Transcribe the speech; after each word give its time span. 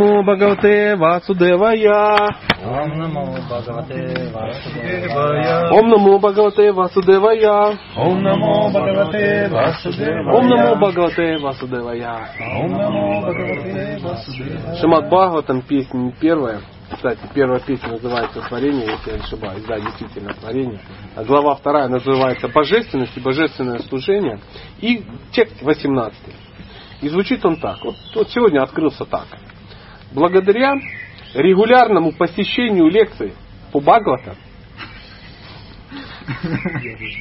Намо 0.00 0.22
Бхагавате 0.22 0.96
Васудевая. 0.96 2.16
Ом 2.64 2.98
Намо 2.98 3.36
Бхагавате 3.36 4.32
Васудевая. 4.32 5.70
Ом 5.72 5.88
Намо 5.90 6.18
Бхагавате 6.18 6.72
Васудевая. 6.72 7.78
Ом 7.96 8.22
Намо 8.22 8.70
Бхагавате 8.70 9.48
Васудевая. 9.50 10.32
Ом 10.32 10.48
Намо 10.48 10.76
Бхагавате 10.76 11.36
Васудевая. 11.36 12.28
Ом 12.56 12.72
Намо 12.72 13.20
Бхагавате 13.20 13.98
Васудевая. 14.02 14.76
Шимат 14.80 15.06
Бхагаватам, 15.08 15.60
песня 15.60 16.14
первая. 16.18 16.60
Кстати, 16.90 17.20
первая 17.34 17.60
песня 17.60 17.90
называется 17.90 18.40
«Творение», 18.48 18.86
если 18.86 19.10
я 19.10 19.16
не 19.18 19.22
ошибаюсь. 19.22 19.64
Да, 19.64 19.78
действительно, 19.78 20.32
«Творение». 20.32 20.80
А 21.14 21.24
глава 21.24 21.54
вторая 21.56 21.88
называется 21.88 22.48
«Божественность 22.48 23.16
и 23.16 23.20
божественное 23.20 23.78
служение». 23.80 24.40
И 24.80 25.04
текст 25.30 25.62
18. 25.62 26.18
И 27.02 27.08
звучит 27.08 27.44
он 27.44 27.60
так. 27.60 27.84
Вот, 27.84 27.94
вот 28.14 28.30
сегодня 28.30 28.62
открылся 28.62 29.04
так. 29.04 29.26
Благодаря 30.12 30.74
регулярному 31.34 32.12
посещению 32.12 32.88
лекций 32.88 33.32
по 33.72 33.80
Бхагаватам 33.80 34.36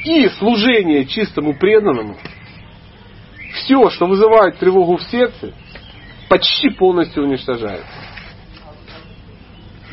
и 0.05 0.27
служение 0.40 1.05
чистому 1.05 1.54
преданному, 1.54 2.17
все, 3.54 3.90
что 3.90 4.05
вызывает 4.05 4.58
тревогу 4.58 4.98
в 4.98 5.04
сердце, 5.04 5.54
почти 6.30 6.70
полностью 6.70 7.23
уничтожается. 7.23 7.88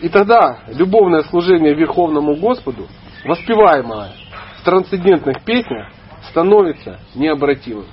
И 0.02 0.08
тогда 0.08 0.60
любовное 0.68 1.22
служение 1.22 1.74
Верховному 1.74 2.36
Господу, 2.36 2.86
воспеваемое 3.24 4.12
в 4.58 4.64
трансцендентных 4.64 5.42
песнях, 5.44 5.90
становится 6.28 7.00
необратимым. 7.14 7.86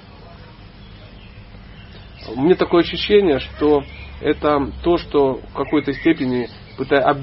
У 2.35 2.41
меня 2.41 2.55
такое 2.55 2.81
ощущение, 2.83 3.39
что 3.39 3.83
это 4.23 4.71
то, 4.83 4.97
что 4.97 5.39
в 5.51 5.53
какой-то 5.53 5.93
степени 5.93 6.47
пытается 6.77 7.09
об, 7.09 7.17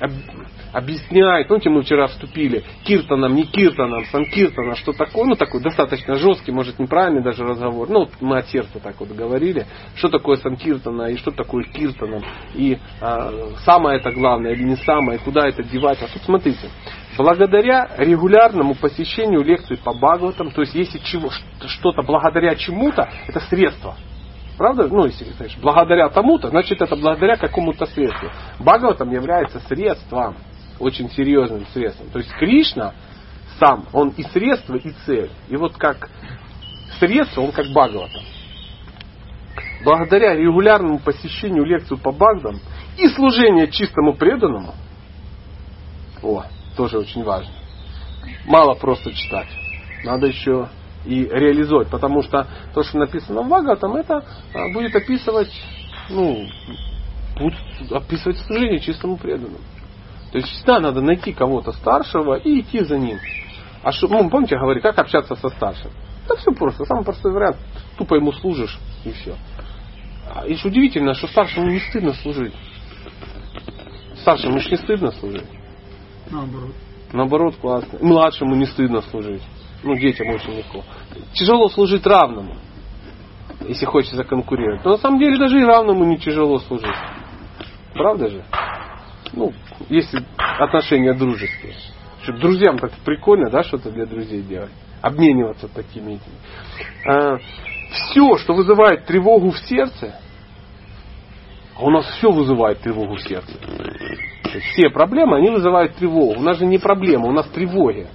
об, 0.00 0.10
объясняет, 0.72 1.48
помните, 1.48 1.70
мы 1.70 1.82
вчера 1.82 2.06
вступили, 2.08 2.64
киртаном, 2.84 3.34
не 3.34 3.44
киртаном, 3.44 4.04
санкиртаном, 4.06 4.74
что 4.76 4.92
такое, 4.92 5.24
ну 5.24 5.34
такой 5.36 5.62
достаточно 5.62 6.14
жесткий, 6.14 6.52
может 6.52 6.78
неправильный 6.78 7.22
даже 7.22 7.44
разговор, 7.44 7.88
ну 7.88 8.08
мы 8.20 8.38
от 8.38 8.48
сердца 8.48 8.80
так 8.80 8.96
вот 9.00 9.10
говорили, 9.10 9.66
что 9.94 10.08
такое 10.08 10.36
санкиртана 10.36 11.10
и 11.10 11.16
что 11.16 11.30
такое 11.30 11.64
киртаном, 11.64 12.22
и 12.54 12.78
а, 13.00 13.32
самое 13.64 13.98
это 13.98 14.10
главное 14.12 14.52
или 14.52 14.62
не 14.62 14.76
самое, 14.76 15.18
и 15.18 15.22
куда 15.22 15.48
это 15.48 15.62
девать. 15.62 15.98
А 16.02 16.08
тут 16.12 16.22
смотрите, 16.22 16.68
благодаря 17.16 17.88
регулярному 17.96 18.74
посещению 18.74 19.42
лекций 19.42 19.76
по 19.76 19.92
Бхагаватам, 19.92 20.50
то 20.50 20.62
есть 20.62 20.74
если 20.74 20.98
чего, 20.98 21.30
что-то 21.66 22.02
благодаря 22.02 22.54
чему-то, 22.54 23.08
это 23.26 23.40
средство. 23.40 23.96
Правда? 24.58 24.88
Ну, 24.88 25.06
если 25.06 25.24
знаешь, 25.24 25.56
благодаря 25.62 26.08
тому-то, 26.08 26.48
значит 26.48 26.82
это 26.82 26.96
благодаря 26.96 27.36
какому-то 27.36 27.86
средству. 27.86 28.28
Бхагаватам 28.58 29.10
является 29.12 29.60
средством, 29.60 30.36
очень 30.80 31.08
серьезным 31.10 31.64
средством. 31.72 32.10
То 32.10 32.18
есть 32.18 32.30
Кришна 32.32 32.92
сам, 33.60 33.86
он 33.92 34.08
и 34.10 34.24
средство, 34.24 34.74
и 34.74 34.90
цель. 35.06 35.30
И 35.48 35.56
вот 35.56 35.76
как 35.76 36.10
средство, 36.98 37.42
он 37.42 37.52
как 37.52 37.66
Бхагаватам. 37.66 38.22
Благодаря 39.84 40.34
регулярному 40.34 40.98
посещению 40.98 41.64
лекций 41.64 41.96
по 41.96 42.10
Бхагдам 42.10 42.58
и 42.96 43.06
служению 43.10 43.70
чистому 43.70 44.14
преданному, 44.14 44.74
о, 46.20 46.42
тоже 46.76 46.98
очень 46.98 47.22
важно. 47.22 47.52
Мало 48.44 48.74
просто 48.74 49.12
читать. 49.12 49.48
Надо 50.02 50.26
еще 50.26 50.68
и 51.04 51.24
реализовать. 51.24 51.88
Потому 51.88 52.22
что 52.22 52.46
то, 52.74 52.82
что 52.82 52.98
написано 52.98 53.42
в 53.42 53.48
Бхагаватам, 53.48 53.96
это 53.96 54.24
а, 54.54 54.72
будет 54.72 54.94
описывать, 54.94 55.52
ну, 56.10 56.46
будет 57.36 57.92
описывать 57.92 58.38
служение 58.38 58.80
чистому 58.80 59.16
преданному. 59.16 59.58
То 60.32 60.38
есть 60.38 60.48
всегда 60.48 60.80
надо 60.80 61.00
найти 61.00 61.32
кого-то 61.32 61.72
старшего 61.72 62.34
и 62.34 62.60
идти 62.60 62.84
за 62.84 62.98
ним. 62.98 63.18
А 63.82 63.92
что, 63.92 64.08
ну, 64.08 64.28
помните, 64.28 64.56
я 64.56 64.60
говорю, 64.60 64.80
как 64.80 64.98
общаться 64.98 65.34
со 65.36 65.48
старшим? 65.48 65.90
Да 66.28 66.36
все 66.36 66.52
просто, 66.52 66.84
самый 66.84 67.04
простой 67.04 67.32
вариант. 67.32 67.56
Тупо 67.96 68.14
ему 68.14 68.32
служишь 68.32 68.78
и 69.04 69.12
все. 69.12 69.36
А, 70.34 70.46
и 70.46 70.56
что 70.56 70.68
удивительно, 70.68 71.14
что 71.14 71.26
старшему 71.28 71.70
не 71.70 71.80
стыдно 71.80 72.12
служить. 72.14 72.52
Старшему 74.20 74.60
же 74.60 74.70
не 74.70 74.76
стыдно 74.76 75.10
служить. 75.12 75.46
Наоборот. 76.30 76.74
Наоборот, 77.12 77.56
классно. 77.56 77.98
Младшему 78.02 78.54
не 78.56 78.66
стыдно 78.66 79.00
служить. 79.02 79.42
Ну, 79.82 79.94
детям 79.96 80.28
очень 80.28 80.56
легко. 80.56 80.82
Тяжело 81.32 81.68
служить 81.68 82.04
равному, 82.06 82.56
если 83.66 83.86
хочется 83.86 84.24
конкурировать. 84.24 84.84
Но 84.84 84.92
на 84.92 84.96
самом 84.98 85.20
деле 85.20 85.38
даже 85.38 85.60
и 85.60 85.64
равному 85.64 86.04
не 86.04 86.18
тяжело 86.18 86.58
служить. 86.58 86.96
Правда 87.94 88.28
же? 88.28 88.44
Ну, 89.32 89.52
если 89.88 90.24
отношения 90.36 91.14
дружеские. 91.14 91.74
Что 92.22 92.32
друзьям 92.32 92.78
так 92.78 92.92
прикольно, 93.04 93.50
да, 93.50 93.62
что-то 93.62 93.90
для 93.90 94.06
друзей 94.06 94.42
делать. 94.42 94.72
Обмениваться 95.00 95.68
такими 95.68 96.14
этими. 96.14 97.08
А, 97.08 97.38
все, 97.92 98.36
что 98.38 98.54
вызывает 98.54 99.06
тревогу 99.06 99.50
в 99.50 99.58
сердце, 99.58 100.20
а 101.76 101.84
у 101.84 101.90
нас 101.90 102.04
все 102.06 102.32
вызывает 102.32 102.80
тревогу 102.80 103.14
в 103.14 103.22
сердце. 103.22 103.52
Все 104.72 104.90
проблемы, 104.90 105.36
они 105.36 105.50
вызывают 105.50 105.94
тревогу. 105.94 106.40
У 106.40 106.42
нас 106.42 106.58
же 106.58 106.66
не 106.66 106.78
проблема, 106.78 107.28
у 107.28 107.32
нас 107.32 107.46
тревоги 107.48 108.08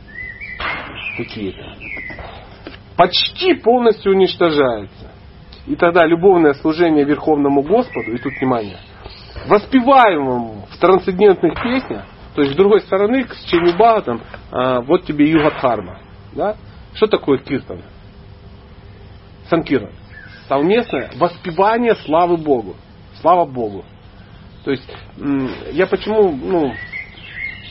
какие-то. 1.18 1.76
Почти 2.98 3.56
полностью 3.56 4.12
уничтожаются. 4.14 5.12
И 5.66 5.76
тогда 5.76 6.06
любовное 6.06 6.54
служение 6.54 7.06
Верховному 7.06 7.62
Господу, 7.62 8.12
и 8.12 8.18
тут 8.18 8.34
внимание, 8.40 8.78
воспеваемому 9.48 10.68
в 10.70 10.78
трансцендентных 10.78 11.54
песнях, 11.62 12.06
то 12.36 12.42
есть 12.42 12.54
с 12.54 12.58
другой 12.58 12.82
стороны, 12.82 13.24
к 13.24 13.36
Ченю 13.46 13.74
Бхагатам, 13.76 14.22
а, 14.52 14.82
вот 14.82 15.06
тебе 15.06 15.30
Югадхарма. 15.30 16.00
Да? 16.34 16.56
Что 16.94 17.08
такое 17.08 17.38
киртан? 17.38 17.82
Санкиран. 19.50 19.92
Совместное 20.48 21.12
воспевание 21.16 21.96
славы 21.96 22.38
Богу. 22.38 22.76
Слава 23.22 23.46
Богу. 23.46 23.86
То 24.66 24.72
есть, 24.72 24.90
я 25.72 25.88
почему, 25.88 26.32
ну, 26.32 26.74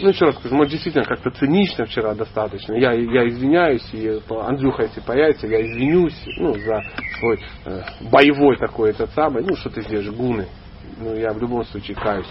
ну, 0.02 0.08
еще 0.08 0.26
раз 0.26 0.36
скажу, 0.36 0.54
может, 0.54 0.72
действительно 0.72 1.04
как-то 1.04 1.30
цинично 1.30 1.86
вчера 1.86 2.14
достаточно. 2.14 2.74
Я, 2.74 2.92
я 2.92 3.28
извиняюсь, 3.28 3.88
и 3.92 4.20
Андрюха, 4.28 4.82
если 4.82 5.00
появится, 5.00 5.46
я 5.46 5.62
извинюсь, 5.62 6.20
ну, 6.38 6.54
за 6.54 6.82
свой 7.18 7.38
э, 7.64 7.82
боевой 8.10 8.56
такой 8.56 8.91
этот 8.91 9.10
самый, 9.12 9.44
ну, 9.44 9.54
что 9.56 9.70
ты 9.70 9.82
здесь 9.82 10.08
гуны. 10.10 10.46
Ну, 10.98 11.14
я 11.14 11.32
в 11.32 11.38
любом 11.38 11.64
случае 11.64 11.96
каюсь. 11.96 12.28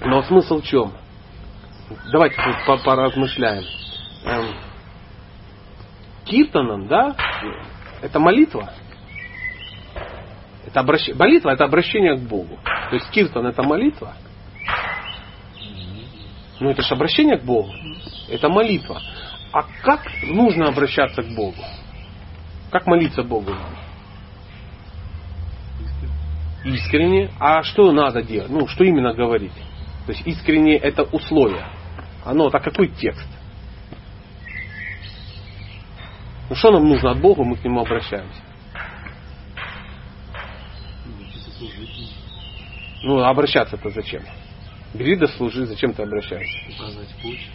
Но 0.00 0.22
смысл 0.22 0.60
в 0.60 0.64
чем? 0.64 0.92
Давайте 2.12 2.36
тут 2.36 2.84
поразмышляем. 2.84 3.64
Эм, 4.24 4.54
киртаном, 6.24 6.88
да, 6.88 7.16
это 8.02 8.18
молитва. 8.18 8.70
Это 10.66 10.80
обращение, 10.80 11.18
молитва 11.18 11.50
это 11.50 11.64
обращение 11.64 12.16
к 12.16 12.20
Богу. 12.20 12.58
То 12.90 12.96
есть 12.96 13.10
киртан 13.10 13.46
это 13.46 13.62
молитва. 13.62 14.14
Ну 16.60 16.68
это 16.70 16.82
же 16.82 16.94
обращение 16.94 17.38
к 17.38 17.44
Богу. 17.44 17.72
Это 18.28 18.48
молитва. 18.48 19.02
А 19.52 19.62
как 19.82 20.06
нужно 20.22 20.68
обращаться 20.68 21.22
к 21.22 21.34
Богу? 21.34 21.62
Как 22.70 22.86
молиться 22.86 23.22
Богу? 23.22 23.52
Искренне. 26.64 27.30
А 27.40 27.62
что 27.62 27.90
надо 27.90 28.22
делать? 28.22 28.50
Ну, 28.50 28.68
что 28.68 28.84
именно 28.84 29.14
говорить? 29.14 29.54
То 30.06 30.12
есть 30.12 30.26
искренне 30.26 30.76
это 30.76 31.04
условие. 31.04 31.64
Оно, 32.24 32.50
так 32.50 32.62
какой 32.62 32.88
текст? 32.88 33.26
Ну 36.50 36.56
что 36.56 36.72
нам 36.72 36.86
нужно 36.86 37.12
от 37.12 37.20
Бога, 37.20 37.42
мы 37.42 37.56
к 37.56 37.64
Нему 37.64 37.80
обращаемся. 37.80 38.42
Ну, 43.02 43.20
обращаться-то 43.20 43.88
зачем? 43.90 44.22
Бери 44.94 45.16
да 45.16 45.28
служи, 45.28 45.66
зачем 45.66 45.92
ты 45.92 46.02
обращаешься? 46.02 46.58
Указать 46.74 47.08
путь, 47.22 47.48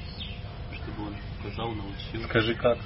чтобы 0.73 1.07
он 1.07 1.15
указал, 1.39 1.71
научил. 1.73 2.23
Скажи 2.29 2.55
как. 2.55 2.77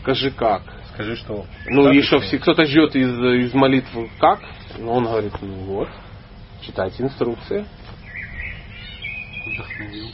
Скажи 0.00 0.30
как. 0.30 0.62
Скажи 0.92 1.16
что. 1.16 1.46
Ну 1.66 1.84
Как 1.84 2.04
что, 2.04 2.20
все, 2.20 2.38
кто-то 2.38 2.64
ждет 2.64 2.94
из, 2.94 3.08
из 3.08 3.54
молитвы 3.54 4.10
как? 4.18 4.40
Ну, 4.78 4.92
он 4.92 5.04
говорит, 5.04 5.32
ну 5.40 5.54
вот, 5.64 5.88
читайте 6.62 7.02
инструкции. 7.02 7.66
Вдохновил. 9.46 10.08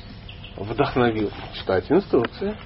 Вдохновил. 0.56 1.31
Читайте 1.55 1.94
инструкции. 1.94 2.56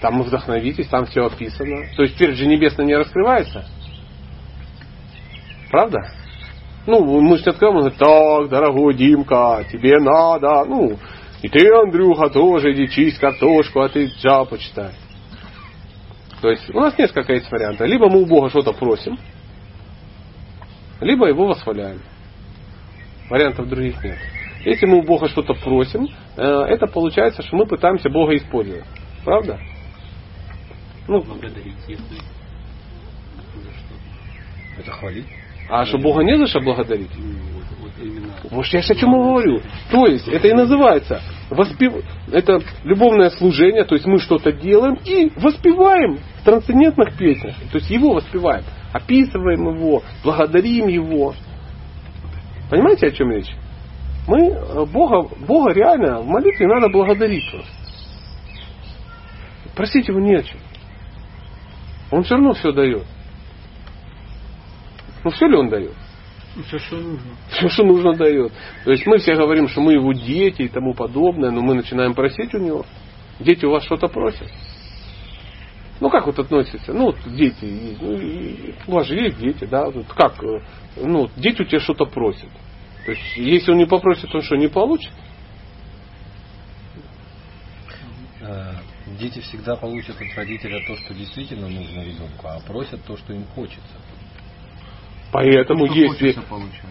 Там 0.00 0.20
и 0.20 0.24
вдохновитесь, 0.24 0.86
там 0.86 1.06
все 1.06 1.26
описано. 1.26 1.88
То 1.96 2.02
есть 2.02 2.14
теперь 2.14 2.34
же 2.34 2.46
небесно 2.46 2.82
не 2.82 2.94
раскрывается. 2.94 3.66
Правда? 5.70 5.98
Ну, 6.88 7.20
мы 7.20 7.36
же 7.36 7.44
откроем, 7.50 7.76
он 7.76 7.80
говорит, 7.80 7.98
так, 7.98 8.48
дорогой 8.48 8.94
Димка, 8.94 9.62
тебе 9.70 9.98
надо, 9.98 10.64
ну, 10.64 10.96
и 11.42 11.48
ты, 11.50 11.70
Андрюха, 11.70 12.30
тоже 12.30 12.72
иди 12.72 12.88
чисть 12.88 13.18
картошку, 13.18 13.80
а 13.80 13.90
ты 13.90 14.06
джа 14.06 14.46
почитай. 14.46 14.92
То 16.40 16.48
есть 16.48 16.70
у 16.74 16.80
нас 16.80 16.96
несколько 16.96 17.34
есть 17.34 17.52
вариантов. 17.52 17.86
Либо 17.86 18.08
мы 18.08 18.22
у 18.22 18.26
Бога 18.26 18.48
что-то 18.48 18.72
просим, 18.72 19.18
либо 21.02 21.26
его 21.26 21.46
восхваляем. 21.46 22.00
Вариантов 23.28 23.68
других 23.68 24.02
нет. 24.02 24.16
Если 24.64 24.86
мы 24.86 25.00
у 25.00 25.02
Бога 25.02 25.28
что-то 25.28 25.52
просим, 25.52 26.08
э, 26.38 26.42
это 26.42 26.86
получается, 26.86 27.42
что 27.42 27.54
мы 27.54 27.66
пытаемся 27.66 28.08
Бога 28.08 28.34
использовать. 28.34 28.86
Правда? 29.26 29.60
Ну, 31.06 31.20
благодарить, 31.20 31.76
если. 31.86 32.16
Это 34.78 34.90
хвалить. 34.90 35.26
А 35.68 35.84
что 35.84 35.98
Бога 35.98 36.22
не 36.22 36.36
за 36.38 36.46
что 36.46 36.60
благодарить? 36.60 37.10
Ну, 37.16 38.56
вот, 38.56 38.66
я 38.66 38.80
же 38.80 38.92
о 38.92 38.96
чем 38.96 39.14
и 39.14 39.18
говорю. 39.18 39.60
То 39.90 40.06
есть, 40.06 40.28
это 40.28 40.48
и 40.48 40.52
называется 40.52 41.20
воспев... 41.50 41.94
это 42.30 42.60
любовное 42.84 43.30
служение, 43.30 43.84
то 43.84 43.94
есть 43.94 44.06
мы 44.06 44.18
что-то 44.18 44.52
делаем 44.52 44.98
и 45.04 45.30
воспеваем 45.36 46.18
в 46.40 46.44
трансцендентных 46.44 47.16
песнях. 47.16 47.56
То 47.72 47.78
есть 47.78 47.90
его 47.90 48.14
воспеваем, 48.14 48.64
описываем 48.92 49.74
его, 49.74 50.02
благодарим 50.22 50.88
его. 50.88 51.34
Понимаете, 52.70 53.08
о 53.08 53.10
чем 53.10 53.30
речь? 53.30 53.50
Мы 54.26 54.48
э, 54.48 54.84
Бога, 54.86 55.28
Бога 55.46 55.72
реально 55.72 56.20
в 56.20 56.26
молитве 56.26 56.66
надо 56.66 56.88
благодарить 56.88 57.44
просто. 57.50 57.70
Просить 59.74 60.08
его 60.08 60.20
не 60.20 60.34
о 60.34 60.42
чем. 60.42 60.58
Он 62.10 62.22
все 62.24 62.34
равно 62.34 62.52
все 62.52 62.72
дает. 62.72 63.04
Ну 65.28 65.32
все 65.32 65.46
ли 65.46 65.56
он 65.56 65.68
дает? 65.68 65.92
Все, 66.68 66.78
что 66.78 66.96
нужно. 66.96 67.36
Все, 67.50 67.68
что 67.68 67.84
нужно, 67.84 68.14
дает. 68.14 68.50
То 68.86 68.92
есть 68.92 69.04
мы 69.06 69.18
все 69.18 69.34
говорим, 69.36 69.68
что 69.68 69.82
мы 69.82 69.92
его 69.92 70.14
дети 70.14 70.62
и 70.62 70.68
тому 70.68 70.94
подобное, 70.94 71.50
но 71.50 71.60
мы 71.60 71.74
начинаем 71.74 72.14
просить 72.14 72.54
у 72.54 72.58
него. 72.58 72.86
Дети 73.38 73.66
у 73.66 73.70
вас 73.70 73.84
что-то 73.84 74.08
просят. 74.08 74.50
Ну 76.00 76.08
как 76.08 76.24
вот 76.24 76.38
относится? 76.38 76.94
Ну, 76.94 77.06
вот 77.06 77.16
дети 77.26 77.62
есть. 77.66 78.00
Ну, 78.00 78.74
у 78.86 78.92
вас 78.92 79.06
же 79.06 79.16
есть 79.16 79.38
дети, 79.38 79.66
да? 79.66 79.90
Вот 79.90 80.06
как? 80.14 80.42
Ну, 80.96 81.28
дети 81.36 81.60
у 81.60 81.66
тебя 81.66 81.80
что-то 81.80 82.06
просят. 82.06 82.48
То 83.04 83.10
есть, 83.10 83.36
если 83.36 83.72
он 83.72 83.76
не 83.76 83.86
попросит, 83.86 84.34
он 84.34 84.40
что, 84.40 84.56
не 84.56 84.68
получит? 84.68 85.12
Э, 88.40 88.72
Дети 89.18 89.40
всегда 89.40 89.74
получат 89.76 90.16
от 90.20 90.36
родителя 90.36 90.80
то, 90.86 90.96
что 90.96 91.14
действительно 91.14 91.68
нужно 91.68 92.00
ребенку, 92.02 92.46
а 92.46 92.60
просят 92.60 93.02
то, 93.04 93.16
что 93.16 93.32
им 93.32 93.44
хочется. 93.54 93.80
Поэтому 95.32 95.86
Что 95.86 95.94
если... 95.94 96.32
получается. 96.48 96.86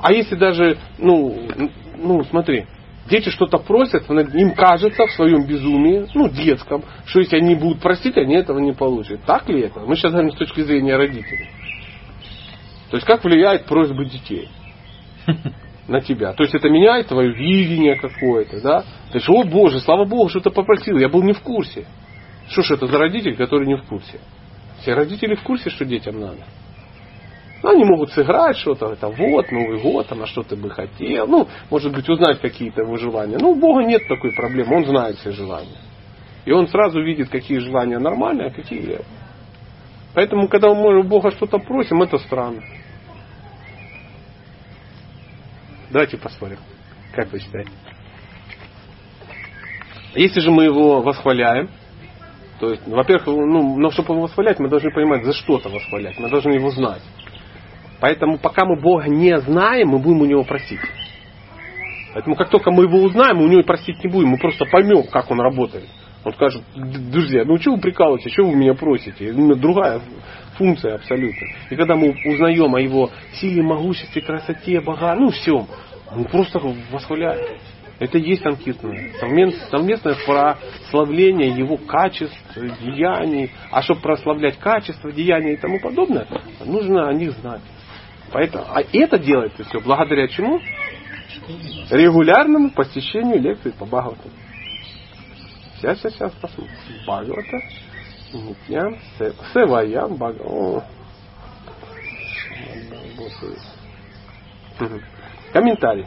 А 0.00 0.12
если 0.12 0.36
даже, 0.36 0.78
ну, 0.98 1.48
ну, 1.96 2.22
смотри, 2.24 2.66
дети 3.08 3.30
что-то 3.30 3.58
просят, 3.58 4.08
им 4.10 4.54
кажется 4.54 5.06
в 5.06 5.12
своем 5.12 5.46
безумии, 5.46 6.06
ну, 6.14 6.28
детском, 6.28 6.84
что 7.06 7.20
если 7.20 7.36
они 7.36 7.54
будут 7.54 7.80
просить, 7.80 8.16
они 8.16 8.36
этого 8.36 8.58
не 8.58 8.72
получат. 8.72 9.22
Так 9.24 9.48
ли 9.48 9.62
это? 9.62 9.80
Мы 9.80 9.96
сейчас 9.96 10.12
говорим 10.12 10.32
с 10.32 10.36
точки 10.36 10.60
зрения 10.60 10.96
родителей. 10.96 11.48
То 12.90 12.96
есть 12.96 13.06
как 13.06 13.24
влияет 13.24 13.66
просьбы 13.66 14.06
детей 14.06 14.48
на 15.88 16.00
тебя? 16.00 16.32
То 16.32 16.44
есть 16.44 16.54
это 16.54 16.68
меняет 16.68 17.08
твое 17.08 17.32
видение 17.34 17.96
какое-то, 17.96 18.60
да? 18.62 18.80
То 19.10 19.18
есть, 19.18 19.28
о 19.28 19.42
Боже, 19.44 19.80
слава 19.80 20.04
Богу, 20.04 20.28
что 20.28 20.40
ты 20.40 20.50
попросил, 20.50 20.96
я 20.98 21.08
был 21.08 21.22
не 21.22 21.32
в 21.32 21.40
курсе. 21.40 21.86
Что 22.48 22.62
ж 22.62 22.72
это 22.72 22.86
за 22.86 22.98
родитель, 22.98 23.36
который 23.36 23.66
не 23.66 23.76
в 23.76 23.82
курсе? 23.84 24.20
Все 24.80 24.94
родители 24.94 25.34
в 25.34 25.42
курсе, 25.42 25.70
что 25.70 25.84
детям 25.84 26.18
надо. 26.18 26.44
Ну, 27.62 27.70
они 27.70 27.84
могут 27.84 28.12
сыграть 28.12 28.56
что-то, 28.56 28.92
это 28.92 29.08
вот, 29.08 29.50
Новый 29.50 29.80
год, 29.80 30.06
там, 30.06 30.22
а 30.22 30.26
что 30.26 30.42
ты 30.42 30.54
бы 30.54 30.70
хотел. 30.70 31.26
Ну, 31.26 31.48
может 31.70 31.92
быть, 31.92 32.08
узнать 32.08 32.40
какие-то 32.40 32.82
его 32.82 32.96
желания. 32.96 33.36
Ну, 33.38 33.50
у 33.50 33.54
Бога 33.56 33.82
нет 33.82 34.06
такой 34.06 34.32
проблемы, 34.32 34.76
Он 34.76 34.86
знает 34.86 35.16
все 35.16 35.32
желания. 35.32 35.78
И 36.44 36.52
Он 36.52 36.68
сразу 36.68 37.02
видит, 37.02 37.30
какие 37.30 37.58
желания 37.58 37.98
нормальные, 37.98 38.48
а 38.48 38.50
какие 38.50 38.80
нет. 38.80 39.04
Поэтому, 40.14 40.48
когда 40.48 40.72
мы 40.72 41.00
у 41.00 41.02
Бога 41.02 41.32
что-то 41.32 41.58
просим, 41.58 42.00
это 42.02 42.18
странно. 42.18 42.62
Давайте 45.90 46.16
посмотрим. 46.16 46.58
Как 47.12 47.32
вы 47.32 47.40
считаете? 47.40 47.70
Если 50.14 50.40
же 50.40 50.50
мы 50.50 50.64
его 50.64 51.02
восхваляем, 51.02 51.70
то 52.60 52.70
есть, 52.70 52.86
во-первых, 52.86 53.26
ну, 53.26 53.76
но 53.76 53.90
чтобы 53.90 54.14
его 54.14 54.22
восхвалять, 54.22 54.58
мы 54.58 54.68
должны 54.68 54.90
понимать, 54.92 55.24
за 55.24 55.32
что-то 55.32 55.68
восхвалять. 55.68 56.18
Мы 56.18 56.28
должны 56.28 56.52
его 56.52 56.70
знать. 56.70 57.02
Поэтому 58.00 58.38
пока 58.38 58.64
мы 58.64 58.80
Бога 58.80 59.08
не 59.08 59.38
знаем, 59.40 59.88
мы 59.88 59.98
будем 59.98 60.22
у 60.22 60.26
Него 60.26 60.44
просить. 60.44 60.80
Поэтому 62.14 62.36
как 62.36 62.48
только 62.48 62.70
мы 62.70 62.84
его 62.84 62.98
узнаем, 62.98 63.36
мы 63.36 63.44
у 63.44 63.48
него 63.48 63.62
просить 63.62 64.02
не 64.02 64.10
будем, 64.10 64.30
мы 64.30 64.38
просто 64.38 64.64
поймем, 64.64 65.04
как 65.04 65.30
он 65.30 65.40
работает. 65.40 65.84
Он 66.24 66.32
скажет, 66.32 66.62
друзья, 66.74 67.44
ну 67.44 67.58
что 67.58 67.72
вы 67.72 67.80
прикалываетесь, 67.80 68.32
что 68.32 68.44
вы 68.44 68.56
меня 68.56 68.74
просите? 68.74 69.32
Другая 69.32 70.00
функция 70.56 70.96
абсолютно. 70.96 71.46
И 71.70 71.76
когда 71.76 71.94
мы 71.94 72.16
узнаем 72.24 72.74
о 72.74 72.80
его 72.80 73.10
силе, 73.34 73.62
могуществе, 73.62 74.22
красоте, 74.22 74.80
бога, 74.80 75.14
ну 75.14 75.30
всем, 75.30 75.66
мы 76.14 76.24
просто 76.24 76.60
восхваляем. 76.90 77.58
Это 78.00 78.18
и 78.18 78.28
есть 78.30 78.44
анкетное. 78.46 79.12
Совместное 79.70 80.16
прославление 80.24 81.50
его 81.50 81.76
качеств, 81.76 82.36
деяний. 82.56 83.50
А 83.70 83.82
чтобы 83.82 84.00
прославлять 84.00 84.58
качество, 84.58 85.12
деяния 85.12 85.54
и 85.54 85.56
тому 85.56 85.78
подобное, 85.80 86.26
нужно 86.64 87.08
о 87.08 87.12
них 87.12 87.32
знать. 87.32 87.60
Поэтому, 88.32 88.64
а 88.68 88.82
это 88.92 89.18
делается 89.18 89.64
все 89.64 89.80
благодаря 89.80 90.28
чему? 90.28 90.60
Регулярному 91.90 92.70
посещению 92.70 93.40
лекций 93.40 93.72
по 93.72 93.86
Бхагавату. 93.86 94.28
Сейчас, 95.76 95.98
сейчас, 95.98 96.14
сейчас 96.14 96.32
посмотрим. 96.34 96.74
Бхагавата, 97.04 97.58
Нитьям, 98.32 98.98
Севаям, 99.52 100.14
Бхагавата. 100.16 100.86
Комментарий. 105.52 106.06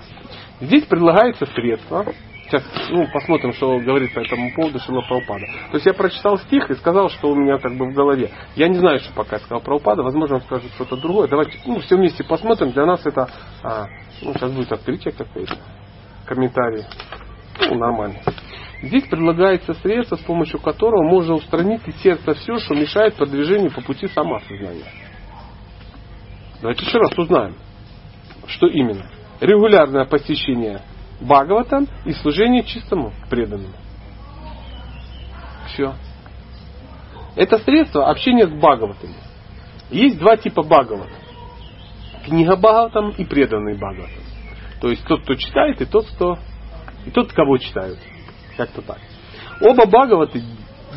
Здесь 0.59 0.85
предлагается 0.85 1.45
средства. 1.47 2.05
Сейчас 2.51 2.65
ну, 2.89 3.07
посмотрим, 3.13 3.53
что 3.53 3.79
говорит 3.79 4.13
по 4.13 4.19
этому 4.19 4.53
поводу 4.53 4.77
Шила 4.79 5.01
Праупада. 5.07 5.45
То 5.69 5.75
есть 5.75 5.85
я 5.85 5.93
прочитал 5.93 6.37
стих 6.37 6.69
и 6.69 6.75
сказал, 6.75 7.07
что 7.09 7.29
у 7.31 7.35
меня 7.35 7.57
как 7.59 7.77
бы 7.77 7.89
в 7.89 7.93
голове. 7.93 8.29
Я 8.55 8.67
не 8.67 8.75
знаю, 8.75 8.99
что 8.99 9.13
пока 9.13 9.39
сказал 9.39 9.61
Праупада. 9.61 10.03
Возможно, 10.03 10.35
он 10.35 10.41
скажет 10.41 10.69
что-то 10.75 10.97
другое. 10.97 11.29
Давайте 11.29 11.57
ну, 11.65 11.79
все 11.79 11.95
вместе 11.95 12.25
посмотрим. 12.25 12.71
Для 12.71 12.85
нас 12.85 13.05
это... 13.05 13.29
А, 13.63 13.85
ну, 14.21 14.33
сейчас 14.33 14.51
будет 14.51 14.69
открытие 14.69 15.13
какое-то. 15.13 15.55
Комментарий. 16.25 16.83
Ну, 17.69 17.75
нормально. 17.75 18.19
Здесь 18.81 19.03
предлагается 19.03 19.73
средство, 19.75 20.17
с 20.17 20.21
помощью 20.21 20.59
которого 20.59 21.03
можно 21.03 21.35
устранить 21.35 21.87
из 21.87 22.01
сердца 22.01 22.33
все, 22.33 22.57
что 22.57 22.75
мешает 22.75 23.15
продвижению 23.15 23.71
по 23.71 23.79
пути 23.79 24.07
самосознания. 24.09 24.91
Давайте 26.61 26.85
еще 26.85 26.97
раз 26.97 27.17
узнаем, 27.17 27.55
что 28.47 28.67
именно. 28.67 29.09
Регулярное 29.39 30.03
посещение 30.03 30.81
Бхагаватам 31.21 31.87
и 32.05 32.13
служение 32.13 32.63
чистому 32.63 33.13
преданному. 33.29 33.73
Все. 35.67 35.93
Это 37.35 37.57
средство 37.59 38.09
общения 38.09 38.47
с 38.47 38.49
Бхагаватами. 38.49 39.15
Есть 39.89 40.17
два 40.17 40.37
типа 40.37 40.63
Бхагавата. 40.63 41.13
Книга 42.25 42.55
Бхагаватам 42.55 43.11
и 43.11 43.23
преданный 43.23 43.75
Бхагаватам. 43.75 44.23
То 44.81 44.89
есть 44.89 45.05
тот, 45.05 45.21
кто 45.23 45.35
читает, 45.35 45.81
и 45.81 45.85
тот, 45.85 46.07
кто 46.07 46.37
и 47.05 47.11
тот, 47.11 47.31
кого 47.31 47.57
читают. 47.57 47.99
Как-то 48.57 48.81
так. 48.81 48.99
Оба 49.61 49.85
Бхагаваты 49.85 50.41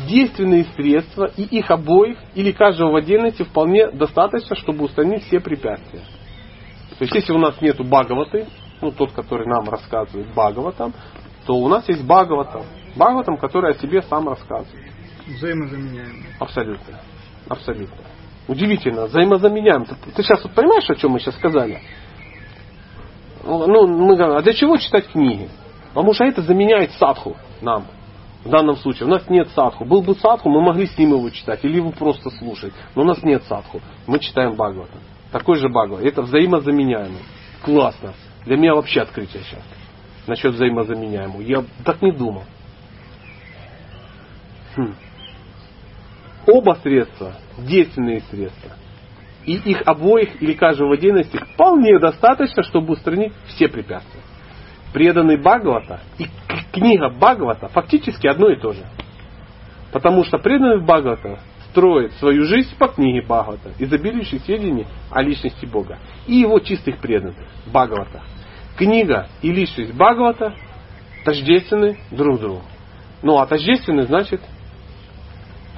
действенные 0.07 0.65
средства, 0.75 1.31
и 1.37 1.43
их 1.43 1.71
обоих 1.71 2.17
или 2.33 2.51
каждого 2.51 2.91
в 2.91 2.95
отдельности 2.95 3.43
вполне 3.43 3.89
достаточно, 3.91 4.55
чтобы 4.55 4.85
устранить 4.85 5.23
все 5.23 5.39
препятствия. 5.39 6.01
То 6.97 7.03
есть, 7.03 7.15
если 7.15 7.33
у 7.33 7.37
нас 7.37 7.59
нету 7.61 7.83
Бхагаваты, 7.83 8.47
ну, 8.85 8.91
тот, 8.91 9.13
который 9.13 9.47
нам 9.47 9.67
рассказывает 9.67 10.27
Бхагаватам, 10.29 10.93
то 11.47 11.55
у 11.55 11.67
нас 11.67 11.87
есть 11.89 12.03
Бхагаватам. 12.03 12.63
Бхагаватам, 12.95 13.37
который 13.37 13.71
о 13.71 13.79
себе 13.79 14.03
сам 14.03 14.29
рассказывает. 14.29 14.91
Взаимозаменяемые. 15.25 16.25
Абсолютно. 16.39 16.99
Абсолютно. 17.49 17.97
Удивительно, 18.47 19.05
взаимозаменяем. 19.05 19.85
Ты, 19.85 19.95
ты 20.15 20.21
сейчас 20.21 20.43
вот 20.43 20.53
понимаешь, 20.53 20.87
о 20.87 20.95
чем 20.95 21.11
мы 21.11 21.19
сейчас 21.19 21.35
сказали? 21.35 21.81
Ну, 23.43 23.87
мы 23.87 24.15
говорим, 24.15 24.37
а 24.37 24.41
для 24.43 24.53
чего 24.53 24.77
читать 24.77 25.07
книги? 25.07 25.49
Потому 25.89 26.13
что 26.13 26.25
это 26.25 26.43
заменяет 26.43 26.91
садху 26.91 27.35
нам. 27.61 27.85
В 28.43 28.49
данном 28.49 28.75
случае 28.75 29.07
у 29.07 29.09
нас 29.09 29.27
нет 29.29 29.49
садху. 29.55 29.85
Был 29.85 30.03
бы 30.03 30.13
садху, 30.13 30.49
мы 30.49 30.61
могли 30.61 30.85
с 30.85 30.95
ним 30.95 31.13
его 31.13 31.27
читать 31.31 31.65
или 31.65 31.77
его 31.77 31.91
просто 31.91 32.29
слушать. 32.29 32.73
Но 32.93 33.01
у 33.01 33.05
нас 33.05 33.23
нет 33.23 33.43
садху. 33.45 33.81
Мы 34.05 34.19
читаем 34.19 34.53
Бхагавата. 34.53 34.99
Такой 35.31 35.55
же 35.55 35.69
Бхагават. 35.69 36.03
Это 36.03 36.21
взаимозаменяемый. 36.21 37.23
Классно. 37.63 38.13
Для 38.45 38.57
меня 38.57 38.75
вообще 38.75 39.01
открытие 39.01 39.43
сейчас. 39.43 39.63
Насчет 40.27 40.53
взаимозаменяемого. 40.53 41.41
Я 41.41 41.63
так 41.83 42.01
не 42.01 42.11
думал. 42.11 42.43
Хм. 44.75 44.93
Оба 46.47 46.77
средства 46.81 47.35
действенные 47.57 48.21
средства. 48.21 48.71
И 49.45 49.53
их 49.55 49.83
обоих 49.85 50.41
или 50.41 50.53
каждого 50.53 50.89
в 50.89 50.91
отдельности 50.93 51.37
вполне 51.37 51.99
достаточно, 51.99 52.63
чтобы 52.63 52.93
устранить 52.93 53.33
все 53.47 53.67
препятствия. 53.67 54.21
Преданный 54.93 55.37
Бхагавата 55.37 56.01
и 56.17 56.27
книга 56.71 57.09
Бхагавата 57.09 57.67
фактически 57.67 58.27
одно 58.27 58.49
и 58.49 58.59
то 58.59 58.73
же. 58.73 58.83
Потому 59.91 60.23
что 60.23 60.37
преданный 60.39 60.81
Бхагавата 60.81 61.39
строит 61.75 62.13
свою 62.13 62.45
жизнь 62.45 62.73
по 62.79 62.87
книге 62.87 63.21
Бхагавата, 63.21 63.73
изобилующей 63.79 64.39
сведений 64.39 64.87
о 65.11 65.21
личности 65.21 65.65
Бога 65.65 65.99
и 66.25 66.35
его 66.35 66.59
чистых 66.59 66.99
преданных, 66.99 67.35
Бхагавата. 67.67 68.21
Книга 68.77 69.27
и 69.41 69.51
личность 69.51 69.93
Бхагавата 69.93 70.55
тождественны 71.25 71.97
друг 72.11 72.39
другу. 72.39 72.61
Ну, 73.21 73.37
а 73.37 73.45
тождественны 73.45 74.03
значит 74.03 74.39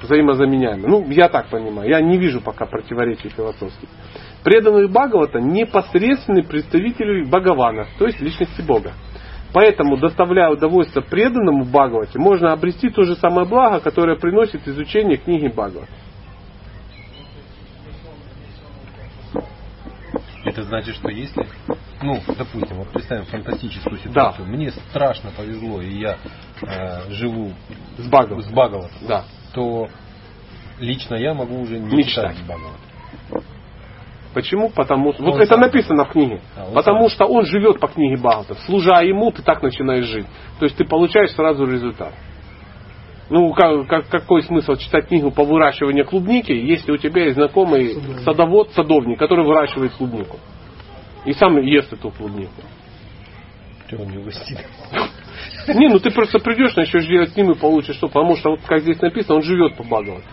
взаимозаменяемы. 0.00 0.86
Ну, 0.86 1.10
я 1.10 1.28
так 1.28 1.48
понимаю. 1.48 1.90
Я 1.90 2.00
не 2.00 2.16
вижу 2.16 2.40
пока 2.40 2.66
противоречий 2.66 3.30
философских. 3.30 3.88
Преданные 4.44 4.86
Бхагавата 4.86 5.40
непосредственные 5.40 6.44
представители 6.44 7.24
Бхагавана, 7.24 7.88
то 7.98 8.06
есть 8.06 8.20
личности 8.20 8.62
Бога. 8.62 8.92
Поэтому, 9.52 9.96
доставляя 9.96 10.50
удовольствие 10.50 11.02
преданному 11.04 11.64
Бхагавате, 11.64 12.18
можно 12.18 12.52
обрести 12.52 12.90
то 12.90 13.02
же 13.04 13.16
самое 13.16 13.46
благо, 13.46 13.80
которое 13.80 14.16
приносит 14.16 14.66
изучение 14.68 15.16
книги 15.16 15.46
Бхагавата. 15.48 15.90
Это 20.44 20.62
значит, 20.62 20.94
что 20.94 21.08
если, 21.08 21.46
ну, 22.02 22.20
допустим, 22.36 22.76
вот 22.76 22.88
представим 22.88 23.24
фантастическую 23.26 23.98
ситуацию, 23.98 24.46
Да. 24.46 24.52
мне 24.52 24.70
страшно 24.70 25.30
повезло, 25.36 25.82
и 25.82 25.98
я 25.98 26.16
э, 26.62 27.10
живу 27.10 27.52
С 27.98 28.06
Бхагаватом. 28.06 28.42
с 28.42 28.46
Бхагаватом, 28.48 28.98
Да. 29.06 29.24
то 29.52 29.88
лично 30.78 31.16
я 31.16 31.34
могу 31.34 31.60
уже 31.60 31.78
не 31.78 31.96
Не 31.96 32.04
читать 32.04 32.36
читать. 32.36 32.46
Почему? 34.34 34.70
Потому 34.70 35.12
что... 35.12 35.22
Вот 35.24 35.36
это 35.36 35.46
сам. 35.46 35.60
написано 35.60 36.04
в 36.04 36.10
книге. 36.10 36.40
А, 36.56 36.66
он 36.68 36.74
Потому 36.74 37.08
сам. 37.08 37.10
что 37.10 37.24
он 37.26 37.44
живет 37.46 37.80
по 37.80 37.88
книге 37.88 38.16
Бхагавата. 38.16 38.54
Служа 38.66 39.00
ему, 39.00 39.30
ты 39.30 39.42
так 39.42 39.62
начинаешь 39.62 40.04
жить. 40.04 40.26
То 40.58 40.66
есть 40.66 40.76
ты 40.76 40.84
получаешь 40.84 41.30
сразу 41.32 41.64
результат. 41.64 42.12
Ну, 43.30 43.52
как, 43.52 43.86
как- 43.88 44.08
какой 44.08 44.42
смысл 44.42 44.74
читать 44.76 45.08
книгу 45.08 45.30
по 45.30 45.44
выращиванию 45.44 46.04
клубники, 46.06 46.52
если 46.52 46.92
у 46.92 46.96
тебя 46.96 47.24
есть 47.24 47.36
знакомый 47.36 47.94
Садовник. 47.94 48.20
садовод, 48.20 48.70
садовник, 48.72 49.18
который 49.18 49.44
выращивает 49.44 49.92
клубнику. 49.92 50.38
И 51.24 51.32
сам 51.32 51.58
ест 51.60 51.92
эту 51.92 52.10
клубнику. 52.10 52.52
Что 53.86 54.02
он 54.02 54.10
не 54.10 54.18
угостит? 54.18 54.58
Не, 55.68 55.88
ну 55.88 55.98
ты 55.98 56.10
просто 56.10 56.38
придешь, 56.38 56.74
начнешь 56.76 57.06
делать 57.06 57.30
с 57.32 57.36
ним 57.36 57.50
и 57.50 57.54
получишь 57.54 57.96
что. 57.96 58.08
Потому 58.08 58.36
что, 58.36 58.50
вот 58.50 58.60
как 58.66 58.80
здесь 58.80 59.00
написано, 59.00 59.36
он 59.36 59.42
живет 59.42 59.76
по 59.76 59.82
Бхагавату. 59.82 60.24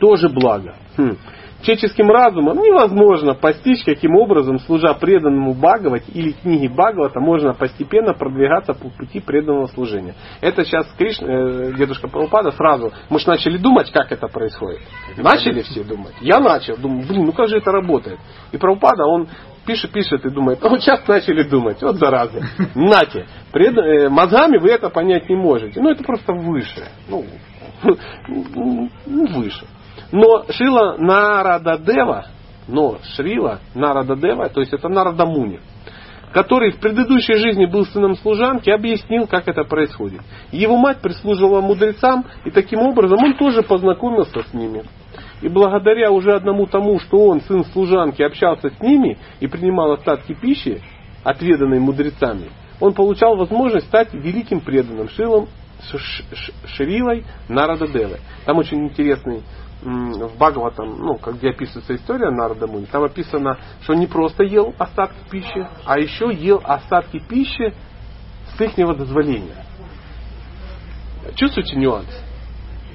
Тоже 0.00 0.28
благо. 0.28 0.76
Хм. 0.96 1.16
Человеческим 1.62 2.08
разумом 2.10 2.58
невозможно 2.58 3.34
постичь, 3.34 3.84
каким 3.84 4.14
образом, 4.14 4.60
служа 4.60 4.94
преданному 4.94 5.54
Бхагавате 5.54 6.10
или 6.12 6.30
книге 6.32 6.68
Бхагавата, 6.68 7.18
можно 7.18 7.52
постепенно 7.52 8.14
продвигаться 8.14 8.74
по 8.74 8.88
пути 8.90 9.20
преданного 9.20 9.66
служения. 9.66 10.14
Это 10.40 10.64
сейчас 10.64 10.86
Кришна, 10.96 11.26
э, 11.28 11.72
дедушка 11.76 12.06
Прабхупада 12.08 12.52
сразу, 12.52 12.92
мы 13.10 13.18
же 13.18 13.26
начали 13.26 13.58
думать, 13.58 13.90
как 13.90 14.12
это 14.12 14.28
происходит. 14.28 14.80
Начали 15.16 15.62
все 15.62 15.82
думать. 15.82 16.14
Я 16.20 16.38
начал, 16.38 16.76
думаю, 16.76 17.06
блин, 17.08 17.24
ну 17.26 17.32
как 17.32 17.48
же 17.48 17.56
это 17.58 17.72
работает? 17.72 18.20
И 18.52 18.56
Прабхупада, 18.56 19.04
он 19.04 19.26
пишет, 19.66 19.90
пишет 19.90 20.24
и 20.24 20.30
думает, 20.30 20.62
вот 20.62 20.80
сейчас 20.80 21.06
начали 21.08 21.42
думать, 21.42 21.82
вот 21.82 21.96
зараза. 21.96 22.40
Нате, 22.76 23.26
пред- 23.52 23.76
э, 23.76 24.08
мозгами 24.08 24.58
вы 24.58 24.70
это 24.70 24.90
понять 24.90 25.28
не 25.28 25.34
можете. 25.36 25.80
Ну 25.80 25.90
это 25.90 26.04
просто 26.04 26.32
выше. 26.32 26.84
Ну, 27.08 27.24
ну, 28.28 28.90
выше. 29.06 29.66
Но 30.10 30.44
Шрила 30.50 30.96
Нарададева, 30.98 32.26
но 32.66 32.98
Шрила 33.14 33.60
Нарададева, 33.74 34.48
то 34.48 34.60
есть 34.60 34.72
это 34.72 34.88
Нарадамуни, 34.88 35.60
который 36.32 36.72
в 36.72 36.80
предыдущей 36.80 37.34
жизни 37.34 37.66
был 37.66 37.84
сыном 37.86 38.16
служанки, 38.16 38.70
объяснил, 38.70 39.26
как 39.26 39.48
это 39.48 39.64
происходит. 39.64 40.20
Его 40.50 40.76
мать 40.76 41.00
прислуживала 41.00 41.60
мудрецам, 41.60 42.24
и 42.44 42.50
таким 42.50 42.80
образом 42.80 43.18
он 43.22 43.34
тоже 43.34 43.62
познакомился 43.62 44.42
с 44.42 44.54
ними. 44.54 44.84
И 45.40 45.48
благодаря 45.48 46.10
уже 46.10 46.32
одному 46.34 46.66
тому, 46.66 46.98
что 47.00 47.18
он, 47.28 47.40
сын 47.42 47.64
служанки, 47.66 48.22
общался 48.22 48.70
с 48.70 48.80
ними 48.80 49.18
и 49.40 49.46
принимал 49.46 49.92
остатки 49.92 50.34
пищи, 50.34 50.82
отведанной 51.22 51.80
мудрецами, 51.80 52.50
он 52.80 52.94
получал 52.94 53.36
возможность 53.36 53.86
стать 53.86 54.12
великим 54.12 54.60
преданным 54.60 55.08
Шилом, 55.08 55.48
Шрилой 56.66 57.24
Нарададевой. 57.48 58.18
Там 58.44 58.58
очень 58.58 58.84
интересный 58.84 59.42
в 59.80 60.36
Бхагаватам, 60.36 60.98
ну, 60.98 61.16
как 61.16 61.36
где 61.36 61.50
описывается 61.50 61.94
история 61.94 62.30
Нарада 62.30 62.66
Муни, 62.66 62.86
там 62.86 63.04
описано, 63.04 63.58
что 63.82 63.92
он 63.92 64.00
не 64.00 64.06
просто 64.06 64.42
ел 64.42 64.74
остатки 64.78 65.18
пищи, 65.30 65.68
а 65.84 65.98
еще 65.98 66.32
ел 66.32 66.60
остатки 66.64 67.20
пищи 67.20 67.72
с 68.56 68.60
ихнего 68.60 68.94
дозволения. 68.94 69.64
Чувствуете 71.34 71.76
нюанс? 71.76 72.08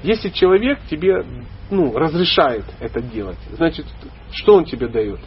Если 0.02 0.28
человек 0.28 0.80
тебе 0.90 1.24
ну, 1.70 1.96
разрешает 1.96 2.64
это 2.80 3.00
делать, 3.00 3.38
значит, 3.52 3.86
что 4.32 4.56
он 4.56 4.64
тебе 4.66 4.88
дает? 4.88 5.20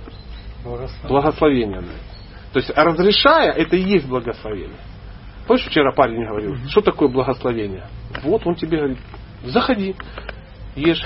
Благословение. 1.07 1.79
дает. 1.81 2.01
То 2.53 2.59
есть, 2.59 2.71
разрешая, 2.75 3.51
это 3.51 3.75
и 3.75 3.81
есть 3.81 4.07
благословение. 4.07 4.79
Помнишь, 5.47 5.65
вчера 5.65 5.91
парень 5.93 6.25
говорил, 6.25 6.55
что 6.67 6.81
такое 6.81 7.07
благословение? 7.07 7.87
Вот 8.23 8.45
он 8.45 8.55
тебе 8.55 8.77
говорит, 8.77 8.99
заходи, 9.45 9.95
ешь 10.77 11.03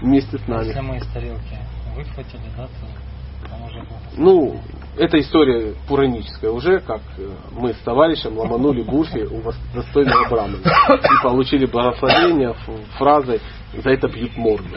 вместе 0.00 0.38
с 0.38 0.48
нами. 0.48 0.66
Если 0.66 0.80
мы 0.80 0.96
из 0.98 1.06
тарелки 1.08 1.58
выхватили, 1.96 2.42
да, 2.56 2.66
то 2.66 3.48
там 3.48 3.64
уже 3.64 3.78
было. 3.80 3.98
Ну, 4.16 4.60
это 4.96 5.18
история 5.18 5.74
пураническая 5.88 6.50
уже, 6.50 6.80
как 6.80 7.00
э, 7.18 7.28
мы 7.52 7.72
с 7.72 7.78
товарищем 7.78 8.36
ломанули 8.36 8.82
гуфи 8.82 9.24
у 9.24 9.40
вас- 9.40 9.58
достойного 9.74 10.28
брамана 10.28 10.58
и 10.58 11.22
получили 11.22 11.66
благословение 11.66 12.54
фразой 12.98 13.40
«за 13.72 13.90
это 13.90 14.08
бьют 14.08 14.36
морду». 14.36 14.68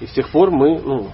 И 0.00 0.06
с 0.06 0.10
тех 0.10 0.28
пор 0.28 0.50
мы 0.50 0.78
ну, 0.78 1.10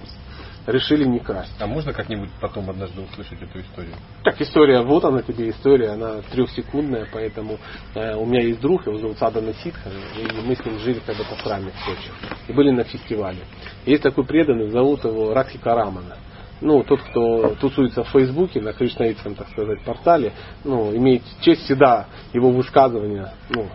решили 0.67 1.05
не 1.05 1.19
красть. 1.19 1.55
А 1.61 1.67
можно 1.67 1.93
как-нибудь 1.93 2.31
потом 2.41 2.71
однажды 2.71 3.03
услышать 3.03 3.43
эту 3.43 3.61
историю? 3.61 3.95
Так, 4.25 4.41
история, 4.41 4.83
вот 4.83 5.05
она 5.05 5.23
тебе 5.23 5.51
история, 5.51 5.91
она 5.91 6.23
трехсекундная, 6.31 7.09
поэтому 7.13 7.59
э, 7.95 8.15
у 8.15 8.25
меня 8.25 8.43
есть 8.43 8.61
друг, 8.61 8.87
его 8.87 8.99
зовут 8.99 9.19
Садана 9.19 9.53
Ситха, 9.55 9.91
и 9.91 10.47
мы 10.47 10.55
с 10.55 10.65
ним 10.65 10.79
жили 10.79 11.01
когда-то 11.05 11.35
в 11.35 11.43
храме 11.43 11.71
в 11.71 11.85
Сочи, 11.85 12.11
и 12.49 12.53
были 12.53 12.71
на 12.71 12.85
фестивале. 12.85 13.41
Есть 13.87 14.03
такой 14.03 14.25
преданный, 14.25 14.71
зовут 14.71 15.05
его 15.05 15.35
Радхика 15.35 15.75
Рамана. 15.75 16.17
Ну, 16.61 16.85
тот, 16.85 17.01
кто 17.03 17.57
тусуется 17.57 18.05
в 18.05 18.09
Фейсбуке, 18.11 18.61
на 18.61 18.73
кришнаитском, 18.73 19.35
так 19.35 19.49
сказать, 19.49 19.83
портале, 19.83 20.33
ну, 20.63 20.95
имеет 20.97 21.23
честь 21.41 21.63
всегда 21.65 22.07
его 22.33 22.51
высказывания, 22.51 23.33
ну, 23.51 23.67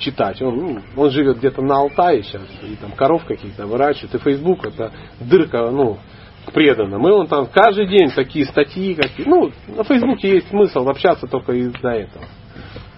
читать. 0.00 0.40
Он, 0.42 0.56
ну, 0.56 0.82
он 0.96 1.10
живет 1.10 1.38
где-то 1.38 1.62
на 1.62 1.76
Алтае 1.76 2.22
сейчас, 2.22 2.42
и 2.62 2.76
там 2.76 2.92
коров 2.92 3.24
каких-то 3.24 3.66
выращивает. 3.66 4.14
И 4.14 4.18
Facebook 4.18 4.64
это 4.64 4.92
дырка, 5.20 5.70
ну, 5.70 5.98
к 6.46 6.52
преданным. 6.52 7.06
И 7.06 7.10
он 7.10 7.26
там 7.26 7.46
каждый 7.46 7.86
день 7.86 8.10
такие 8.10 8.44
статьи, 8.46 8.94
какие. 8.94 9.26
Ну, 9.26 9.50
на 9.68 9.84
Фейсбуке 9.84 10.34
есть 10.34 10.48
смысл 10.48 10.88
общаться 10.88 11.26
только 11.26 11.52
из-за 11.52 11.90
этого. 11.90 12.24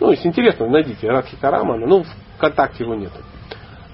Ну, 0.00 0.10
если 0.10 0.28
интересно, 0.28 0.68
найдите 0.68 1.08
Радхи 1.08 1.36
Карамана, 1.40 1.86
ну, 1.86 2.04
ВКонтакте 2.36 2.84
его 2.84 2.94
нет. 2.94 3.12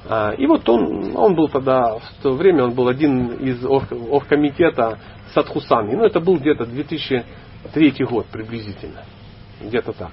А, 0.09 0.33
и 0.33 0.47
вот 0.47 0.67
он, 0.69 1.15
он 1.17 1.35
был 1.35 1.49
тогда, 1.49 1.99
в 1.99 2.23
то 2.23 2.33
время 2.33 2.65
он 2.65 2.73
был 2.73 2.89
один 2.89 3.35
из 3.35 3.63
орг- 3.65 3.93
оргкомитета 4.11 4.99
Садхусанги. 5.35 5.95
Ну, 5.95 6.05
это 6.05 6.21
был 6.21 6.39
где-то 6.39 6.65
2003 6.65 7.95
год 8.09 8.27
приблизительно. 8.27 9.05
Где-то 9.61 9.93
так. 9.93 10.11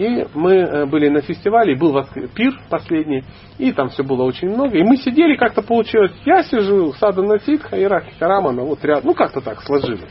И 0.00 0.26
мы 0.32 0.54
э, 0.54 0.86
были 0.86 1.10
на 1.10 1.20
фестивале, 1.20 1.76
был 1.76 2.02
пир 2.34 2.58
последний, 2.70 3.22
и 3.58 3.70
там 3.70 3.90
все 3.90 4.02
было 4.02 4.22
очень 4.22 4.48
много. 4.48 4.78
И 4.78 4.82
мы 4.82 4.96
сидели, 4.96 5.36
как-то 5.36 5.60
получилось, 5.60 6.12
я 6.24 6.42
сижу, 6.42 6.94
Садана 6.94 7.38
Ситха 7.40 7.76
и 7.76 7.84
Рахи 7.84 8.14
Карамана, 8.18 8.62
вот 8.62 8.82
рядом, 8.82 9.08
ну 9.08 9.14
как-то 9.14 9.42
так 9.42 9.60
сложилось. 9.60 10.10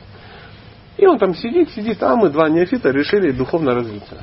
И 0.96 1.08
он 1.08 1.18
там 1.18 1.34
сидит, 1.34 1.72
сидит, 1.72 2.04
а 2.04 2.16
мы 2.16 2.30
два 2.30 2.50
неофита 2.50 2.92
решили 2.92 3.32
духовно 3.32 3.74
развиться. 3.74 4.16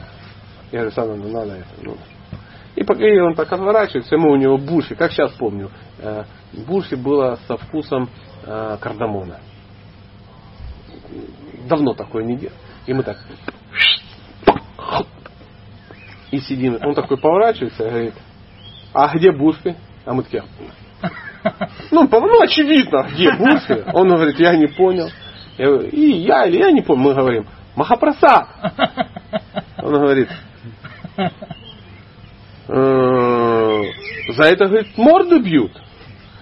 Я 0.71 0.83
говорю, 0.83 0.91
Садана, 0.93 1.27
надо 1.27 1.55
это. 1.55 1.69
Ну. 1.83 1.97
И 2.77 2.85
пока 2.85 3.03
он 3.25 3.35
так 3.35 3.53
отворачивается, 3.53 4.17
мы 4.19 4.31
у 4.31 4.37
него 4.37 4.59
бурфи, 4.59 4.95
как 4.95 5.11
сейчас 5.11 5.33
помню, 5.33 5.73
э, 5.99 6.23
бурфи 6.65 6.95
было 6.95 7.41
со 7.49 7.57
вкусом 7.57 8.09
э, 8.45 8.77
кардамона. 8.81 9.41
Давно 11.69 11.93
такое 11.95 12.23
не 12.23 12.37
делал. 12.37 12.55
И 12.87 12.95
мы 12.95 13.03
так 13.03 13.17
и 16.31 16.39
сидим. 16.41 16.79
Он 16.83 16.95
такой 16.95 17.17
поворачивается 17.19 17.85
и 17.87 17.91
говорит, 17.91 18.15
а 18.93 19.09
где 19.17 19.33
бурфи? 19.33 19.77
А 20.05 20.15
мы 20.15 20.23
такие, 20.23 20.45
ну, 21.91 22.09
по- 22.09 22.21
ну 22.21 22.41
очевидно, 22.43 23.07
где 23.13 23.33
бурфи? 23.33 23.85
Он 23.93 24.09
говорит, 24.09 24.39
я 24.39 24.57
не 24.57 24.67
понял. 24.67 25.09
Я 25.59 25.67
говорю, 25.67 25.89
и 25.89 26.11
я 26.19 26.47
или 26.47 26.59
я 26.59 26.71
не 26.71 26.83
помню. 26.83 27.05
Мы 27.05 27.15
говорим, 27.15 27.47
Махапрасад. 27.77 28.47
Он 29.83 29.93
говорит, 29.93 30.29
«Э, 32.69 33.83
за 34.33 34.43
это, 34.45 34.67
говорит, 34.67 34.99
морду 34.99 35.41
бьют. 35.41 35.73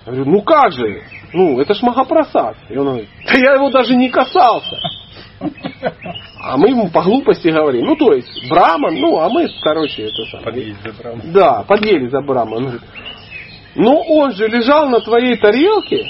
Я 0.07 0.13
говорю, 0.13 0.31
ну 0.31 0.43
как 0.43 0.73
же? 0.73 1.03
Ну, 1.33 1.61
это 1.61 1.75
ж 1.75 1.83
Махапрасад. 1.83 2.57
И 2.71 2.77
он 2.77 2.87
говорит, 2.87 3.09
да 3.27 3.35
я 3.35 3.55
его 3.55 3.71
даже 3.71 3.95
не 3.97 4.09
касался. 4.09 4.79
А 6.41 6.57
мы 6.57 6.69
ему 6.71 6.91
по 6.91 7.03
глупости 7.03 7.49
говорим. 7.49 7.87
Ну, 7.87 7.97
то 7.97 8.13
есть, 8.13 8.49
Браман, 8.51 8.95
ну, 8.95 9.19
а 9.19 9.29
мы, 9.29 9.49
короче, 9.63 10.05
это 10.05 10.25
самое. 10.31 10.45
Подъезд 10.45 10.83
за 10.83 10.93
Брамом. 10.93 11.33
Да, 11.33 11.65
подъели 11.67 12.09
за 12.09 12.21
Брама. 12.21 12.57
Он 12.57 12.63
говорит, 12.65 12.83
Но 13.75 14.01
он 14.03 14.33
же 14.33 14.47
лежал 14.49 14.89
на 14.89 15.01
твоей 15.01 15.37
тарелке, 15.37 16.07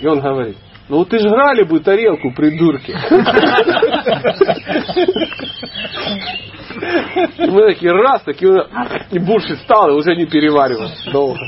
и 0.00 0.06
он 0.06 0.20
говорит, 0.20 0.56
ну 0.88 1.04
ты 1.04 1.18
ж 1.18 1.22
грали 1.22 1.64
бы 1.64 1.80
тарелку, 1.80 2.32
придурки. 2.32 2.96
Мы 7.38 7.72
такие 7.72 7.92
раз, 7.92 8.22
такие, 8.22 8.66
и 9.10 9.18
больше 9.18 9.56
стал, 9.56 9.90
и 9.90 9.92
уже 9.92 10.14
не 10.16 10.26
переваривал 10.26 10.90
долго. 11.12 11.40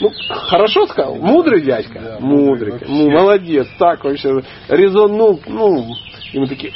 Ну, 0.00 0.12
хорошо 0.28 0.86
сказал, 0.86 1.16
мудрый 1.16 1.62
дядька. 1.62 2.00
Да, 2.00 2.16
мудрый. 2.20 2.72
мудрый 2.72 2.88
Ну, 2.88 3.10
молодец, 3.10 3.68
так 3.78 4.04
вообще 4.04 4.42
резонул, 4.68 5.40
ну, 5.46 5.94
и 6.32 6.38
мы 6.38 6.46
такие, 6.46 6.72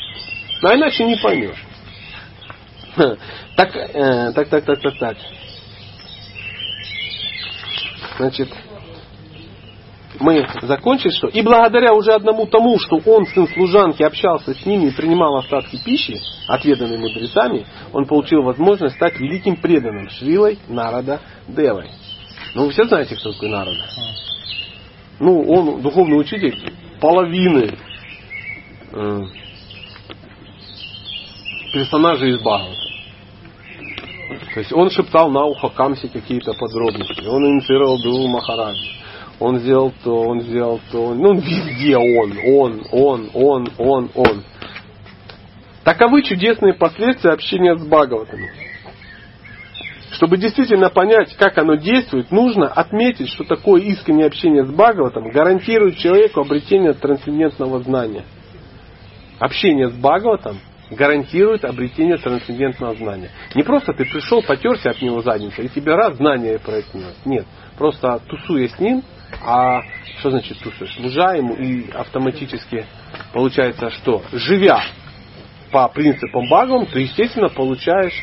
а 0.63 0.75
иначе 0.75 1.05
не 1.05 1.17
поймешь. 1.17 1.65
Так, 3.57 3.77
э, 3.77 4.33
так, 4.33 4.49
так, 4.49 4.65
так, 4.65 4.81
так, 4.81 4.99
так. 4.99 5.17
Значит, 8.17 8.49
мы 10.19 10.47
закончили, 10.63 11.11
что 11.11 11.29
и 11.29 11.43
благодаря 11.43 11.93
уже 11.93 12.13
одному 12.13 12.47
тому, 12.47 12.79
что 12.79 13.01
он, 13.05 13.27
сын 13.27 13.49
служанки, 13.49 14.03
общался 14.03 14.55
с 14.55 14.65
ними 14.65 14.87
и 14.87 14.91
принимал 14.91 15.37
остатки 15.37 15.77
пищи, 15.83 16.19
отведанной 16.49 16.99
мудрецами, 16.99 17.67
он 17.93 18.07
получил 18.07 18.43
возможность 18.43 18.97
стать 18.97 19.19
великим 19.19 19.57
преданным 19.57 20.09
Шрилой 20.11 20.59
Народа 20.69 21.21
Девой. 21.49 21.91
Ну, 22.55 22.65
вы 22.65 22.73
все 22.73 22.85
знаете, 22.85 23.17
кто 23.17 23.33
такой 23.33 23.49
Народа? 23.49 23.85
Ну, 25.21 25.43
он 25.43 25.83
духовный 25.83 26.19
учитель 26.19 26.73
половины 27.01 27.77
э, 28.93 29.21
персонажей 31.73 32.31
из 32.31 32.41
Бхагавата. 32.41 32.91
То 34.55 34.61
есть 34.61 34.73
он 34.73 34.91
шептал 34.91 35.31
на 35.31 35.45
ухо 35.45 35.69
Камсе 35.69 36.09
какие-то 36.09 36.55
подробности. 36.55 37.27
Он 37.27 37.45
инициировал 37.47 38.01
Дуру 38.03 38.27
Махараджи. 38.29 38.91
Он 39.39 39.59
сделал 39.59 39.93
то, 40.05 40.23
он 40.23 40.43
сделал 40.43 40.81
то. 40.91 41.15
Ну, 41.15 41.35
везде 41.35 41.97
он, 41.97 42.37
он, 42.45 42.83
он, 42.93 43.31
он, 43.33 43.69
он, 43.79 44.11
он. 44.15 44.45
Таковы 45.85 46.23
чудесные 46.23 46.75
последствия 46.75 47.31
общения 47.31 47.77
с 47.77 47.85
Бхагаватами. 47.85 48.70
Чтобы 50.21 50.37
действительно 50.37 50.91
понять, 50.91 51.35
как 51.39 51.57
оно 51.57 51.77
действует, 51.77 52.31
нужно 52.31 52.67
отметить, 52.67 53.31
что 53.31 53.43
такое 53.43 53.81
искреннее 53.81 54.27
общение 54.27 54.67
с 54.67 54.71
Бхагаватом 54.71 55.31
гарантирует 55.31 55.97
человеку 55.97 56.43
обретение 56.43 56.93
трансцендентного 56.93 57.83
знания. 57.83 58.25
Общение 59.39 59.89
с 59.89 59.95
Бхагаватом 59.95 60.59
гарантирует 60.91 61.65
обретение 61.65 62.19
трансцендентного 62.19 62.97
знания. 62.97 63.31
Не 63.55 63.63
просто 63.63 63.95
ты 63.95 64.05
пришел, 64.05 64.43
потерся 64.43 64.91
от 64.91 65.01
него 65.01 65.23
задницей, 65.23 65.65
и 65.65 65.69
тебе 65.71 65.95
раз 65.95 66.19
знание 66.19 66.59
прояснилось. 66.59 67.17
Нет. 67.25 67.47
Просто 67.79 68.21
тусуя 68.29 68.69
с 68.69 68.79
ним, 68.79 69.03
а 69.43 69.81
что 70.19 70.33
значит 70.33 70.59
тусуешь? 70.59 70.97
Служа 70.97 71.33
ему 71.33 71.55
и 71.55 71.91
автоматически 71.93 72.85
получается 73.33 73.89
что? 73.89 74.23
Живя 74.33 74.83
по 75.73 75.89
принципам 75.89 76.45
Бхагавам, 76.45 76.85
ты, 76.85 77.01
естественно, 77.01 77.49
получаешь 77.49 78.23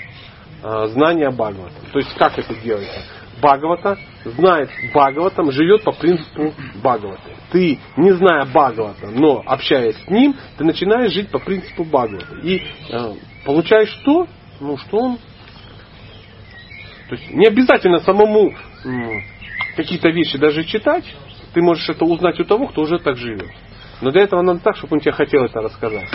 э, 0.64 0.88
знание 0.88 1.30
Бхагавата. 1.30 1.76
То 1.92 2.00
есть 2.00 2.14
как 2.16 2.38
это 2.38 2.56
делается? 2.56 3.02
Бхагавата 3.42 3.98
знает 4.26 4.70
Бхагаватом, 4.90 5.52
живет 5.52 5.84
по 5.84 5.92
принципу 5.92 6.54
Бхагавата. 6.76 7.22
Ты, 7.52 7.80
не 7.96 8.12
зная 8.12 8.46
Бхагавата, 8.46 9.08
но 9.12 9.44
общаясь 9.46 9.98
с 9.98 10.08
ним, 10.08 10.36
ты 10.58 10.64
начинаешь 10.64 11.12
жить 11.12 11.30
по 11.30 11.40
принципу 11.40 11.84
Бхагавата. 11.84 12.36
И 12.44 12.64
э, 12.90 13.14
получаешь 13.46 13.90
что? 14.02 14.28
Ну, 14.60 14.78
что 14.78 14.98
он... 14.98 15.18
То 17.10 17.16
есть 17.16 17.32
не 17.32 17.46
обязательно 17.48 18.00
самому 18.00 18.54
м, 18.84 19.24
какие-то 19.76 20.10
вещи 20.10 20.38
даже 20.38 20.64
читать. 20.64 21.06
Ты 21.54 21.62
можешь 21.62 21.88
это 21.90 22.04
узнать 22.06 22.40
у 22.40 22.44
того, 22.44 22.68
кто 22.68 22.82
уже 22.82 23.00
так 23.00 23.18
живет. 23.18 23.50
Но 24.02 24.12
для 24.12 24.24
этого 24.24 24.42
надо 24.42 24.60
так, 24.60 24.76
чтобы 24.78 24.96
он 24.96 25.00
тебе 25.00 25.12
хотел 25.12 25.44
это 25.46 25.62
рассказать. 25.62 26.10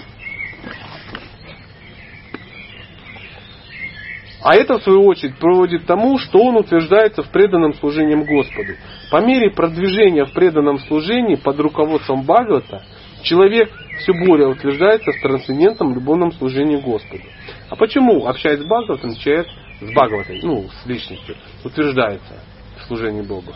А 4.43 4.57
это, 4.57 4.79
в 4.79 4.83
свою 4.83 5.05
очередь, 5.05 5.37
приводит 5.39 5.85
к 5.85 5.87
тому, 5.87 6.19
что 6.19 6.39
он 6.43 6.57
утверждается 6.57 7.23
в 7.23 7.31
преданном 7.31 7.75
служением 7.75 8.25
Господу. 8.25 8.73
По 9.11 9.25
мере 9.25 9.51
продвижения 9.51 10.25
в 10.25 10.33
преданном 10.33 10.79
служении 10.81 11.37
под 11.37 11.61
руководством 11.61 12.23
Бхагавата, 12.23 12.83
человек 13.23 13.71
все 14.01 14.13
более 14.13 14.49
утверждается 14.49 15.13
в 15.13 15.23
трансцендентном 15.23 15.95
любовном 15.95 16.33
служении 16.33 16.77
Господу. 16.77 17.23
А 17.71 17.77
почему, 17.77 18.27
общаясь 18.27 18.61
с 18.61 18.65
Бхагаватом, 18.65 19.15
человек 19.17 19.47
с 19.81 19.91
Бхагаватой, 19.93 20.41
ну, 20.43 20.69
с 20.83 20.87
личностью, 20.87 21.37
утверждается 21.65 22.41
в 22.79 22.87
служении 22.89 23.23
Богу? 23.23 23.53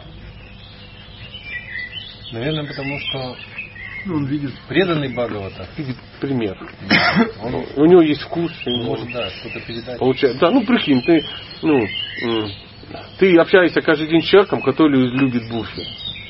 Наверное, 2.32 2.66
потому 2.66 2.98
что 3.00 3.36
Ну, 4.06 4.16
он 4.16 4.26
видит. 4.26 4.52
преданный 4.68 5.12
Бхагавата, 5.12 5.66
Видит 5.76 5.96
пример. 6.20 6.56
он 7.42 7.54
У 7.76 7.86
него 7.86 8.02
есть 8.02 8.22
вкус. 8.22 8.52
может, 8.66 9.12
да, 9.12 9.28
что-то 9.30 9.60
передать. 9.60 9.98
Получается, 9.98 10.40
да, 10.40 10.50
ну 10.52 10.64
прикинь, 10.64 11.02
ты, 11.02 11.24
ну, 11.62 11.84
ты 13.18 13.36
общаешься 13.36 13.80
каждый 13.82 14.08
день 14.08 14.22
с 14.22 14.26
человеком, 14.26 14.62
который 14.62 14.96
любит 15.10 15.50
бурфи. 15.50 15.82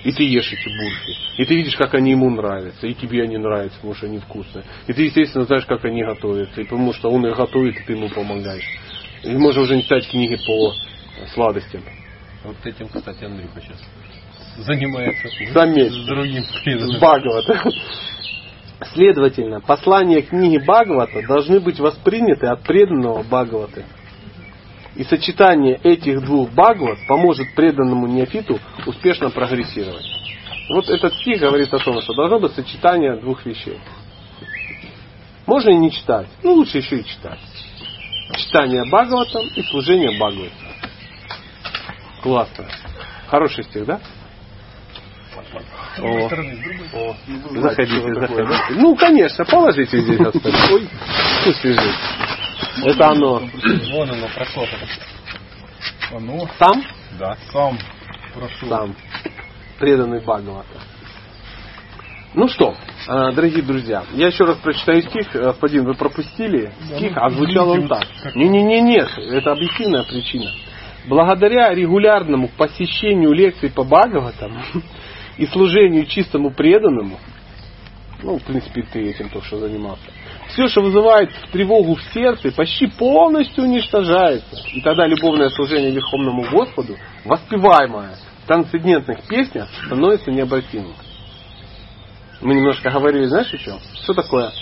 И 0.04 0.12
ты 0.12 0.22
ешь 0.22 0.50
эти 0.50 0.68
бурфи. 0.68 1.42
И 1.42 1.44
ты 1.44 1.54
видишь, 1.56 1.76
как 1.76 1.92
они 1.94 2.12
ему 2.12 2.30
нравятся. 2.30 2.86
И 2.86 2.94
тебе 2.94 3.24
они 3.24 3.36
нравятся, 3.36 3.76
потому 3.76 3.94
что 3.94 4.06
они 4.06 4.20
вкусные. 4.20 4.64
И 4.86 4.92
ты, 4.92 5.02
естественно, 5.02 5.44
знаешь, 5.44 5.66
как 5.66 5.84
они 5.84 6.02
готовятся. 6.02 6.60
И 6.60 6.64
потому 6.64 6.92
что 6.92 7.10
он 7.10 7.26
их 7.26 7.36
готовит, 7.36 7.76
и 7.76 7.84
ты 7.84 7.92
ему 7.94 8.08
помогаешь. 8.08 8.64
И 9.24 9.30
можно 9.36 9.62
уже 9.62 9.74
не 9.76 9.82
читать 9.82 10.08
книги 10.08 10.36
по 10.46 10.72
сладостям. 11.34 11.82
Вот 12.44 12.56
этим, 12.64 12.88
кстати, 12.88 13.24
Андрюха 13.24 13.60
сейчас 13.60 13.82
занимается. 14.58 15.28
Заметь. 15.52 15.92
С 15.92 16.06
другим 16.06 16.42
С. 16.42 16.96
Бхагавата. 16.96 17.70
Следовательно, 18.92 19.60
послания 19.60 20.22
книги 20.22 20.58
Бхагавата 20.58 21.22
должны 21.26 21.60
быть 21.60 21.80
восприняты 21.80 22.46
от 22.46 22.62
преданного 22.62 23.22
Бхагаваты. 23.22 23.84
И 24.96 25.04
сочетание 25.04 25.78
этих 25.82 26.22
двух 26.24 26.50
Бхагават 26.50 26.98
поможет 27.08 27.54
преданному 27.54 28.06
неофиту 28.06 28.58
успешно 28.86 29.30
прогрессировать. 29.30 30.04
Вот 30.68 30.88
этот 30.88 31.14
стих 31.14 31.40
говорит 31.40 31.72
о 31.72 31.78
том, 31.78 32.00
что 32.02 32.14
должно 32.14 32.40
быть 32.40 32.52
сочетание 32.52 33.16
двух 33.16 33.46
вещей. 33.46 33.78
Можно 35.46 35.70
и 35.70 35.76
не 35.76 35.90
читать, 35.92 36.26
ну 36.42 36.54
лучше 36.54 36.78
еще 36.78 36.98
и 36.98 37.04
читать. 37.04 37.38
Читание 38.36 38.84
Бхагаватам 38.84 39.46
и 39.54 39.62
служение 39.62 40.10
Бхагаватам. 40.16 40.50
Классно. 42.22 42.66
Хороший 43.28 43.64
стих, 43.64 43.86
да? 43.86 44.00
О. 45.98 46.26
стороны. 46.26 46.58
Заходите, 47.54 48.14
заходите. 48.14 48.58
Ну, 48.70 48.96
конечно, 48.96 49.44
положите 49.44 49.98
здесь 50.00 50.20
остальное. 50.20 50.72
Ой, 50.72 50.88
пусть 51.44 51.64
лежит. 51.64 51.94
Это 52.84 53.10
оно. 53.10 53.42
Вон 53.92 54.10
оно 54.10 54.26
прошло. 54.34 54.66
Оно 56.12 56.48
Сам? 56.58 56.82
Да. 57.18 57.36
сам 57.52 57.78
прошел. 58.34 58.68
Сам. 58.68 58.96
Преданный 59.78 60.20
Бхагавата. 60.20 60.78
Ну 62.34 62.48
что, 62.48 62.74
э, 63.08 63.32
дорогие 63.32 63.62
друзья, 63.62 64.04
я 64.12 64.26
еще 64.26 64.44
раз 64.44 64.58
прочитаю 64.58 65.00
стих. 65.02 65.32
Господин, 65.32 65.84
вы 65.84 65.94
пропустили 65.94 66.70
стих, 66.94 67.12
а 67.16 67.30
звучал 67.30 67.70
он 67.70 67.88
так. 67.88 68.04
Не-не-не, 68.34 68.82
нет, 68.82 69.08
это 69.16 69.52
объективная 69.52 70.02
причина. 70.04 70.50
Благодаря 71.06 71.72
регулярному 71.72 72.48
посещению 72.48 73.32
лекций 73.32 73.70
по 73.70 73.84
Бхагаватам 73.84 74.52
и 75.38 75.46
служению 75.46 76.06
чистому 76.06 76.50
преданному, 76.50 77.18
ну, 78.22 78.38
в 78.38 78.42
принципе, 78.44 78.82
ты 78.82 79.10
этим 79.10 79.28
только 79.28 79.46
что 79.46 79.58
занимался, 79.58 80.04
все, 80.48 80.68
что 80.68 80.80
вызывает 80.80 81.30
тревогу 81.52 81.96
в 81.96 82.02
сердце, 82.14 82.50
почти 82.52 82.86
полностью 82.86 83.64
уничтожается. 83.64 84.56
И 84.72 84.80
тогда 84.80 85.06
любовное 85.06 85.48
служение 85.50 85.90
Верховному 85.90 86.48
Господу, 86.50 86.96
воспеваемое 87.24 88.16
в 88.44 88.46
трансцендентных 88.46 89.26
песнях, 89.26 89.68
становится 89.84 90.30
необратимым. 90.30 90.94
Мы 92.40 92.54
немножко 92.54 92.90
говорили, 92.90 93.24
знаешь, 93.26 93.52
о 93.52 93.58
чем? 93.58 93.78
Что 94.02 94.14
такое? 94.14 94.52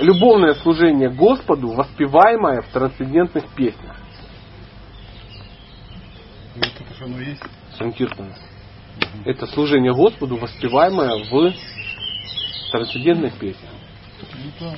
Любовное 0.00 0.54
служение 0.54 1.10
Господу, 1.10 1.68
воспеваемое 1.72 2.62
в 2.62 2.68
трансцендентных 2.68 3.48
песнях. 3.54 3.96
Вот 6.56 6.66
это 6.66 6.94
же 6.94 7.04
оно 7.04 7.20
есть. 7.20 7.42
Санкиртана. 7.78 8.34
Это 9.24 9.46
служение 9.46 9.92
Господу, 9.92 10.36
воспеваемое 10.36 11.24
в 11.30 11.54
трансцендентных 12.70 13.34
песнях. 13.38 13.70
Ну. 14.60 14.74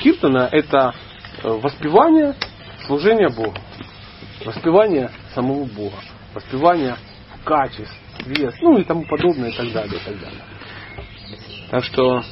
Киртана 0.00 0.48
это 0.52 0.94
э, 1.42 1.48
воспевание 1.48 2.34
служения 2.86 3.28
Богу. 3.28 3.56
Воспевание 4.44 5.10
самого 5.34 5.64
Бога. 5.64 5.96
Воспевание 6.34 6.96
качеств, 7.44 7.94
свет, 8.22 8.54
ну 8.60 8.78
и 8.78 8.84
тому 8.84 9.04
подобное, 9.06 9.50
и 9.50 9.56
так 9.56 9.72
далее, 9.72 9.96
и 9.96 10.04
так 10.04 10.20
далее. 10.20 10.42
Так 11.70 11.84
что 11.84 12.22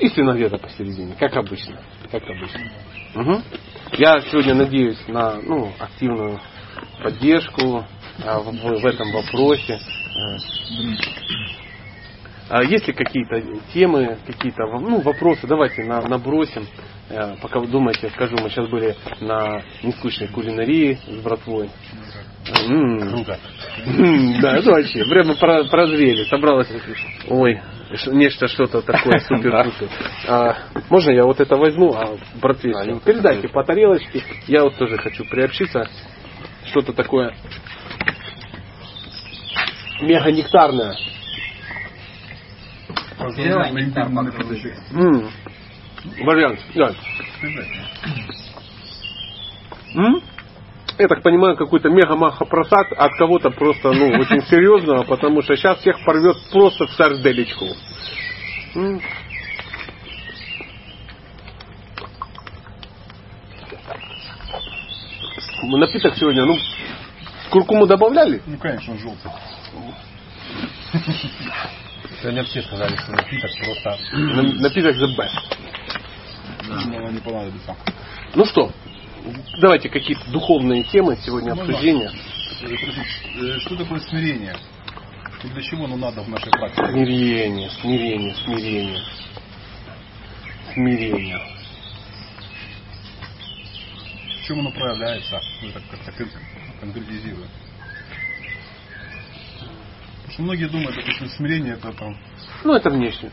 истина 0.00 0.32
где-то 0.32 0.58
посередине, 0.58 1.14
как 1.18 1.36
обычно. 1.36 1.78
Как 2.10 2.22
обычно. 2.22 2.70
Мгм. 3.14 3.42
Я 3.92 4.20
сегодня 4.22 4.54
надеюсь 4.54 4.98
на 5.08 5.40
ну, 5.40 5.72
активную 5.78 6.40
поддержку 7.02 7.84
в, 8.18 8.80
в 8.80 8.86
этом 8.86 9.12
вопросе. 9.12 9.78
А, 10.16 10.36
а 12.48 12.62
есть 12.62 12.86
ли 12.86 12.92
какие-то 12.92 13.40
темы, 13.72 14.18
какие-то 14.26 14.66
ну, 14.66 15.00
вопросы? 15.00 15.46
Давайте 15.46 15.82
на, 15.84 16.02
набросим. 16.02 16.66
Э, 17.08 17.36
Пока 17.40 17.58
вы 17.58 17.68
думаете, 17.68 18.10
скажу, 18.10 18.36
мы 18.40 18.50
сейчас 18.50 18.68
были 18.68 18.94
на 19.20 19.62
нескучной 19.82 20.28
кулинарии 20.28 20.98
с 21.06 21.22
братвой. 21.22 21.70
Круто. 22.44 23.38
Да, 24.42 24.56
это 24.58 24.70
вообще. 24.70 25.04
Прямо 25.04 25.34
про- 25.36 25.64
прозрели. 25.64 26.24
Собралось. 26.24 26.68
Ой, 27.28 27.60
нечто 28.08 28.48
что-то 28.48 28.82
такое 28.82 29.18
супер 29.28 29.72
а, 30.28 30.56
Можно 30.90 31.10
я 31.12 31.24
вот 31.24 31.40
это 31.40 31.56
возьму, 31.56 31.94
а 31.94 32.16
братве 32.40 32.72
А, 32.76 32.84
передайте 33.00 33.48
по 33.48 33.64
тарелочке. 33.64 34.22
Я 34.46 34.64
вот 34.64 34.76
тоже 34.76 34.98
хочу 34.98 35.24
приобщиться. 35.24 35.88
Что-то 36.66 36.92
такое 36.92 37.34
мега 40.04 40.30
нектарное. 40.30 40.96
Поздравляю 43.18 43.74
на 43.74 43.80
имбирный 43.80 44.32
продукт. 44.32 44.66
М. 44.92 45.30
Вариант, 46.24 46.60
да. 46.74 46.94
М? 49.94 50.20
Я 50.98 51.08
так 51.08 51.22
понимаю, 51.22 51.56
какой-то 51.56 51.88
мега-маха 51.88 52.44
просад 52.44 52.92
от 52.92 53.12
кого-то 53.18 53.50
просто, 53.50 53.92
ну, 53.92 54.08
очень 54.10 54.42
серьезного, 54.42 55.02
потому 55.04 55.42
что 55.42 55.56
сейчас 55.56 55.78
всех 55.78 56.04
порвет 56.04 56.36
просто 56.52 56.86
в 56.86 56.90
сарделечку. 56.92 57.66
Напиток 65.62 66.14
сегодня, 66.16 66.44
ну, 66.44 66.54
куркуму 67.50 67.86
добавляли? 67.86 68.42
Ну, 68.46 68.58
конечно, 68.58 68.92
он 68.92 68.98
желтый. 68.98 69.30
Сегодня 72.20 72.44
все 72.44 72.62
сказали, 72.62 72.96
что 72.96 73.12
напиток 73.12 73.50
просто... 73.64 73.98
На- 74.12 74.42
Напиток 74.42 74.96
the 74.96 75.16
best. 75.16 75.56
Думаю, 76.84 77.12
не 77.12 77.20
понадобится. 77.20 77.76
Ну 78.34 78.44
что, 78.46 78.72
давайте 79.58 79.88
какие-то 79.88 80.30
духовные 80.30 80.82
темы 80.84 81.16
сегодня 81.24 81.54
Ну, 81.54 81.62
обсуждения. 81.62 82.10
Э, 82.62 82.66
э, 82.66 83.58
Что 83.60 83.76
такое 83.76 84.00
смирение? 84.00 84.54
И 85.42 85.48
для 85.48 85.62
чего 85.62 85.84
оно 85.84 85.96
надо 85.96 86.22
в 86.22 86.28
нашей 86.28 86.50
практике? 86.50 86.86
Смирение, 86.88 87.70
смирение, 87.82 88.34
смирение. 88.44 89.02
Смирение. 90.72 91.38
В 94.42 94.46
чем 94.46 94.60
оно 94.60 94.70
проявляется? 94.72 95.40
Ну, 95.62 95.70
так 95.72 95.82
как-то 95.90 96.12
кон- 96.12 96.30
конкретизируя. 96.80 97.46
Потому 97.46 97.63
что 100.34 100.42
многие 100.42 100.66
думают, 100.66 100.96
допустим, 100.96 101.28
смирение 101.28 101.74
это 101.74 101.92
там 101.92 102.16
Ну, 102.64 102.74
это 102.74 102.90
внешне. 102.90 103.30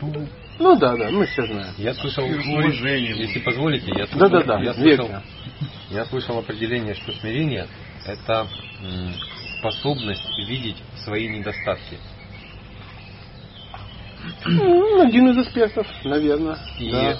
Ну 0.58 0.78
да, 0.78 0.96
да, 0.96 1.10
мы 1.10 1.26
все 1.26 1.46
знаем. 1.46 1.74
Я 1.78 1.94
слышал, 1.94 2.24
уважение. 2.24 3.16
если 3.16 3.40
позволите, 3.40 3.92
я 3.96 4.06
слышал, 4.06 4.30
Да-да-да, 4.30 4.60
я 4.62 4.74
слышал, 4.74 5.10
я 5.90 6.04
слышал 6.06 6.38
определение, 6.38 6.94
что 6.94 7.12
смирение 7.12 7.66
это 8.06 8.46
способность 9.58 10.22
видеть 10.48 10.76
свои 11.04 11.28
недостатки. 11.28 11.98
Ну, 14.46 15.02
один 15.04 15.30
из 15.30 15.38
аспектов, 15.38 15.86
наверное. 16.04 16.58
И 16.78 16.90
Да. 16.90 17.18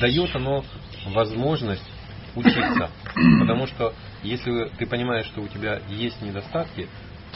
дает 0.00 0.36
оно 0.36 0.64
возможность 1.06 1.84
учиться. 2.34 2.90
Потому 3.40 3.66
что 3.66 3.94
если 4.22 4.68
ты 4.78 4.86
понимаешь, 4.86 5.26
что 5.26 5.40
у 5.40 5.48
тебя 5.48 5.80
есть 5.88 6.20
недостатки, 6.20 6.88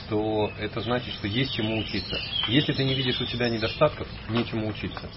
то 0.09 0.51
это 0.59 0.81
значит, 0.81 1.15
что 1.15 1.27
есть 1.27 1.55
чему 1.55 1.79
учиться. 1.79 2.17
Если 2.49 2.73
ты 2.73 2.85
не 2.85 2.95
видишь 2.95 3.21
у 3.21 3.27
себя 3.27 3.49
недостатков, 3.49 4.09
нечему 4.31 4.69
учиться. 4.69 5.09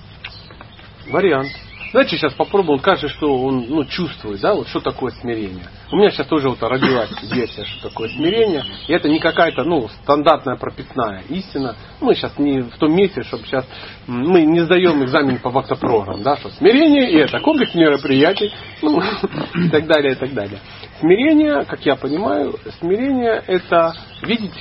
Вариант. 1.07 1.51
Давайте 1.93 2.15
сейчас 2.15 2.33
попробуем. 2.33 2.75
Он 2.75 2.79
кажется, 2.79 3.09
что 3.09 3.35
он 3.43 3.65
ну, 3.67 3.83
чувствует, 3.83 4.39
да, 4.39 4.53
вот 4.53 4.69
что 4.69 4.79
такое 4.79 5.11
смирение. 5.11 5.65
У 5.91 5.97
меня 5.97 6.09
сейчас 6.09 6.25
тоже 6.27 6.47
вот 6.47 6.63
родилась 6.63 7.09
версия, 7.23 7.65
что 7.65 7.89
такое 7.89 8.07
смирение. 8.07 8.63
И 8.87 8.93
это 8.93 9.09
не 9.09 9.19
какая-то, 9.19 9.65
ну, 9.65 9.89
стандартная 10.03 10.55
прописная 10.55 11.23
истина. 11.27 11.75
Мы 11.99 12.15
сейчас 12.15 12.37
не 12.39 12.61
в 12.61 12.77
том 12.77 12.95
месте, 12.95 13.23
чтобы 13.23 13.43
сейчас 13.45 13.65
мы 14.07 14.43
не 14.43 14.61
сдаем 14.61 15.03
экзамен 15.03 15.39
по 15.39 15.49
вактопрограмм, 15.49 16.23
да, 16.23 16.37
что 16.37 16.49
смирение 16.51 17.11
и 17.11 17.17
это 17.17 17.41
комплекс 17.41 17.75
мероприятий, 17.75 18.53
ну, 18.81 19.01
и 19.55 19.69
так 19.69 19.85
далее, 19.85 20.13
и 20.13 20.15
так 20.15 20.33
далее. 20.33 20.59
Смирение, 21.01 21.65
как 21.65 21.85
я 21.85 21.97
понимаю, 21.97 22.57
смирение 22.79 23.43
это 23.47 23.93
видеть 24.21 24.55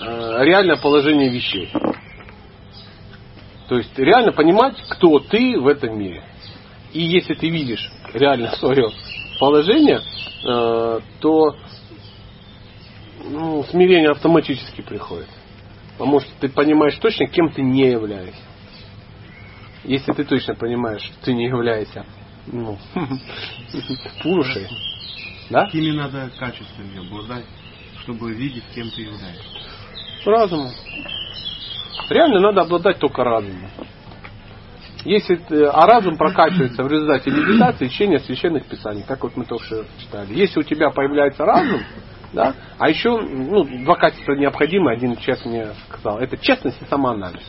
реальное 0.00 0.76
положение 0.76 1.30
вещей. 1.30 1.70
То 3.68 3.76
есть 3.76 3.96
реально 3.98 4.32
понимать, 4.32 4.76
кто 4.88 5.18
ты 5.18 5.58
в 5.60 5.66
этом 5.66 5.98
мире. 5.98 6.24
И 6.92 7.02
если 7.02 7.34
ты 7.34 7.50
видишь 7.50 7.90
реально 8.14 8.50
свое 8.56 8.88
положение, 9.38 10.00
э, 10.44 11.00
то 11.20 11.56
ну, 13.24 13.62
смирение 13.64 14.10
автоматически 14.10 14.80
приходит. 14.80 15.28
Потому 15.98 16.20
что 16.20 16.30
ты 16.40 16.48
понимаешь 16.48 16.96
точно, 16.96 17.26
кем 17.26 17.50
ты 17.50 17.62
не 17.62 17.90
являешься. 17.90 18.40
Если 19.84 20.12
ты 20.12 20.24
точно 20.24 20.54
понимаешь, 20.54 21.02
что 21.02 21.14
ты 21.24 21.34
не 21.34 21.46
являешься 21.46 22.06
ну, 22.46 22.78
пурушей, 24.22 24.66
да? 25.50 25.64
Какими 25.66 25.90
надо 25.90 26.30
качествами 26.38 27.06
обладать, 27.06 27.44
чтобы 28.02 28.32
видеть, 28.32 28.64
кем 28.74 28.90
ты 28.90 29.02
являешься? 29.02 29.57
Разумом. 30.24 30.70
Реально 32.10 32.40
надо 32.40 32.62
обладать 32.62 32.98
только 32.98 33.22
разумом. 33.24 33.70
Если, 35.04 35.36
ты- 35.36 35.64
а 35.66 35.86
разум 35.86 36.16
прокачивается 36.16 36.82
в 36.82 36.88
результате 36.88 37.30
медитации 37.30 37.86
и 37.86 37.90
чтения 37.90 38.18
священных 38.18 38.66
писаний, 38.66 39.04
как 39.06 39.22
вот 39.22 39.36
мы 39.36 39.44
только 39.44 39.64
что 39.64 39.84
читали. 40.00 40.34
Если 40.34 40.58
у 40.58 40.62
тебя 40.62 40.90
появляется 40.90 41.44
разум, 41.44 41.82
да, 42.32 42.54
а 42.78 42.88
еще 42.88 43.16
ну, 43.20 43.64
два 43.84 43.94
качества 43.96 44.32
необходимы, 44.34 44.92
один 44.92 45.16
человек 45.16 45.44
мне 45.46 45.66
сказал, 45.88 46.18
это 46.18 46.36
честность 46.36 46.80
и 46.82 46.84
самоанализ. 46.86 47.42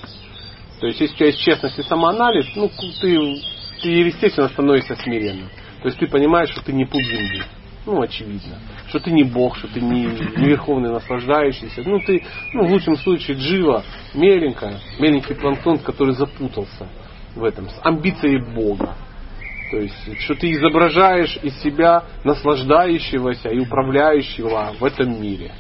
То 0.80 0.88
есть, 0.88 1.02
если 1.02 1.14
у 1.14 1.18
тебя 1.18 1.26
есть 1.28 1.40
честность 1.40 1.80
и 1.80 1.84
самоанализ, 1.84 2.46
ну, 2.56 2.70
ты, 3.02 3.42
ты 3.82 3.90
естественно 3.90 4.48
становишься 4.50 4.96
смиренным. 4.96 5.50
То 5.82 5.88
есть 5.88 6.00
ты 6.00 6.08
понимаешь, 6.08 6.50
что 6.50 6.64
ты 6.64 6.72
не 6.72 6.86
пуп 6.86 7.02
земли. 7.02 7.44
Ну, 7.90 8.04
очевидно. 8.04 8.58
Что 8.88 9.00
ты 9.00 9.12
не 9.12 9.24
Бог, 9.24 9.58
что 9.58 9.68
ты 9.68 9.82
не, 9.82 10.04
не 10.04 10.46
верховный 10.46 10.92
наслаждающийся. 10.92 11.82
Ну, 11.84 12.00
ты, 12.00 12.24
ну, 12.54 12.68
в 12.68 12.72
лучшем 12.72 12.96
случае, 12.98 13.36
джива, 13.38 13.84
меленькая, 14.14 14.80
меленький 15.00 15.34
планктон, 15.34 15.80
который 15.80 16.14
запутался 16.14 16.88
в 17.36 17.44
этом, 17.44 17.68
с 17.68 17.80
амбицией 17.84 18.54
Бога. 18.54 18.96
То 19.72 19.78
есть, 19.78 20.22
что 20.22 20.36
ты 20.36 20.52
изображаешь 20.52 21.40
из 21.42 21.60
себя 21.64 22.04
наслаждающегося 22.24 23.50
и 23.50 23.60
управляющего 23.60 24.76
в 24.80 24.84
этом 24.84 25.20
мире. 25.20 25.52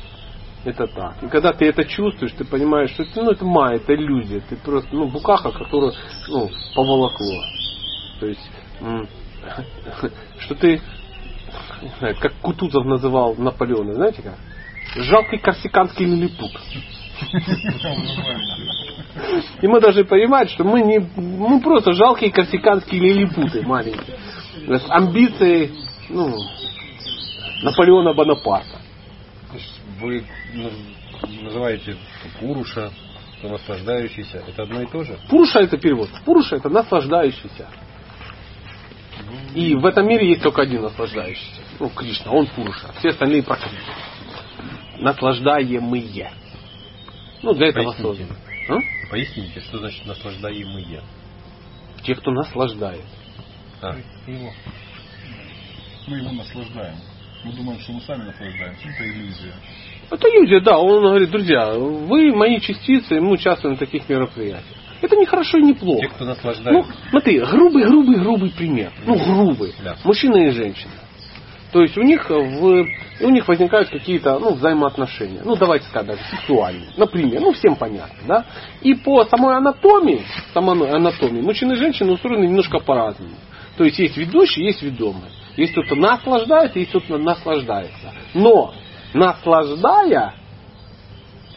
Это 0.65 0.85
так. 0.85 1.23
И 1.23 1.27
когда 1.29 1.51
ты 1.51 1.65
это 1.65 1.83
чувствуешь, 1.83 2.33
ты 2.33 2.45
понимаешь, 2.45 2.91
что 2.91 3.03
это, 3.03 3.23
ну, 3.23 3.31
это 3.31 3.43
майя, 3.43 3.77
это 3.77 3.95
иллюзия. 3.95 4.41
Ты 4.47 4.55
просто, 4.55 4.89
ну, 4.91 5.07
букаха, 5.07 5.51
которую, 5.51 5.93
ну, 6.27 6.47
поволокло. 6.75 7.43
То 8.19 8.27
есть, 8.27 8.51
что 10.39 10.53
ты, 10.53 10.79
не 11.81 11.89
знаю, 11.99 12.15
как 12.19 12.33
Кутузов 12.41 12.85
называл 12.85 13.35
Наполеона, 13.35 13.93
знаете 13.93 14.21
как? 14.21 14.35
Жалкий 14.95 15.37
корсиканский 15.37 16.05
лилипут. 16.05 16.51
И 19.61 19.67
мы 19.67 19.79
должны 19.81 20.03
понимать, 20.05 20.49
что 20.49 20.63
мы 20.63 20.81
не 20.81 20.99
мы 20.99 21.61
просто 21.61 21.93
жалкие 21.93 22.31
корсиканские 22.31 23.01
лилипуты 23.01 23.61
маленькие. 23.63 24.17
С 24.67 24.85
амбицией 24.89 25.71
ну, 26.09 26.33
Наполеона 27.63 28.13
Бонапарта. 28.13 28.79
Вы 29.99 30.23
наз- 30.55 31.43
называете 31.43 31.97
Пуруша, 32.39 32.91
наслаждающийся. 33.43 34.43
Это 34.47 34.63
одно 34.63 34.81
и 34.81 34.85
то 34.85 35.03
же? 35.03 35.17
Пуруша 35.29 35.59
это 35.59 35.77
перевод. 35.77 36.09
Пуруша 36.25 36.55
это 36.55 36.69
наслаждающийся. 36.69 37.67
И 39.53 39.75
в 39.75 39.85
этом 39.85 40.07
мире 40.07 40.29
есть 40.29 40.41
только 40.41 40.61
один 40.61 40.81
наслаждающийся. 40.81 41.61
Ну, 41.79 41.89
Кришна, 41.89 42.31
он 42.31 42.47
Пуруша. 42.47 42.91
Все 42.99 43.09
остальные 43.09 43.43
прокрити. 43.43 43.75
Наслаждаемые. 44.99 46.31
Ну, 47.41 47.53
для 47.53 47.67
этого 47.67 47.91
Поясните. 47.93 48.03
созданы. 48.03 48.35
А? 48.69 49.09
Поясните, 49.09 49.59
что 49.61 49.79
значит 49.79 50.05
наслаждаемые? 50.05 51.01
Те, 52.03 52.15
кто 52.15 52.31
наслаждает. 52.31 53.05
А, 53.81 53.95
Его. 54.27 54.51
Мы 56.07 56.17
его 56.17 56.31
наслаждаем. 56.31 56.95
Мы 57.43 57.53
думаем, 57.53 57.79
что 57.79 57.93
мы 57.93 58.01
сами 58.01 58.23
наслаждаемся. 58.23 58.87
Это 58.89 59.09
иллюзия. 59.09 59.53
Это 60.11 60.27
иллюзия, 60.27 60.59
да. 60.61 60.77
Он 60.77 61.01
говорит, 61.01 61.29
друзья, 61.29 61.73
вы 61.73 62.35
мои 62.35 62.59
частицы, 62.59 63.21
мы 63.21 63.31
участвуем 63.33 63.75
в 63.75 63.79
таких 63.79 64.09
мероприятиях. 64.09 64.77
Это 65.01 65.15
не 65.15 65.25
хорошо 65.25 65.57
и 65.57 65.61
не 65.63 65.73
плохо. 65.73 66.01
те, 66.01 66.07
кто 66.09 66.23
Ну, 66.25 66.29
наслаждается. 66.31 66.93
смотри, 67.09 67.39
грубый, 67.39 67.83
грубый, 67.85 68.15
грубый 68.17 68.49
пример. 68.51 68.91
Ну, 69.05 69.15
грубый. 69.15 69.73
Да. 69.83 69.95
Мужчина 70.03 70.37
и 70.47 70.51
женщина. 70.51 70.91
То 71.71 71.81
есть 71.83 71.95
у 71.97 72.01
них, 72.01 72.27
в, 72.29 72.85
у 73.21 73.29
них 73.29 73.47
возникают 73.47 73.89
какие-то 73.89 74.39
ну, 74.39 74.53
взаимоотношения. 74.55 75.41
Ну, 75.45 75.55
давайте 75.55 75.85
скажем, 75.85 76.07
даже 76.07 76.21
сексуальные. 76.31 76.89
Например, 76.97 77.41
ну, 77.41 77.51
всем 77.53 77.75
понятно. 77.75 78.17
Да? 78.27 78.45
И 78.81 78.95
по 78.95 79.23
самой 79.25 79.55
анатомии, 79.55 80.23
самой 80.53 80.89
анатомии 80.89 81.41
мужчины 81.41 81.73
и 81.73 81.75
женщины 81.75 82.11
устроены 82.13 82.45
немножко 82.47 82.79
по-разному. 82.79 83.35
То 83.77 83.83
есть 83.83 83.99
есть 83.99 84.17
ведущий, 84.17 84.63
есть 84.63 84.81
ведомый. 84.81 85.29
Есть 85.57 85.73
кто-то 85.73 85.95
наслаждается, 85.95 86.79
есть 86.79 86.89
кто-то 86.89 87.17
наслаждается. 87.19 88.13
Но 88.33 88.73
наслаждая, 89.13 90.33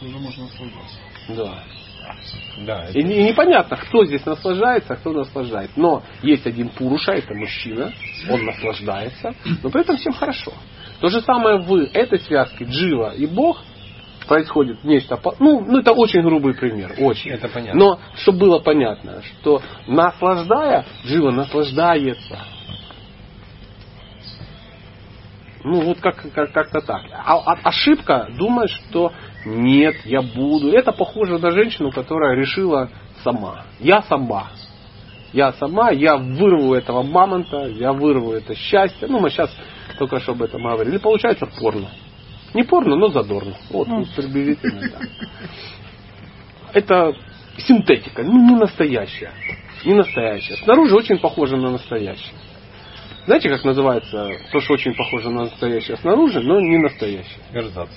Уже 0.01 0.17
можно 0.19 0.43
наслаждаться. 0.43 0.97
да, 1.29 1.63
Да, 2.65 2.87
и, 2.93 2.99
и 2.99 3.23
непонятно, 3.23 3.77
кто 3.77 4.05
здесь 4.05 4.25
наслаждается, 4.25 4.93
а 4.93 4.95
кто 4.95 5.11
наслаждает. 5.11 5.71
Но 5.75 6.03
есть 6.21 6.45
один 6.45 6.69
Пуруша, 6.69 7.13
это 7.13 7.33
мужчина, 7.33 7.91
он 8.29 8.45
наслаждается, 8.45 9.33
но 9.61 9.69
при 9.69 9.81
этом 9.81 9.97
всем 9.97 10.13
хорошо. 10.13 10.53
То 10.99 11.07
же 11.09 11.21
самое 11.21 11.59
в 11.59 11.75
этой 11.93 12.19
связке 12.19 12.65
Джива 12.65 13.13
и 13.15 13.25
Бог 13.25 13.61
происходит 14.27 14.83
нечто, 14.83 15.19
ну, 15.39 15.59
ну 15.61 15.79
это 15.79 15.91
очень 15.91 16.21
грубый 16.21 16.53
пример, 16.53 16.93
очень. 16.99 17.31
Это 17.31 17.49
понятно. 17.49 17.79
Но 17.79 17.99
чтобы 18.15 18.39
было 18.39 18.59
понятно, 18.59 19.21
что 19.21 19.61
наслаждая, 19.87 20.85
Джива 21.05 21.31
наслаждается. 21.31 22.39
Ну, 25.63 25.81
вот 25.81 25.99
как, 26.01 26.21
как, 26.33 26.51
как-то 26.51 26.81
так. 26.81 27.03
А, 27.13 27.37
а- 27.37 27.59
ошибка 27.63 28.27
думать, 28.37 28.69
что 28.69 29.13
нет, 29.45 29.95
я 30.05 30.21
буду. 30.21 30.71
Это 30.71 30.91
похоже 30.91 31.37
на 31.37 31.51
женщину, 31.51 31.91
которая 31.91 32.35
решила 32.35 32.89
сама. 33.23 33.65
Я 33.79 34.01
сама. 34.03 34.47
Я 35.31 35.53
сама, 35.53 35.91
я 35.91 36.17
вырву 36.17 36.75
этого 36.75 37.01
мамонта, 37.01 37.65
я 37.67 37.93
вырву 37.93 38.33
это 38.33 38.55
счастье. 38.55 39.07
Ну, 39.07 39.19
мы 39.19 39.29
сейчас 39.29 39.49
только 39.97 40.19
что 40.19 40.33
об 40.33 40.43
этом 40.43 40.61
говорили. 40.61 40.97
Получается 40.97 41.47
порно. 41.59 41.89
Не 42.53 42.63
порно, 42.63 42.95
но 42.95 43.07
задорно. 43.07 43.55
Вот, 43.69 43.87
ну, 43.87 44.05
приблизительно 44.15 44.81
так. 44.91 45.01
Это 46.73 47.15
синтетика, 47.57 48.23
ну, 48.23 48.47
не 48.47 48.55
настоящая. 48.55 49.31
Не 49.85 49.93
настоящая. 49.93 50.57
Снаружи 50.57 50.95
очень 50.95 51.17
похоже 51.17 51.57
на 51.57 51.71
настоящее. 51.71 52.33
Знаете, 53.25 53.49
как 53.49 53.63
называется 53.63 54.31
то, 54.51 54.59
что 54.59 54.73
очень 54.73 54.93
похоже 54.95 55.29
на 55.29 55.43
настоящее 55.43 55.97
снаружи, 55.97 56.41
но 56.41 56.59
не 56.59 56.77
настоящее? 56.77 57.39
Эрзац. 57.53 57.89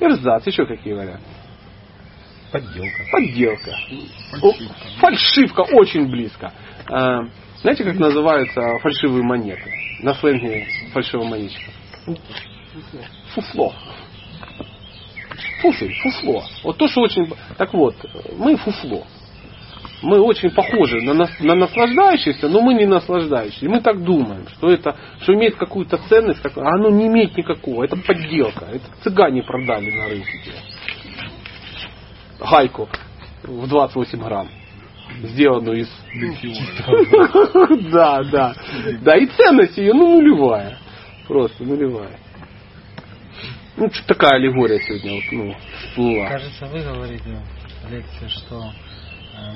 Эрзац, 0.00 0.46
еще 0.46 0.64
какие 0.64 0.94
варианты? 0.94 1.24
Подделка. 2.50 3.04
Подделка. 3.12 3.72
О, 4.42 4.52
Фальшивка 5.00 5.60
очень 5.60 6.10
близко. 6.10 6.52
А, 6.90 7.20
Знаете, 7.60 7.84
как 7.84 7.96
называются 7.96 8.60
фальшивые 8.82 9.22
монеты? 9.22 9.70
На 10.02 10.14
сленге 10.14 10.66
фальшивая 10.92 11.28
монетчика. 11.28 11.70
Фуфло. 13.34 13.74
Фуфель, 15.60 15.94
фуфло. 16.02 16.42
Вот 16.64 16.78
то, 16.78 16.88
что 16.88 17.02
очень... 17.02 17.30
Так 17.58 17.72
вот, 17.74 17.94
мы 18.36 18.56
фуфло. 18.56 19.06
Мы 20.02 20.20
очень 20.20 20.50
похожи 20.50 21.02
на, 21.02 21.12
нас- 21.12 21.40
на 21.40 21.54
наслаждающихся, 21.54 22.48
но 22.48 22.62
мы 22.62 22.74
не 22.74 22.86
наслаждающиеся. 22.86 23.66
И 23.66 23.68
мы 23.68 23.80
так 23.80 24.02
думаем, 24.02 24.46
что 24.48 24.70
это 24.70 24.96
что 25.20 25.34
имеет 25.34 25.56
какую-то 25.56 25.98
ценность, 26.08 26.40
а 26.44 26.50
оно 26.60 26.88
не 26.90 27.06
имеет 27.08 27.36
никакого. 27.36 27.84
Это 27.84 27.96
подделка. 27.96 28.66
Это 28.66 28.84
цыгане 29.02 29.42
продали 29.42 29.90
на 29.90 30.08
рынке. 30.08 30.52
Гайку 32.40 32.88
в 33.42 33.68
28 33.68 34.18
грамм. 34.22 34.48
Сделанную 35.22 35.80
из... 35.80 35.90
Да, 37.92 38.22
да. 38.24 38.54
Да, 39.02 39.16
и 39.16 39.26
ценность 39.26 39.76
ее, 39.76 39.92
ну, 39.92 40.16
нулевая. 40.20 40.78
Просто 41.26 41.64
нулевая. 41.64 42.18
Ну, 43.76 43.90
что 43.90 44.06
такая 44.06 44.32
аллегория 44.32 44.78
сегодня 44.80 45.14
вот, 45.14 45.24
ну, 45.32 45.54
всплыла. 45.78 46.28
Кажется, 46.28 46.66
вы 46.66 46.80
говорите 46.82 47.36
в 47.84 47.92
лекции, 47.92 48.28
что 48.28 48.72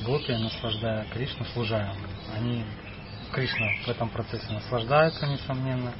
гопи, 0.05 0.33
наслаждая 0.33 1.07
Кришну, 1.13 1.45
служа 1.53 1.93
они 2.37 2.65
Кришна 3.33 3.67
в 3.85 3.89
этом 3.89 4.09
процессе 4.09 4.53
наслаждаются, 4.53 5.27
несомненно, 5.27 5.93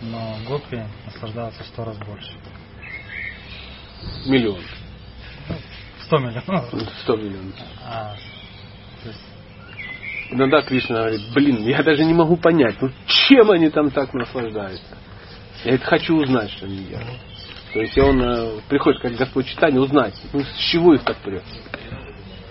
но 0.00 0.36
гопи 0.46 0.82
наслаждаются 1.06 1.62
в 1.62 1.66
сто 1.66 1.84
раз 1.84 1.96
больше. 1.98 2.32
Миллион. 4.26 4.60
Сто 6.04 6.18
миллионов. 6.18 6.74
Сто 7.02 7.16
миллионов. 7.16 7.54
А, 7.84 8.16
есть, 9.04 9.20
Иногда 10.30 10.62
Кришна 10.62 10.96
говорит, 11.00 11.20
блин, 11.34 11.66
я 11.68 11.82
даже 11.82 12.04
не 12.04 12.14
могу 12.14 12.36
понять, 12.36 12.80
ну 12.80 12.90
чем 13.06 13.50
они 13.50 13.70
там 13.70 13.90
так 13.90 14.12
наслаждаются. 14.14 14.96
Я 15.64 15.74
это 15.74 15.84
хочу 15.84 16.16
узнать, 16.16 16.50
что 16.50 16.66
они 16.66 16.78
делают. 16.78 17.20
То 17.72 17.80
есть 17.80 17.98
он 17.98 18.22
э, 18.22 18.60
приходит, 18.68 19.00
как 19.02 19.14
Господь 19.16 19.46
читание, 19.46 19.80
узнать, 19.80 20.14
ну, 20.32 20.40
с 20.40 20.56
чего 20.70 20.94
их 20.94 21.02
так 21.02 21.16
прет. 21.18 21.44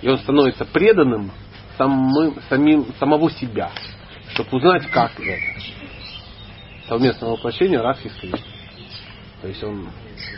И 0.05 0.07
он 0.07 0.19
становится 0.19 0.65
преданным 0.65 1.31
самым, 1.79 2.39
самим, 2.47 2.85
самого 2.99 3.31
себя, 3.31 3.71
чтобы 4.35 4.57
узнать, 4.57 4.85
как 4.91 5.19
это. 5.19 5.41
Совместное 6.87 7.31
воплощение 7.31 7.81
Радхи 7.81 8.09
с. 8.09 8.21
То 9.41 9.47
есть 9.47 9.63
он 9.63 9.89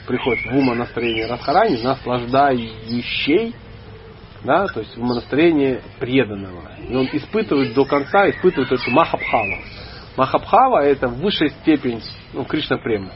приходит 0.07 0.45
в 0.45 0.55
ума 0.55 0.73
настроение 0.73 1.27
Радхарани, 1.27 1.81
наслаждающей 1.81 3.53
да, 4.45 4.67
то 4.67 4.79
есть 4.79 4.95
в 4.95 5.03
настроение 5.03 5.81
преданного. 5.99 6.71
И 6.87 6.95
он 6.95 7.09
испытывает 7.11 7.73
до 7.73 7.83
конца, 7.83 8.29
испытывает 8.29 8.71
эту 8.71 8.89
Махабхава. 8.91 9.59
Махабхава 10.15 10.85
это 10.85 11.09
высшая 11.09 11.49
степень, 11.49 12.01
ну, 12.31 12.45
Кришна 12.45 12.77
према. 12.77 13.11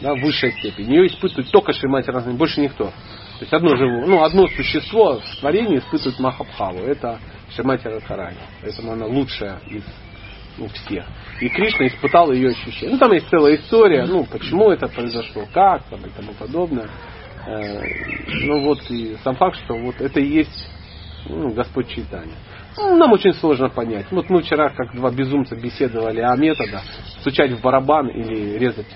Да, 0.00 0.14
высшая 0.14 0.52
степень. 0.52 0.92
Ее 0.92 1.08
испытывает 1.08 1.50
только 1.50 1.72
Шримати 1.72 2.06
Радхарани, 2.10 2.38
больше 2.38 2.60
никто. 2.60 2.92
То 3.42 3.44
есть 3.44 3.54
одно 3.54 3.76
живое, 3.76 4.06
ну, 4.06 4.22
одно 4.22 4.46
существо 4.46 5.18
в 5.18 5.40
творении 5.40 5.78
испытывает 5.78 6.20
Махабхаву. 6.20 6.78
Это 6.78 7.18
Шримати 7.50 7.88
Радхарани. 7.88 8.36
Поэтому 8.60 8.92
она 8.92 9.06
лучшая 9.06 9.58
из 9.66 9.82
ну, 10.58 10.68
всех. 10.68 11.04
И 11.40 11.48
Кришна 11.48 11.88
испытал 11.88 12.30
ее 12.30 12.50
ощущение. 12.50 12.92
Ну, 12.92 12.98
там 12.98 13.10
есть 13.10 13.28
целая 13.30 13.56
история, 13.56 14.04
ну, 14.04 14.24
почему 14.26 14.70
это 14.70 14.86
произошло, 14.86 15.42
как 15.52 15.82
там 15.86 15.98
и 16.06 16.10
тому 16.10 16.34
подобное. 16.34 16.88
Э, 17.44 17.82
Ну 18.46 18.60
вот 18.60 18.88
и 18.90 19.16
сам 19.24 19.34
факт, 19.34 19.58
что 19.64 19.74
вот 19.74 20.00
это 20.00 20.20
и 20.20 20.28
есть 20.28 20.70
ну, 21.28 21.52
Господь 21.52 21.88
Читания. 21.88 22.36
Ну, 22.76 22.96
нам 22.96 23.10
очень 23.10 23.34
сложно 23.34 23.70
понять. 23.70 24.06
Вот 24.12 24.30
мы 24.30 24.42
вчера, 24.42 24.70
как 24.70 24.94
два 24.94 25.10
безумца, 25.10 25.56
беседовали 25.56 26.20
о 26.20 26.36
методах 26.36 26.82
стучать 27.18 27.50
в 27.50 27.60
барабан 27.60 28.06
или 28.06 28.56
резать. 28.56 28.86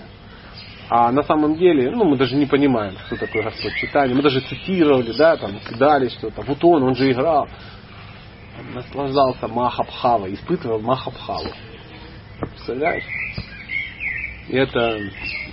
А 0.88 1.11
на 1.11 1.22
самом 1.25 1.57
деле, 1.57 1.90
ну, 1.90 2.05
мы 2.05 2.16
даже 2.16 2.37
не 2.37 2.46
понимаем, 2.46 2.94
кто 3.07 3.16
такой 3.16 3.42
Господь 3.42 3.75
Читания. 3.81 4.14
Мы 4.14 4.22
даже 4.22 4.40
цитировали, 4.40 5.12
да, 5.12 5.37
там, 5.37 5.59
кидали 5.59 6.09
что-то. 6.09 6.42
Вот 6.42 6.62
он, 6.64 6.83
он 6.85 6.94
же 6.94 7.11
играл. 7.11 7.49
Он 8.59 8.75
наслаждался 8.75 9.49
Махабхавой, 9.49 10.35
испытывал 10.35 10.81
Махабхаву. 10.81 11.51
Представляешь? 12.38 13.05
Это, 14.49 15.01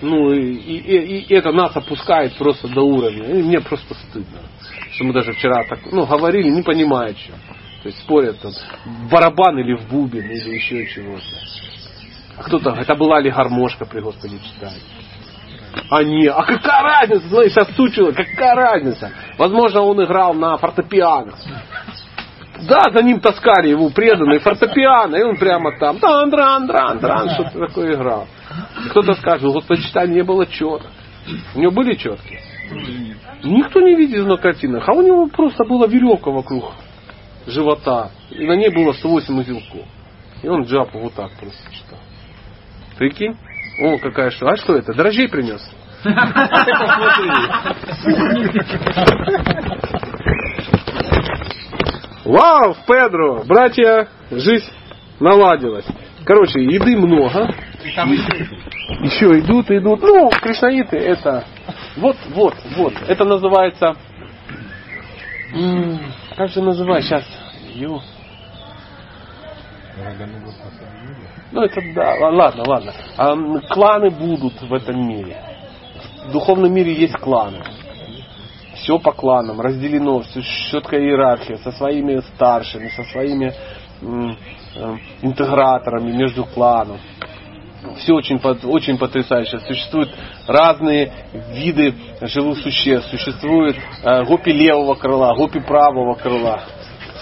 ну, 0.01 0.31
и, 0.31 0.51
и- 0.53 1.17
и 1.21 1.33
это 1.33 1.51
нас 1.51 1.75
опускает 1.75 2.35
просто 2.37 2.67
до 2.67 2.81
уровня. 2.81 3.23
И 3.39 3.41
мне 3.41 3.59
просто 3.59 3.95
стыдно. 3.95 4.39
Что 4.91 5.05
мы 5.05 5.13
даже 5.13 5.33
вчера 5.33 5.63
так, 5.67 5.79
ну, 5.91 6.05
говорили, 6.05 6.49
не 6.49 6.61
понимая, 6.61 7.15
что. 7.15 7.33
То 7.81 7.89
есть 7.89 7.97
спорят 8.01 8.39
там, 8.39 8.51
барабан 9.09 9.57
или 9.59 9.73
в 9.75 9.89
бубен, 9.89 10.29
или 10.29 10.55
еще 10.55 10.85
чего-то. 10.85 11.23
А 12.37 12.43
кто-то, 12.43 12.69
это 12.71 12.95
была 12.95 13.19
ли 13.19 13.31
гармошка 13.31 13.85
при 13.85 13.99
Господе 13.99 14.37
читать? 14.39 14.79
А 15.89 16.03
не, 16.03 16.27
а 16.27 16.43
какая 16.43 16.81
разница? 16.81 17.27
Смотри, 17.27 17.49
сейчас 17.49 17.69
сучило, 17.75 18.11
какая 18.11 18.55
разница? 18.55 19.11
Возможно, 19.37 19.81
он 19.81 20.03
играл 20.03 20.33
на 20.33 20.57
фортепиано. 20.57 21.33
Да, 22.67 22.91
за 22.93 23.01
ним 23.01 23.19
таскали 23.19 23.69
его 23.69 23.89
преданные 23.89 24.39
фортепиано, 24.39 25.15
и 25.15 25.23
он 25.23 25.37
прямо 25.37 25.77
там, 25.77 25.99
дран, 25.99 26.29
дран, 26.29 26.67
дран, 26.67 26.99
дран, 26.99 27.29
что-то 27.31 27.67
такое 27.67 27.95
играл. 27.95 28.27
Кто-то 28.89 29.15
скажет, 29.15 29.45
у 29.45 29.53
Господа 29.53 29.81
читания 29.81 30.15
не 30.15 30.23
было 30.23 30.45
четок. 30.45 30.91
У 31.55 31.59
него 31.59 31.71
были 31.71 31.95
четки? 31.95 32.39
Никто 33.43 33.81
не 33.81 33.95
видел 33.95 34.25
на 34.27 34.37
картинах, 34.37 34.87
а 34.87 34.93
у 34.93 35.01
него 35.01 35.27
просто 35.27 35.65
была 35.65 35.87
веревка 35.87 36.31
вокруг 36.31 36.73
живота, 37.45 38.11
и 38.29 38.45
на 38.45 38.53
ней 38.53 38.69
было 38.69 38.93
108 38.93 39.39
узелков. 39.39 39.87
И 40.41 40.47
он 40.47 40.63
джапу 40.63 40.99
вот 40.99 41.13
так 41.13 41.31
просто 41.31 41.71
читал. 41.71 41.99
Прикинь? 42.97 43.35
О, 43.79 43.97
какая 43.97 44.29
что. 44.31 44.47
А 44.47 44.55
что 44.55 44.75
это? 44.75 44.93
Дрожжей 44.93 45.27
принес? 45.29 45.61
Вау, 52.25 52.75
Педро, 52.87 53.43
братья, 53.45 54.07
жизнь 54.31 54.71
наладилась. 55.19 55.85
Короче, 56.25 56.63
еды 56.63 56.95
много. 56.97 57.53
Еще 59.01 59.39
идут, 59.39 59.69
идут. 59.71 60.01
Ну, 60.01 60.29
кришнаиты 60.29 60.97
это... 60.97 61.45
Вот, 61.97 62.15
вот, 62.29 62.55
вот. 62.77 62.93
Это 63.07 63.25
называется... 63.25 63.95
Как 66.35 66.49
же 66.49 66.61
называется 66.61 67.09
сейчас? 67.09 67.25
Ё. 67.75 68.01
Роганугов 70.03 70.53
на 70.57 70.71
самом 70.71 71.07
деле. 71.07 71.42
Ну 71.53 71.61
это 71.61 71.81
да, 71.93 72.15
ладно, 72.31 72.63
ладно. 72.65 72.93
А, 73.15 73.35
кланы 73.69 74.09
будут 74.09 74.59
в 74.59 74.73
этом 74.73 75.07
мире. 75.07 75.37
В 76.25 76.31
духовном 76.31 76.73
мире 76.73 76.93
есть 76.93 77.15
кланы. 77.17 77.63
Все 78.73 78.97
по 78.97 79.11
кланам, 79.11 79.61
разделено, 79.61 80.21
все 80.21 80.41
четкая 80.41 80.99
иерархия, 81.01 81.57
со 81.57 81.71
своими 81.71 82.19
старшими, 82.33 82.89
со 82.89 83.03
своими 83.03 83.53
интеграторами 85.21 86.11
между 86.11 86.43
кланов. 86.45 86.99
Все 87.97 88.13
очень, 88.13 88.41
очень 88.63 88.97
потрясающе. 88.97 89.59
Существуют 89.59 90.09
разные 90.47 91.13
виды 91.51 91.93
живых 92.21 92.57
существ. 92.59 93.09
Существует 93.11 93.75
э, 94.03 94.23
гопи 94.23 94.51
левого 94.51 94.95
крыла, 94.95 95.35
гопи 95.35 95.59
правого 95.59 96.15
крыла. 96.15 96.63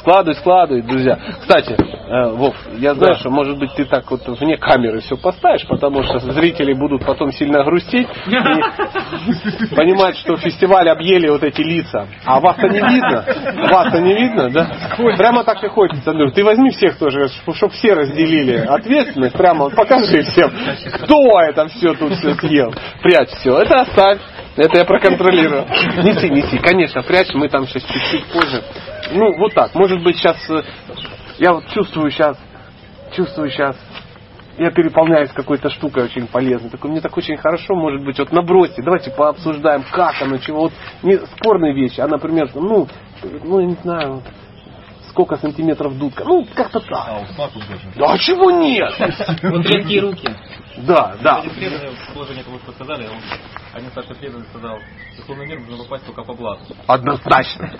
Складывай, 0.02 0.36
складывай, 0.36 0.82
друзья. 0.82 1.16
Кстати, 1.42 1.74
э, 1.74 2.30
Вов, 2.32 2.56
я 2.80 2.96
знаю, 2.96 3.16
что 3.16 3.30
может 3.30 3.60
быть 3.60 3.72
ты 3.76 3.86
так 3.86 4.10
вот 4.10 4.22
вне 4.40 4.58
камеры 4.58 5.00
все 5.02 5.16
поставишь, 5.16 5.68
потому 5.68 6.02
что 6.02 6.18
зрители 6.20 6.74
будут 6.74 7.06
потом 7.06 7.32
сильно 7.32 7.64
грустить 7.64 8.08
и 8.26 9.76
понимать, 9.76 10.18
что 10.18 10.38
фестиваль 10.38 10.90
объели 10.90 11.30
вот 11.30 11.44
эти 11.44 11.62
лица. 11.62 12.08
А 12.26 12.40
вас-то 12.40 12.68
не 12.68 12.80
видно? 12.80 13.26
Вас-то 13.70 14.00
не 14.00 14.16
видно, 14.16 14.50
да? 14.50 14.72
Прямо 15.18 15.44
так 15.44 15.64
и 15.64 15.68
хочется, 15.68 16.10
Андрюх. 16.10 16.34
Ты 16.34 16.44
возьми 16.44 16.72
всех 16.72 16.98
тоже, 16.98 17.28
чтобы 17.54 17.72
все 17.74 17.94
разделили 17.94 18.58
ответственность. 18.58 19.38
Прямо 19.38 19.70
покажи 19.70 20.24
всем, 20.24 20.52
кто 21.04 21.40
это 21.42 21.68
все 21.68 21.94
тут 21.94 22.14
все 22.14 22.34
съел. 22.36 22.74
Прячь 23.04 23.30
все. 23.30 23.56
Это 23.60 23.82
оставь. 23.82 24.18
Это 24.58 24.80
я 24.80 24.86
проконтролирую. 24.86 25.66
Неси, 26.04 26.30
неси. 26.30 26.58
Конечно, 26.58 27.04
прячь. 27.04 27.34
Мы 27.34 27.48
там 27.48 27.68
сейчас 27.68 27.84
чуть-чуть 27.84 28.26
позже. 28.26 28.62
Ну, 29.14 29.38
вот 29.38 29.54
так. 29.54 29.74
Может 29.76 30.04
быть, 30.04 30.18
сейчас... 30.18 30.38
э, 30.50 30.64
Я 31.38 31.54
вот 31.54 31.68
чувствую 31.68 32.12
сейчас... 32.12 32.38
Чувствую 33.14 33.50
сейчас 33.50 33.76
я 34.58 34.70
переполняюсь 34.70 35.32
какой-то 35.32 35.70
штукой 35.70 36.04
очень 36.04 36.28
полезной. 36.28 36.70
Такой, 36.70 36.92
мне 36.92 37.02
так 37.02 37.16
очень 37.18 37.38
хорошо, 37.38 37.74
может 37.74 38.04
быть, 38.04 38.20
вот 38.20 38.32
набросьте, 38.32 38.82
давайте 38.84 39.12
пообсуждаем, 39.12 39.84
как 39.92 40.22
оно, 40.22 40.38
чего. 40.38 40.64
Вот 40.64 40.74
не 41.04 41.18
спорные 41.18 41.74
вещи, 41.74 42.00
а, 42.00 42.08
например, 42.08 42.50
ну, 42.54 42.88
ну, 43.44 43.60
я 43.60 43.66
не 43.66 43.76
знаю, 43.76 44.22
сколько 45.12 45.38
сантиметров 45.38 45.98
дудка. 45.98 46.24
Ну, 46.24 46.46
как-то 46.56 46.80
так. 46.80 47.06
А 47.08 47.20
вот 47.20 47.28
так 47.38 47.52
вот 47.54 47.64
даже. 47.68 48.14
А 48.14 48.18
чего 48.18 48.52
нет? 48.52 48.92
Вот 49.44 49.64
такие 49.64 50.02
руки. 50.02 50.28
Да, 50.78 51.16
да. 51.22 51.42
В 51.42 52.14
положении 52.14 52.42
того, 52.44 52.58
что 52.60 52.72
сказали, 52.72 53.08
он, 53.08 53.18
один 53.74 53.92
старший 53.92 54.16
преданный 54.16 54.46
сказал, 54.48 54.78
духовный 55.18 55.48
мир 55.48 55.60
нужно 55.60 55.84
попасть 55.84 56.06
только 56.06 56.24
по 56.24 56.34
блату. 56.34 56.76
Однозначно. 56.88 57.72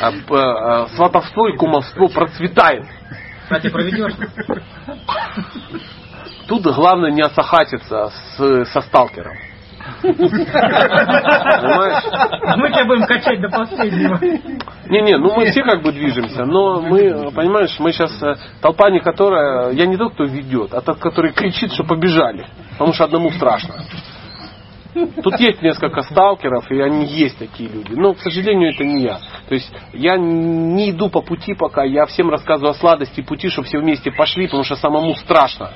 А, 0.00 0.12
а, 0.30 0.88
Сватовство 0.88 1.48
и 1.48 1.56
кумовство 1.56 2.08
процветает. 2.08 2.84
Кстати, 3.42 3.68
проведешь? 3.68 4.14
Тут 6.48 6.62
главное 6.62 7.10
не 7.10 7.22
осахатиться 7.22 8.10
с, 8.36 8.64
со 8.66 8.80
сталкером. 8.80 9.36
Понимаешь? 10.02 12.04
Мы 12.56 12.70
тебя 12.70 12.84
будем 12.84 13.06
качать 13.06 13.40
до 13.40 13.48
последнего. 13.48 14.18
Не-не, 14.88 15.18
ну 15.18 15.34
мы 15.34 15.50
все 15.50 15.62
как 15.62 15.82
бы 15.82 15.92
движемся, 15.92 16.44
но 16.44 16.80
мы, 16.80 17.30
понимаешь, 17.32 17.76
мы 17.78 17.92
сейчас 17.92 18.12
толпа 18.60 18.90
не 18.90 19.00
которая, 19.00 19.72
я 19.72 19.86
не 19.86 19.96
тот, 19.96 20.14
кто 20.14 20.24
ведет, 20.24 20.74
а 20.74 20.80
тот, 20.80 20.98
который 20.98 21.32
кричит, 21.32 21.72
что 21.72 21.84
побежали, 21.84 22.46
потому 22.72 22.92
что 22.92 23.04
одному 23.04 23.30
страшно. 23.30 23.74
Тут 25.22 25.38
есть 25.38 25.60
несколько 25.60 26.00
сталкеров, 26.02 26.70
и 26.70 26.80
они 26.80 27.04
есть 27.04 27.38
такие 27.38 27.68
люди. 27.68 27.92
Но, 27.92 28.14
к 28.14 28.20
сожалению, 28.20 28.72
это 28.72 28.82
не 28.82 29.02
я. 29.02 29.18
То 29.48 29.54
есть 29.54 29.70
я 29.92 30.16
не 30.16 30.90
иду 30.90 31.10
по 31.10 31.20
пути 31.20 31.54
пока, 31.54 31.84
я 31.84 32.06
всем 32.06 32.30
рассказываю 32.30 32.70
о 32.70 32.74
сладости 32.74 33.20
пути, 33.20 33.50
чтобы 33.50 33.68
все 33.68 33.78
вместе 33.78 34.10
пошли, 34.10 34.46
потому 34.46 34.64
что 34.64 34.76
самому 34.76 35.14
страшно. 35.16 35.72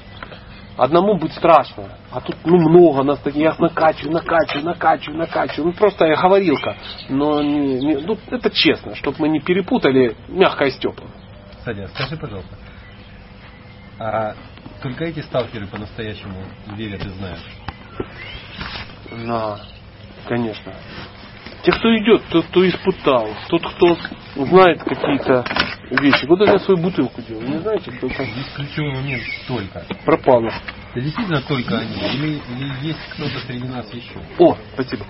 Одному 0.81 1.19
быть 1.19 1.35
страшно. 1.35 1.90
А 2.11 2.23
тут 2.23 2.37
ну 2.43 2.57
много 2.57 3.03
нас 3.03 3.19
таких, 3.19 3.43
я 3.43 3.55
накачиваю, 3.59 4.14
накачиваю, 4.14 4.64
накачиваю, 4.64 5.19
накачиваю. 5.19 5.66
Ну 5.66 5.73
просто 5.75 6.07
я 6.07 6.16
говорилка. 6.16 6.75
Но 7.11 7.43
не- 7.43 7.79
не- 7.81 7.99
ну, 7.99 8.16
это 8.31 8.49
честно, 8.49 8.95
чтобы 8.95 9.19
мы 9.19 9.29
не 9.29 9.40
перепутали 9.40 10.16
мягкое 10.29 10.71
с 10.71 10.79
теплым. 10.79 11.11
Садя, 11.66 11.87
скажи, 11.88 12.16
пожалуйста, 12.16 12.57
а 13.99 14.35
только 14.81 15.05
эти 15.05 15.21
сталкеры 15.21 15.66
по-настоящему 15.66 16.45
верят 16.75 17.05
и 17.05 17.09
знают? 17.11 17.40
Да, 19.27 19.61
конечно. 20.29 20.73
Те, 21.62 21.73
кто 21.73 21.96
идет, 21.99 22.23
тот, 22.31 22.46
кто 22.46 22.66
испытал, 22.66 23.29
тот, 23.49 23.62
кто 23.62 23.96
знает 24.35 24.83
какие-то 24.83 25.44
вещи. 25.90 26.27
Куда 26.27 26.53
я 26.53 26.59
свою 26.61 26.81
бутылку 26.81 27.20
делал? 27.23 27.42
Не 27.42 27.59
знаете, 27.59 27.90
кто 27.90 28.09
там 28.09 28.27
Здесь 28.27 28.49
ключевой 28.55 28.94
момент 28.94 29.23
только. 29.46 29.85
пропал? 30.05 30.44
Это 30.44 31.01
действительно 31.01 31.42
только 31.42 31.79
они? 31.79 31.94
Или, 31.94 32.40
или 32.51 32.87
есть 32.87 32.99
кто-то 33.11 33.38
среди 33.46 33.68
нас 33.68 33.92
еще? 33.92 34.18
О, 34.38 34.57
спасибо. 34.75 35.05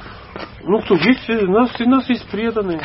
Ну 0.62 0.80
кто, 0.80 0.96
есть, 0.96 1.28
э, 1.28 1.44
у 1.44 1.52
нас, 1.52 1.70
у 1.80 1.88
нас 1.88 2.08
есть 2.08 2.26
преданные, 2.28 2.80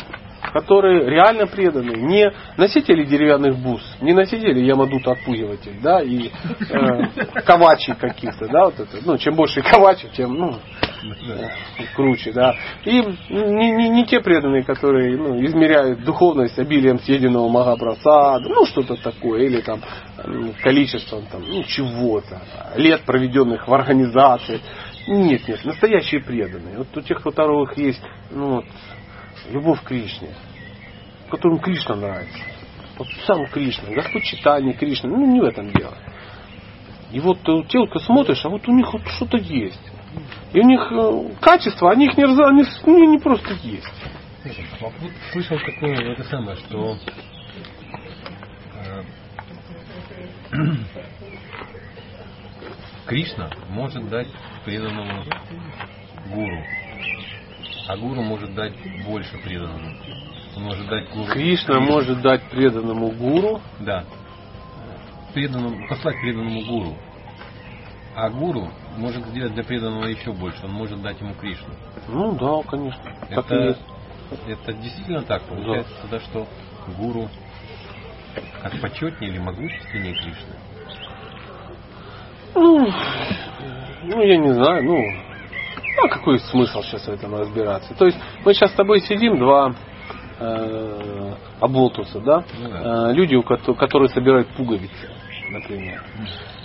которые 0.53 1.09
реально 1.09 1.47
преданные. 1.47 2.01
Не 2.01 2.31
носители 2.57 3.03
деревянных 3.03 3.57
бус, 3.57 3.81
не 4.01 4.13
носители 4.13 4.59
ямадута 4.61 5.11
отпугиватель, 5.11 5.79
да, 5.81 6.01
и 6.01 6.29
э, 6.29 7.41
ковачей 7.45 7.95
каких-то, 7.95 8.47
да, 8.47 8.65
вот 8.65 8.79
это. 8.79 8.97
Ну, 9.05 9.17
чем 9.17 9.35
больше 9.35 9.61
ковачей, 9.61 10.09
тем, 10.15 10.33
ну, 10.33 10.55
Да. 11.27 11.51
круче, 11.95 12.31
да. 12.31 12.55
И 12.83 12.91
не, 13.29 13.71
не, 13.71 13.89
не 13.89 14.05
те 14.05 14.21
преданные, 14.21 14.63
которые 14.63 15.17
ну, 15.17 15.43
измеряют 15.45 16.03
духовность 16.03 16.57
обилием 16.57 16.99
съеденного 16.99 17.47
магапрасада, 17.47 18.49
ну 18.49 18.65
что-то 18.65 18.95
такое, 18.95 19.43
или 19.43 19.61
там 19.61 19.81
количеством 20.61 21.23
там, 21.31 21.43
ну, 21.47 21.63
чего-то, 21.63 22.41
лет 22.75 23.01
проведенных 23.01 23.67
в 23.67 23.73
организации. 23.73 24.61
Нет, 25.07 25.47
нет, 25.47 25.63
настоящие 25.63 26.21
преданные. 26.21 26.79
Вот 26.79 26.87
у 26.97 27.01
тех, 27.01 27.19
у 27.19 27.29
которых 27.29 27.77
есть 27.77 28.01
ну, 28.31 28.55
вот, 28.55 28.65
любовь 29.49 29.81
к 29.81 29.87
Кришне, 29.87 30.29
которым 31.29 31.59
Кришна 31.59 31.95
нравится. 31.95 32.39
Вот 32.97 33.07
сам 33.25 33.45
Кришна, 33.47 33.89
Господь 33.89 34.23
читание 34.23 34.73
Кришны, 34.73 35.09
ну 35.09 35.25
не 35.25 35.41
в 35.41 35.43
этом 35.43 35.71
дело. 35.71 35.97
И 37.11 37.19
вот 37.19 37.37
э, 37.47 37.63
те, 37.69 37.79
вот, 37.79 37.89
кто 37.89 37.99
смотришь, 37.99 38.43
а 38.45 38.49
вот 38.49 38.67
у 38.67 38.73
них 38.73 38.91
вот 38.91 39.01
что-то 39.07 39.37
есть. 39.37 39.79
И 40.53 40.59
у 40.59 40.63
них 40.63 40.91
э, 40.91 41.35
качества, 41.41 41.91
они 41.91 42.05
их 42.07 42.17
не, 42.17 42.23
раза- 42.23 42.47
они, 42.47 42.63
они 42.85 43.07
не 43.07 43.19
просто 43.19 43.53
есть. 43.63 43.87
Слышал 45.31 45.57
такое, 45.59 46.13
это 46.13 46.23
самое, 46.23 46.55
что 46.57 46.97
э, 48.75 49.03
Кришна 53.05 53.49
может 53.69 54.07
дать 54.09 54.27
преданному 54.65 55.23
гуру, 56.33 56.63
а 57.87 57.97
гуру 57.97 58.21
может 58.21 58.53
дать 58.55 58.73
больше 59.05 59.37
преданному. 59.37 59.95
Он 60.55 60.63
может 60.63 60.87
дать 60.87 61.09
гуру. 61.11 61.31
Кришна 61.31 61.79
может 61.79 62.21
дать 62.21 62.41
преданному 62.49 63.11
гуру. 63.11 63.61
Да. 63.79 64.05
Преданному, 65.33 65.87
послать 65.87 66.19
преданному 66.21 66.65
гуру. 66.65 66.97
А 68.15 68.29
гуру 68.29 68.69
может 68.97 69.25
сделать 69.27 69.53
для 69.53 69.63
преданного 69.63 70.05
еще 70.05 70.31
больше. 70.31 70.65
Он 70.65 70.71
может 70.71 71.01
дать 71.01 71.19
ему 71.19 71.33
Кришну. 71.35 71.73
Ну 72.07 72.31
да, 72.33 72.69
конечно. 72.69 73.03
Так 73.29 73.51
и 73.51 73.55
Это, 73.55 73.55
есть. 73.55 73.81
это 74.47 74.73
действительно 74.73 75.21
так 75.23 75.43
получается 75.43 75.93
тогда, 76.01 76.19
что 76.21 76.47
гуру 76.97 77.29
как 78.61 78.79
почетнее 78.81 79.31
или 79.31 79.39
могущественнее 79.39 80.13
Кришны. 80.13 80.55
Ну, 82.55 82.89
ну, 84.03 84.21
я 84.21 84.37
не 84.37 84.53
знаю, 84.53 84.83
ну, 84.85 85.24
а 86.03 86.07
какой 86.09 86.39
смысл 86.39 86.81
сейчас 86.81 87.03
в 87.07 87.09
этом 87.09 87.35
разбираться? 87.35 87.93
То 87.95 88.05
есть 88.05 88.17
мы 88.43 88.53
сейчас 88.53 88.71
с 88.71 88.75
тобой 88.75 88.99
сидим, 89.01 89.37
два 89.39 89.73
э, 90.39 91.33
оболтуса, 91.59 92.19
да? 92.19 92.43
Ну 92.59 92.69
да. 92.69 93.09
Э, 93.09 93.13
люди, 93.13 93.35
у 93.35 93.41
кото- 93.43 93.73
которые 93.75 94.09
собирают 94.09 94.47
пуговицы, 94.49 95.09
например. 95.51 96.03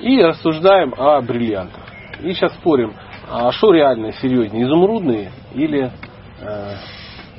И 0.00 0.20
рассуждаем 0.22 0.94
о 0.96 1.20
бриллиантах. 1.20 1.82
И 2.22 2.32
сейчас 2.34 2.52
спорим, 2.54 2.94
а 3.30 3.52
что 3.52 3.72
реально 3.72 4.12
серьезнее, 4.12 4.64
изумрудные 4.64 5.30
или 5.54 5.90
э, 6.40 6.74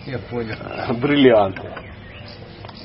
Я 0.07 0.19
понял. 0.29 0.55
бриллианты? 0.99 1.69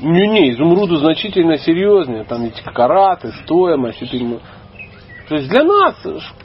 Не-не, 0.00 0.50
изумруды 0.50 0.96
значительно 0.98 1.57
серьезнее, 1.57 2.24
там 2.24 2.44
эти 2.44 2.61
караты, 2.62 3.32
стоимость. 3.44 4.02
это 4.02 4.16
ему- 4.16 4.40
То 5.28 5.36
есть 5.36 5.48
для 5.48 5.64
нас 5.64 5.94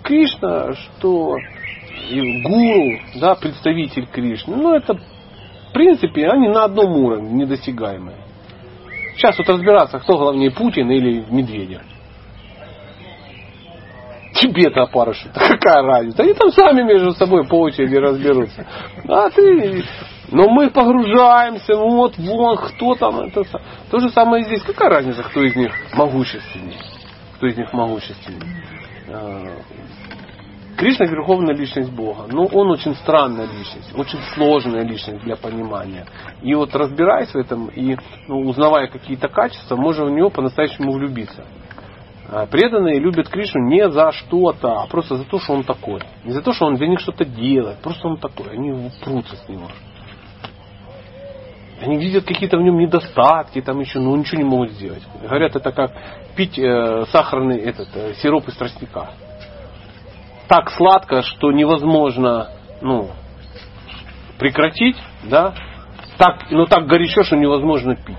Кришна, 0.03 0.74
что 0.74 1.36
и 1.38 1.41
гуру, 2.43 2.99
да, 3.16 3.36
представитель 3.36 4.08
Кришны, 4.08 4.56
ну 4.56 4.74
это 4.74 4.95
в 4.95 5.74
принципе 5.74 6.28
они 6.28 6.49
на 6.49 6.66
одном 6.66 6.91
уровне, 6.91 7.32
недосягаемые. 7.32 8.18
Сейчас 9.16 9.38
вот 9.38 9.47
разбираться, 9.49 9.99
кто 9.99 10.18
главнее 10.18 10.52
Путин 10.52 10.89
или 10.89 11.24
Медведев. 11.30 11.82
Тебе-то 14.34 14.84
опарышу, 14.84 15.30
какая 15.34 15.84
разница? 15.84 16.24
Они 16.24 16.34
там 16.34 16.52
сами 16.52 16.82
между 16.84 17.12
собой 17.14 17.45
по 17.47 17.56
очереди 17.56 17.95
разберутся. 17.95 18.66
А 19.08 19.30
ты... 19.30 19.84
Но 20.32 20.47
мы 20.47 20.70
погружаемся, 20.70 21.76
вот, 21.76 22.18
вон, 22.18 22.58
кто 22.58 22.95
там. 22.95 23.20
Это... 23.20 23.43
То 23.91 23.99
же 23.99 24.10
самое 24.10 24.45
здесь. 24.45 24.62
Какая 24.64 24.89
разница, 24.89 25.24
кто 25.24 25.43
из 25.43 25.56
них 25.58 25.74
могущественнее? 25.93 26.80
кто 27.41 27.47
из 27.47 27.58
них 27.58 27.74
могущественнее. 27.74 28.64
Кришна 30.78 31.05
верховная 31.05 31.55
личность 31.55 31.91
Бога. 31.91 32.28
Но 32.30 32.45
он 32.45 32.72
очень 32.72 32.95
странная 32.95 33.45
личность, 33.45 33.93
очень 33.95 34.19
сложная 34.34 34.84
личность 34.84 35.24
для 35.24 35.36
понимания. 35.36 36.05
И 36.41 36.53
вот 36.55 36.74
разбираясь 36.76 37.34
в 37.34 37.38
этом 37.38 37.67
и 37.67 37.97
ну, 38.28 38.41
узнавая 38.41 38.88
какие-то 38.88 39.28
качества, 39.28 39.76
можно 39.76 40.05
в 40.05 40.11
него 40.11 40.30
по-настоящему 40.30 40.91
влюбиться. 40.93 41.45
А 42.30 42.45
Преданные 42.45 42.99
любят 42.99 43.28
Кришну 43.28 43.67
не 43.67 43.89
за 43.89 44.11
что-то, 44.11 44.82
а 44.82 44.88
просто 44.88 45.17
за 45.17 45.26
то, 45.26 45.39
что 45.39 45.53
он 45.53 45.63
такой. 45.63 46.01
Не 46.24 46.32
за 46.32 46.41
то, 46.41 46.53
что 46.53 46.65
он 46.65 46.76
для 46.76 46.88
них 46.88 46.99
что-то 46.99 47.26
делает, 47.26 47.80
просто 47.80 48.07
он 48.07 48.17
такой. 48.17 48.53
Они 48.53 48.89
прутся 49.03 49.36
с 49.36 49.49
него. 49.49 49.67
Они 51.82 51.97
видят 51.97 52.26
какие-то 52.26 52.57
в 52.57 52.61
нем 52.61 52.78
недостатки, 52.78 53.59
там 53.61 53.80
еще, 53.80 53.99
но 53.99 54.15
ничего 54.15 54.38
не 54.38 54.47
могут 54.47 54.72
сделать. 54.72 55.01
Говорят, 55.22 55.55
это 55.55 55.72
как 55.72 55.91
пить 56.36 56.57
э, 56.57 57.05
сахарный 57.11 57.57
этот, 57.57 57.89
э, 57.95 58.13
сироп 58.13 58.47
из 58.47 58.55
тростника 58.55 59.09
так 60.52 60.70
сладко, 60.72 61.22
что 61.22 61.54
невозможно 61.54 62.49
ну, 62.82 63.12
прекратить, 64.38 64.97
да, 65.24 65.54
так, 66.18 66.52
но 66.52 66.66
так 66.66 66.88
горячо, 66.88 67.24
что 67.24 67.38
невозможно 67.38 67.95
пить. 67.95 68.18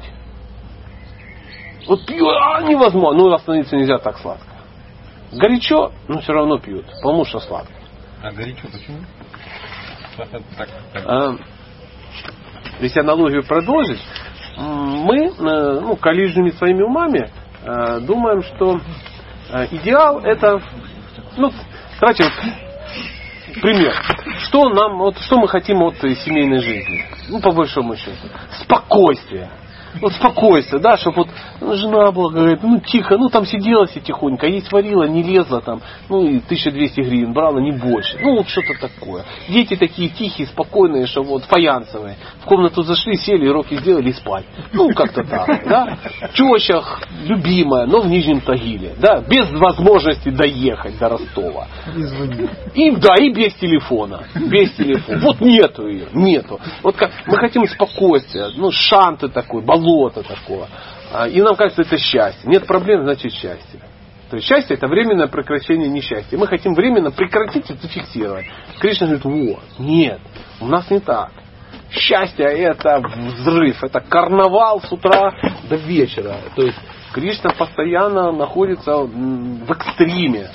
Вот 1.87 2.07
пью, 2.07 2.26
а 2.30 2.62
невозможно, 2.62 3.22
ну 3.22 3.33
остановиться 3.35 3.76
нельзя 3.76 3.99
так 3.99 4.16
сладко. 4.16 4.47
Горячо, 5.30 5.93
но 6.09 6.20
все 6.20 6.33
равно 6.33 6.59
пьют, 6.59 6.87
потому 7.03 7.26
что 7.26 7.39
сладко. 7.39 7.74
А 8.22 8.33
горячо 8.33 8.66
почему? 8.72 9.01
А, 11.05 11.37
если 12.80 13.01
аналогию 13.01 13.45
продолжить, 13.45 14.01
мы, 14.57 15.26
э, 15.26 15.80
ну, 15.80 15.97
коллижными 15.97 16.49
своими 16.53 16.83
умами, 16.83 17.30
э, 17.62 18.01
думаем, 18.01 18.43
что 18.43 18.80
э, 19.51 19.66
идеал 19.72 20.20
это, 20.20 20.62
ну, 21.37 21.53
Давайте 22.03 22.24
вот 22.24 22.32
пример. 23.62 23.94
Что 24.40 24.68
нам, 24.70 24.98
вот 24.98 25.16
что 25.20 25.38
мы 25.38 25.46
хотим 25.46 25.80
от 25.84 25.94
семейной 25.98 26.59
жизни? 26.59 27.05
Ну, 27.28 27.40
по 27.40 27.53
большому 27.53 27.94
счету. 27.94 28.26
Спокойствие 28.61 29.48
вот 30.01 30.12
спокойствие, 30.14 30.80
да, 30.80 30.97
чтобы 30.97 31.24
вот 31.24 31.28
ну, 31.61 31.74
жена 31.74 32.12
была, 32.12 32.30
говорит, 32.30 32.62
ну 32.62 32.80
тихо, 32.80 33.16
ну 33.18 33.28
там 33.28 33.45
сидела 33.47 33.86
себе 33.86 34.01
тихонько, 34.01 34.47
есть 34.47 34.70
варила, 34.72 35.05
не 35.05 35.22
лезла 35.22 35.61
там, 35.61 35.80
ну 36.09 36.24
и 36.24 36.38
1200 36.38 37.01
гривен 37.01 37.32
брала, 37.32 37.59
не 37.59 37.72
больше. 37.72 38.18
Ну 38.20 38.36
вот 38.36 38.49
что-то 38.49 38.74
такое. 38.80 39.24
Дети 39.49 39.76
такие 39.76 40.09
тихие, 40.09 40.49
спокойные, 40.49 41.07
что 41.07 41.22
вот 41.22 41.45
фаянсовые. 41.45 42.16
В 42.40 42.47
комнату 42.47 42.82
зашли, 42.82 43.16
сели, 43.16 43.49
руки 43.49 43.76
сделали 43.76 44.11
и 44.11 44.12
спать. 44.12 44.45
Ну 44.72 44.93
как-то 44.95 45.24
так, 45.24 45.66
да. 45.68 45.99
Теща 46.34 46.82
любимая, 47.24 47.86
но 47.86 48.01
в 48.01 48.07
Нижнем 48.07 48.40
Тагиле, 48.40 48.95
да, 48.99 49.20
без 49.20 49.51
возможности 49.53 50.30
доехать 50.30 50.99
до 50.99 51.11
Ростова. 51.11 51.66
И 52.74 52.90
да, 52.93 53.16
и 53.16 53.32
без 53.32 53.55
телефона. 53.55 54.22
Без 54.34 54.72
телефона. 54.72 55.20
Вот 55.22 55.40
нету 55.40 55.88
ее, 55.88 56.09
нету. 56.12 56.61
Вот 56.82 56.97
как 56.97 57.11
мы 57.26 57.36
хотим 57.36 57.66
спокойствия, 57.66 58.49
ну 58.57 58.70
шанты 58.70 59.28
такой, 59.28 59.62
болото 59.83 60.22
такого. 60.22 60.68
А, 61.12 61.28
и 61.28 61.41
нам 61.43 61.57
кажется, 61.57 61.83
это 61.83 61.99
счастье. 61.99 62.49
Нет 62.49 62.66
проблем, 62.66 63.03
значит 63.03 63.33
счастье. 63.33 63.80
То 64.30 64.37
есть 64.37 64.49
счастье 64.49 64.76
это 64.76 64.89
временное 64.89 65.26
прекращение 65.26 65.91
несчастья. 65.91 66.39
Мы 66.39 66.47
хотим 66.47 66.72
временно 66.74 67.11
прекратить 67.11 67.68
и 67.68 67.74
зафиксировать. 67.74 68.47
Кришна 68.80 69.07
говорит, 69.09 69.24
вот, 69.26 69.62
нет, 69.78 70.20
у 70.59 70.66
нас 70.68 70.91
не 70.91 71.01
так. 71.01 71.33
Счастье 71.91 72.47
это 72.47 73.01
взрыв, 73.01 73.85
это 73.85 74.01
карнавал 74.01 74.80
с 74.80 74.91
утра 74.91 75.35
до 75.68 75.76
вечера. 75.76 76.37
То 76.57 76.62
есть 76.62 76.78
Кришна 77.12 77.51
постоянно 77.51 78.33
находится 78.33 78.97
в 79.03 79.70
экстриме. 79.70 80.49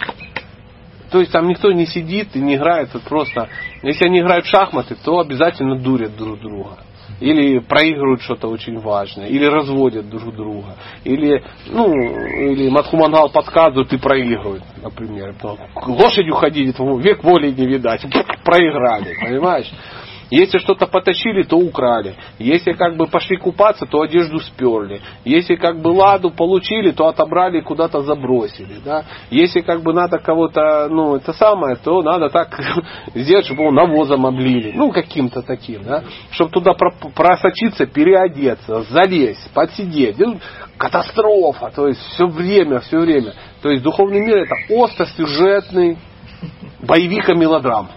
То 1.11 1.19
есть 1.19 1.31
там 1.31 1.47
никто 1.47 1.71
не 1.71 1.85
сидит 1.85 2.35
и 2.35 2.39
не 2.39 2.55
играет, 2.55 2.89
это 2.89 2.99
просто... 3.07 3.47
Если 3.83 4.05
они 4.05 4.21
играют 4.21 4.45
в 4.45 4.49
шахматы, 4.49 4.95
то 4.95 5.19
обязательно 5.19 5.79
дурят 5.79 6.17
друг 6.17 6.39
друга 6.39 6.79
или 7.19 7.59
проигрывают 7.59 8.21
что-то 8.21 8.47
очень 8.47 8.79
важное, 8.79 9.27
или 9.27 9.45
разводят 9.45 10.09
друг 10.09 10.35
друга, 10.35 10.75
или, 11.03 11.43
ну, 11.67 11.91
или 11.93 12.69
Матхумангал 12.69 13.29
подсказывает 13.29 13.91
и 13.93 13.97
проигрывает, 13.97 14.63
например. 14.81 15.35
Лошадью 15.85 16.35
ходить, 16.35 16.77
век 16.77 17.23
воли 17.23 17.51
не 17.51 17.65
видать, 17.65 18.05
проиграли, 18.43 19.15
понимаешь? 19.19 19.71
Если 20.29 20.57
что-то 20.57 20.87
потащили, 20.87 21.43
то 21.43 21.57
украли. 21.57 22.15
Если 22.37 22.73
как 22.73 22.97
бы 22.97 23.07
пошли 23.07 23.37
купаться, 23.37 23.85
то 23.85 24.01
одежду 24.01 24.39
сперли. 24.39 25.01
Если 25.23 25.55
как 25.55 25.81
бы 25.81 25.89
ладу 25.89 26.31
получили, 26.31 26.91
то 26.91 27.07
отобрали 27.07 27.59
и 27.59 27.61
куда-то 27.61 28.01
забросили. 28.01 28.79
Да? 28.83 29.05
Если 29.29 29.61
как 29.61 29.81
бы 29.81 29.93
надо 29.93 30.19
кого-то, 30.19 30.87
ну, 30.89 31.15
это 31.15 31.31
самое, 31.33 31.77
то 31.77 32.01
надо 32.01 32.29
так 32.29 32.59
сделать, 33.15 33.45
чтобы 33.45 33.63
его 33.63 33.71
навозом 33.71 34.25
облили. 34.25 34.73
Ну, 34.75 34.91
каким-то 34.91 35.41
таким. 35.41 35.83
Да? 35.83 36.03
Чтобы 36.31 36.51
туда 36.51 36.73
просочиться, 36.73 37.85
переодеться, 37.85 38.81
залезть, 38.83 39.51
подсидеть. 39.53 40.19
Ну, 40.19 40.39
катастрофа. 40.77 41.71
То 41.73 41.87
есть 41.87 42.01
все 42.13 42.27
время, 42.27 42.79
все 42.81 42.99
время. 42.99 43.33
То 43.61 43.69
есть 43.69 43.81
духовный 43.81 44.19
мир 44.19 44.43
это 44.43 44.55
остросюжетный 44.69 45.97
боевик 46.81 47.29
и 47.29 47.33
мелодрам 47.33 47.89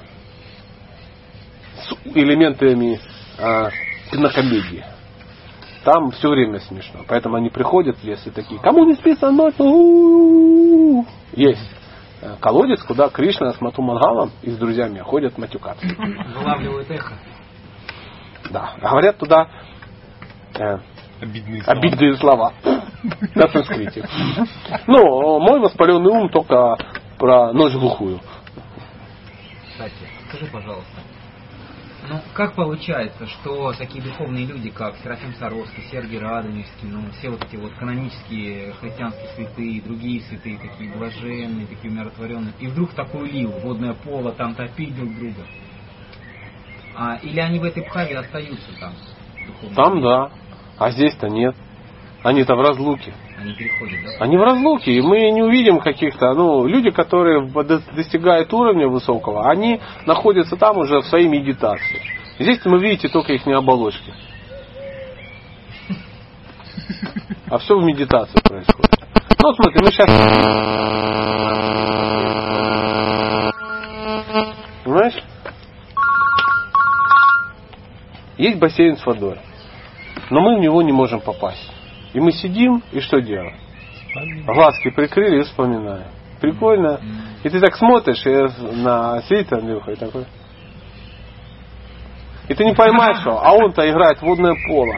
элементами 2.05 3.01
э, 3.39 3.69
кинокомедии. 4.11 4.85
Там 5.85 6.11
все 6.11 6.29
время 6.29 6.61
смешно. 6.61 7.01
Поэтому 7.09 7.37
они 7.37 7.49
приходят 7.49 7.97
в 7.97 8.05
лес 8.05 8.27
и 8.27 8.31
такие, 8.31 8.61
кому 8.61 8.85
не 8.85 8.95
спится 8.95 9.31
ночь? 9.31 9.55
Есть 11.33 11.71
а, 12.23 12.37
колодец, 12.39 12.83
куда 12.83 13.09
Кришна 13.09 13.53
с 13.53 13.61
Мату 13.61 13.81
Мангалом 13.83 14.31
и 14.43 14.51
с 14.51 14.59
друзьями 14.59 14.99
ходят 14.99 15.39
матюкаться. 15.39 15.87
Вылавливают 16.37 16.91
эхо. 16.91 17.15
Да. 18.51 18.75
Говорят 18.81 19.17
туда 19.17 19.49
э, 20.59 20.79
обидные 21.21 21.63
слова. 21.63 21.79
Обидные 21.79 22.17
слова. 22.17 22.53
На 23.35 23.49
санскрите. 23.49 24.07
Ну, 24.87 25.41
мой 25.41 25.61
воспаленный 25.61 26.11
ум 26.11 26.29
только 26.29 26.77
про 27.19 27.53
ночь 27.53 27.73
глухую. 27.73 28.21
Кстати, 29.71 29.95
скажи, 30.29 30.47
пожалуйста, 30.53 31.00
ну, 32.11 32.21
как 32.35 32.57
получается, 32.57 33.25
что 33.29 33.73
такие 33.73 34.03
духовные 34.03 34.45
люди, 34.45 34.69
как 34.69 34.97
Серафим 34.97 35.33
Саровский, 35.35 35.85
Сергий 35.93 36.19
Радонежский, 36.19 36.89
ну, 36.89 37.03
все 37.13 37.31
вот 37.31 37.45
эти 37.45 37.55
вот 37.55 37.73
канонические 37.75 38.73
христианские 38.81 39.29
святые, 39.37 39.81
другие 39.81 40.21
святые, 40.23 40.59
такие 40.59 40.91
блаженные, 40.91 41.69
такие 41.69 41.93
умиротворенные, 41.93 42.53
и 42.59 42.67
вдруг 42.67 42.95
такой 42.95 43.31
лил, 43.31 43.53
водное 43.63 43.95
поло, 43.95 44.33
там 44.33 44.57
топить 44.57 44.97
друг 44.97 45.15
друга. 45.15 45.47
А, 46.97 47.21
или 47.23 47.39
они 47.39 47.61
в 47.61 47.65
этой 47.65 47.85
пхаве 47.85 48.19
остаются 48.19 48.69
там? 48.81 48.93
Там 49.77 50.03
да, 50.03 50.33
а 50.79 50.91
здесь-то 50.91 51.29
нет. 51.29 51.55
Они-то 52.23 52.55
в 52.55 52.61
разлуке. 52.61 53.15
Они 53.41 53.55
переходят, 53.55 53.99
да? 54.05 54.25
Они 54.25 54.37
в 54.37 54.43
разлуке, 54.43 54.93
и 54.93 55.01
мы 55.01 55.31
не 55.31 55.43
увидим 55.43 55.81
каких-то, 55.81 56.35
ну, 56.35 56.67
люди, 56.67 56.91
которые 56.91 57.51
достигают 57.95 58.53
уровня 58.53 58.89
высокого, 58.89 59.51
они 59.51 59.81
находятся 60.05 60.57
там 60.57 60.77
уже 60.77 60.99
в 61.01 61.07
своей 61.07 61.29
медитации. 61.29 62.03
Здесь 62.39 62.63
вы 62.65 62.79
видите 62.79 63.09
только 63.09 63.33
их 63.33 63.47
оболочки. 63.47 64.13
А 67.49 67.59
все 67.59 67.79
в 67.79 67.85
медитации 67.85 68.39
происходит. 68.41 68.91
Ну, 69.43 69.55
смотри, 69.55 69.83
мы 69.83 69.91
сейчас... 69.91 70.07
Понимаешь? 74.85 75.23
Есть 78.37 78.59
бассейн 78.59 78.97
с 78.97 79.07
водой, 79.07 79.39
но 80.31 80.41
мы 80.41 80.57
в 80.57 80.61
него 80.61 80.83
не 80.83 80.93
можем 80.93 81.21
попасть. 81.21 81.80
И 82.13 82.21
мы 82.21 82.33
сидим, 82.33 82.83
и 82.93 83.01
что 83.01 83.21
делаем? 83.21 83.55
Глазки 84.45 84.91
прикрыли 84.91 85.41
и 85.41 85.45
вспоминаем. 85.45 86.09
Прикольно. 86.41 87.01
И 87.45 87.49
ты 87.49 87.61
так 87.61 87.77
смотришь 87.77 88.27
и 88.27 88.75
на 88.83 89.23
сидит 89.23 89.53
Андрюха 89.53 89.93
и 89.93 89.97
такой. 89.97 90.25
И 92.49 92.55
ты 92.55 92.65
не 92.65 92.75
поймаешь, 92.75 93.21
что, 93.21 93.39
а 93.39 93.53
он-то 93.53 93.89
играет 93.89 94.21
водное 94.23 94.55
поло 94.67 94.97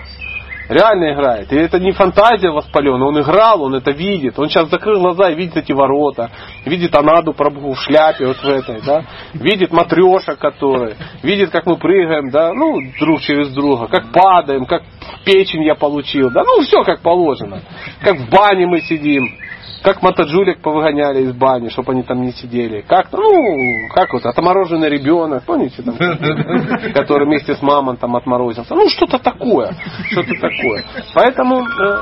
реально 0.68 1.12
играет. 1.12 1.52
И 1.52 1.56
это 1.56 1.78
не 1.78 1.92
фантазия 1.92 2.50
воспаленная, 2.50 3.08
он 3.08 3.20
играл, 3.20 3.62
он 3.62 3.74
это 3.74 3.90
видит. 3.90 4.38
Он 4.38 4.48
сейчас 4.48 4.68
закрыл 4.68 5.00
глаза 5.00 5.30
и 5.30 5.34
видит 5.34 5.56
эти 5.56 5.72
ворота, 5.72 6.30
видит 6.64 6.94
Анаду 6.94 7.32
пробу 7.32 7.72
в 7.72 7.80
шляпе 7.80 8.26
вот 8.26 8.36
в 8.36 8.44
этой, 8.44 8.80
да, 8.82 9.04
видит 9.34 9.72
матреша, 9.72 10.36
который, 10.36 10.96
видит, 11.22 11.50
как 11.50 11.66
мы 11.66 11.76
прыгаем, 11.76 12.30
да, 12.30 12.52
ну, 12.52 12.78
друг 12.98 13.20
через 13.20 13.48
друга, 13.52 13.86
как 13.88 14.12
падаем, 14.12 14.66
как 14.66 14.82
печень 15.24 15.64
я 15.64 15.74
получил, 15.74 16.30
да, 16.30 16.42
ну, 16.42 16.62
все 16.62 16.82
как 16.82 17.00
положено. 17.00 17.60
Как 18.00 18.16
в 18.16 18.30
бане 18.30 18.66
мы 18.66 18.80
сидим, 18.80 19.41
как 19.82 20.02
мотоджулик 20.02 20.60
повыгоняли 20.60 21.22
из 21.22 21.32
бани, 21.32 21.68
чтобы 21.68 21.92
они 21.92 22.02
там 22.02 22.22
не 22.22 22.32
сидели. 22.32 22.82
Как, 22.82 23.10
ну, 23.12 23.88
как 23.94 24.12
вот, 24.12 24.24
отмороженный 24.24 24.88
ребенок, 24.88 25.44
помните, 25.44 25.82
там, 25.82 25.96
который 26.94 27.26
вместе 27.26 27.54
с 27.54 27.62
мамонтом 27.62 28.14
отморозился. 28.14 28.74
Ну, 28.74 28.88
что-то 28.88 29.18
такое. 29.18 29.74
Что-то 30.10 30.34
такое. 30.40 30.84
Поэтому 31.14 31.66
э, 31.66 31.98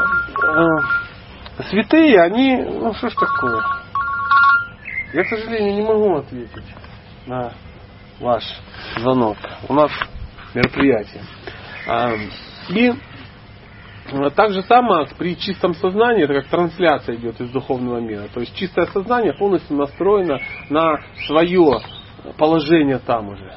э, 1.59 1.63
святые, 1.71 2.21
они, 2.21 2.57
ну 2.57 2.93
что 2.95 3.09
ж 3.09 3.15
такое? 3.15 3.63
Я, 5.15 5.25
к 5.25 5.29
сожалению, 5.29 5.75
не 5.75 5.83
могу 5.83 6.17
ответить 6.17 6.65
на 7.27 7.53
ваш 8.21 8.45
звонок. 8.97 9.37
У 9.69 9.75
нас 9.75 9.91
мероприятие. 10.55 11.23
А, 11.89 12.13
и 12.69 12.93
так 14.35 14.53
же 14.53 14.63
самое 14.63 15.07
при 15.19 15.37
чистом 15.37 15.75
сознании, 15.75 16.25
это 16.25 16.35
как 16.35 16.49
трансляция 16.49 17.17
идет 17.17 17.41
из 17.41 17.51
духовного 17.51 17.99
мира. 17.99 18.29
То 18.33 18.41
есть 18.41 18.55
чистое 18.55 18.87
сознание 18.87 19.33
полностью 19.35 19.77
настроено 19.77 20.41
на 20.69 21.01
свое 21.27 21.81
положение 22.37 22.99
там 22.99 23.29
уже. 23.29 23.55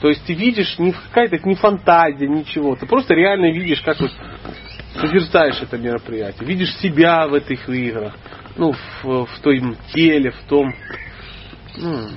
То 0.00 0.08
есть 0.08 0.24
ты 0.26 0.34
видишь 0.34 0.78
не 0.78 0.92
какая-то 0.92 1.38
не 1.46 1.54
фантазия, 1.54 2.26
ничего. 2.26 2.74
Ты 2.74 2.86
просто 2.86 3.14
реально 3.14 3.52
видишь, 3.52 3.80
как 3.82 4.00
вот 4.00 4.10
созерцаешь 4.94 5.62
это 5.62 5.78
мероприятие. 5.78 6.46
Видишь 6.46 6.74
себя 6.78 7.28
в 7.28 7.34
этих 7.34 7.68
играх. 7.68 8.14
Ну, 8.56 8.72
в, 8.72 9.26
в 9.26 9.40
том 9.40 9.76
теле, 9.94 10.30
в 10.30 10.48
том 10.48 10.74
ну, 11.76 12.08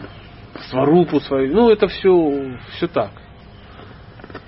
сварупу 0.69 1.19
свою. 1.19 1.53
Ну, 1.53 1.69
это 1.69 1.87
все, 1.87 2.57
все 2.75 2.87
так. 2.87 3.11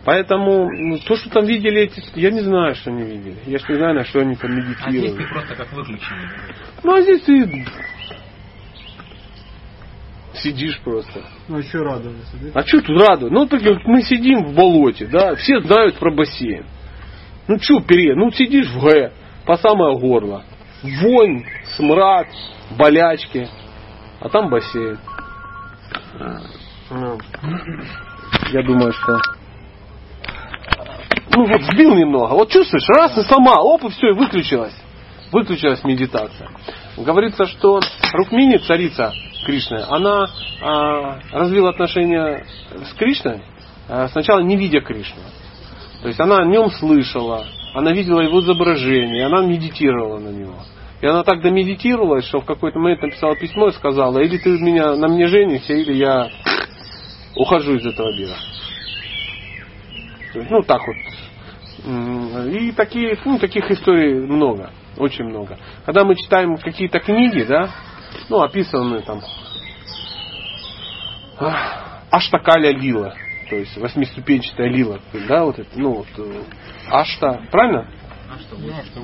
Поэтому 0.08 0.70
ну, 0.72 1.00
то, 1.00 1.18
что 1.18 1.30
там 1.30 1.46
видели 1.46 1.82
эти, 1.82 2.02
я 2.18 2.32
не 2.32 2.40
знаю, 2.40 2.76
что 2.76 2.92
они 2.92 3.04
видели. 3.04 3.36
Я 3.46 3.58
же 3.58 3.66
не 3.68 3.76
знаю, 3.76 3.94
на 3.94 4.06
что 4.06 4.22
они 4.22 4.38
там 4.38 4.52
А 4.52 4.54
здесь 4.54 4.78
медитировали. 4.80 5.18
ты 5.18 5.28
просто 5.34 5.56
как 5.56 5.74
выключенный. 5.74 6.30
Ну 6.82 6.94
а 6.96 7.02
здесь 7.02 7.22
ты 7.24 7.66
сидишь 10.36 10.80
просто. 10.80 11.24
Ну, 11.50 11.58
еще 11.58 11.80
радоваться, 11.80 12.38
да? 12.42 12.52
А 12.54 12.66
что 12.66 12.80
тут 12.80 13.02
радует? 13.02 13.34
Ну, 13.34 13.48
так 13.48 13.62
вот 13.62 13.80
мы 13.84 14.02
сидим 14.02 14.46
в 14.46 14.56
болоте, 14.56 15.08
да, 15.08 15.36
все 15.36 15.60
знают 15.60 15.96
про 15.96 16.10
бассейн. 16.10 16.66
Ну, 17.50 17.60
что 17.60 17.82
пере, 17.82 18.16
ну, 18.16 18.32
сидишь 18.32 18.70
в 18.70 18.80
Г, 18.82 19.12
по 19.46 19.58
самое 19.58 20.00
горло. 20.00 20.46
Вонь, 20.84 21.44
смрад, 21.76 22.28
болячки. 22.78 23.50
А 24.22 24.30
там 24.30 24.50
бассейн. 24.50 25.00
Ну, 26.92 27.20
Я 28.54 28.64
думаю, 28.64 28.94
что... 28.94 29.20
Ну, 31.36 31.46
вот 31.46 31.62
сбил 31.64 31.96
немного. 31.96 32.34
Вот 32.34 32.50
чувствуешь, 32.50 32.88
раз 32.90 33.18
и 33.18 33.22
сломал, 33.24 33.68
оп, 33.68 33.84
и 33.84 33.90
все, 33.90 34.10
и 34.10 34.14
выключилась. 34.14 34.76
Выключилась 35.32 35.84
медитация. 35.84 36.50
Говорится, 36.98 37.46
что 37.46 37.80
Рукмини, 38.14 38.58
царица 38.58 39.14
Кришны, 39.46 39.84
она 39.88 40.28
а, 40.62 41.20
развила 41.32 41.70
отношения 41.70 42.46
с 42.72 42.94
Кришной, 42.98 43.42
а, 43.88 44.08
сначала 44.08 44.40
не 44.40 44.56
видя 44.56 44.82
Кришну. 44.82 45.22
То 46.02 46.08
есть 46.08 46.20
она 46.20 46.38
о 46.38 46.46
нем 46.46 46.72
слышала, 46.72 47.46
она 47.74 47.92
видела 47.92 48.22
его 48.22 48.40
изображение, 48.40 49.26
она 49.26 49.42
медитировала 49.42 50.20
на 50.20 50.30
него. 50.30 50.56
И 51.02 51.06
она 51.06 51.24
так 51.24 51.42
домедитировалась, 51.42 52.26
что 52.26 52.40
в 52.40 52.46
какой-то 52.46 52.80
момент 52.80 53.04
написала 53.04 53.36
письмо 53.36 53.68
и 53.68 53.74
сказала, 53.74 54.20
или 54.20 54.38
ты 54.38 54.58
меня, 54.58 54.96
на 54.96 55.08
мне 55.08 55.28
женишься, 55.28 55.74
или 55.74 55.94
я 55.94 56.30
ухожу 57.36 57.76
из 57.76 57.86
этого 57.86 58.12
мира. 58.18 58.34
Есть, 60.38 60.52
ну 60.52 60.62
так 60.64 60.82
вот. 60.86 60.96
И 62.52 62.72
такие, 62.72 63.18
ну, 63.24 63.38
таких 63.38 63.70
историй 63.70 64.16
много, 64.16 64.72
очень 64.98 65.26
много. 65.26 65.58
Когда 65.86 66.04
мы 66.04 66.16
читаем 66.16 66.58
какие-то 66.58 67.00
книги, 67.00 67.44
да, 67.44 67.70
ну, 68.30 68.42
описанные 68.42 69.02
там 69.02 69.22
Аштакаля 72.10 72.72
Лила, 72.72 73.14
то 73.50 73.56
есть 73.56 73.78
восьмиступенчатая 73.78 74.70
лила, 74.70 75.00
да, 75.28 75.46
вот 75.46 75.60
это, 75.60 75.70
ну, 75.76 75.94
вот, 75.94 76.08
э, 76.18 76.42
Ашта, 76.90 77.42
правильно? 77.52 77.88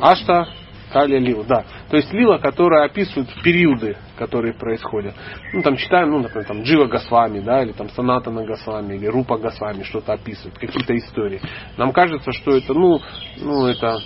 Ашта 0.01 0.47
Каля 0.91 1.19
Лила, 1.19 1.43
да. 1.43 1.65
То 1.89 1.97
есть 1.97 2.13
лила, 2.13 2.38
которая 2.38 2.86
описывает 2.86 3.27
периоды, 3.43 3.97
которые 4.24 4.53
происходят. 4.53 5.13
Ну, 5.51 5.61
там 5.61 5.76
читаем, 5.76 6.11
ну, 6.11 6.19
например, 6.19 6.47
там 6.47 6.63
Джива 6.63 6.86
Госвами, 6.86 7.41
да, 7.41 7.61
или 7.61 7.74
там 7.74 7.89
Санатана 7.89 8.45
Госвами, 8.45 8.95
или 8.95 9.07
Рупа 9.07 9.38
Госвами, 9.38 9.84
что-то 9.84 10.13
описывают, 10.13 10.57
какие-то 10.57 10.97
истории. 10.97 11.41
Нам 11.76 11.91
кажется, 11.91 12.32
что 12.32 12.55
это, 12.55 12.74
ну, 12.74 13.01
ну, 13.38 13.67
это, 13.67 13.99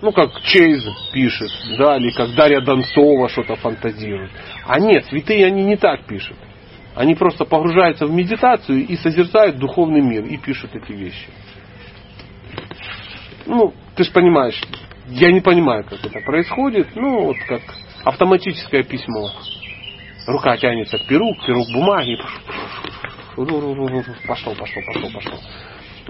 ну, 0.00 0.12
как 0.12 0.40
Чейз 0.40 0.84
пишет, 1.12 1.50
да, 1.76 1.98
или 1.98 2.10
как 2.12 2.34
Дарья 2.34 2.62
Донцова 2.62 3.28
что-то 3.28 3.56
фантазирует. 3.56 4.30
А 4.66 4.80
нет, 4.80 5.04
святые 5.04 5.44
они 5.44 5.64
не 5.64 5.76
так 5.76 6.06
пишут. 6.06 6.36
Они 6.94 7.14
просто 7.14 7.44
погружаются 7.44 8.06
в 8.06 8.12
медитацию 8.12 8.86
и 8.86 8.96
созерцают 8.96 9.58
духовный 9.58 10.00
мир 10.00 10.24
и 10.24 10.38
пишут 10.38 10.74
эти 10.74 10.92
вещи. 10.92 11.28
Ну, 13.44 13.74
ты 13.94 14.04
же 14.04 14.12
понимаешь, 14.12 14.58
я 15.08 15.30
не 15.30 15.40
понимаю, 15.40 15.84
как 15.84 16.04
это 16.04 16.20
происходит. 16.20 16.88
Ну, 16.94 17.26
вот 17.26 17.36
как 17.46 17.60
автоматическое 18.04 18.82
письмо. 18.82 19.30
Рука 20.26 20.56
тянется 20.56 20.98
к 20.98 21.06
перу, 21.06 21.34
к 21.34 21.46
перу 21.46 21.64
к 21.64 21.72
бумаге. 21.72 22.18
Пошел, 24.26 24.54
пошел, 24.54 24.82
пошел, 24.86 25.10
пошел. 25.12 25.38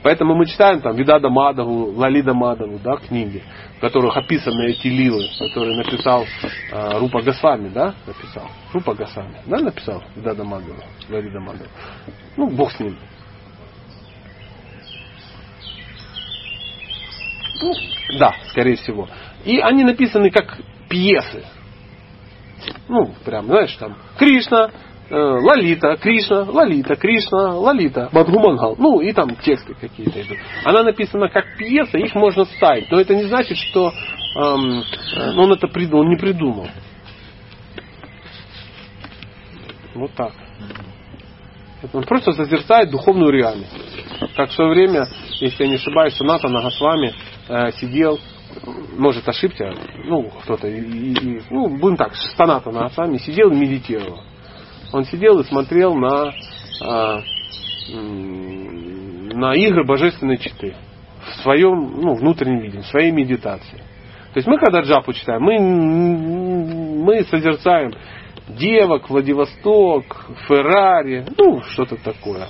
Поэтому 0.02 0.34
мы 0.36 0.46
читаем 0.46 0.80
там 0.80 0.94
Видада 0.94 1.28
Мадову, 1.28 1.92
Лалида 1.92 2.32
Мадову, 2.32 2.78
да, 2.78 2.96
книги, 2.96 3.42
в 3.76 3.80
которых 3.80 4.16
описаны 4.16 4.70
эти 4.70 4.86
лилы, 4.86 5.24
которые 5.38 5.76
написал 5.76 6.24
э, 6.24 6.98
Рупа 6.98 7.20
Госвами, 7.22 7.68
да, 7.68 7.94
написал. 8.06 8.48
Рупа 8.72 8.94
Госвами, 8.94 9.38
да, 9.46 9.58
написал 9.58 10.02
Видада 10.14 10.44
Мадову, 10.44 10.82
Лалида 11.08 11.40
Мадову. 11.40 11.70
Ну, 12.36 12.48
Бог 12.50 12.70
с 12.72 12.78
ним. 12.78 12.96
Ну, 17.60 17.72
да, 18.18 18.34
скорее 18.50 18.76
всего. 18.76 19.08
И 19.44 19.58
они 19.58 19.82
написаны 19.82 20.30
как 20.30 20.60
пьесы. 20.88 21.44
Ну, 22.88 23.14
прям, 23.24 23.46
знаешь, 23.46 23.74
там, 23.76 23.96
Кришна, 24.18 24.70
э, 25.10 25.14
Лалита, 25.14 25.96
Кришна, 25.96 26.42
Лалита, 26.42 26.96
Кришна, 26.96 27.56
Лалита, 27.56 28.08
Мадхумангал. 28.12 28.76
Ну, 28.78 29.00
и 29.00 29.12
там 29.12 29.36
тексты 29.36 29.74
какие-то 29.74 30.20
идут. 30.22 30.38
Она 30.64 30.82
написана 30.82 31.28
как 31.28 31.56
пьеса, 31.56 31.98
их 31.98 32.14
можно 32.14 32.44
ставить. 32.44 32.90
Но 32.90 33.00
это 33.00 33.14
не 33.14 33.24
значит, 33.24 33.56
что 33.56 33.92
эм, 34.36 34.82
э, 35.16 35.36
он 35.36 35.52
это 35.52 35.68
придумал, 35.68 36.04
он 36.04 36.10
не 36.10 36.16
придумал. 36.16 36.68
Вот 39.94 40.12
так. 40.12 40.32
Он 41.92 42.02
просто 42.04 42.32
созерцает 42.32 42.90
духовную 42.90 43.30
реальность. 43.30 43.72
Как 44.34 44.50
в 44.50 44.52
свое 44.52 44.70
время, 44.70 45.06
если 45.40 45.64
я 45.64 45.68
не 45.68 45.76
ошибаюсь, 45.76 46.14
Суната 46.14 46.48
Нагасвами 46.48 47.14
э, 47.48 47.72
сидел, 47.72 48.18
может 48.96 49.28
ошибся, 49.28 49.72
ну, 50.04 50.30
кто-то, 50.42 50.66
и, 50.68 50.80
и- 50.80 51.42
ну, 51.50 51.68
будем 51.68 51.96
так, 51.96 52.14
Саната 52.36 52.70
Нагасвами 52.70 53.18
сидел 53.18 53.50
и 53.50 53.56
медитировал. 53.56 54.20
Он 54.92 55.04
сидел 55.04 55.38
и 55.40 55.44
смотрел 55.44 55.94
на, 55.94 56.32
а, 56.82 57.20
на 57.92 59.54
игры 59.54 59.84
божественной 59.84 60.38
читы 60.38 60.74
в 61.22 61.42
своем 61.42 62.00
ну, 62.00 62.14
внутреннем 62.14 62.60
виде, 62.60 62.80
в 62.80 62.86
своей 62.86 63.10
медитации. 63.10 63.78
То 64.32 64.38
есть 64.38 64.46
мы, 64.48 64.58
когда 64.58 64.80
джапу 64.80 65.12
читаем, 65.12 65.42
мы, 65.42 65.58
мы 65.58 67.24
созерцаем 67.24 67.92
девок, 68.48 69.10
Владивосток, 69.10 70.26
Феррари, 70.46 71.26
ну, 71.36 71.62
что-то 71.62 71.96
такое. 71.96 72.46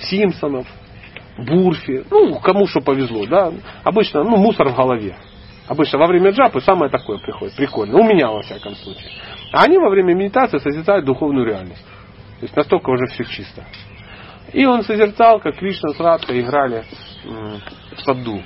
Симпсонов, 0.00 0.66
Бурфи, 1.38 2.04
ну, 2.10 2.38
кому 2.40 2.66
что 2.66 2.80
повезло, 2.80 3.24
да. 3.26 3.52
Обычно, 3.84 4.24
ну, 4.24 4.36
мусор 4.36 4.68
в 4.68 4.76
голове. 4.76 5.16
Обычно 5.68 5.98
во 5.98 6.06
время 6.06 6.30
джапы 6.30 6.60
самое 6.60 6.90
такое 6.90 7.18
приходит, 7.18 7.54
прикольно. 7.54 7.98
У 7.98 8.02
меня, 8.02 8.30
во 8.30 8.42
всяком 8.42 8.74
случае. 8.74 9.10
А 9.52 9.64
они 9.64 9.78
во 9.78 9.88
время 9.88 10.14
медитации 10.14 10.58
созерцают 10.58 11.04
духовную 11.04 11.46
реальность. 11.46 11.84
То 12.40 12.44
есть 12.44 12.56
настолько 12.56 12.90
уже 12.90 13.06
все 13.06 13.24
чисто. 13.24 13.64
И 14.52 14.64
он 14.64 14.82
созерцал, 14.82 15.40
как 15.40 15.56
Кришна 15.56 15.90
с 15.90 16.00
Радхой 16.00 16.40
играли 16.40 16.84
в 17.24 18.00
саду. 18.00 18.42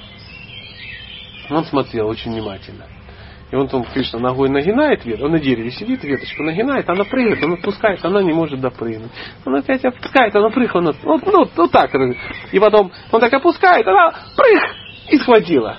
Он 1.51 1.65
смотрел 1.65 2.09
очень 2.09 2.33
внимательно. 2.33 2.87
И 3.53 3.55
он 3.55 3.69
там 3.69 3.85
Кришна 3.85 4.19
ногой 4.19 4.49
нагинает 4.49 5.05
ветку, 5.05 5.27
он 5.27 5.33
на 5.33 5.39
дереве 5.39 5.71
сидит, 5.71 6.03
веточку 6.03 6.43
нагинает, 6.43 6.89
она 6.89 7.05
прыгает, 7.05 7.45
он 7.45 7.53
отпускает, 7.53 8.03
она 8.03 8.23
не 8.23 8.33
может 8.33 8.61
допрыгнуть. 8.61 9.11
Он 9.45 9.57
опять 9.57 9.85
опускает, 9.85 10.35
она 10.35 10.49
прыгает, 10.49 10.75
он 10.75 10.89
от- 10.89 11.27
ну, 11.27 11.47
вот 11.55 11.71
так. 11.71 11.91
И 12.51 12.59
потом 12.59 12.91
он 13.11 13.21
так 13.21 13.31
опускает, 13.35 13.87
она 13.87 14.11
прыг 14.35 14.63
и 15.11 15.19
схватила. 15.19 15.77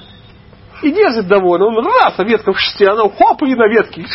И 0.84 0.92
держит 0.92 1.28
довольно. 1.28 1.66
Он 1.66 1.84
раз, 1.84 2.14
а 2.20 2.24
ветка 2.24 2.54
в 2.54 2.60
шесте, 2.60 2.90
она 2.90 3.10
хоп, 3.10 3.42
и 3.42 3.56
на 3.56 3.68
ветке. 3.68 4.06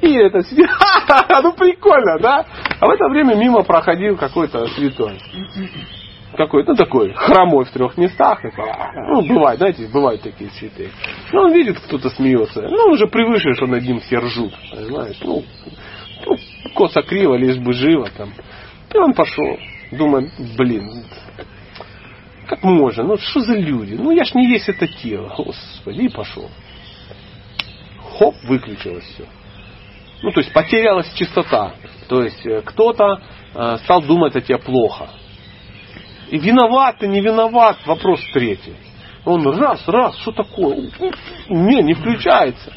И 0.00 0.14
это 0.14 0.40
сидит, 0.42 0.70
ха-ха, 0.70 1.26
ну 1.42 1.52
прикольно, 1.52 2.18
да? 2.18 2.46
А 2.80 2.86
в 2.86 2.90
это 2.90 3.08
время 3.10 3.34
мимо 3.34 3.62
проходил 3.62 4.16
какой-то 4.16 4.66
святой. 4.68 5.20
Какой-то, 6.36 6.72
ну 6.72 6.76
такой, 6.76 7.12
хромой 7.14 7.64
в 7.64 7.70
трех 7.70 7.96
местах. 7.96 8.42
такой, 8.42 8.70
Ну, 8.94 9.26
бывает, 9.26 9.58
знаете, 9.58 9.88
бывают 9.92 10.22
такие 10.22 10.50
святые. 10.50 10.90
Ну, 11.32 11.40
он 11.42 11.52
видит, 11.52 11.78
кто-то 11.80 12.10
смеется. 12.10 12.62
Ну, 12.62 12.76
он 12.86 12.92
уже 12.92 13.06
привык, 13.06 13.40
что 13.54 13.66
над 13.66 13.82
ним 13.82 14.00
все 14.00 14.18
ржут. 14.18 14.52
Понимаешь? 14.70 15.16
Ну, 15.22 15.42
ну, 16.26 16.36
косо 16.74 17.02
криво, 17.02 17.34
лишь 17.34 17.56
бы 17.58 17.72
живо 17.72 18.08
там. 18.16 18.32
И 18.92 18.98
он 18.98 19.14
пошел. 19.14 19.58
Думает, 19.92 20.30
блин, 20.56 21.04
Как 22.48 22.62
можно? 22.62 23.04
Ну 23.04 23.16
что 23.16 23.40
за 23.40 23.54
люди? 23.54 23.94
Ну 23.94 24.10
я 24.10 24.24
ж 24.24 24.34
не 24.34 24.48
есть 24.50 24.68
это 24.68 24.86
тело. 24.86 25.32
Господи, 25.36 26.02
и 26.02 26.08
пошел. 26.08 26.50
Хоп, 28.18 28.34
выключилось 28.44 29.04
все. 29.04 29.26
Ну, 30.22 30.32
то 30.32 30.40
есть 30.40 30.52
потерялась 30.52 31.12
чистота. 31.14 31.74
То 32.08 32.22
есть 32.22 32.44
э, 32.46 32.62
кто-то 32.62 33.20
э, 33.54 33.78
стал 33.84 34.02
думать 34.02 34.34
о 34.34 34.40
тебе 34.40 34.58
плохо. 34.58 35.10
И 36.30 36.38
виноват 36.38 36.98
ты, 36.98 37.08
не 37.08 37.20
виноват, 37.20 37.78
вопрос 37.86 38.20
третий. 38.32 38.74
Он 39.24 39.46
раз, 39.58 39.86
раз, 39.88 40.16
что 40.18 40.32
такое? 40.32 40.90
Не, 41.48 41.82
не 41.82 41.94
включается. 41.94 42.72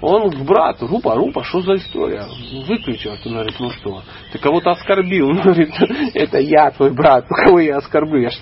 Он 0.00 0.30
к 0.30 0.36
брату, 0.44 0.86
Рупа, 0.86 1.14
Рупа, 1.14 1.42
что 1.44 1.60
за 1.62 1.76
история? 1.76 2.26
Выключил. 2.66 3.12
Он 3.12 3.32
говорит, 3.32 3.54
ну 3.58 3.70
что, 3.70 4.02
ты 4.32 4.38
кого-то 4.38 4.72
оскорбил. 4.72 5.30
Он 5.30 5.36
говорит, 5.42 5.70
это 6.14 6.38
я, 6.38 6.70
твой 6.72 6.90
брат, 6.92 7.26
кого 7.46 7.58
я 7.60 7.78
оскорблю? 7.78 8.22
Я 8.22 8.30
ж, 8.30 8.34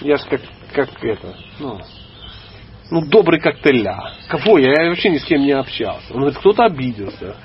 я 0.00 0.16
ж 0.16 0.22
как, 0.28 0.40
как 0.72 1.04
это, 1.04 1.36
ну, 1.60 1.78
ну, 2.90 3.06
добрый 3.06 3.40
как 3.40 3.60
теля. 3.60 4.12
Кого 4.28 4.58
я? 4.58 4.82
Я 4.82 4.88
вообще 4.88 5.10
ни 5.10 5.18
с 5.18 5.24
кем 5.24 5.40
не 5.42 5.52
общался. 5.52 6.12
Он 6.12 6.20
говорит, 6.20 6.38
кто-то 6.38 6.64
обиделся. 6.64 7.36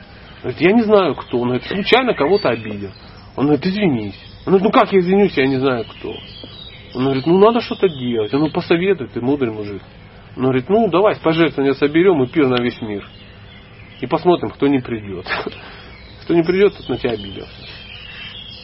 Он 0.44 0.52
говорит, 0.52 0.62
я 0.62 0.72
не 0.72 0.82
знаю 0.82 1.16
кто. 1.16 1.38
Он 1.38 1.50
говорит, 1.50 1.66
случайно 1.66 2.14
кого-то 2.14 2.50
обидел. 2.50 2.92
Он 3.36 3.46
говорит, 3.46 3.66
извинись. 3.66 4.20
Он 4.46 4.54
говорит, 4.54 4.64
ну 4.64 4.72
как 4.72 4.92
я 4.92 5.00
извинюсь, 5.00 5.38
я 5.38 5.48
не 5.48 5.58
знаю 5.58 5.86
кто. 5.86 6.14
Он 6.96 7.04
говорит, 7.04 7.26
ну 7.26 7.38
надо 7.38 7.62
что-то 7.62 7.88
делать. 7.88 8.34
Он 8.34 8.42
ну 8.42 8.52
посоветуй, 8.52 9.08
ты 9.08 9.22
мудрый 9.22 9.52
мужик. 9.52 9.82
Он 10.36 10.44
говорит, 10.44 10.70
ну 10.70 10.90
давай 10.90 11.16
пожертвования 11.18 11.74
соберем 11.74 12.22
и 12.24 12.28
пир 12.28 12.48
на 12.48 12.62
весь 12.62 12.82
мир. 12.82 13.08
И 14.02 14.08
посмотрим, 14.08 14.50
кто 14.50 14.68
не 14.68 14.80
придет. 14.80 15.26
Кто 16.24 16.36
не 16.36 16.44
придет, 16.44 16.78
тот 16.78 16.88
на 16.90 16.98
тебя 16.98 17.14
обиделся. 17.14 17.52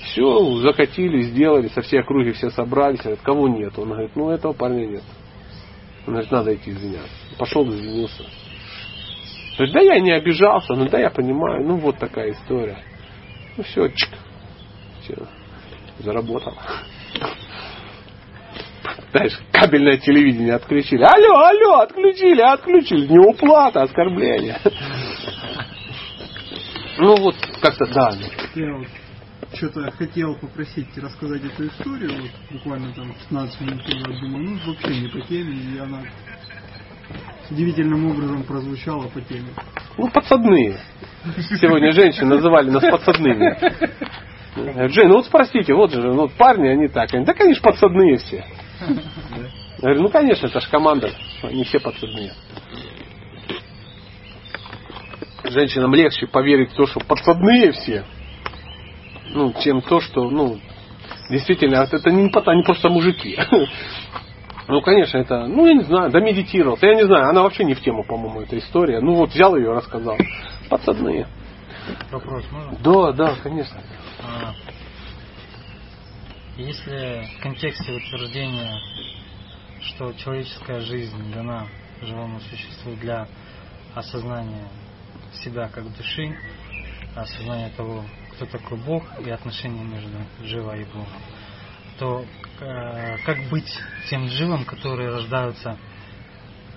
Все, 0.03 0.59
закатили, 0.59 1.21
сделали, 1.21 1.67
со 1.69 1.82
всей 1.82 1.99
округи 1.99 2.32
все 2.34 2.51
собрались. 2.51 2.99
Говорит, 2.99 3.21
кого 3.21 3.47
нет? 3.47 3.73
Он 3.80 3.89
говорит, 3.89 4.11
ну 4.15 4.30
этого 4.30 4.53
парня 4.53 4.86
нет. 4.86 5.03
Он 6.05 6.13
говорит, 6.13 6.32
надо 6.32 6.53
идти 6.53 6.69
извиняться. 6.69 7.09
Пошел, 7.39 7.67
извинился. 7.67 8.23
Говорит, 9.57 9.73
да 9.73 9.82
я 9.82 9.99
не 9.99 10.11
обижался, 10.11 10.73
ну 10.76 10.88
да 10.89 10.99
я 10.99 11.09
понимаю, 11.09 11.65
ну 11.65 11.78
вот 11.78 11.97
такая 11.97 12.34
история. 12.34 12.78
Ну 13.57 13.63
все, 13.63 13.88
чик, 13.88 14.09
все, 15.01 15.15
заработал. 15.99 16.53
Знаешь, 19.12 19.40
кабельное 19.52 19.98
телевидение 19.98 20.56
отключили. 20.56 21.04
Алло, 21.04 21.38
алло, 21.38 21.80
отключили, 21.82 22.42
отключили. 22.42 23.08
Не 23.08 23.20
уплата, 23.20 23.84
оскорбление. 23.84 24.58
Ну 26.98 27.16
вот, 27.18 27.36
как-то, 27.62 27.86
да. 27.94 28.12
Я 28.56 28.74
вот 28.78 28.88
что-то 29.54 29.92
хотел 29.92 30.36
попросить 30.36 30.98
рассказать 30.98 31.44
эту 31.44 31.68
историю, 31.68 32.12
вот 32.22 32.32
буквально 32.52 32.94
там 32.94 33.14
15 33.30 33.62
минут 33.62 33.88
назад, 33.88 34.20
думаю, 34.22 34.44
ну 34.44 34.60
вообще 34.66 35.02
не 35.02 35.08
по 35.08 35.22
теме, 35.28 35.54
и 35.54 35.78
она 35.78 36.02
удивительным 37.50 38.12
образом 38.12 38.44
прозвучала 38.44 39.08
по 39.08 39.22
теме. 39.22 39.50
Ну, 39.98 40.10
подсадные. 40.10 40.78
Сегодня 41.60 41.92
женщины 41.92 42.36
называли 42.36 42.70
нас 42.70 42.84
подсадными. 42.84 43.58
Джей, 44.88 45.08
ну 45.08 45.16
вот 45.16 45.26
спросите, 45.26 45.74
вот 45.74 45.92
же, 45.92 46.02
ну, 46.02 46.30
парни, 46.30 46.68
они 46.68 46.88
так. 46.88 47.14
Они, 47.14 47.26
да, 47.26 47.34
конечно, 47.34 47.62
подсадные 47.62 48.18
все. 48.18 48.46
Я 48.80 49.82
говорю, 49.82 50.03
ну, 50.03 50.09
конечно, 50.09 50.47
это 50.47 50.59
же 50.59 50.69
команда. 50.69 51.11
Они 51.43 51.63
все 51.63 51.80
подсадные. 51.80 52.34
Женщинам 55.43 55.93
легче 55.93 56.28
поверить 56.28 56.71
в 56.71 56.76
то, 56.76 56.88
что 56.88 56.99
подсадные 57.01 57.71
все, 57.71 58.03
ну, 59.30 59.53
чем 59.61 59.82
то, 59.82 59.99
что, 59.99 60.30
ну, 60.30 60.59
действительно, 61.30 61.88
это 61.89 62.09
не, 62.09 62.32
они 62.49 62.63
просто 62.63 62.89
мужики. 62.89 63.38
Ну, 64.67 64.82
конечно, 64.82 65.19
это, 65.19 65.45
ну, 65.45 65.67
я 65.67 65.76
не 65.76 65.84
знаю, 65.84 66.09
да 66.09 66.19
медитировал. 66.19 66.76
Я 66.82 66.95
не 66.95 67.05
знаю, 67.05 67.30
она 67.30 67.43
вообще 67.43 67.63
не 67.65 67.76
в 67.76 67.82
тему, 67.82 68.03
по-моему, 68.03 68.41
эта 68.41 68.57
история. 68.57 68.99
Ну, 68.99 69.13
вот 69.13 69.30
взял 69.30 69.55
ее, 69.55 69.73
рассказал. 69.73 70.17
Подсадные. 70.69 71.28
Вопрос 72.11 72.43
можно? 72.51 72.76
Да, 72.84 73.11
да, 73.11 73.36
конечно. 73.43 73.80
А, 74.23 74.53
если 76.58 77.28
в 77.38 77.41
контексте 77.41 77.91
утверждения, 77.91 78.80
что 79.82 80.14
человеческая 80.14 80.82
жизнь 80.82 81.34
дана 81.34 81.68
живому 82.01 82.39
существу 82.41 82.95
для 82.95 83.28
осознания 83.93 84.68
себя 85.43 85.68
как 85.68 85.91
души, 85.95 86.38
осознания 87.16 87.72
того, 87.76 88.06
кто 88.34 88.45
такой 88.45 88.78
Бог 88.78 89.03
и 89.20 89.30
отношения 89.30 89.84
между 89.84 90.18
Джива 90.43 90.78
и 90.78 90.86
Богом, 90.86 91.08
то 91.99 92.26
э, 92.60 93.18
как 93.26 93.49
быть 93.49 93.72
тем 94.10 94.28
живым, 94.30 94.66
которые 94.66 95.10
рождаются 95.10 95.78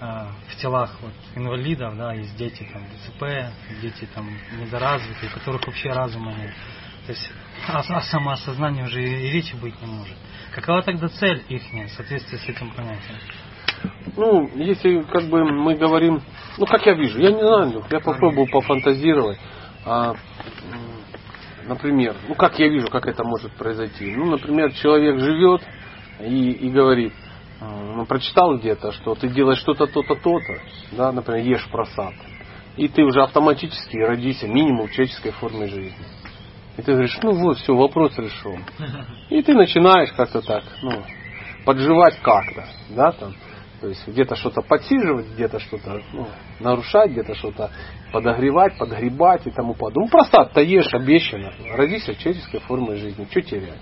э, 0.01 0.26
в 0.49 0.57
телах 0.61 0.97
вот, 1.01 1.12
инвалидов, 1.35 1.97
да, 1.97 2.14
есть 2.14 2.37
дети 2.37 2.68
там 2.72 2.85
ДЦП, 2.85 3.53
дети 3.81 4.09
там 4.14 4.29
недоразвитые, 4.61 5.31
у 5.31 5.35
которых 5.35 5.66
вообще 5.66 5.93
разума 5.93 6.33
нет. 6.33 6.55
То 7.07 7.12
есть 7.12 7.31
о, 7.67 7.79
о 7.79 8.01
самоосознании 8.03 8.83
уже 8.83 9.03
и 9.03 9.31
речи 9.33 9.55
быть 9.57 9.81
не 9.81 9.87
может. 9.87 10.17
Какова 10.55 10.83
тогда 10.83 11.09
цель 11.09 11.43
их 11.49 11.63
в 11.63 11.89
соответствии 11.91 12.37
с 12.37 12.49
этим 12.49 12.71
понятием? 12.73 13.19
Ну, 14.17 14.51
если 14.57 15.03
как 15.03 15.25
бы 15.25 15.45
мы 15.45 15.77
говорим, 15.77 16.23
ну 16.57 16.67
как 16.67 16.85
я 16.87 16.95
вижу, 16.95 17.21
я 17.21 17.31
не 17.31 17.41
знаю, 17.41 17.85
я 17.91 18.01
попробую 18.01 18.49
пофантазировать. 18.51 19.39
А, 19.85 20.15
например, 21.67 22.17
ну 22.29 22.35
как 22.35 22.59
я 22.59 22.69
вижу, 22.69 22.89
как 22.89 23.07
это 23.07 23.23
может 23.25 23.53
произойти. 23.53 24.15
Ну, 24.17 24.27
например, 24.27 24.73
человек 24.73 25.21
живет 25.21 25.63
и, 26.21 26.51
и 26.51 26.71
говорит, 26.71 27.13
ну, 27.61 28.07
прочитал 28.07 28.57
где-то, 28.57 28.93
что 28.93 29.15
ты 29.15 29.29
делаешь 29.29 29.59
что-то, 29.59 29.87
то-то, 29.87 30.15
то-то, 30.15 30.59
да, 30.93 31.13
например, 31.13 31.45
ешь 31.45 31.69
просад. 31.71 32.15
И 32.77 32.87
ты 32.87 33.03
уже 33.03 33.23
автоматически 33.23 33.97
родишься 33.97 34.47
минимум 34.47 34.89
человеческой 34.89 35.33
форме 35.33 35.67
жизни. 35.67 36.07
И 36.79 36.83
ты 36.83 36.93
говоришь, 36.93 37.18
ну 37.22 37.33
вот, 37.33 37.59
все, 37.59 37.74
вопрос 37.74 38.16
решен. 38.16 38.64
И 39.31 39.43
ты 39.43 39.53
начинаешь 39.53 40.12
как-то 40.12 40.41
так, 40.41 40.62
ну, 40.81 41.03
подживать 41.64 42.18
как-то, 42.22 42.66
да, 42.91 43.11
там. 43.12 43.35
То 43.81 43.89
есть 43.89 44.07
где-то 44.07 44.37
что-то 44.37 44.62
подсиживать, 44.62 45.26
где-то 45.35 45.59
что-то 45.61 46.01
ну, 46.12 46.29
нарушать, 46.59 47.11
где-то 47.12 47.35
что-то 47.35 47.70
подогревать, 48.12 48.79
подгребать 48.79 49.47
и 49.47 49.51
тому 49.51 49.74
подобное. 49.74 50.07
Ну, 50.07 50.11
просто 50.11 50.61
ешь 50.62 50.93
обещано. 50.95 51.53
Родись 51.74 52.09
в 52.09 52.18
человеческой 52.18 52.61
форме 52.61 52.97
жизни. 52.97 53.26
Что 53.31 53.41
терять? 53.43 53.81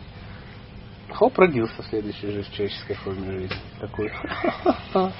Хоп, 1.13 1.39
родился 1.39 1.83
в 1.83 1.87
следующей 1.87 2.27
жизни 2.27 2.43
в 2.43 2.53
человеческой 2.53 2.95
форме 2.95 3.33
жизни. 3.33 3.57
Такой. 3.81 4.13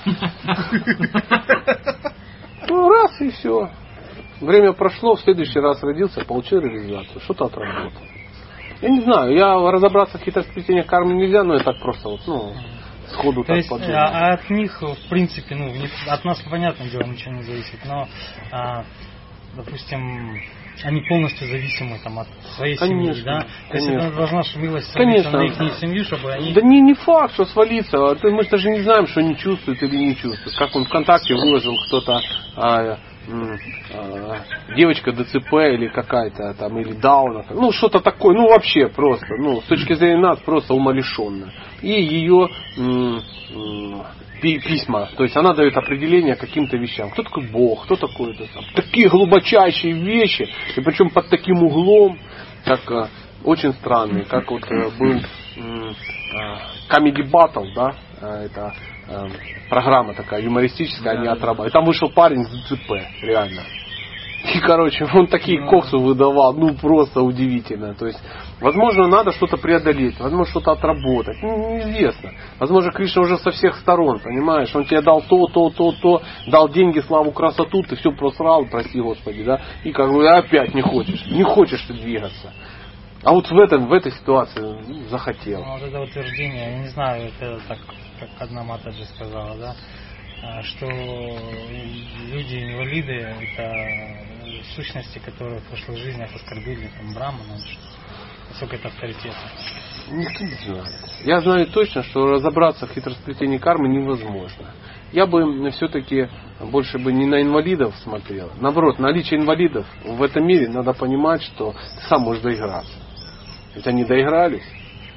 Ну, 2.69 2.89
раз 2.89 3.21
и 3.21 3.31
все. 3.31 3.71
Время 4.41 4.73
прошло, 4.73 5.17
в 5.17 5.21
следующий 5.21 5.61
раз 5.61 5.83
родился, 5.83 6.25
получил 6.25 6.61
реализацию, 6.61 7.21
что-то 7.23 7.47
отработал. 7.47 8.03
Я 8.83 8.89
не 8.91 9.01
знаю, 9.01 9.35
я 9.35 9.55
разобраться 9.55 10.19
в 10.19 10.23
хитросплетениях 10.23 10.87
кармы 10.87 11.15
нельзя, 11.15 11.43
но 11.43 11.55
я 11.55 11.61
так 11.61 11.81
просто 11.81 12.11
вот, 12.11 12.21
ну, 12.27 12.53
сходу 13.09 13.43
То 13.43 13.49
так 13.49 13.57
есть 13.57 13.69
подумал. 13.71 13.95
а, 13.95 14.33
от 14.35 14.51
них, 14.51 14.83
в 14.83 15.09
принципе, 15.09 15.55
ну, 15.55 15.73
от 16.09 16.25
нас, 16.25 16.43
понятное 16.51 16.89
дело, 16.91 17.05
ничего 17.05 17.35
не 17.35 17.43
зависит, 17.43 17.79
но, 17.87 18.07
а, 18.53 18.85
допустим, 19.57 20.39
они 20.85 21.01
полностью 21.09 21.49
зависимы 21.49 21.99
там, 22.05 22.19
от 22.19 22.29
своей 22.57 22.77
Конечно, 22.77 23.15
семьи, 23.15 23.25
да? 23.25 23.41
То 23.41 23.77
есть 23.77 23.87
конечно. 23.87 24.09
это 24.09 24.17
должна 24.17 24.43
свалиться 24.43 24.93
Конечно. 24.93 25.31
на 25.31 25.43
их 25.45 25.75
семью, 25.81 26.05
чтобы 26.05 26.33
они... 26.33 26.53
Да 26.53 26.61
не, 26.61 26.83
не 26.83 26.95
факт, 26.95 27.33
что 27.33 27.47
свалиться. 27.47 27.97
А 27.97 28.15
Мы 28.23 28.43
же 28.43 28.51
даже 28.51 28.69
не 28.69 28.81
знаем, 28.81 29.07
что 29.07 29.21
они 29.21 29.37
чувствуют 29.39 29.83
или 29.83 29.97
не 29.97 30.17
чувствуют. 30.17 30.55
Как 30.59 30.77
он 30.77 30.85
ВКонтакте 30.85 31.35
выложил 31.35 31.75
кто-то 31.89 32.21
а, 32.57 32.99
девочка 34.77 35.13
ДЦП 35.13 35.53
или 35.55 35.89
какая-то 35.89 36.55
там, 36.55 36.79
или 36.79 36.93
Дауна. 36.93 37.45
Ну, 37.51 37.73
что-то 37.73 38.01
такое, 38.01 38.35
ну 38.37 38.49
вообще 38.49 38.89
просто, 38.89 39.27
ну, 39.39 39.61
с 39.61 39.65
точки 39.65 39.95
зрения 39.95 40.21
нас, 40.21 40.39
просто 40.41 40.75
умалишенная. 40.75 41.53
И 41.83 41.91
ее 41.91 42.49
письма, 44.41 45.09
то 45.17 45.25
есть 45.25 45.37
она 45.37 45.55
дает 45.55 45.77
определение 45.77 46.37
каким-то 46.37 46.77
вещам. 46.77 47.11
Кто 47.11 47.23
такой 47.23 47.47
Бог, 47.49 47.85
кто 47.85 47.97
такой 47.97 48.35
это 48.35 48.47
сам. 48.53 48.65
Такие 48.75 49.09
глубочайшие 49.09 49.95
вещи, 49.95 50.49
и 50.77 50.81
причем 50.81 51.11
под 51.11 51.29
таким 51.29 51.63
углом, 51.63 52.19
как 52.65 52.81
а, 52.91 53.09
очень 53.45 53.73
странные, 53.75 54.25
как 54.25 54.51
вот 54.51 54.63
э, 54.71 54.91
был 54.99 55.21
а, 56.35 56.59
Comedy 56.91 57.31
Battle, 57.31 57.73
да, 57.75 57.95
это 58.21 58.75
программа 59.69 60.15
такая 60.15 60.43
юмористическая, 60.43 61.19
они 61.19 61.29
отрабатывали. 61.29 61.71
Там 61.71 61.85
вышел 61.85 62.11
парень 62.11 62.45
с 62.45 62.49
ДЦП, 62.49 62.93
реально. 63.23 63.63
И, 64.55 64.61
короче, 64.61 65.05
он 65.15 65.27
такие 65.27 65.67
коксы 65.67 65.97
выдавал, 65.97 66.55
ну 66.55 66.75
просто 66.75 67.23
удивительно. 67.23 67.95
То 67.95 68.07
есть, 68.07 68.19
возможно, 68.61 69.09
надо 69.09 69.33
что-то 69.33 69.57
преодолеть, 69.57 70.19
возможно, 70.21 70.51
что-то 70.51 70.73
отработать. 70.73 71.37
Ну, 71.43 71.77
неизвестно. 71.77 72.33
Возможно, 72.59 72.93
Кришна 72.93 73.23
уже 73.23 73.39
со 73.39 73.51
всех 73.51 73.77
сторон, 73.77 74.21
понимаешь? 74.21 74.75
Он 74.75 74.85
тебе 74.85 75.01
дал 75.01 75.23
то, 75.23 75.47
то, 75.47 75.71
то, 75.71 75.93
то, 75.93 76.23
дал 76.47 76.69
деньги, 76.69 77.01
славу, 77.01 77.33
красоту, 77.33 77.83
ты 77.83 77.97
все 77.97 78.13
просрал, 78.13 78.67
прости 78.67 79.01
Господи, 79.01 79.43
да? 79.43 79.61
И 79.85 79.93
как 79.93 80.13
бы 80.13 80.29
опять 80.29 80.75
не 80.75 80.83
хочешь, 80.83 81.27
не 81.27 81.43
хочешь 81.43 81.83
ты 81.83 81.95
двигаться. 81.95 82.53
А 83.23 83.33
вот 83.33 83.51
в, 83.51 83.59
этом, 83.59 83.89
в 83.89 83.93
этой 83.93 84.13
ситуации 84.13 84.61
ну, 84.61 85.09
захотел. 85.09 85.65
Ну, 85.65 85.73
вот 85.73 85.83
это 85.83 86.01
утверждение, 86.01 86.71
я 86.71 86.79
не 86.79 86.89
знаю, 86.89 87.33
это 87.37 87.59
так, 87.67 87.79
как 88.19 88.31
одна 88.39 88.63
Матаджи 88.63 89.05
сказала, 89.05 89.57
да, 89.57 89.75
а, 90.43 90.63
что 90.63 90.87
люди-инвалиды 90.87 93.13
это 93.13 93.75
сущности, 94.75 95.19
которые 95.19 95.61
в 95.61 95.65
прошлой 95.65 95.97
жизни 95.97 96.23
оскорбили 96.23 96.91
там 96.97 97.13
Брамана, 97.15 97.59
насколько 98.49 98.77
это 98.77 98.89
авторитетно. 98.89 99.51
Никто 100.11 100.45
не 100.45 100.55
знает. 100.65 100.95
Я 101.25 101.41
знаю 101.41 101.67
точно, 101.67 102.03
что 102.05 102.27
разобраться 102.27 102.87
в 102.87 102.93
хитросплетении 102.93 103.59
кармы 103.59 103.89
невозможно. 103.89 104.71
Я 105.13 105.27
бы 105.27 105.71
все-таки 105.71 106.29
больше 106.61 106.99
бы 106.99 107.13
не 107.13 107.27
на 107.27 107.43
инвалидов 107.43 107.95
смотрел. 108.03 108.51
Наоборот, 108.61 108.99
наличие 108.99 109.41
инвалидов 109.41 109.87
в 110.05 110.23
этом 110.23 110.47
мире 110.47 110.69
надо 110.69 110.93
понимать, 110.93 111.43
что 111.43 111.73
ты 111.73 112.09
сам 112.09 112.23
можешь 112.23 112.43
доиграться. 112.43 112.93
Ведь 113.75 113.87
они 113.87 114.05
доигрались. 114.05 114.65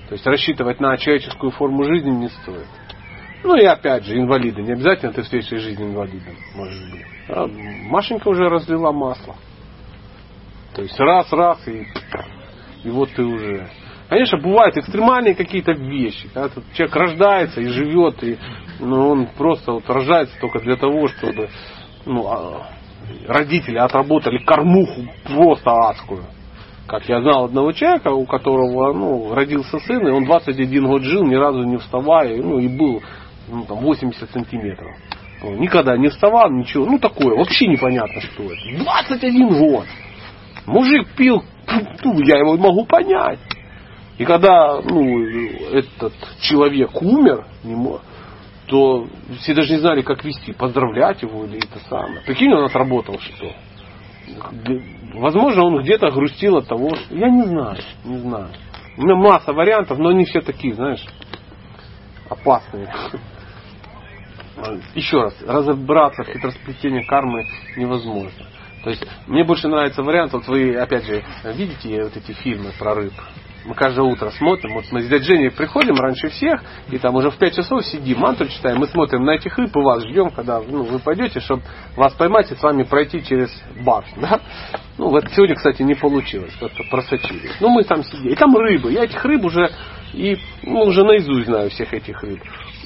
То 0.09 0.15
есть 0.15 0.25
рассчитывать 0.25 0.79
на 0.79 0.97
человеческую 0.97 1.51
форму 1.51 1.83
жизни 1.83 2.09
не 2.09 2.29
стоит. 2.29 2.65
Ну 3.43 3.55
и 3.55 3.63
опять 3.63 4.05
же, 4.05 4.17
инвалиды. 4.17 4.63
Не 4.63 4.73
обязательно 4.73 5.13
ты 5.13 5.21
в 5.21 5.27
следующей 5.27 5.57
жизни 5.57 5.85
инвалидом 5.85 6.35
можешь 6.55 6.91
быть. 6.91 7.05
А 7.29 7.45
Машенька 7.45 8.27
уже 8.27 8.49
разлила 8.49 8.91
масло. 8.91 9.35
То 10.75 10.81
есть 10.81 10.99
раз, 10.99 11.31
раз, 11.31 11.59
и, 11.67 11.85
и 12.83 12.89
вот 12.89 13.11
ты 13.11 13.23
уже. 13.23 13.69
Конечно, 14.09 14.39
бывают 14.39 14.75
экстремальные 14.77 15.35
какие-то 15.35 15.73
вещи. 15.73 16.27
Когда 16.33 16.49
человек 16.73 16.95
рождается 16.95 17.61
и 17.61 17.67
живет, 17.67 18.23
и 18.23 18.39
ну, 18.79 19.09
он 19.09 19.27
просто 19.37 19.73
вот 19.73 19.87
рождается 19.87 20.35
только 20.41 20.59
для 20.59 20.75
того, 20.75 21.07
чтобы 21.07 21.49
ну, 22.07 22.27
а, 22.27 22.71
родители 23.27 23.77
отработали 23.77 24.39
кормуху 24.39 25.07
просто 25.25 25.69
адскую. 25.69 26.23
Как 26.89 27.07
я 27.07 27.21
знал 27.21 27.45
одного 27.45 27.71
человека, 27.71 28.07
у 28.07 28.25
которого 28.25 28.91
ну, 28.93 29.35
родился 29.35 29.77
сын, 29.79 30.07
и 30.07 30.09
он 30.09 30.25
21 30.25 30.87
год 30.87 31.03
жил, 31.03 31.23
ни 31.23 31.35
разу 31.35 31.63
не 31.63 31.77
вставая, 31.77 32.35
ну 32.41 32.57
и 32.57 32.67
был 32.67 33.03
ну, 33.47 33.63
там, 33.65 33.77
80 33.77 34.27
сантиметров. 34.31 34.95
Он 35.43 35.59
никогда 35.59 35.95
не 35.97 36.09
вставал, 36.09 36.49
ничего. 36.49 36.87
Ну 36.87 36.97
такое, 36.97 37.37
вообще 37.37 37.67
непонятно, 37.67 38.19
что 38.21 38.43
это. 38.43 38.83
21 38.83 39.47
год. 39.49 39.85
Мужик 40.65 41.07
пил, 41.15 41.43
ну, 42.03 42.19
я 42.21 42.39
его 42.39 42.57
могу 42.57 42.85
понять. 42.85 43.39
И 44.17 44.25
когда 44.25 44.81
ну, 44.81 45.23
этот 45.71 46.13
человек 46.41 46.99
умер, 46.99 47.45
то 48.65 49.07
все 49.41 49.53
даже 49.53 49.73
не 49.73 49.79
знали, 49.79 50.01
как 50.01 50.23
вести, 50.23 50.53
поздравлять 50.53 51.21
его 51.21 51.45
или 51.45 51.59
это 51.59 51.79
самое. 51.87 52.21
Прикинь, 52.25 52.51
он 52.51 52.65
отработал 52.65 53.19
что. 53.19 53.53
Возможно, 55.13 55.63
он 55.65 55.81
где-то 55.81 56.11
грустил 56.11 56.57
от 56.57 56.67
того, 56.67 56.95
что... 56.95 57.15
Я 57.15 57.29
не 57.29 57.43
знаю, 57.43 57.77
не 58.03 58.17
знаю. 58.17 58.49
У 58.97 59.01
меня 59.01 59.15
масса 59.15 59.53
вариантов, 59.53 59.97
но 59.97 60.09
они 60.09 60.25
все 60.25 60.41
такие, 60.41 60.73
знаешь, 60.73 61.03
опасные. 62.29 62.93
Еще 64.93 65.17
раз, 65.17 65.41
разобраться 65.41 66.23
в 66.23 66.27
хитросплетении 66.27 67.01
кармы 67.03 67.45
невозможно. 67.77 68.45
То 68.83 68.89
есть 68.91 69.05
мне 69.27 69.43
больше 69.43 69.67
нравится 69.67 70.03
вариант, 70.03 70.33
вот 70.33 70.47
вы 70.47 70.75
опять 70.75 71.05
же 71.05 71.23
видите 71.53 72.03
вот 72.03 72.15
эти 72.15 72.31
фильмы 72.33 72.71
про 72.77 72.95
рыб, 72.95 73.13
мы 73.69 73.75
каждое 73.75 74.01
утро 74.01 74.31
смотрим, 74.31 74.73
вот 74.73 74.85
мы 74.91 75.03
с 75.03 75.07
дядей 75.07 75.25
Женей 75.25 75.51
приходим 75.51 75.93
раньше 75.93 76.29
всех, 76.29 76.63
и 76.89 76.97
там 76.97 77.13
уже 77.13 77.29
в 77.29 77.37
5 77.37 77.55
часов 77.55 77.85
сидим, 77.85 78.17
мантру 78.17 78.47
читаем, 78.47 78.79
мы 78.79 78.87
смотрим 78.87 79.23
на 79.23 79.35
этих 79.35 79.55
рыб 79.59 79.69
и 79.75 79.79
вас 79.79 80.03
ждем, 80.05 80.31
когда 80.31 80.59
ну, 80.59 80.81
вы 80.81 80.97
пойдете, 80.97 81.39
чтобы 81.39 81.61
вас 81.95 82.11
поймать 82.13 82.51
и 82.51 82.55
с 82.55 82.63
вами 82.63 82.81
пройти 82.81 83.23
через 83.23 83.49
бар. 83.85 84.03
Да? 84.19 84.39
Ну, 84.97 85.09
вот 85.09 85.23
сегодня, 85.35 85.55
кстати, 85.55 85.83
не 85.83 85.93
получилось, 85.93 86.51
как-то 86.59 86.83
просочились. 86.89 87.51
Ну, 87.61 87.69
мы 87.69 87.83
там 87.83 88.03
сидели. 88.03 88.33
И 88.33 88.35
там 88.35 88.55
рыбы. 88.57 88.91
Я 88.91 89.03
этих 89.03 89.23
рыб 89.23 89.45
уже, 89.45 89.69
и, 90.13 90.37
ну, 90.63 90.81
уже 90.81 91.03
наизусть 91.03 91.45
знаю 91.45 91.69
всех 91.69 91.93
этих 91.93 92.21
рыб. 92.23 92.41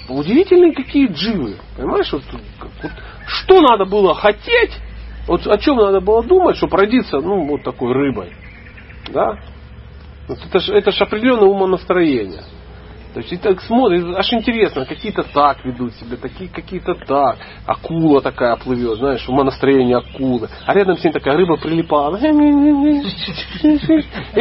Удивительные 0.10 0.74
какие 0.74 1.08
дживы. 1.08 1.56
Понимаешь, 1.78 2.12
вот, 2.12 2.24
вот, 2.30 2.92
что 3.26 3.62
надо 3.62 3.86
было 3.86 4.14
хотеть, 4.14 4.74
вот 5.28 5.48
о 5.48 5.58
чем 5.58 5.78
надо 5.78 6.02
было 6.02 6.24
думать, 6.24 6.58
чтобы 6.58 6.76
родиться, 6.76 7.20
ну, 7.22 7.48
вот 7.48 7.64
такой 7.64 7.94
рыбой. 7.94 8.34
Да? 9.14 9.38
Это 10.28 10.60
же 10.60 10.74
это 10.74 10.92
ж 10.92 11.02
определенное 11.02 11.48
умонастроение. 11.48 12.44
То 13.14 13.20
есть 13.20 13.32
и 13.32 13.38
так 13.38 13.62
смотришь, 13.62 14.04
аж 14.18 14.34
интересно, 14.34 14.86
какие-то 14.86 15.22
так 15.22 15.64
ведут 15.64 15.94
себя, 15.94 16.18
такие 16.18 16.50
какие-то 16.50 16.96
так. 16.96 17.38
Акула 17.68 18.22
такая 18.22 18.56
плывет, 18.56 18.98
знаешь, 18.98 19.30
умонастроение 19.30 19.98
акулы. 19.98 20.50
А 20.66 20.74
рядом 20.74 20.98
с 20.98 21.04
ней 21.04 21.12
такая 21.12 21.38
рыба 21.38 21.58
прилипала. 21.58 22.18
Я 22.18 22.34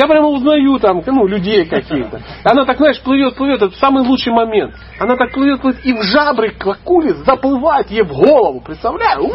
прямо 0.07 0.29
узнаю 0.29 0.79
там, 0.79 1.03
ну, 1.05 1.27
людей 1.27 1.67
каких-то. 1.67 2.23
Она 2.45 2.65
так, 2.65 2.79
знаешь, 2.79 2.99
плывет, 3.03 3.37
плывет, 3.37 3.61
это 3.61 3.77
самый 3.77 4.07
лучший 4.07 4.33
момент. 4.33 4.75
Она 4.99 5.17
так 5.17 5.33
плывет, 5.33 5.61
плывет, 5.61 5.85
и 5.85 5.93
в 5.93 6.03
жабры 6.05 6.53
к 6.53 6.67
акуле 6.67 7.13
заплывает 7.27 7.91
ей 7.91 8.05
в 8.05 8.15
голову, 8.15 8.61
представляю? 8.61 9.29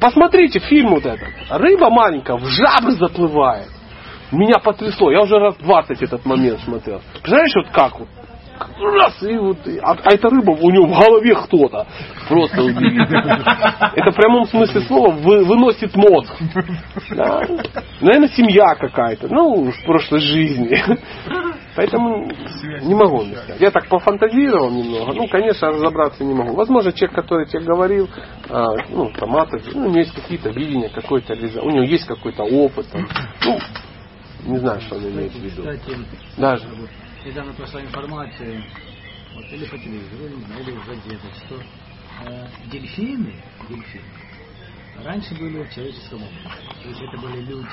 Посмотрите 0.00 0.58
фильм 0.58 0.90
вот 0.90 1.06
этот. 1.06 1.28
Рыба 1.50 1.88
маленькая 1.88 2.36
в 2.36 2.46
жабры 2.46 2.90
заплывает 2.92 3.68
меня 4.32 4.58
потрясло. 4.58 5.10
Я 5.10 5.22
уже 5.22 5.38
раз 5.38 5.56
20 5.56 6.02
этот 6.02 6.24
момент 6.24 6.60
смотрел. 6.60 7.00
Представляешь, 7.12 7.54
вот 7.54 7.68
как 7.72 8.00
вот? 8.00 8.08
Раз, 8.80 9.22
и 9.22 9.36
вот, 9.36 9.58
а, 9.82 9.92
а 9.92 10.14
эта 10.14 10.28
рыба, 10.28 10.50
у 10.50 10.70
него 10.70 10.86
в 10.86 10.98
голове 10.98 11.34
кто-то. 11.34 11.86
Просто 12.28 12.62
удивительно. 12.62 13.42
Это 13.94 14.10
в 14.10 14.14
прямом 14.14 14.44
смысле 14.46 14.82
слова 14.82 15.10
вы, 15.10 15.44
выносит 15.44 15.96
мозг. 15.96 16.32
Да? 17.10 17.40
Наверное, 18.00 18.28
семья 18.28 18.74
какая-то. 18.74 19.28
Ну, 19.28 19.70
в 19.70 19.84
прошлой 19.84 20.20
жизни. 20.20 20.78
Поэтому 21.74 22.30
не 22.82 22.94
могу. 22.94 23.24
Я 23.58 23.70
так 23.70 23.88
пофантазировал 23.88 24.70
немного. 24.70 25.12
Ну, 25.14 25.26
конечно, 25.28 25.68
разобраться 25.68 26.22
не 26.22 26.34
могу. 26.34 26.54
Возможно, 26.54 26.92
человек, 26.92 27.16
который 27.16 27.46
тебе 27.46 27.64
говорил, 27.64 28.08
а, 28.50 28.66
ну, 28.90 29.10
там, 29.18 29.30
ну, 29.30 29.80
у 29.80 29.84
него 29.88 29.98
есть 29.98 30.14
какие-то 30.14 30.50
видения, 30.50 30.90
какой-то 30.90 31.32
у 31.32 31.70
него 31.70 31.84
есть 31.84 32.06
какой-то 32.06 32.42
опыт. 32.42 32.86
Там. 32.92 33.06
Ну, 33.44 33.58
не 34.42 34.58
знаю, 34.58 34.80
что 34.80 34.96
он 34.96 35.08
имеет 35.08 35.32
в 35.32 35.40
виду. 35.40 35.62
Кстати, 35.62 35.98
Даже. 36.36 36.68
недавно 37.24 37.52
прошла 37.54 37.82
информация, 37.82 38.64
вот, 39.34 39.44
или 39.52 39.64
по 39.66 39.78
телевизору, 39.78 40.24
или 40.60 40.72
уже 40.72 40.94
где-то, 40.94 41.28
что 41.46 41.62
э, 42.26 42.46
дельфины, 42.70 43.34
дельфины 43.68 44.04
раньше 45.04 45.34
были 45.34 45.62
в 45.62 45.70
человеческом 45.72 46.22
облике. 46.22 46.50
То 46.82 46.88
есть 46.88 47.00
это 47.00 47.18
были 47.18 47.40
люди. 47.42 47.68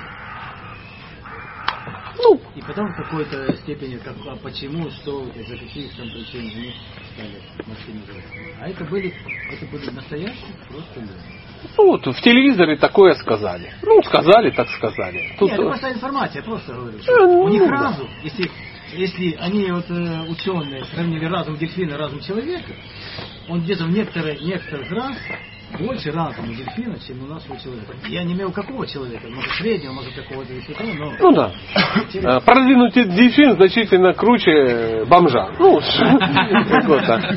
Ну. 2.21 2.41
И 2.55 2.61
потом 2.61 2.91
в 2.91 2.97
какой-то 2.97 3.53
степени, 3.57 3.97
как, 3.97 4.15
а 4.27 4.35
почему, 4.35 4.89
что, 4.91 5.23
из-за 5.35 5.57
каких 5.57 5.95
там 5.95 6.09
причин 6.09 6.41
они 6.41 6.73
стали 7.13 7.41
машины 7.65 8.01
А 8.61 8.69
это 8.69 8.83
были, 8.85 9.13
это 9.51 9.65
были 9.71 9.89
настоящие 9.89 10.53
просто 10.67 10.99
люди. 10.99 11.13
Ну 11.77 11.87
вот 11.87 12.05
в 12.05 12.21
телевизоре 12.21 12.77
такое 12.77 13.15
сказали. 13.15 13.73
Ну, 13.83 14.01
сказали, 14.03 14.51
так 14.51 14.69
сказали. 14.69 15.35
Тут... 15.39 15.49
Нет, 15.49 15.59
это 15.59 15.69
просто 15.69 15.91
информация, 15.91 16.43
просто 16.43 16.73
говорю. 16.73 16.99
Что 17.01 17.17
ну, 17.17 17.41
у 17.41 17.49
них 17.49 17.61
ну, 17.61 17.69
разум, 17.69 18.07
да. 18.07 18.13
если, 18.23 18.51
если 18.93 19.33
они 19.39 19.71
вот 19.71 19.89
э, 19.89 20.21
ученые 20.29 20.85
сравнили 20.85 21.25
разум 21.25 21.57
дельфина 21.57 21.97
разум 21.97 22.19
человека, 22.21 22.73
он 23.47 23.61
где-то 23.61 23.85
в 23.85 23.91
некоторых, 23.91 24.41
некоторых 24.41 24.91
раз 24.91 25.17
больше 25.77 26.11
разума 26.11 26.47
дельфина, 26.47 26.97
чем 27.05 27.23
у 27.23 27.27
нас 27.27 27.43
у 27.49 27.57
человека. 27.57 27.93
Я 28.07 28.23
не 28.23 28.33
имею 28.33 28.51
какого 28.51 28.87
человека, 28.87 29.27
может 29.29 29.51
среднего, 29.53 29.91
может 29.93 30.13
какого-то 30.13 30.53
высокого, 30.53 30.93
но... 30.93 31.13
Ну 31.19 31.31
да. 31.31 31.51
Интересно. 31.95 32.41
Продвинутый 32.41 33.05
дельфин 33.05 33.55
значительно 33.55 34.13
круче 34.13 35.05
бомжа. 35.07 35.49
Ну, 35.59 35.79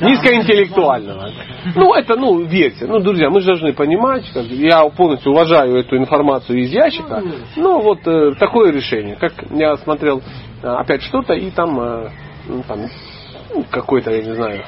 низкоинтеллектуального. 0.00 1.30
Ну, 1.74 1.94
это, 1.94 2.16
ну, 2.16 2.42
верьте. 2.42 2.86
Ну, 2.86 3.00
друзья, 3.00 3.30
мы 3.30 3.40
же 3.40 3.46
должны 3.46 3.72
понимать, 3.72 4.30
я 4.34 4.86
полностью 4.88 5.32
уважаю 5.32 5.76
эту 5.76 5.96
информацию 5.96 6.60
из 6.60 6.70
ящика. 6.72 7.22
Ну, 7.56 7.80
вот 7.80 8.06
э, 8.06 8.32
такое 8.38 8.70
решение. 8.72 9.16
Как 9.16 9.32
я 9.50 9.76
смотрел 9.76 10.22
э, 10.62 10.66
опять 10.66 11.02
что-то, 11.02 11.34
и 11.34 11.50
там, 11.50 11.80
э, 11.80 12.10
ну, 12.48 12.62
там 12.66 12.88
ну, 13.54 13.64
какой-то, 13.70 14.10
я 14.10 14.22
не 14.22 14.34
знаю, 14.34 14.64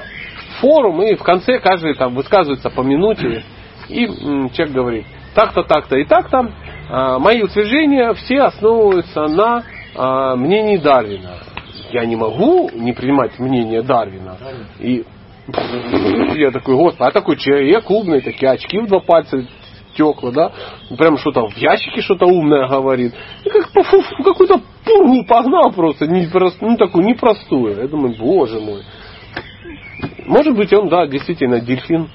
форум, 0.60 1.02
и 1.02 1.14
в 1.14 1.22
конце 1.22 1.58
каждый 1.58 1.94
там 1.94 2.14
высказывается 2.14 2.70
по 2.70 2.82
минуте, 2.82 3.42
и 3.88 4.06
человек 4.52 4.74
говорит, 4.74 5.06
так-то, 5.34 5.62
так-то 5.62 5.96
и 5.96 6.04
так-то, 6.04 6.50
а, 6.88 7.18
мои 7.18 7.42
утверждения 7.42 8.12
все 8.14 8.42
основываются 8.42 9.26
на 9.26 9.64
а, 9.94 10.36
мнении 10.36 10.76
Дарвина. 10.76 11.38
Я 11.90 12.04
не 12.06 12.16
могу 12.16 12.70
не 12.72 12.92
принимать 12.92 13.38
мнение 13.38 13.82
Дарвина. 13.82 14.36
И 14.78 15.04
я 16.36 16.50
такой, 16.50 16.76
господи, 16.76 17.08
а 17.08 17.12
такой 17.12 17.36
человек 17.36 17.90
умный, 17.90 18.20
такие 18.20 18.50
очки 18.50 18.78
в 18.78 18.86
два 18.86 19.00
пальца 19.00 19.46
стекла, 19.92 20.30
да, 20.32 20.52
прям 20.96 21.16
что-то 21.18 21.46
в 21.46 21.56
ящике 21.56 22.00
что-то 22.00 22.26
умное 22.26 22.68
говорит. 22.68 23.14
И 23.44 23.48
как 23.48 23.70
какую-то 23.72 24.60
пургу 24.84 25.24
погнал 25.26 25.72
просто, 25.72 26.06
не, 26.06 26.28
ну 26.60 26.76
такую 26.76 27.04
непростую. 27.04 27.76
Я 27.76 27.88
думаю, 27.88 28.14
боже 28.18 28.60
мой. 28.60 28.82
Может 30.26 30.56
быть, 30.56 30.72
он, 30.72 30.88
да, 30.88 31.06
действительно 31.06 31.60
дельфин. 31.60 32.08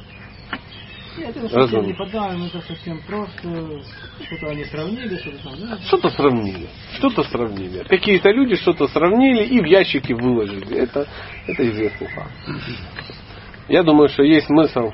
Нет, 1.20 1.36
это 1.36 1.50
совсем 1.50 1.86
не 1.86 1.94
подаем, 1.94 2.44
это 2.46 2.62
совсем 2.62 3.02
просто. 3.06 3.82
Что-то 4.26 4.48
они 4.52 4.64
сравнили, 4.66 5.18
что-то 5.18 5.44
там. 5.44 5.80
Что-то 5.82 6.10
сравнили. 6.12 6.68
Что-то 6.98 7.24
сравнили. 7.24 7.84
Какие-то 7.84 8.30
люди 8.32 8.56
что-то 8.56 8.88
сравнили 8.88 9.44
и 9.46 9.60
в 9.60 9.66
ящики 9.66 10.14
выложили. 10.14 10.78
Это, 10.78 11.08
это 11.48 11.70
известный 11.70 12.08
факт. 12.08 12.32
Я 13.68 13.84
думаю, 13.84 14.10
что 14.10 14.24
есть 14.24 14.48
смысл 14.48 14.92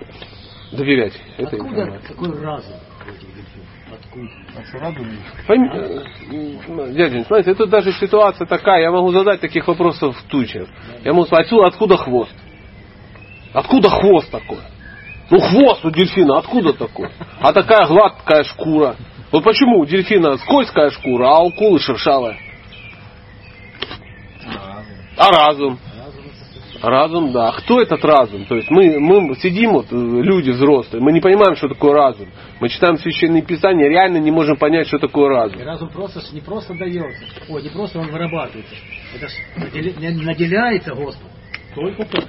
доверять 0.71 1.13
этой 1.37 1.59
Откуда 1.59 1.69
информации. 1.69 2.07
такой 2.07 2.41
разум? 2.41 2.73
Пойми- 5.47 5.69
э, 5.73 6.93
Дядя, 6.93 7.23
смотрите, 7.25 7.51
это 7.51 7.67
даже 7.67 7.91
ситуация 7.93 8.47
такая, 8.47 8.81
я 8.81 8.91
могу 8.91 9.11
задать 9.11 9.41
таких 9.41 9.67
вопросов 9.67 10.17
в 10.17 10.23
тучах. 10.23 10.67
Я 11.03 11.13
могу 11.13 11.25
сказать, 11.25 11.45
отсюда 11.45 11.67
откуда 11.67 11.97
хвост? 11.97 12.33
Откуда 13.53 13.89
хвост 13.89 14.29
такой? 14.31 14.59
Ну 15.29 15.39
хвост 15.39 15.83
у 15.83 15.91
дельфина 15.91 16.37
откуда 16.37 16.73
такой? 16.73 17.09
А 17.41 17.51
такая 17.51 17.87
гладкая 17.87 18.43
шкура. 18.43 18.95
Вот 19.31 19.43
почему 19.43 19.79
у 19.79 19.85
дельфина 19.85 20.37
скользкая 20.37 20.91
шкура, 20.91 21.27
а 21.27 21.39
у 21.41 21.49
акулы 21.49 21.79
шершавая? 21.79 22.37
А 25.17 25.31
разум? 25.31 25.79
Разум, 26.81 27.31
да. 27.31 27.49
А 27.49 27.51
Кто 27.53 27.81
этот 27.81 28.03
разум? 28.05 28.45
То 28.45 28.55
есть 28.55 28.69
мы, 28.69 28.99
мы 28.99 29.35
сидим, 29.37 29.71
вот, 29.71 29.87
э, 29.91 29.95
люди 29.95 30.51
взрослые, 30.51 31.01
мы 31.01 31.13
не 31.13 31.21
понимаем, 31.21 31.55
что 31.55 31.67
такое 31.67 31.93
разум. 31.93 32.27
Мы 32.59 32.69
читаем 32.69 32.97
священные 32.97 33.41
писания, 33.41 33.89
реально 33.89 34.17
не 34.17 34.29
можем 34.29 34.57
понять, 34.57 34.87
что 34.87 34.99
такое 34.99 35.29
разум. 35.29 35.59
И 35.59 35.63
разум 35.63 35.89
просто 35.89 36.21
не 36.31 36.41
просто 36.41 36.75
дается. 36.75 37.25
Ой, 37.49 37.63
не 37.63 37.69
просто 37.69 37.99
он 37.99 38.11
вырабатывается. 38.11 38.75
Это 39.15 39.27
наделяется 39.57 40.93
Господом. 40.93 41.31
Только 41.73 42.05
то. 42.05 42.23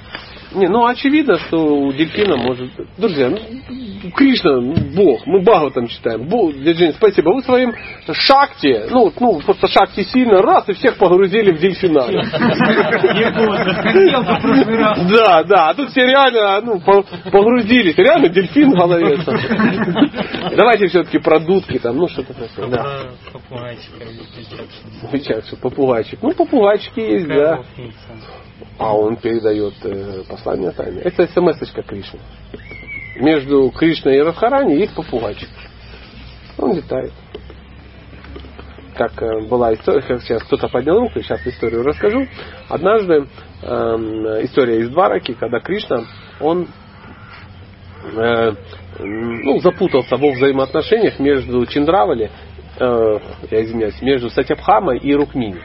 Не, 0.57 0.68
ну 0.68 0.86
очевидно, 0.86 1.38
что 1.38 1.59
у 1.59 1.92
дельфина 1.92 2.36
может... 2.38 2.70
Друзья, 2.96 3.28
ну, 3.28 3.38
Кришна, 4.12 4.59
Бог, 4.94 5.26
мы 5.26 5.42
Багу 5.42 5.70
там 5.70 5.86
читаем. 5.86 6.26
Бог, 6.28 6.54
Жень, 6.54 6.94
спасибо. 6.94 7.30
Вы 7.30 7.42
своим 7.42 7.74
шакти, 8.11 8.84
ну, 8.90 9.12
ну 9.20 9.40
просто 9.40 9.68
шакти 9.68 10.02
сильно, 10.04 10.40
раз, 10.40 10.66
и 10.68 10.72
всех 10.72 10.96
погрузили 10.96 11.52
в 11.52 11.61
дельфина. 11.61 12.07
Да, 15.11 15.42
да, 15.44 15.68
а 15.70 15.74
тут 15.74 15.90
все 15.90 16.07
реально 16.07 16.61
ну, 16.62 16.80
по- 16.80 17.04
погрузились. 17.30 17.96
Реально 17.96 18.28
дельфин 18.28 18.70
в 18.72 18.76
голове. 18.76 19.18
Давайте 20.57 20.86
все-таки 20.88 21.18
про 21.18 21.38
дудки 21.40 21.78
там, 21.78 21.96
ну 21.96 22.09
что-то 22.09 22.34
такое. 22.34 22.68
Да. 22.68 23.11
Что 25.46 25.57
попугайчик. 25.57 26.18
Ну, 26.22 26.32
попугайчики 26.32 27.00
есть, 27.00 27.26
да. 27.28 27.61
А 28.78 28.96
он 28.96 29.16
передает 29.16 29.74
э, 29.84 30.22
послание 30.28 30.70
тайны. 30.70 31.00
Это 31.00 31.26
смс-очка 31.26 31.82
Кришны. 31.82 32.20
Между 33.16 33.70
Кришной 33.70 34.16
и 34.16 34.20
Радхарани 34.20 34.74
есть 34.74 34.94
попугайчик. 34.94 35.48
Он 36.59 36.74
летает. 36.74 37.12
Как 38.96 39.22
э, 39.22 39.40
была 39.46 39.74
история, 39.74 40.02
как 40.02 40.22
сейчас 40.22 40.42
кто-то 40.44 40.68
поднял 40.68 40.98
руку, 40.98 41.20
сейчас 41.20 41.46
историю 41.46 41.82
расскажу. 41.82 42.26
Однажды 42.68 43.26
эм, 43.62 44.26
история 44.44 44.80
из 44.80 44.90
Двараки, 44.90 45.34
когда 45.34 45.61
Кришна, 45.61 46.04
он 46.40 46.68
э, 48.14 48.52
ну, 48.98 49.61
запутался 49.61 50.16
во 50.16 50.32
взаимоотношениях 50.32 51.18
между 51.18 51.64
Чиндравали, 51.66 52.30
э, 52.78 53.18
я 53.50 53.64
извиняюсь, 53.64 54.00
между 54.00 54.30
Сатябхамой 54.30 54.98
и 54.98 55.14
Рукмини. 55.14 55.61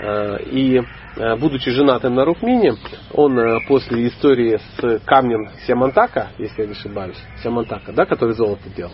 Э, 0.00 0.38
И 0.46 0.78
э, 0.78 0.82
будучи 1.16 1.70
женатым 1.70 2.14
на 2.14 2.24
Рукмине, 2.24 2.74
он 3.12 3.38
э, 3.38 3.60
после 3.66 4.08
истории 4.08 4.58
с 4.78 5.00
камнем 5.04 5.50
Сямантака, 5.66 6.28
если 6.38 6.62
я 6.62 6.66
не 6.66 6.72
ошибаюсь, 6.72 7.18
Сямантака, 7.42 7.92
да, 7.92 8.06
который 8.06 8.34
золото 8.34 8.68
делал, 8.74 8.92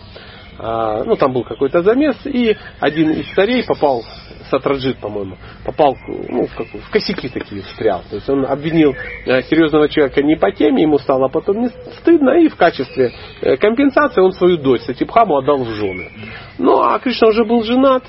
а, 0.59 1.03
ну 1.03 1.15
там 1.15 1.33
был 1.33 1.43
какой-то 1.43 1.83
замес, 1.83 2.15
и 2.25 2.57
один 2.79 3.11
из 3.11 3.27
царей 3.33 3.63
попал, 3.63 4.03
Сатраджит, 4.49 4.97
по-моему, 4.99 5.35
попал 5.65 5.97
ну, 6.07 6.47
в, 6.47 6.55
какую- 6.55 6.81
в 6.81 6.89
косяки 6.89 7.27
такие 7.27 7.61
встрял. 7.63 8.01
То 8.09 8.15
есть 8.15 8.29
он 8.29 8.45
обвинил 8.45 8.95
э, 9.25 9.43
серьезного 9.43 9.89
человека 9.89 10.23
не 10.23 10.35
по 10.35 10.51
теме, 10.51 10.83
ему 10.83 10.97
стало 10.99 11.27
потом 11.27 11.61
не 11.61 11.69
стыдно, 11.99 12.39
и 12.39 12.47
в 12.47 12.55
качестве 12.55 13.11
э, 13.41 13.57
компенсации 13.57 14.21
он 14.21 14.31
свою 14.31 14.57
дочь 14.57 14.81
Сатипхаму 14.81 15.37
отдал 15.37 15.63
в 15.63 15.69
жены. 15.71 16.09
Ну 16.57 16.81
а 16.81 16.97
Кришна 16.99 17.27
уже 17.27 17.43
был 17.43 17.63
женат, 17.63 18.03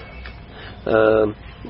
Э, 0.84 1.26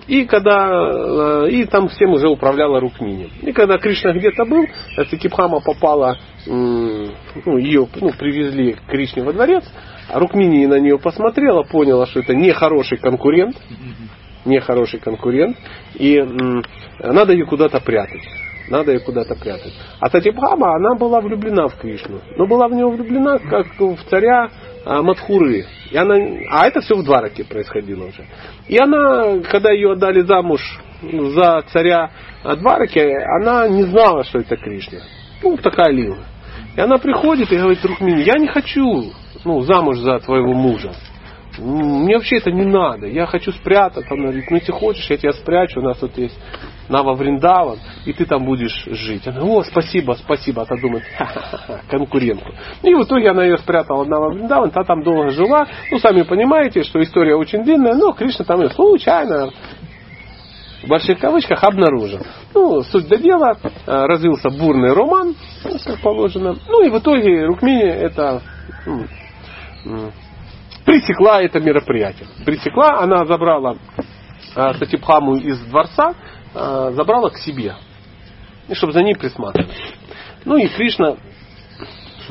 И 0.06 0.24
когда 0.24 0.70
э, 0.70 1.50
и 1.50 1.64
там 1.64 1.88
всем 1.88 2.12
уже 2.12 2.28
управляла 2.28 2.80
Рукмини. 2.80 3.30
И 3.42 3.52
когда 3.52 3.78
Кришна 3.78 4.12
где-то 4.12 4.44
был, 4.44 4.64
Сакипхама 4.96 5.60
попала, 5.60 6.18
м, 6.46 7.10
ну, 7.44 7.58
ее 7.58 7.86
ну, 8.00 8.10
привезли 8.12 8.74
к 8.74 8.86
Кришне 8.86 9.22
во 9.22 9.32
дворец, 9.32 9.64
а 10.10 10.18
Рукмини 10.18 10.66
на 10.66 10.78
нее 10.78 10.98
посмотрела, 10.98 11.62
поняла, 11.62 12.06
что 12.06 12.20
это 12.20 12.34
нехороший 12.34 12.98
конкурент, 12.98 13.56
нехороший 14.44 15.00
конкурент, 15.00 15.56
и 15.94 16.22
надо 17.00 17.32
ее 17.32 17.46
куда-то 17.46 17.80
прятать. 17.80 18.22
Надо 18.68 18.92
ее 18.92 19.00
куда-то 19.00 19.34
прятать. 19.34 19.72
А 19.98 20.10
Сатипхама, 20.10 20.76
она 20.76 20.94
была 20.94 21.20
влюблена 21.20 21.68
в 21.68 21.76
Кришну. 21.78 22.20
Но 22.36 22.46
была 22.46 22.68
в 22.68 22.72
него 22.72 22.90
влюблена, 22.90 23.38
как 23.38 23.66
в 23.78 24.04
царя 24.10 24.50
а, 24.84 25.02
Мадхуры. 25.02 25.66
И 25.90 25.96
она, 25.96 26.14
а 26.50 26.66
это 26.66 26.80
все 26.80 26.96
в 26.96 27.04
Двараке 27.04 27.44
происходило 27.44 28.06
уже. 28.06 28.26
И 28.68 28.78
она, 28.78 29.40
когда 29.50 29.70
ее 29.70 29.92
отдали 29.92 30.20
замуж 30.20 30.60
за 31.02 31.62
царя 31.72 32.10
а, 32.44 32.56
Двараки, 32.56 32.98
она 32.98 33.68
не 33.68 33.84
знала, 33.84 34.24
что 34.24 34.38
это 34.38 34.56
Кришна. 34.56 35.00
Ну, 35.42 35.56
такая 35.56 35.92
лила. 35.92 36.18
И 36.76 36.80
она 36.80 36.98
приходит 36.98 37.52
и 37.52 37.56
говорит, 37.56 37.84
Рукмини, 37.84 38.22
я 38.22 38.34
не 38.38 38.48
хочу 38.48 39.12
ну, 39.44 39.60
замуж 39.62 39.98
за 39.98 40.18
твоего 40.20 40.52
мужа. 40.52 40.92
Мне 41.58 42.16
вообще 42.16 42.36
это 42.36 42.52
не 42.52 42.64
надо. 42.64 43.06
Я 43.06 43.26
хочу 43.26 43.52
спрятаться. 43.52 44.12
Она 44.12 44.24
говорит, 44.24 44.44
ну 44.50 44.56
если 44.56 44.72
хочешь, 44.72 45.10
я 45.10 45.16
тебя 45.16 45.32
спрячу. 45.32 45.80
У 45.80 45.82
нас 45.82 45.98
тут 45.98 46.16
есть 46.16 46.38
Нава 46.88 47.14
Вриндаван, 47.14 47.78
и 48.06 48.12
ты 48.12 48.24
там 48.24 48.44
будешь 48.44 48.84
жить. 48.86 49.26
Она, 49.26 49.42
о, 49.42 49.62
спасибо, 49.62 50.12
спасибо. 50.12 50.62
А 50.62 50.66
та 50.66 50.76
думает, 50.76 51.04
ха-ха-ха, 51.16 51.80
конкурентку. 51.90 52.52
И 52.82 52.94
в 52.94 53.02
итоге 53.02 53.30
она 53.30 53.44
ее 53.44 53.58
спрятала 53.58 54.04
в 54.04 54.08
Нава 54.08 54.30
Вриндаван, 54.30 54.70
та 54.70 54.84
там 54.84 55.02
долго 55.02 55.30
жила. 55.30 55.66
Ну, 55.90 55.98
сами 55.98 56.22
понимаете, 56.22 56.82
что 56.82 57.02
история 57.02 57.36
очень 57.36 57.62
длинная, 57.62 57.94
но 57.94 58.12
Кришна 58.12 58.44
там 58.44 58.62
ее 58.62 58.70
случайно 58.70 59.50
в 60.82 60.88
больших 60.88 61.18
кавычках 61.18 61.62
обнаружил. 61.64 62.20
Ну, 62.54 62.82
суть 62.82 63.08
до 63.08 63.16
дела, 63.16 63.56
э, 63.62 63.70
развился 63.86 64.50
бурный 64.50 64.92
роман, 64.92 65.34
ну, 65.64 65.76
как 65.84 66.00
положено. 66.00 66.56
Ну 66.68 66.84
и 66.84 66.90
в 66.90 66.98
итоге 66.98 67.46
Рукмини 67.46 67.84
это 67.84 68.42
пресекла 70.84 71.42
это 71.42 71.60
мероприятие. 71.60 72.28
Пресекла, 72.44 73.00
она 73.00 73.26
забрала 73.26 73.76
э, 74.54 74.74
Сатипхаму 74.74 75.36
из 75.36 75.58
дворца, 75.66 76.14
забрала 76.54 77.30
к 77.30 77.38
себе, 77.38 77.74
и 78.68 78.74
чтобы 78.74 78.92
за 78.92 79.02
ней 79.02 79.14
присматривать. 79.14 79.74
Ну 80.44 80.56
и 80.56 80.68
Кришна 80.68 81.16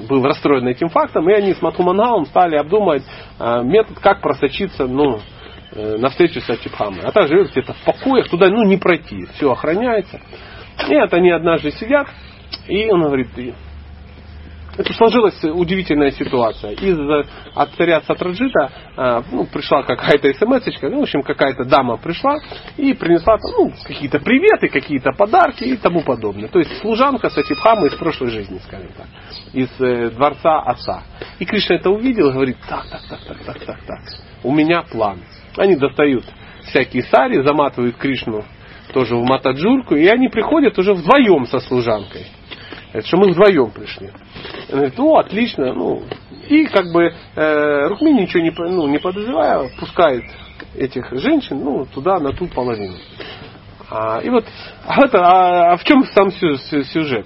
был 0.07 0.23
расстроен 0.23 0.67
этим 0.67 0.89
фактом, 0.89 1.29
и 1.29 1.33
они 1.33 1.53
с 1.53 1.61
Матхумангалом 1.61 2.25
стали 2.25 2.55
обдумывать 2.55 3.03
э, 3.39 3.61
метод, 3.63 3.99
как 3.99 4.21
просочиться 4.21 4.85
ну, 4.85 5.19
э, 5.71 5.97
встречу 6.09 6.39
с 6.41 6.45
Сатипхамой. 6.45 7.01
А 7.03 7.11
та 7.11 7.27
живет 7.27 7.51
где-то 7.51 7.73
в 7.73 7.83
покоях, 7.83 8.29
туда 8.29 8.49
ну, 8.49 8.63
не 8.63 8.77
пройти, 8.77 9.25
все 9.35 9.51
охраняется. 9.51 10.19
И 10.87 10.95
вот 10.95 11.13
они 11.13 11.31
однажды 11.31 11.71
сидят, 11.71 12.07
и 12.67 12.89
он 12.91 13.03
говорит, 13.03 13.29
«И 13.37 13.53
это 14.77 14.93
сложилась 14.93 15.43
удивительная 15.43 16.11
ситуация. 16.11 16.71
Из 16.71 16.97
от 17.55 17.71
царя 17.75 18.01
Сатраджита 18.01 18.71
э, 18.95 19.21
ну, 19.31 19.45
пришла 19.45 19.83
какая-то 19.83 20.31
смс 20.33 20.63
ну, 20.83 20.99
в 20.99 21.03
общем, 21.03 21.23
какая-то 21.23 21.65
дама 21.65 21.97
пришла 21.97 22.35
и 22.77 22.93
принесла 22.93 23.37
ну, 23.57 23.71
какие-то 23.83 24.19
приветы, 24.19 24.67
какие-то 24.69 25.11
подарки 25.11 25.63
и 25.63 25.77
тому 25.77 26.01
подобное. 26.01 26.47
То 26.47 26.59
есть 26.59 26.77
служанка 26.79 27.29
Сатипхамы 27.29 27.87
из 27.87 27.95
прошлой 27.95 28.29
жизни, 28.29 28.59
скажем 28.65 28.89
так, 28.95 29.07
из 29.53 29.69
э, 29.79 30.11
дворца 30.11 30.59
отца. 30.59 31.03
И 31.39 31.45
Кришна 31.45 31.77
это 31.77 31.89
увидел 31.89 32.29
и 32.29 32.33
говорит, 32.33 32.57
так, 32.69 32.85
так, 32.89 33.01
так, 33.09 33.19
так, 33.27 33.37
так, 33.45 33.65
так, 33.65 33.79
так, 33.85 33.99
у 34.43 34.53
меня 34.53 34.83
план. 34.83 35.19
Они 35.57 35.75
достают 35.75 36.25
всякие 36.65 37.03
сари, 37.03 37.41
заматывают 37.41 37.97
Кришну 37.97 38.43
тоже 38.93 39.15
в 39.15 39.23
матаджурку, 39.23 39.95
и 39.95 40.07
они 40.07 40.29
приходят 40.29 40.77
уже 40.77 40.93
вдвоем 40.93 41.45
со 41.47 41.59
служанкой. 41.59 42.25
Это 42.93 43.05
что 43.05 43.17
мы 43.17 43.31
вдвоем 43.31 43.71
пришли. 43.71 44.11
Он 44.69 44.75
говорит, 44.75 44.99
о, 44.99 45.17
отлично. 45.17 45.73
Ну, 45.73 46.03
и 46.47 46.65
как 46.65 46.91
бы 46.91 47.13
э, 47.35 47.87
Рукмини 47.87 48.21
ничего 48.21 48.41
не, 48.41 48.51
ну, 48.71 48.87
не 48.87 48.97
подозревая, 48.97 49.69
пускает 49.79 50.23
этих 50.75 51.11
женщин 51.11 51.59
ну, 51.63 51.85
туда, 51.85 52.19
на 52.19 52.31
ту 52.31 52.47
половину. 52.47 52.95
А, 53.89 54.19
и 54.19 54.29
вот 54.29 54.45
а, 54.85 55.05
это, 55.05 55.19
а, 55.19 55.73
а 55.73 55.77
в 55.77 55.83
чем 55.83 56.05
сам 56.05 56.31
сю- 56.31 56.55
сю- 56.55 56.83
сюжет? 56.83 57.25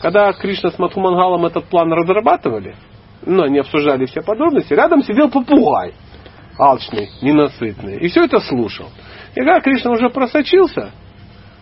Когда 0.00 0.32
Кришна 0.32 0.70
с 0.70 0.78
Матхумангалом 0.78 1.46
этот 1.46 1.64
план 1.64 1.92
разрабатывали, 1.92 2.76
ну, 3.26 3.42
они 3.42 3.58
обсуждали 3.58 4.06
все 4.06 4.22
подробности, 4.22 4.72
рядом 4.72 5.02
сидел 5.02 5.28
попугай, 5.28 5.92
алчный, 6.58 7.10
ненасытный, 7.20 7.96
и 7.98 8.08
все 8.08 8.24
это 8.24 8.38
слушал. 8.40 8.86
И 9.34 9.40
когда 9.40 9.60
Кришна 9.60 9.90
уже 9.90 10.08
просочился, 10.10 10.92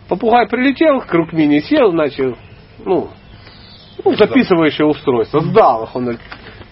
попугай 0.09 0.49
прилетел 0.49 1.01
к 1.01 1.13
Рукмине, 1.13 1.63
сел, 1.63 1.93
начал, 1.93 2.37
ну, 2.85 3.09
ну, 4.05 4.15
записывающее 4.15 4.87
устройство, 4.87 5.41
сдал 5.41 5.85
их. 5.85 5.97
Он 5.97 6.19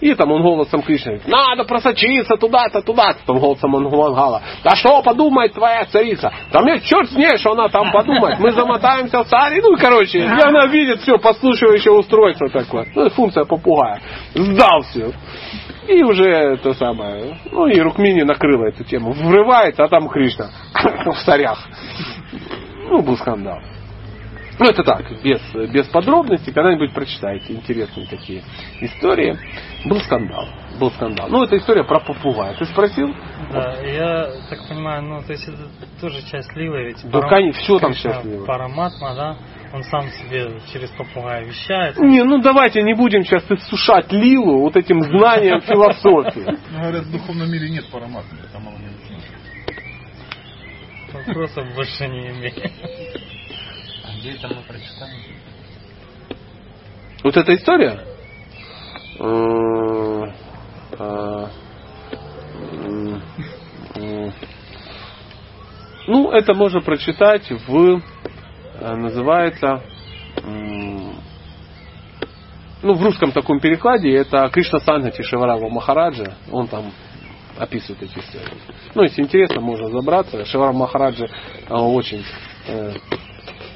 И 0.01 0.13
там 0.13 0.31
он 0.31 0.41
голосом 0.41 0.81
говорит, 0.81 1.27
надо 1.27 1.63
просочиться 1.63 2.35
туда-то, 2.37 2.81
туда-то. 2.81 3.19
Там 3.25 3.39
голосом 3.39 3.71
Мангала, 3.71 4.41
да 4.63 4.75
что 4.75 5.01
подумает 5.01 5.53
твоя 5.53 5.85
царица? 5.85 6.31
Да 6.51 6.61
мне 6.61 6.79
черт 6.81 7.09
с 7.09 7.15
ней, 7.15 7.37
что 7.37 7.51
она 7.51 7.69
там 7.69 7.91
подумает. 7.91 8.39
Мы 8.39 8.51
замотаемся 8.51 9.23
в 9.23 9.27
царе. 9.27 9.61
Ну, 9.61 9.75
короче, 9.77 10.19
и 10.19 10.25
она 10.25 10.67
видит 10.67 11.01
все, 11.01 11.17
подслушивающее 11.17 11.93
устройство 11.93 12.49
такое. 12.49 12.87
Ну, 12.93 13.09
функция 13.09 13.45
попугая. 13.45 14.01
Сдал 14.33 14.81
все. 14.81 15.11
И 15.87 16.03
уже 16.03 16.27
это 16.27 16.73
самое, 16.73 17.37
ну 17.51 17.67
и 17.67 17.79
Рукмини 17.79 18.23
накрыла 18.23 18.65
эту 18.65 18.83
тему. 18.83 19.11
Врывается, 19.11 19.83
а 19.83 19.87
там 19.87 20.09
Кришна 20.09 20.49
в 21.05 21.23
царях. 21.25 21.59
Ну, 22.89 23.03
был 23.03 23.15
скандал. 23.17 23.59
Ну, 24.57 24.65
это 24.65 24.83
так, 24.83 25.21
без, 25.21 25.41
без 25.71 25.87
подробностей. 25.87 26.53
Когда-нибудь 26.53 26.93
прочитайте 26.93 27.53
интересные 27.53 28.07
такие 28.07 28.41
истории. 28.79 29.37
Был 29.85 29.99
скандал. 29.99 30.47
Был 30.79 30.91
скандал. 30.91 31.27
Ну, 31.29 31.43
это 31.43 31.57
история 31.57 31.83
про 31.83 31.99
попугая. 31.99 32.53
Ты 32.53 32.65
спросил? 32.65 33.13
Да, 33.51 33.75
я 33.81 34.31
так 34.49 34.67
понимаю, 34.67 35.03
ну, 35.03 35.21
то 35.21 35.33
есть 35.33 35.47
это 35.47 35.67
тоже 35.99 36.21
часть 36.29 36.53
лилы, 36.55 36.85
ведь 36.85 37.09
Да, 37.09 37.21
конечно, 37.21 37.61
всё 37.61 37.79
там 37.79 37.93
часть 37.93 38.23
лилы. 38.23 38.45
Параматма, 38.45 39.15
да, 39.15 39.37
он 39.73 39.83
сам 39.83 40.09
себе 40.09 40.59
через 40.71 40.89
попугая 40.91 41.43
вещает. 41.43 41.97
Не, 41.97 42.23
ну 42.23 42.41
давайте 42.41 42.81
не 42.81 42.93
будем 42.93 43.23
сейчас 43.23 43.43
иссушать 43.51 44.11
Лилу 44.11 44.61
вот 44.61 44.77
этим 44.77 45.01
знанием 45.01 45.59
философии. 45.67 46.57
Ну, 46.71 46.79
говорят, 46.79 47.03
в 47.03 47.11
духовном 47.11 47.51
мире 47.51 47.69
нет 47.69 47.85
параматмы, 47.91 48.39
это 48.49 48.59
мало 48.59 48.77
медицины. 48.77 49.19
Вопросов 51.13 51.65
больше 51.75 52.07
не 52.07 52.29
имею. 52.29 52.71
Где 54.25 54.33
это 54.33 54.47
мы 54.47 54.63
прочитаем? 54.63 55.19
Вот 57.23 57.37
эта 57.37 57.53
история? 57.53 57.99
А, 60.97 61.49
м, 62.73 63.21
м. 63.93 64.33
Ну, 66.07 66.31
это 66.31 66.55
можно 66.55 66.81
прочитать 66.81 67.51
в, 67.67 68.01
э, 68.79 68.95
называется, 68.95 69.83
ну, 70.43 71.13
в 72.81 73.03
русском 73.03 73.31
таком 73.31 73.59
перекладе, 73.59 74.11
это 74.11 74.49
Кришна 74.49 74.79
Сангати 74.79 75.21
Шиварава 75.21 75.69
Махараджа, 75.69 76.33
он 76.51 76.67
там 76.67 76.91
описывает 77.59 78.01
эти 78.01 78.17
истории. 78.17 78.57
Ну, 78.95 79.03
если 79.03 79.21
интересно, 79.21 79.61
можно 79.61 79.87
забраться. 79.89 80.43
Шиварав 80.45 80.73
Махараджа 80.73 81.27
э, 81.27 81.73
очень 81.75 82.25
э, 82.67 82.95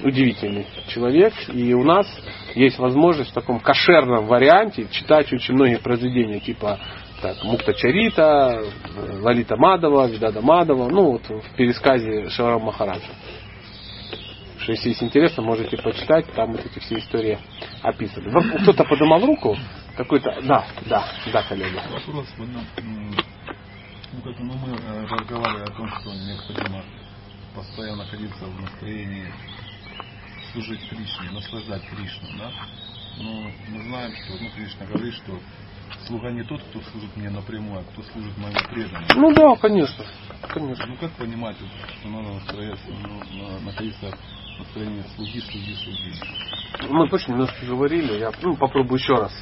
удивительный 0.04 0.66
человек, 0.88 1.34
и 1.54 1.74
у 1.74 1.84
нас 1.84 2.08
есть 2.56 2.80
возможность 2.80 3.32
в 3.32 3.34
таком 3.34 3.60
кошерном 3.60 4.26
варианте 4.26 4.88
читать 4.92 5.32
очень 5.32 5.54
многие 5.54 5.78
произведения, 5.78 6.40
типа 6.40 6.80
так, 7.22 7.44
Мукта 7.44 7.74
Чарита, 7.74 8.62
э, 8.96 9.20
Лалита 9.22 9.58
Мадова, 9.58 10.08
Видада 10.08 10.42
Мадова, 10.42 10.90
ну 10.90 11.12
вот 11.12 11.28
в 11.28 11.56
пересказе 11.56 12.30
Шаварам 12.30 12.64
Махараджа. 12.64 13.12
Что 14.60 14.72
если 14.74 14.90
есть 14.90 15.04
интересно, 15.04 15.44
можете 15.44 15.78
почитать, 15.78 16.32
там 16.34 16.52
вот 16.52 16.66
эти 16.66 16.80
все 16.80 17.00
истории 17.00 17.38
описаны. 17.82 18.32
Кто-то 18.62 18.84
поднимал 18.84 19.26
руку, 19.26 19.58
какой-то, 19.98 20.40
да, 20.44 20.66
да, 20.86 21.06
да, 21.32 21.44
коллега. 21.44 21.82
Вопрос, 21.92 22.28
ну, 22.38 22.60
как, 24.24 24.40
ну, 24.40 24.54
мы 24.54 24.76
э, 24.76 25.06
разговаривали 25.06 25.64
о 25.64 25.76
том, 25.76 25.88
что 25.90 26.10
необходимо 26.12 26.84
постоянно 27.56 28.04
находиться 28.04 28.46
в 28.46 28.62
настроении 28.62 29.28
служить 30.54 30.82
Кришне, 30.90 31.32
наслаждать 31.32 31.84
Кришну, 31.90 32.30
да? 32.38 32.52
Но 33.18 33.52
мы 33.70 33.84
знаем, 33.84 34.14
что 34.16 34.34
ну, 34.42 34.50
Кришна 34.52 34.86
говорит, 34.86 35.14
что 35.16 35.40
слуга 36.08 36.32
не 36.32 36.44
тот, 36.44 36.62
кто 36.62 36.82
служит 36.82 37.16
мне 37.18 37.30
напрямую, 37.30 37.82
а 37.82 37.84
кто 37.92 38.02
служит 38.04 38.38
моему 38.38 38.60
преданному. 38.72 39.08
Ну 39.16 39.34
да, 39.34 39.56
конечно, 39.60 40.06
конечно. 40.48 40.86
Ну 40.88 40.96
как 40.98 41.12
понимать, 41.14 41.58
что 42.00 42.10
надо 42.10 42.34
настроиться, 42.34 42.86
ну, 42.88 43.44
на- 43.44 43.60
находиться 43.60 44.12
в 44.56 44.60
настроении 44.60 45.04
слуги, 45.16 45.40
слуги, 45.42 45.74
слуги? 45.76 46.90
Мы 46.90 47.10
точно 47.10 47.32
немножко 47.34 47.66
говорили, 47.66 48.20
я 48.20 48.32
ну, 48.42 48.56
попробую 48.56 49.00
еще 49.00 49.14
раз 49.16 49.34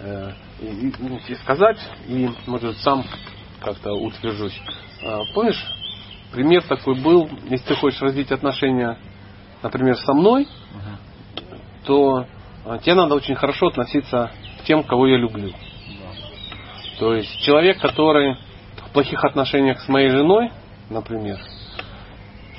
э, 0.00 0.32
и, 0.60 0.66
и, 0.66 0.94
ну, 0.98 1.18
сказать, 1.42 1.78
и, 2.06 2.28
может, 2.46 2.76
сам 2.78 3.04
как-то 3.60 3.92
утвержусь. 3.92 4.58
А, 5.02 5.20
помнишь, 5.34 5.62
пример 6.32 6.62
такой 6.62 7.00
был, 7.00 7.28
если 7.48 7.66
ты 7.68 7.74
хочешь 7.76 8.00
развить 8.00 8.30
отношения, 8.30 8.98
например, 9.64 9.96
со 9.96 10.12
мной, 10.12 10.46
то 11.84 12.26
а, 12.64 12.78
тебе 12.78 12.94
надо 12.94 13.14
очень 13.14 13.34
хорошо 13.34 13.68
относиться 13.68 14.30
к 14.60 14.64
тем, 14.64 14.84
кого 14.84 15.06
я 15.06 15.16
люблю. 15.16 15.52
То 16.98 17.14
есть 17.14 17.40
человек, 17.40 17.80
который 17.80 18.36
в 18.76 18.92
плохих 18.92 19.24
отношениях 19.24 19.80
с 19.80 19.88
моей 19.88 20.10
женой, 20.10 20.52
например, 20.90 21.40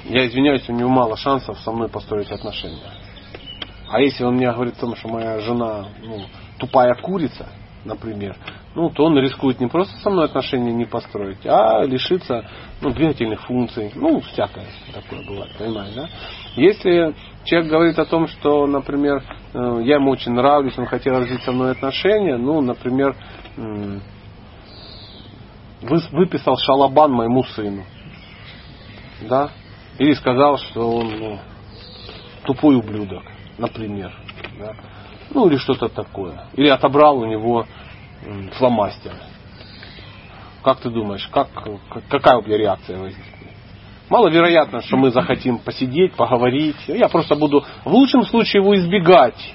я 0.05 0.27
извиняюсь, 0.27 0.67
у 0.67 0.73
него 0.73 0.89
мало 0.89 1.15
шансов 1.15 1.57
со 1.59 1.71
мной 1.71 1.89
построить 1.89 2.31
отношения. 2.31 2.91
А 3.87 4.01
если 4.01 4.23
он 4.23 4.35
мне 4.35 4.51
говорит 4.51 4.75
о 4.77 4.81
том, 4.81 4.95
что 4.95 5.07
моя 5.07 5.39
жена 5.39 5.85
ну, 6.01 6.25
тупая 6.57 6.93
курица, 6.95 7.47
например, 7.85 8.35
ну, 8.75 8.89
то 8.89 9.05
он 9.05 9.17
рискует 9.17 9.59
не 9.61 9.67
просто 9.67 9.97
со 9.99 10.09
мной 10.09 10.25
отношения 10.25 10.73
не 10.73 10.85
построить, 10.85 11.45
а 11.45 11.83
лишиться 11.83 12.45
ну, 12.81 12.91
двигательных 12.91 13.41
функций. 13.45 13.91
Ну, 13.95 14.19
всякое 14.19 14.65
такое 14.93 15.25
бывает, 15.25 15.51
понимаешь, 15.57 15.93
да? 15.95 16.09
Если 16.57 17.15
человек 17.45 17.71
говорит 17.71 17.99
о 17.99 18.05
том, 18.05 18.27
что, 18.27 18.67
например, 18.67 19.23
э, 19.53 19.81
я 19.83 19.95
ему 19.95 20.11
очень 20.11 20.33
нравлюсь, 20.33 20.77
он 20.77 20.85
хотел 20.87 21.17
развить 21.17 21.41
со 21.43 21.53
мной 21.53 21.71
отношения, 21.71 22.37
ну, 22.37 22.59
например, 22.61 23.15
выписал 25.81 26.57
шалабан 26.57 27.11
моему 27.11 27.43
сыну, 27.43 27.83
да, 29.21 29.51
или 29.97 30.13
сказал, 30.13 30.57
что 30.57 30.97
он 30.97 31.19
ну, 31.19 31.39
тупой 32.43 32.75
ублюдок, 32.75 33.23
например, 33.57 34.11
да? 34.59 34.73
ну 35.33 35.47
или 35.47 35.57
что-то 35.57 35.87
такое, 35.87 36.47
или 36.53 36.67
отобрал 36.67 37.19
у 37.19 37.25
него 37.25 37.65
фломастер. 38.53 39.13
Как 40.63 40.79
ты 40.79 40.89
думаешь, 40.89 41.27
как, 41.31 41.49
как- 41.51 42.07
какая 42.09 42.37
у 42.37 42.41
меня 42.43 42.57
реакция 42.57 42.97
возникнет? 42.97 43.35
Маловероятно, 44.09 44.81
что 44.81 44.97
мы 44.97 45.11
захотим 45.11 45.59
посидеть, 45.59 46.13
поговорить. 46.13 46.77
Я 46.87 47.09
просто 47.09 47.35
буду 47.35 47.65
в 47.83 47.89
лучшем 47.91 48.23
случае 48.23 48.61
его 48.61 48.75
избегать, 48.75 49.53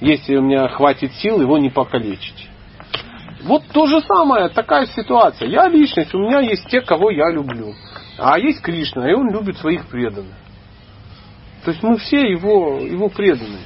если 0.00 0.36
у 0.36 0.42
меня 0.42 0.68
хватит 0.68 1.12
сил 1.14 1.40
его 1.40 1.58
не 1.58 1.70
покалечить. 1.70 2.48
Вот 3.44 3.62
то 3.72 3.86
же 3.86 4.00
самое, 4.00 4.48
такая 4.48 4.86
ситуация. 4.86 5.48
Я 5.48 5.68
личность, 5.68 6.14
у 6.14 6.18
меня 6.18 6.40
есть 6.40 6.66
те, 6.68 6.80
кого 6.80 7.10
я 7.10 7.30
люблю. 7.30 7.74
А 8.18 8.38
есть 8.38 8.60
Кришна, 8.62 9.10
и 9.10 9.14
он 9.14 9.30
любит 9.30 9.58
своих 9.58 9.86
преданных. 9.86 10.34
То 11.64 11.70
есть 11.70 11.82
мы 11.82 11.96
все 11.98 12.20
его, 12.20 12.78
его 12.78 13.08
преданные. 13.08 13.62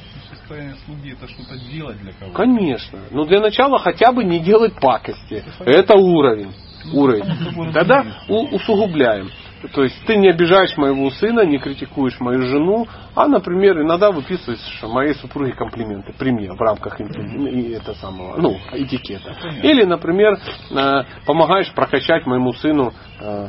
Состояние 0.49 0.77
слуги 0.87 1.13
это 1.13 1.29
что-то 1.29 1.59
делать 1.71 1.99
для 1.99 2.13
кого-то. 2.13 2.35
Конечно. 2.35 3.01
Но 3.11 3.27
для 3.27 3.41
начала 3.41 3.79
хотя 3.79 4.13
бы 4.13 4.25
не 4.25 4.41
делать 4.41 4.73
пакости. 4.81 5.45
Это 5.61 5.95
уровень. 5.95 6.55
Уровень. 6.91 7.73
Тогда 7.75 8.23
усугубляем. 8.29 9.29
То 9.75 9.83
есть 9.83 9.97
ты 10.07 10.17
не 10.17 10.31
обижаешь 10.31 10.75
моего 10.79 11.11
сына, 11.11 11.45
не 11.45 11.59
критикуешь 11.59 12.19
мою 12.21 12.43
жену, 12.43 12.87
а, 13.15 13.27
например, 13.27 13.83
иногда 13.83 14.11
выписываешь 14.11 14.83
моей 14.85 15.15
супруге 15.17 15.53
комплименты 15.53 16.15
при 16.17 16.31
мне 16.31 16.51
в 16.51 16.61
рамках 16.61 16.99
и 16.99 17.73
это 17.73 17.93
самого, 17.95 18.41
ну, 18.41 18.57
этикета. 18.73 19.37
Или, 19.63 19.83
например, 19.83 20.39
э, 20.71 21.03
помогаешь 21.27 21.73
прокачать 21.75 22.25
моему 22.25 22.53
сыну 22.55 22.95
э, 23.21 23.49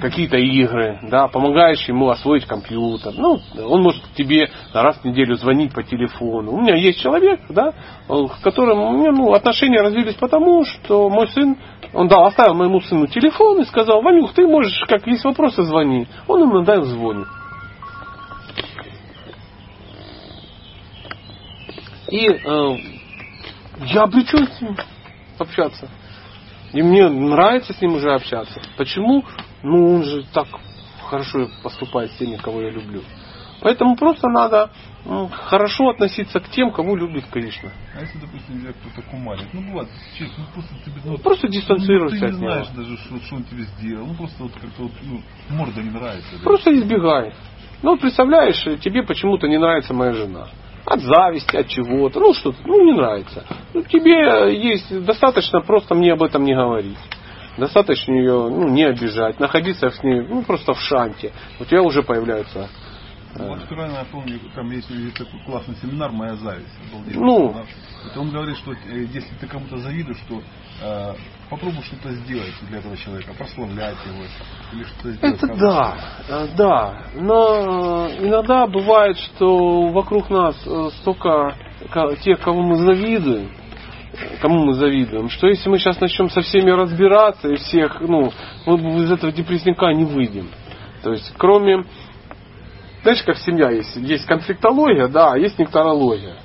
какие-то 0.00 0.36
игры, 0.36 0.98
да, 1.02 1.28
помогаешь 1.28 1.86
ему 1.88 2.08
освоить 2.10 2.46
компьютер. 2.46 3.12
Ну, 3.16 3.40
он 3.56 3.82
может 3.82 4.02
тебе 4.14 4.50
раз 4.72 4.96
в 4.98 5.04
неделю 5.04 5.36
звонить 5.36 5.72
по 5.72 5.82
телефону. 5.82 6.52
У 6.52 6.60
меня 6.60 6.76
есть 6.76 7.00
человек, 7.00 7.40
да, 7.48 7.72
с 8.08 8.42
которым 8.42 8.80
у 8.80 8.92
меня 8.92 9.12
ну, 9.12 9.32
отношения 9.32 9.80
развились 9.80 10.14
потому, 10.14 10.64
что 10.64 11.08
мой 11.08 11.28
сын, 11.28 11.56
он 11.92 12.08
дал, 12.08 12.26
оставил 12.26 12.54
моему 12.54 12.80
сыну 12.80 13.06
телефон 13.06 13.60
и 13.60 13.64
сказал, 13.64 14.02
Ванюх, 14.02 14.32
ты 14.34 14.46
можешь, 14.46 14.78
как 14.88 15.06
есть 15.06 15.24
вопросы, 15.24 15.62
звони. 15.62 16.06
Он 16.26 16.42
ему 16.42 16.56
иногда 16.56 16.82
звонит. 16.82 17.26
И 22.10 22.28
э, 22.28 22.76
я 23.86 24.02
обречен 24.02 24.46
с 24.46 24.60
ним 24.60 24.76
общаться. 25.38 25.88
И 26.72 26.82
мне 26.82 27.08
нравится 27.08 27.72
с 27.72 27.80
ним 27.80 27.94
уже 27.94 28.12
общаться. 28.12 28.60
Почему? 28.76 29.24
Ну, 29.64 29.94
он 29.94 30.04
же 30.04 30.24
так 30.32 30.46
хорошо 31.08 31.48
поступает 31.62 32.12
с 32.12 32.16
теми, 32.16 32.36
кого 32.36 32.60
я 32.60 32.70
люблю. 32.70 33.02
Поэтому 33.62 33.96
просто 33.96 34.28
надо 34.28 34.70
хорошо 35.48 35.88
относиться 35.88 36.38
к 36.40 36.50
тем, 36.50 36.70
кого 36.70 36.96
любит 36.96 37.24
Кришна. 37.30 37.70
А 37.96 38.02
если, 38.02 38.18
допустим, 38.18 38.60
тебя 38.60 38.72
кто-то 38.72 39.08
кумарит, 39.08 39.48
ну 39.54 39.62
бывает, 39.62 39.88
человек, 40.18 40.36
ну 40.38 40.44
просто 40.52 40.74
тебе... 40.84 41.00
Ну, 41.04 41.18
Просто 41.18 41.48
дистанцируйся 41.48 42.16
ну, 42.16 42.20
ты 42.20 42.26
от 42.26 42.32
не 42.32 42.40
него. 42.40 42.50
знаешь 42.52 42.68
даже, 42.68 42.96
что, 42.98 43.20
что 43.20 43.36
он 43.36 43.44
тебе 43.44 43.62
сделал. 43.62 44.06
Ну 44.06 44.14
просто 44.14 44.42
вот 44.42 44.52
как-то 44.52 44.82
вот, 44.82 44.92
ну, 45.02 45.20
морда 45.50 45.82
не 45.82 45.90
нравится. 45.90 46.30
да. 46.36 46.44
Просто 46.44 46.74
избегай. 46.74 47.32
Ну, 47.82 47.96
представляешь, 47.96 48.62
тебе 48.82 49.02
почему-то 49.02 49.46
не 49.46 49.58
нравится 49.58 49.94
моя 49.94 50.12
жена. 50.12 50.48
От 50.84 51.00
зависти, 51.00 51.56
от 51.56 51.68
чего-то, 51.68 52.20
ну 52.20 52.34
что-то, 52.34 52.58
ну 52.66 52.84
не 52.84 52.92
нравится. 52.92 53.46
Ну, 53.72 53.82
тебе 53.82 54.58
есть 54.62 55.04
достаточно 55.06 55.62
просто 55.62 55.94
мне 55.94 56.12
об 56.12 56.22
этом 56.22 56.44
не 56.44 56.54
говорить. 56.54 56.98
Достаточно 57.56 58.12
ее 58.12 58.48
ну, 58.48 58.68
не 58.68 58.84
обижать, 58.84 59.38
находиться 59.38 59.90
с 59.90 60.02
ней 60.02 60.22
ну, 60.22 60.42
просто 60.42 60.74
в 60.74 60.80
шанте. 60.80 61.32
У 61.60 61.64
тебя 61.64 61.82
уже 61.82 62.02
появляются 62.02 62.68
Вот 63.36 63.62
вчера, 63.64 63.86
я 63.86 64.04
помню, 64.10 64.38
там 64.54 64.70
есть, 64.70 64.88
есть 64.90 65.16
такой 65.16 65.40
классный 65.44 65.74
семинар 65.76 66.10
«Моя 66.12 66.36
зависть». 66.36 66.68
обалденный 66.88 67.24
Ну. 67.24 67.54
Это 68.10 68.20
он 68.20 68.30
говорит, 68.30 68.56
что 68.58 68.72
э, 68.72 68.76
если 69.12 69.34
ты 69.40 69.46
кому-то 69.46 69.78
завидуешь, 69.78 70.20
то 70.28 70.40
э, 70.82 71.14
попробуй 71.50 71.82
что-то 71.82 72.12
сделать 72.12 72.54
для 72.68 72.78
этого 72.78 72.96
человека, 72.96 73.32
прославлять 73.36 73.96
его 74.06 74.24
или 74.72 74.84
что-то 74.84 75.12
сделать. 75.12 75.42
Это 75.42 75.54
да, 75.56 75.96
э, 76.28 76.48
да. 76.56 77.02
Но 77.14 78.08
э, 78.08 78.26
иногда 78.26 78.66
бывает, 78.66 79.16
что 79.18 79.88
вокруг 79.88 80.30
нас 80.30 80.56
э, 80.66 80.90
столько 81.00 81.56
тех, 82.22 82.40
кого 82.40 82.62
мы 82.62 82.76
завидуем, 82.76 83.48
э, 83.48 83.63
кому 84.40 84.64
мы 84.64 84.74
завидуем, 84.74 85.28
что 85.28 85.46
если 85.46 85.68
мы 85.68 85.78
сейчас 85.78 86.00
начнем 86.00 86.30
со 86.30 86.40
всеми 86.40 86.70
разбираться 86.70 87.48
и 87.48 87.56
всех, 87.56 88.00
ну, 88.00 88.32
мы 88.66 89.02
из 89.02 89.10
этого 89.10 89.32
депрессника 89.32 89.92
не 89.92 90.04
выйдем. 90.04 90.48
То 91.02 91.12
есть, 91.12 91.32
кроме, 91.36 91.84
знаешь, 93.02 93.22
как 93.22 93.36
семья 93.36 93.70
есть, 93.70 93.94
есть 93.96 94.24
конфликтология, 94.26 95.08
да, 95.08 95.32
а 95.32 95.38
есть 95.38 95.58
нектарология. 95.58 96.36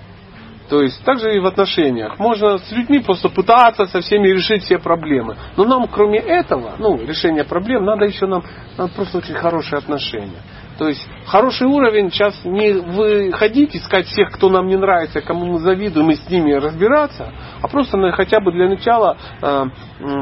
То 0.70 0.84
есть 0.84 1.04
также 1.04 1.36
и 1.36 1.40
в 1.40 1.48
отношениях. 1.48 2.20
Можно 2.20 2.60
с 2.60 2.72
людьми 2.72 3.00
просто 3.00 3.30
пытаться 3.30 3.88
со 3.88 4.02
всеми 4.02 4.28
решить 4.28 4.64
все 4.64 4.78
проблемы. 4.78 5.36
Но 5.58 5.66
нам, 5.66 5.88
кроме 5.88 6.20
этого, 6.20 6.76
ну, 6.78 6.96
решения 7.02 7.44
проблем, 7.44 7.86
надо 7.86 8.06
еще 8.06 8.28
нам 8.28 8.44
надо 8.78 8.94
просто 8.94 9.18
очень 9.18 9.34
хорошие 9.34 9.80
отношения. 9.80 10.42
То 10.80 10.88
есть 10.88 11.06
хороший 11.26 11.68
уровень 11.68 12.10
сейчас 12.10 12.40
не 12.46 12.72
выходить, 12.72 13.76
искать 13.76 14.08
всех, 14.08 14.32
кто 14.32 14.50
нам 14.50 14.68
не 14.68 14.78
нравится, 14.78 15.20
кому 15.20 15.46
мы 15.46 15.60
завидуем, 15.60 16.10
и 16.10 16.16
с 16.16 16.30
ними 16.30 16.54
разбираться, 16.54 17.34
а 17.62 17.68
просто 17.68 17.98
на- 17.98 18.14
хотя 18.14 18.40
бы 18.40 18.54
для 18.54 18.70
начала 18.70 19.18
э, 19.42 19.66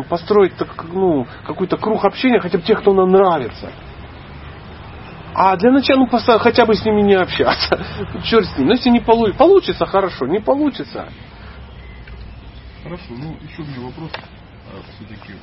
построить 0.09 0.55
так, 0.55 0.83
ну, 0.91 1.27
какой-то 1.45 1.77
круг 1.77 2.03
общения, 2.03 2.39
хотя 2.39 2.57
бы 2.57 2.63
тех, 2.63 2.81
кто 2.81 2.91
нам 2.91 3.11
нравится. 3.11 3.71
А 5.35 5.55
для 5.57 5.71
начала 5.71 5.99
ну, 5.99 6.39
хотя 6.39 6.65
бы 6.65 6.73
с 6.73 6.83
ними 6.83 7.01
не 7.01 7.13
общаться. 7.13 7.79
Черт 8.23 8.47
с 8.47 8.57
ним. 8.57 8.69
Но 8.69 8.73
если 8.73 8.89
не 8.89 8.99
получится, 8.99 9.37
получится 9.37 9.85
хорошо, 9.85 10.25
не 10.25 10.39
получится. 10.39 11.07
Хорошо, 12.83 13.03
ну 13.09 13.37
еще 13.43 13.61
у 13.61 13.65
меня 13.65 13.85
вопрос, 13.85 14.09
все-таки 14.95 15.33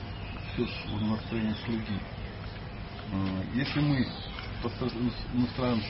все 0.55 0.65
в 0.93 1.09
настроении 1.09 1.55
слуги. 1.65 2.01
Э, 3.13 3.17
Если 3.55 3.79
мы 3.79 4.05
ну, 5.35 5.47
строим, 5.49 5.81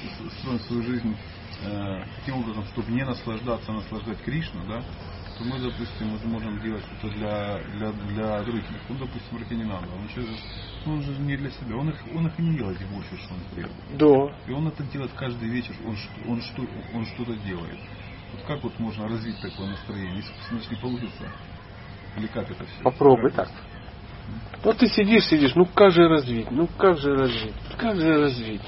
свою 0.67 0.83
жизнь 0.83 1.17
э, 1.65 2.05
таким 2.17 2.37
образом, 2.37 2.65
чтобы 2.67 2.93
не 2.93 3.05
наслаждаться, 3.05 3.73
а 3.73 3.75
наслаждать 3.75 4.19
Кришну, 4.23 4.65
да, 4.67 4.83
то 5.39 5.45
мы, 5.45 5.59
допустим, 5.59 6.11
вот 6.11 6.25
можем 6.25 6.61
делать 6.61 6.85
что-то 6.85 7.15
для, 7.15 7.59
для, 7.77 7.93
для 7.93 8.43
других. 8.43 8.65
Ну, 8.89 8.97
допустим, 8.97 9.39
Ракининанда, 9.39 9.89
он, 9.93 10.09
же, 10.09 10.29
он 10.87 11.03
же 11.03 11.21
не 11.23 11.37
для 11.37 11.51
себя, 11.51 11.77
он 11.77 11.91
их, 11.91 11.97
он 12.15 12.27
их 12.27 12.39
и 12.39 12.43
не 12.43 12.57
делает 12.57 12.79
больше, 12.89 13.17
что 13.17 13.35
он 13.35 13.41
требует. 13.53 13.75
Да. 13.99 14.37
И 14.47 14.53
он 14.53 14.69
это 14.69 14.83
делает 14.85 15.13
каждый 15.13 15.49
вечер, 15.49 15.75
он, 15.85 15.97
он, 16.29 16.41
что, 16.41 16.63
он 16.95 17.05
что-то 17.07 17.35
делает. 17.37 17.79
Вот 18.33 18.43
как 18.47 18.63
вот 18.63 18.79
можно 18.79 19.09
развить 19.09 19.41
такое 19.41 19.69
настроение, 19.69 20.17
если 20.17 20.33
значит, 20.51 20.71
не 20.71 20.77
получится? 20.77 21.29
Или 22.17 22.27
как 22.29 22.51
это 22.51 22.65
все? 22.65 22.83
Попробуй 22.83 23.33
так. 23.33 23.51
Вот 24.63 24.79
ты 24.79 24.87
сидишь, 24.87 25.27
сидишь, 25.27 25.55
ну 25.55 25.67
как 25.67 25.91
же 25.91 26.09
развить, 26.09 26.51
ну 26.51 26.69
как 26.79 26.99
же 26.99 27.15
развить, 27.15 27.55
как 27.77 27.97
же 27.97 28.19
развить, 28.19 28.63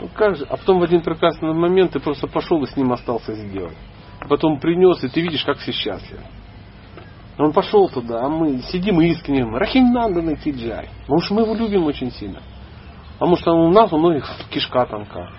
ну 0.00 0.08
как 0.08 0.36
же. 0.36 0.46
А 0.46 0.56
потом 0.56 0.80
в 0.80 0.82
один 0.82 1.02
прекрасный 1.02 1.52
момент 1.52 1.92
ты 1.92 2.00
просто 2.00 2.26
пошел 2.26 2.62
и 2.62 2.66
с 2.66 2.76
ним 2.76 2.92
остался 2.92 3.34
сделать. 3.34 3.76
Потом 4.28 4.60
принес, 4.60 5.02
и 5.04 5.08
ты 5.08 5.20
видишь, 5.20 5.44
как 5.44 5.58
все 5.58 5.72
счастливы. 5.72 6.22
Он 7.38 7.52
пошел 7.52 7.88
туда, 7.88 8.24
а 8.24 8.28
мы 8.28 8.58
сидим 8.70 9.00
и 9.00 9.08
искренне, 9.08 9.44
Рахинанда 9.44 10.36
Киджай. 10.36 10.88
Потому 11.02 11.20
что 11.20 11.34
мы 11.34 11.42
его 11.42 11.54
любим 11.54 11.84
очень 11.84 12.10
сильно. 12.12 12.40
Потому 13.18 13.36
что 13.36 13.52
у 13.52 13.70
нас 13.70 13.92
у 13.92 13.98
многих 13.98 14.28
кишка 14.50 14.86
тонка. 14.86 15.30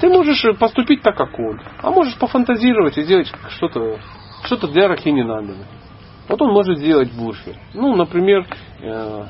Ты 0.00 0.08
можешь 0.08 0.44
поступить 0.58 1.02
так, 1.02 1.16
как 1.16 1.38
он. 1.38 1.60
А 1.82 1.90
можешь 1.90 2.18
пофантазировать 2.18 2.98
и 2.98 3.02
сделать 3.02 3.32
что-то 3.50 3.98
что 4.44 4.56
для 4.68 4.88
Рахининандана. 4.88 5.64
Вот 6.28 6.40
он 6.42 6.52
может 6.52 6.78
сделать 6.78 7.12
бурфи. 7.12 7.56
Ну, 7.74 7.94
например, 7.94 8.46
э, 8.80 9.26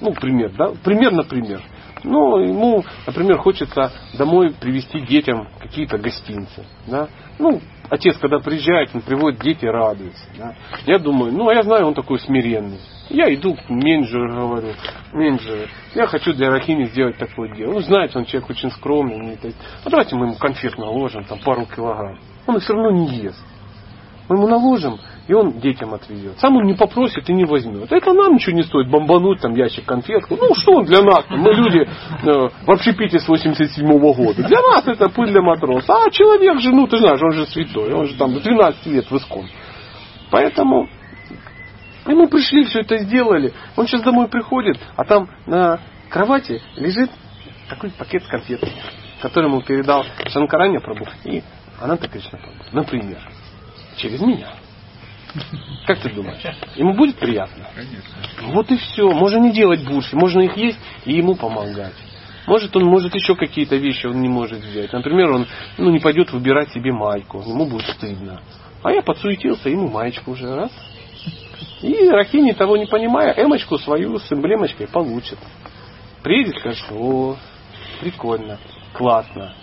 ну, 0.00 0.12
пример, 0.12 0.52
да, 0.56 0.72
пример, 0.82 1.12
например. 1.12 1.62
Ну, 2.04 2.38
ему, 2.38 2.84
например, 3.06 3.38
хочется 3.38 3.90
домой 4.16 4.54
привезти 4.60 5.00
детям 5.00 5.48
какие-то 5.58 5.98
гостинцы. 5.98 6.64
Да? 6.86 7.08
Ну, 7.38 7.60
отец, 7.88 8.16
когда 8.18 8.38
приезжает, 8.38 8.90
он 8.94 9.00
приводит, 9.00 9.40
дети 9.40 9.64
радуются. 9.64 10.24
Да? 10.38 10.54
Я 10.86 10.98
думаю, 10.98 11.32
ну, 11.32 11.48
а 11.48 11.54
я 11.54 11.62
знаю, 11.62 11.86
он 11.86 11.94
такой 11.94 12.20
смиренный. 12.20 12.78
Я 13.08 13.32
иду 13.34 13.54
к 13.54 13.68
менеджеру, 13.68 14.48
говорю, 14.48 14.68
менеджер, 15.12 15.68
я 15.94 16.06
хочу 16.06 16.32
для 16.32 16.50
Рахини 16.50 16.84
сделать 16.84 17.16
такое 17.18 17.54
дело. 17.54 17.72
Ну, 17.72 17.80
знаете, 17.80 18.18
он 18.18 18.24
человек 18.24 18.50
очень 18.50 18.70
скромный. 18.70 19.36
так. 19.36 19.52
А 19.84 19.90
давайте 19.90 20.16
мы 20.16 20.26
ему 20.26 20.34
конфет 20.36 20.76
наложим, 20.78 21.24
там 21.24 21.38
пару 21.40 21.66
килограмм. 21.66 22.18
Он 22.46 22.56
их 22.56 22.62
все 22.62 22.72
равно 22.72 22.90
не 22.90 23.16
ест. 23.16 23.44
Мы 24.28 24.36
ему 24.36 24.48
наложим, 24.48 24.98
и 25.28 25.32
он 25.32 25.60
детям 25.60 25.94
отвезет. 25.94 26.38
Сам 26.40 26.56
он 26.56 26.64
не 26.64 26.74
попросит 26.74 27.28
и 27.28 27.32
не 27.32 27.44
возьмет. 27.44 27.90
Это 27.92 28.12
нам 28.12 28.34
ничего 28.34 28.56
не 28.56 28.62
стоит 28.62 28.90
бомбануть 28.90 29.40
там 29.40 29.54
ящик 29.54 29.84
конфетку. 29.84 30.36
Ну 30.36 30.54
что 30.54 30.72
он 30.72 30.84
для 30.84 31.02
нас? 31.02 31.24
Мы 31.28 31.52
люди 31.52 31.78
э, 31.78 32.48
в 32.66 32.70
общепите 32.70 33.20
с 33.20 33.28
87 33.28 33.86
года. 33.98 34.42
Для 34.42 34.60
нас 34.60 34.86
это 34.86 35.08
пыль 35.08 35.30
для 35.30 35.42
матроса. 35.42 35.92
А 35.92 36.10
человек 36.10 36.60
же, 36.60 36.70
ну 36.70 36.86
ты 36.86 36.98
знаешь, 36.98 37.20
он 37.22 37.32
же 37.32 37.46
святой. 37.46 37.92
Он 37.92 38.06
же 38.06 38.16
там 38.16 38.34
до 38.34 38.40
13 38.40 38.86
лет 38.86 39.10
в 39.10 39.16
искон. 39.16 39.46
Поэтому 40.30 40.88
и 42.06 42.14
мы 42.14 42.28
пришли, 42.28 42.64
все 42.64 42.80
это 42.80 42.98
сделали. 42.98 43.52
Он 43.76 43.86
сейчас 43.86 44.02
домой 44.02 44.28
приходит, 44.28 44.78
а 44.96 45.04
там 45.04 45.28
на 45.46 45.80
кровати 46.08 46.62
лежит 46.76 47.10
такой 47.68 47.90
пакет 47.90 48.22
с 48.22 48.28
конфетами, 48.28 48.72
который 49.20 49.46
ему 49.46 49.60
передал 49.62 50.04
Шанкараня 50.28 50.80
Прабу 50.80 51.06
и 51.24 51.42
Ананта 51.80 52.08
Кришна 52.08 52.38
Прабу. 52.38 52.62
Например, 52.72 53.18
через 53.96 54.20
меня. 54.20 54.54
Как 55.86 56.00
ты 56.00 56.10
думаешь? 56.10 56.42
Ему 56.76 56.94
будет 56.94 57.16
приятно? 57.16 57.68
Конечно. 57.74 58.52
Вот 58.52 58.70
и 58.70 58.76
все. 58.76 59.10
Можно 59.10 59.38
не 59.38 59.52
делать 59.52 59.84
бурфи, 59.84 60.14
можно 60.14 60.40
их 60.42 60.56
есть 60.56 60.78
и 61.04 61.14
ему 61.14 61.34
помогать. 61.34 61.94
Может, 62.46 62.76
он 62.76 62.84
может 62.84 63.14
еще 63.14 63.34
какие-то 63.34 63.76
вещи 63.76 64.06
он 64.06 64.20
не 64.20 64.28
может 64.28 64.60
взять. 64.60 64.92
Например, 64.92 65.32
он 65.32 65.46
ну, 65.78 65.90
не 65.90 65.98
пойдет 65.98 66.32
выбирать 66.32 66.72
себе 66.72 66.92
майку. 66.92 67.40
Ему 67.40 67.66
будет 67.66 67.86
стыдно. 67.88 68.40
А 68.82 68.92
я 68.92 69.02
подсуетился, 69.02 69.68
ему 69.68 69.88
маечку 69.88 70.30
уже 70.30 70.54
раз. 70.54 70.70
И 71.82 72.08
Рахини, 72.08 72.52
того 72.52 72.76
не 72.76 72.86
понимая, 72.86 73.34
эмочку 73.36 73.78
свою 73.78 74.18
с 74.18 74.32
эмблемочкой 74.32 74.86
получит. 74.86 75.38
Приедет, 76.22 76.56
скажет, 76.58 76.86
о, 76.92 77.36
прикольно, 78.00 78.58
классно. 78.92 79.54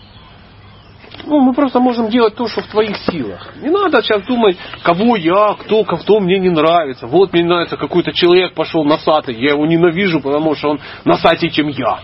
Ну, 1.25 1.39
мы 1.39 1.53
просто 1.53 1.79
можем 1.79 2.09
делать 2.09 2.35
то, 2.35 2.47
что 2.47 2.61
в 2.61 2.67
твоих 2.67 2.97
силах. 2.97 3.55
Не 3.61 3.69
надо 3.69 4.01
сейчас 4.01 4.25
думать, 4.25 4.57
кого 4.83 5.15
я, 5.15 5.55
кто, 5.59 5.83
кто 5.83 6.19
мне 6.19 6.37
не 6.37 6.49
нравится. 6.49 7.07
Вот 7.07 7.31
мне 7.31 7.45
нравится 7.45 7.77
какой-то 7.77 8.11
человек 8.11 8.53
пошел 8.53 8.83
носатый, 8.83 9.35
я 9.35 9.51
его 9.51 9.65
ненавижу, 9.65 10.19
потому 10.19 10.55
что 10.55 10.71
он 10.71 10.79
носатей, 11.05 11.49
чем 11.49 11.69
я. 11.69 11.99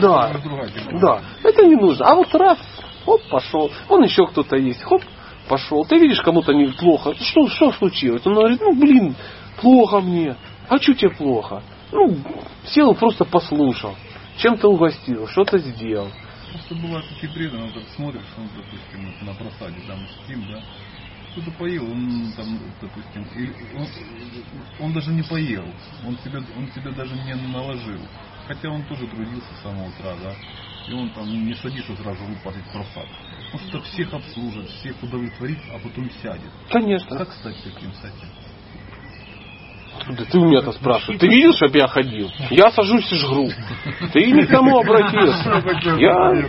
Да. 0.00 0.30
Да, 1.00 1.20
это 1.44 1.64
не 1.64 1.76
нужно. 1.76 2.06
А 2.06 2.14
вот 2.14 2.34
раз, 2.34 2.58
хоп, 3.04 3.20
пошел. 3.30 3.70
Вон 3.88 4.02
еще 4.02 4.26
кто-то 4.26 4.56
есть, 4.56 4.82
хоп, 4.82 5.02
пошел. 5.48 5.84
Ты 5.84 5.98
видишь, 5.98 6.20
кому-то 6.20 6.52
не 6.52 6.66
плохо. 6.66 7.14
Что, 7.20 7.46
что 7.48 7.72
случилось? 7.72 8.26
Он 8.26 8.34
говорит, 8.34 8.60
ну 8.60 8.74
блин, 8.74 9.14
плохо 9.60 10.00
мне. 10.00 10.36
А 10.68 10.78
что 10.78 10.94
тебе 10.94 11.10
плохо? 11.10 11.62
Ну, 11.92 12.16
сел 12.66 12.94
просто 12.94 13.24
послушал. 13.24 13.94
Чем-то 14.38 14.68
угостил, 14.68 15.28
что-то 15.28 15.58
сделал. 15.58 16.08
Просто 16.52 16.74
бывают 16.74 17.08
такие 17.08 17.32
преданные, 17.32 17.66
вот 17.66 17.74
так 17.74 17.88
смотришь, 17.96 18.26
он, 18.36 18.48
допустим, 18.54 19.06
вот 19.06 19.22
на 19.22 19.34
просаде, 19.34 19.80
там, 19.86 20.06
сидим, 20.26 20.46
да, 20.48 20.62
кто-то 21.32 21.50
поел, 21.52 21.90
он 21.90 22.30
там, 22.36 22.58
допустим, 22.78 23.26
или 23.34 23.54
он, 23.74 23.86
он 24.80 24.92
даже 24.92 25.12
не 25.12 25.22
поел, 25.22 25.64
он 26.06 26.16
тебе, 26.16 26.42
он 26.56 26.68
тебе 26.72 26.92
даже 26.92 27.14
не 27.14 27.34
наложил. 27.34 28.00
Хотя 28.46 28.68
он 28.68 28.84
тоже 28.84 29.06
трудился 29.06 29.54
с 29.54 29.62
самого 29.62 29.88
утра, 29.88 30.14
да, 30.22 30.34
и 30.88 30.92
он 30.92 31.08
там 31.10 31.46
не 31.46 31.54
садится 31.54 31.96
сразу 31.96 32.22
выпадать 32.24 32.64
в 32.64 32.72
просад. 32.72 33.06
Он 33.54 33.60
что 33.60 33.80
всех 33.82 34.12
обслужит, 34.12 34.68
всех 34.68 35.02
удовлетворит, 35.02 35.58
а 35.70 35.78
потом 35.78 36.10
сядет. 36.22 36.50
Конечно. 36.70 37.16
Как 37.16 37.32
стать 37.32 37.56
таким, 37.64 37.92
кстати? 37.92 38.26
Да 40.08 40.24
ты 40.24 40.38
у 40.38 40.44
меня-то 40.44 40.72
спрашиваешь. 40.72 41.20
Ты 41.20 41.28
видел, 41.28 41.52
чтобы 41.52 41.78
я 41.78 41.86
ходил? 41.86 42.30
Я 42.50 42.70
сажусь 42.70 43.10
и 43.12 43.16
жгру. 43.16 43.48
Ты 44.12 44.30
не 44.32 44.42
к 44.44 44.50
тому 44.50 44.78
обратился. 44.78 45.62
Я, 45.98 46.48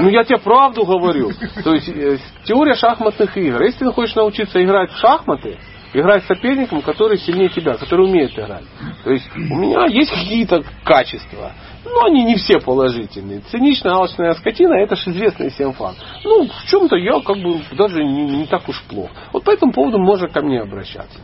ну 0.00 0.08
я 0.08 0.24
тебе 0.24 0.38
правду 0.38 0.84
говорю. 0.84 1.32
То 1.62 1.74
есть 1.74 1.88
э, 1.88 2.18
теория 2.44 2.74
шахматных 2.74 3.36
игр. 3.36 3.62
Если 3.62 3.84
ты 3.84 3.92
хочешь 3.92 4.14
научиться 4.14 4.62
играть 4.62 4.92
в 4.92 4.98
шахматы, 4.98 5.58
играть 5.92 6.24
с 6.24 6.26
соперником, 6.26 6.82
который 6.82 7.18
сильнее 7.18 7.48
тебя, 7.48 7.74
который 7.74 8.06
умеет 8.06 8.32
играть. 8.38 8.64
То 9.02 9.10
есть 9.10 9.28
у 9.34 9.56
меня 9.56 9.86
есть 9.86 10.10
какие-то 10.10 10.62
качества. 10.84 11.52
Но 11.84 12.04
они 12.06 12.24
не 12.24 12.36
все 12.36 12.60
положительные. 12.60 13.40
Циничная, 13.50 13.94
алчная 13.94 14.32
скотина, 14.34 14.74
это 14.74 14.96
же 14.96 15.10
известный 15.10 15.50
всем 15.50 15.72
факт. 15.72 15.98
Ну, 16.24 16.46
в 16.46 16.66
чем-то 16.66 16.96
я 16.96 17.20
как 17.20 17.36
бы 17.36 17.60
даже 17.72 18.02
не, 18.02 18.24
не 18.24 18.46
так 18.46 18.68
уж 18.68 18.82
плохо. 18.84 19.12
Вот 19.32 19.44
по 19.44 19.50
этому 19.50 19.72
поводу 19.72 19.98
можно 19.98 20.28
ко 20.28 20.40
мне 20.40 20.60
обращаться. 20.60 21.18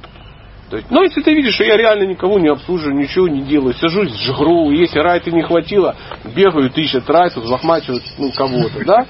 То 0.71 0.77
есть, 0.77 0.89
но 0.89 1.03
если 1.03 1.21
ты 1.21 1.35
видишь, 1.35 1.55
что 1.55 1.65
я 1.65 1.77
реально 1.77 2.05
никого 2.05 2.39
не 2.39 2.49
обслуживаю, 2.49 2.97
ничего 2.97 3.27
не 3.27 3.43
делаю, 3.43 3.75
сажусь, 3.75 4.15
жгру, 4.23 4.71
если 4.71 5.01
райта 5.01 5.33
не 5.33 5.43
хватило, 5.43 5.97
бегают, 6.25 6.79
ищут 6.79 7.11
райту, 7.11 7.43
захмачивают 7.43 8.05
ну, 8.19 8.31
кого-то, 8.31 8.85
да? 8.85 9.05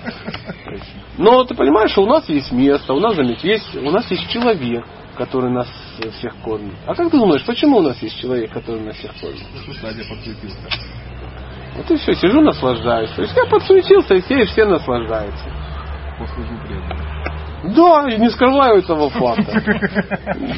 Но 1.18 1.44
ты 1.44 1.54
понимаешь, 1.54 1.90
что 1.90 2.02
у 2.02 2.06
нас 2.06 2.26
есть 2.30 2.50
место, 2.50 2.94
у 2.94 3.00
нас, 3.00 3.14
заметь, 3.14 3.44
есть, 3.44 3.76
у 3.76 3.90
нас 3.90 4.10
есть 4.10 4.26
человек, 4.30 4.86
который 5.18 5.50
нас 5.50 5.68
всех 6.18 6.34
кормит. 6.42 6.72
А 6.86 6.94
как 6.94 7.10
ты 7.10 7.18
думаешь, 7.18 7.44
почему 7.44 7.76
у 7.76 7.82
нас 7.82 8.00
есть 8.00 8.18
человек, 8.18 8.50
который 8.52 8.80
нас 8.80 8.96
всех 8.96 9.12
кормит? 9.20 9.42
Подсветился. 10.08 10.56
Вот 11.76 11.90
и 11.90 11.96
все, 11.96 12.14
сижу, 12.14 12.40
наслаждаюсь. 12.40 13.10
То 13.10 13.22
есть 13.22 13.36
я 13.36 13.44
подсуетился, 13.44 14.14
и 14.14 14.22
все, 14.22 14.38
и 14.40 14.44
все 14.46 14.64
наслаждаются. 14.64 15.44
Послужу 16.18 16.58
преданно. 16.66 17.09
Да, 17.62 18.08
и 18.08 18.18
не 18.18 18.30
скрываю 18.30 18.78
этого 18.78 19.10
факта. 19.10 19.62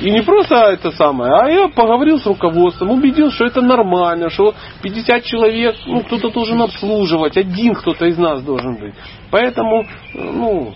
И 0.00 0.10
не 0.10 0.22
просто 0.22 0.54
это 0.54 0.92
самое, 0.92 1.32
а 1.34 1.48
я 1.48 1.68
поговорил 1.68 2.18
с 2.18 2.26
руководством, 2.26 2.90
убедил, 2.90 3.30
что 3.30 3.44
это 3.44 3.60
нормально, 3.60 4.30
что 4.30 4.54
50 4.82 5.24
человек, 5.24 5.76
ну, 5.86 6.02
кто-то 6.02 6.30
должен 6.30 6.62
обслуживать, 6.62 7.36
один 7.36 7.74
кто-то 7.74 8.06
из 8.06 8.18
нас 8.18 8.42
должен 8.42 8.76
быть. 8.76 8.94
Поэтому, 9.30 9.84
ну, 10.14 10.74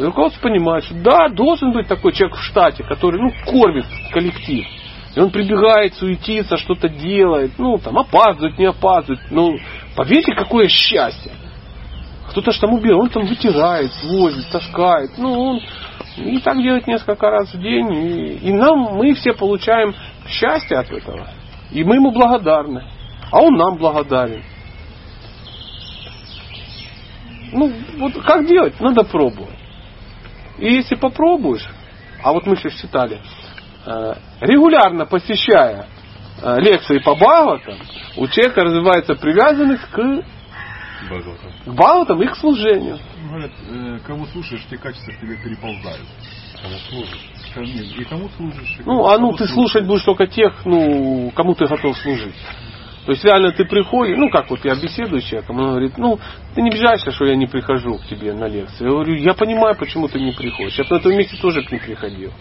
руководство 0.00 0.42
понимает, 0.42 0.84
что 0.84 0.94
да, 0.94 1.28
должен 1.28 1.72
быть 1.72 1.88
такой 1.88 2.12
человек 2.12 2.36
в 2.36 2.42
штате, 2.42 2.82
который, 2.84 3.20
ну, 3.20 3.32
кормит 3.46 3.86
коллектив. 4.12 4.66
И 5.14 5.20
он 5.20 5.30
прибегает, 5.30 5.94
суетится, 5.94 6.56
что-то 6.56 6.88
делает, 6.88 7.52
ну, 7.56 7.78
там, 7.78 7.98
опаздывает, 7.98 8.58
не 8.58 8.66
опаздывает. 8.66 9.20
Ну, 9.30 9.56
поверьте, 9.96 10.34
какое 10.34 10.68
счастье. 10.68 11.32
Кто-то 12.34 12.50
ж 12.50 12.58
там 12.58 12.74
убил, 12.74 12.98
он 12.98 13.10
там 13.10 13.26
вытирает, 13.26 13.92
возит, 14.02 14.50
таскает. 14.50 15.12
Ну, 15.16 15.40
он 15.40 15.60
и 16.16 16.40
так 16.40 16.60
делает 16.60 16.84
несколько 16.88 17.30
раз 17.30 17.54
в 17.54 17.60
день. 17.60 17.92
И, 17.92 18.48
и 18.48 18.52
нам, 18.52 18.96
мы 18.96 19.14
все 19.14 19.34
получаем 19.34 19.94
счастье 20.26 20.78
от 20.78 20.90
этого. 20.90 21.28
И 21.70 21.84
мы 21.84 21.94
ему 21.94 22.10
благодарны. 22.10 22.82
А 23.30 23.38
он 23.40 23.54
нам 23.54 23.76
благодарен. 23.76 24.42
Ну, 27.52 27.72
вот 27.98 28.20
как 28.24 28.48
делать? 28.48 28.80
Надо 28.80 29.04
пробовать. 29.04 29.54
И 30.58 30.74
если 30.74 30.96
попробуешь, 30.96 31.64
а 32.20 32.32
вот 32.32 32.46
мы 32.46 32.56
сейчас 32.56 32.72
читали, 32.80 33.20
э, 33.86 34.14
регулярно 34.40 35.06
посещая 35.06 35.86
э, 36.42 36.58
лекции 36.58 36.98
по 36.98 37.14
Бхагаватам, 37.14 37.76
у 38.16 38.26
человека 38.26 38.64
развивается 38.64 39.14
привязанность 39.14 39.84
к 39.92 40.24
Бхагаватам. 41.04 41.50
к 41.64 41.68
Бхагаватам 41.68 42.22
и 42.22 42.26
к 42.26 42.36
служению. 42.36 42.98
Говорят, 43.28 43.50
э, 43.70 43.98
кого 44.06 44.26
слушаешь, 44.26 44.64
те 44.70 44.76
качества 44.76 45.12
к 45.12 45.20
тебе 45.20 45.36
переползают. 45.36 46.06
Кому 46.62 46.76
служишь. 46.88 47.30
Ко 47.54 47.60
мне. 47.60 47.82
И 47.82 48.04
кому 48.04 48.28
служишь. 48.36 48.76
и 48.78 48.82
Ну, 48.84 48.84
кому- 48.84 49.06
а 49.06 49.18
ну 49.18 49.32
ты 49.32 49.46
служишь. 49.46 49.54
слушать 49.54 49.86
будешь 49.86 50.02
только 50.04 50.26
тех, 50.26 50.64
ну, 50.64 51.30
кому 51.34 51.54
ты 51.54 51.66
готов 51.66 51.96
служить. 51.98 52.34
То 53.06 53.12
есть 53.12 53.22
реально 53.22 53.52
ты 53.52 53.66
приходишь, 53.66 54.16
ну 54.16 54.30
как 54.30 54.48
вот 54.48 54.64
я 54.64 54.74
беседую 54.76 55.20
с 55.20 55.24
человеком, 55.26 55.58
он 55.58 55.66
говорит, 55.72 55.98
ну 55.98 56.18
ты 56.54 56.62
не 56.62 56.70
обижаешься, 56.70 57.10
что 57.10 57.26
я 57.26 57.36
не 57.36 57.46
прихожу 57.46 57.98
к 57.98 58.06
тебе 58.06 58.32
на 58.32 58.48
лекцию. 58.48 58.88
Я 58.88 58.94
говорю, 58.94 59.14
я 59.16 59.34
понимаю, 59.34 59.76
почему 59.76 60.08
ты 60.08 60.18
не 60.18 60.32
приходишь. 60.32 60.78
Я 60.78 60.84
бы 60.84 60.94
на 60.96 61.00
этом 61.00 61.12
месте 61.12 61.36
тоже 61.36 61.62
к 61.62 61.70
ним 61.70 61.80
приходил. 61.82 62.32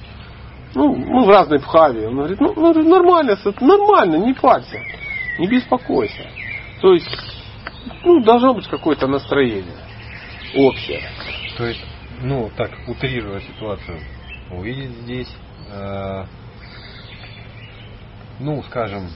Ну, 0.73 0.95
мы 0.95 1.25
в 1.25 1.29
разной 1.29 1.59
пхаве. 1.59 2.07
Он 2.07 2.15
говорит, 2.15 2.39
ну, 2.39 2.53
ну, 2.55 2.73
нормально, 2.89 3.37
нормально, 3.59 4.15
не 4.25 4.33
парься, 4.33 4.79
не 5.37 5.47
беспокойся. 5.47 6.27
То 6.81 6.93
есть, 6.93 7.09
ну, 8.03 8.23
должно 8.23 8.53
быть 8.53 8.67
какое-то 8.67 9.07
настроение 9.07 9.77
общее. 10.55 11.01
То 11.57 11.65
есть, 11.65 11.83
ну, 12.21 12.51
так, 12.55 12.71
утрируя 12.87 13.41
ситуацию, 13.41 13.99
увидеть 14.51 14.91
здесь, 15.01 15.35
э, 15.71 16.25
ну, 18.39 18.63
скажем, 18.63 19.09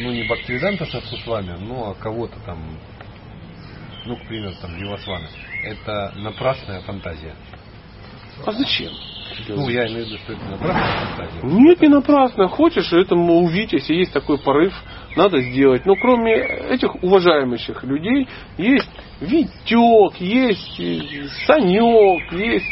ну, 0.00 0.10
не 0.10 0.24
Бхактивиданта 0.24 0.86
Сарасвами, 0.86 1.56
ну, 1.60 1.90
а 1.90 1.94
кого-то 1.94 2.38
там, 2.44 2.58
ну, 4.06 4.16
к 4.16 4.26
примеру, 4.26 4.54
там, 4.60 4.76
Вивасвана, 4.76 5.28
это 5.64 6.12
напрасная 6.16 6.80
фантазия. 6.82 7.34
А 8.46 8.52
зачем? 8.52 8.92
Ну, 9.48 9.68
я 9.68 9.86
имею 9.86 10.06
в 10.06 10.08
виду, 10.08 10.18
что 10.18 10.32
это 10.32 10.44
напрасная 10.44 11.06
фантазия. 11.06 11.40
Нет, 11.42 11.80
не 11.80 11.88
напрасно. 11.88 12.48
Хочешь 12.48 12.92
этому 12.92 13.40
увидеть, 13.40 13.72
если 13.74 13.94
есть 13.94 14.12
такой 14.12 14.38
порыв, 14.38 14.72
надо 15.16 15.40
сделать. 15.40 15.84
Но 15.86 15.94
кроме 15.96 16.34
этих 16.34 17.02
уважаемых 17.02 17.60
людей, 17.84 18.28
есть 18.56 18.90
Витек, 19.20 20.20
есть 20.20 20.80
э, 20.80 21.26
Санек, 21.46 22.32
есть 22.32 22.66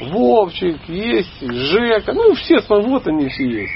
Вовчик, 0.00 0.78
есть 0.88 1.40
Жека. 1.40 2.12
Ну, 2.12 2.34
все, 2.34 2.60
вот 2.68 3.06
они 3.06 3.28
все 3.28 3.44
есть. 3.44 3.72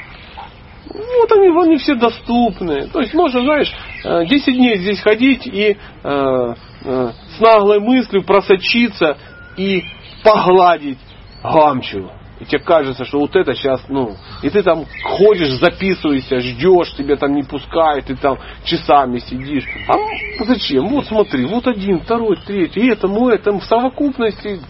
Вот 0.88 1.32
они, 1.32 1.48
они 1.48 1.76
все 1.76 1.94
доступны. 1.94 2.88
То 2.88 3.00
есть 3.00 3.14
можно, 3.14 3.42
знаешь, 3.42 3.72
э, 4.04 4.26
10 4.26 4.54
дней 4.54 4.78
здесь 4.78 5.00
ходить 5.00 5.46
и 5.46 5.70
э, 5.70 5.76
э, 6.04 6.54
с 6.84 7.40
наглой 7.40 7.80
мыслью 7.80 8.24
просочиться 8.24 9.16
и 9.56 9.82
погладить 10.24 10.98
гамчу. 11.42 12.10
И 12.40 12.44
тебе 12.44 12.60
кажется, 12.60 13.04
что 13.04 13.18
вот 13.18 13.34
это 13.34 13.54
сейчас, 13.54 13.82
ну, 13.88 14.14
и 14.42 14.50
ты 14.50 14.62
там 14.62 14.84
ходишь, 15.02 15.52
записываешься, 15.52 16.40
ждешь, 16.40 16.92
тебя 16.94 17.16
там 17.16 17.34
не 17.34 17.42
пускают, 17.42 18.06
ты 18.06 18.16
там 18.16 18.38
часами 18.64 19.18
сидишь. 19.18 19.64
А 19.88 20.44
зачем? 20.44 20.86
Вот 20.88 21.06
смотри, 21.06 21.46
вот 21.46 21.66
один, 21.66 22.00
второй, 22.00 22.36
третий, 22.44 22.80
и 22.80 22.90
этому, 22.90 23.28
этому 23.28 23.60
в 23.60 23.64
совокупности 23.64 24.60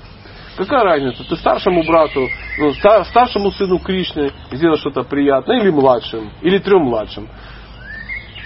Какая 0.57 0.85
разница? 0.85 1.23
Ты 1.25 1.37
старшему 1.37 1.83
брату, 1.85 2.29
ну, 2.59 2.73
ста- 2.75 3.05
старшему 3.05 3.51
сыну 3.53 3.79
Кришны 3.79 4.33
сделал 4.51 4.79
что-то 4.79 5.03
приятное, 5.03 5.61
или 5.61 5.71
младшим, 5.71 6.31
или 6.41 6.59
трем 6.59 6.85
младшим. 6.85 7.29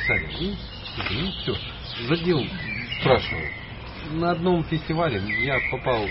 Саня, 0.09 0.29
ну, 0.41 0.49
ну 1.11 1.31
все, 1.41 1.55
задел 2.09 2.45
спрашиваю. 3.01 3.49
На 4.13 4.33
одном 4.33 4.65
фестивале 4.65 5.23
я 5.45 5.59
попал, 5.71 6.05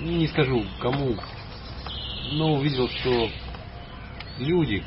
не 0.00 0.28
скажу 0.28 0.64
кому, 0.80 1.16
но 2.30 2.54
увидел, 2.54 2.88
что 2.88 3.30
люди 4.38 4.82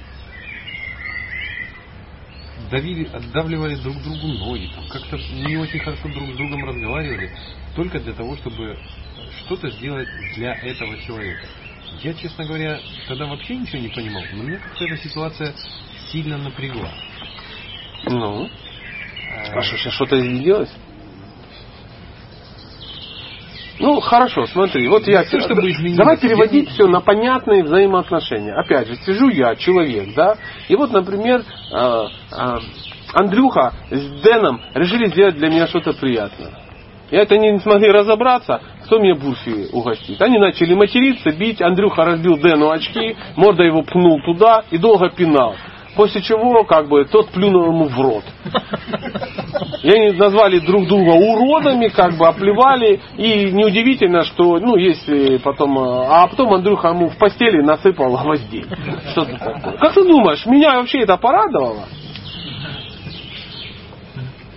давили, 2.71 3.07
отдавливали 3.13 3.75
друг 3.75 4.01
другу 4.01 4.27
ноги, 4.27 4.69
там, 4.73 4.87
как-то 4.87 5.17
не 5.17 5.57
очень 5.57 5.79
хорошо 5.79 6.07
друг 6.09 6.29
с 6.29 6.37
другом 6.37 6.65
разговаривали, 6.65 7.31
только 7.75 7.99
для 7.99 8.13
того, 8.13 8.35
чтобы 8.37 8.77
что-то 9.45 9.69
сделать 9.71 10.07
для 10.35 10.53
этого 10.53 10.97
человека. 11.01 11.45
Я, 12.01 12.13
честно 12.13 12.45
говоря, 12.45 12.79
тогда 13.07 13.25
вообще 13.25 13.55
ничего 13.55 13.79
не 13.79 13.89
понимал, 13.89 14.23
но 14.33 14.43
меня 14.43 14.57
как-то 14.57 14.85
эта 14.85 14.97
ситуация 14.97 15.53
сильно 16.11 16.37
напрягла. 16.37 16.91
Ну, 18.05 18.49
а 19.29 19.61
что, 19.61 19.77
сейчас 19.77 19.93
что-то 19.93 20.19
изменилось? 20.19 20.71
Ну, 23.79 23.99
хорошо, 23.99 24.45
смотри, 24.47 24.87
вот 24.87 25.05
я... 25.07 25.23
То, 25.23 25.39
чтобы 25.39 25.69
изменилось. 25.69 25.97
Давай 25.97 26.17
переводить 26.17 26.67
Я- 26.67 26.71
все 26.73 26.87
на 26.87 27.01
понятные 27.01 27.63
взаимоотношения. 27.63 28.53
Опять 28.53 28.87
же, 28.87 28.95
сижу 28.97 29.29
я, 29.29 29.55
человек, 29.55 30.13
да, 30.15 30.35
и 30.69 30.75
вот, 30.75 30.91
например, 30.91 31.43
э, 31.71 32.03
э, 32.31 32.57
Андрюха 33.13 33.73
с 33.89 34.21
Дэном 34.21 34.61
решили 34.73 35.07
сделать 35.07 35.35
для 35.35 35.49
меня 35.49 35.67
что-то 35.67 35.93
приятное. 35.93 36.51
И 37.11 37.15
это 37.15 37.35
они 37.35 37.51
не 37.51 37.59
смогли 37.59 37.91
разобраться, 37.91 38.61
кто 38.85 38.99
мне 38.99 39.13
бурфи 39.13 39.67
угостит. 39.71 40.19
Они 40.21 40.39
начали 40.39 40.73
материться, 40.73 41.31
бить. 41.31 41.61
Андрюха 41.61 42.03
разбил 42.03 42.37
Дэну 42.37 42.71
очки, 42.71 43.15
морда 43.35 43.63
его 43.63 43.83
пнул 43.83 44.19
туда 44.25 44.63
и 44.71 44.77
долго 44.77 45.09
пинал. 45.09 45.55
После 45.95 46.21
чего, 46.21 46.63
как 46.65 46.89
бы, 46.89 47.05
тот 47.05 47.29
плюнул 47.31 47.67
ему 47.67 47.85
в 47.85 47.99
рот. 47.99 48.23
И 49.81 49.89
они 49.89 50.11
назвали 50.11 50.59
друг 50.59 50.87
друга 50.87 51.11
уродами, 51.11 51.87
как 51.87 52.17
бы 52.17 52.27
оплевали. 52.27 52.99
И 53.17 53.51
неудивительно, 53.51 54.23
что, 54.23 54.59
ну, 54.59 54.75
если 54.75 55.37
потом... 55.37 55.77
э, 55.79 56.05
А 56.09 56.27
потом 56.27 56.53
Андрюха 56.53 56.89
ему 56.89 57.09
в 57.09 57.17
постели 57.17 57.61
насыпал 57.61 58.17
гвоздей. 58.17 58.65
Что-то 59.11 59.37
такое. 59.37 59.77
Как 59.77 59.93
ты 59.93 60.03
думаешь, 60.03 60.45
меня 60.45 60.75
вообще 60.77 60.99
это 60.99 61.17
порадовало? 61.17 61.85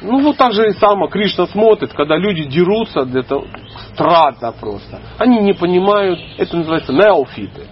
Ну, 0.00 0.20
вот 0.20 0.36
так 0.36 0.52
же 0.52 0.68
и 0.68 0.72
само 0.72 1.08
Кришна 1.08 1.46
смотрит, 1.46 1.92
когда 1.92 2.16
люди 2.16 2.44
дерутся, 2.44 3.02
где-то 3.02 3.44
странно 3.92 4.52
просто. 4.58 5.00
Они 5.18 5.38
не 5.40 5.52
понимают, 5.52 6.20
это 6.38 6.56
называется 6.56 6.92
неофиты. 6.92 7.66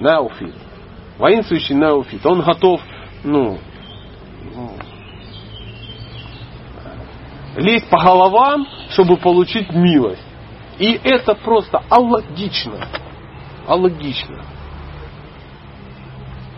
Неофит. 0.00 0.54
Воинствующий 1.18 1.74
неофит. 1.74 2.24
Он 2.24 2.40
готов, 2.40 2.80
ну, 3.24 3.58
лезть 7.56 7.88
по 7.90 7.98
головам, 7.98 8.66
чтобы 8.90 9.16
получить 9.16 9.70
милость. 9.72 10.22
И 10.78 10.92
это 11.02 11.34
просто 11.34 11.82
аллогично. 11.90 12.86
Аллогично. 13.66 14.44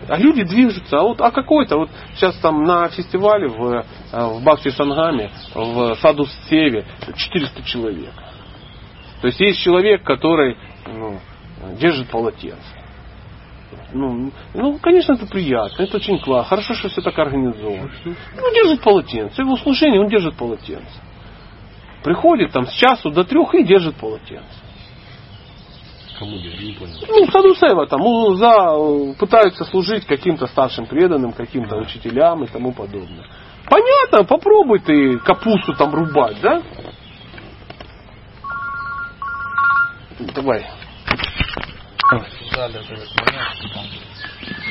А 0.07 0.17
люди 0.17 0.43
движутся. 0.43 0.99
А 0.99 1.03
вот 1.03 1.21
а 1.21 1.31
какой-то, 1.31 1.77
вот 1.77 1.89
сейчас 2.15 2.35
там 2.37 2.63
на 2.63 2.87
фестивале 2.89 3.47
в, 3.47 3.65
э, 3.71 3.83
в 4.11 4.43
Бхакти 4.43 4.69
Сангаме, 4.69 5.31
в 5.55 5.95
Саду 5.95 6.25
Севе 6.49 6.85
400 7.15 7.63
человек. 7.63 8.13
То 9.21 9.27
есть 9.27 9.39
есть 9.39 9.59
человек, 9.59 10.03
который 10.03 10.57
ну, 10.85 11.19
держит 11.79 12.09
полотенце. 12.09 12.80
Ну, 13.93 14.31
ну, 14.53 14.79
конечно, 14.79 15.13
это 15.13 15.25
приятно, 15.25 15.83
это 15.83 15.97
очень 15.97 16.19
классно. 16.19 16.49
Хорошо, 16.49 16.73
что 16.73 16.89
все 16.89 17.01
так 17.01 17.17
организовано. 17.17 17.91
Ну, 18.05 18.53
держит 18.53 18.81
полотенце. 18.81 19.41
Его 19.41 19.57
служение, 19.57 20.01
он 20.01 20.07
держит 20.07 20.35
полотенце. 20.35 21.01
Приходит 22.03 22.51
там 22.51 22.65
с 22.65 22.73
часу 22.73 23.11
до 23.11 23.23
трех 23.23 23.53
и 23.53 23.63
держит 23.63 23.95
полотенце. 23.95 24.47
Кому 26.17 26.37
я 26.37 26.51
не 26.55 26.73
понял. 26.73 26.93
Ну, 27.07 27.25
Садусева 27.31 27.87
там 27.87 28.35
за, 28.35 29.15
пытаются 29.17 29.65
служить 29.65 30.05
каким-то 30.05 30.47
старшим 30.47 30.85
преданным, 30.85 31.33
каким-то 31.33 31.77
учителям 31.77 32.43
и 32.43 32.47
тому 32.47 32.73
подобное. 32.73 33.25
Понятно, 33.69 34.25
попробуй 34.25 34.79
ты 34.79 35.17
капусту 35.19 35.73
там 35.73 35.93
рубать, 35.93 36.37
да? 36.41 36.61
Давай. 40.35 40.67
Обсуждали 42.17 42.77
вот 42.77 42.91
этот 42.91 43.15
момент, 43.15 43.55
что 43.55 43.69
там, 43.69 43.85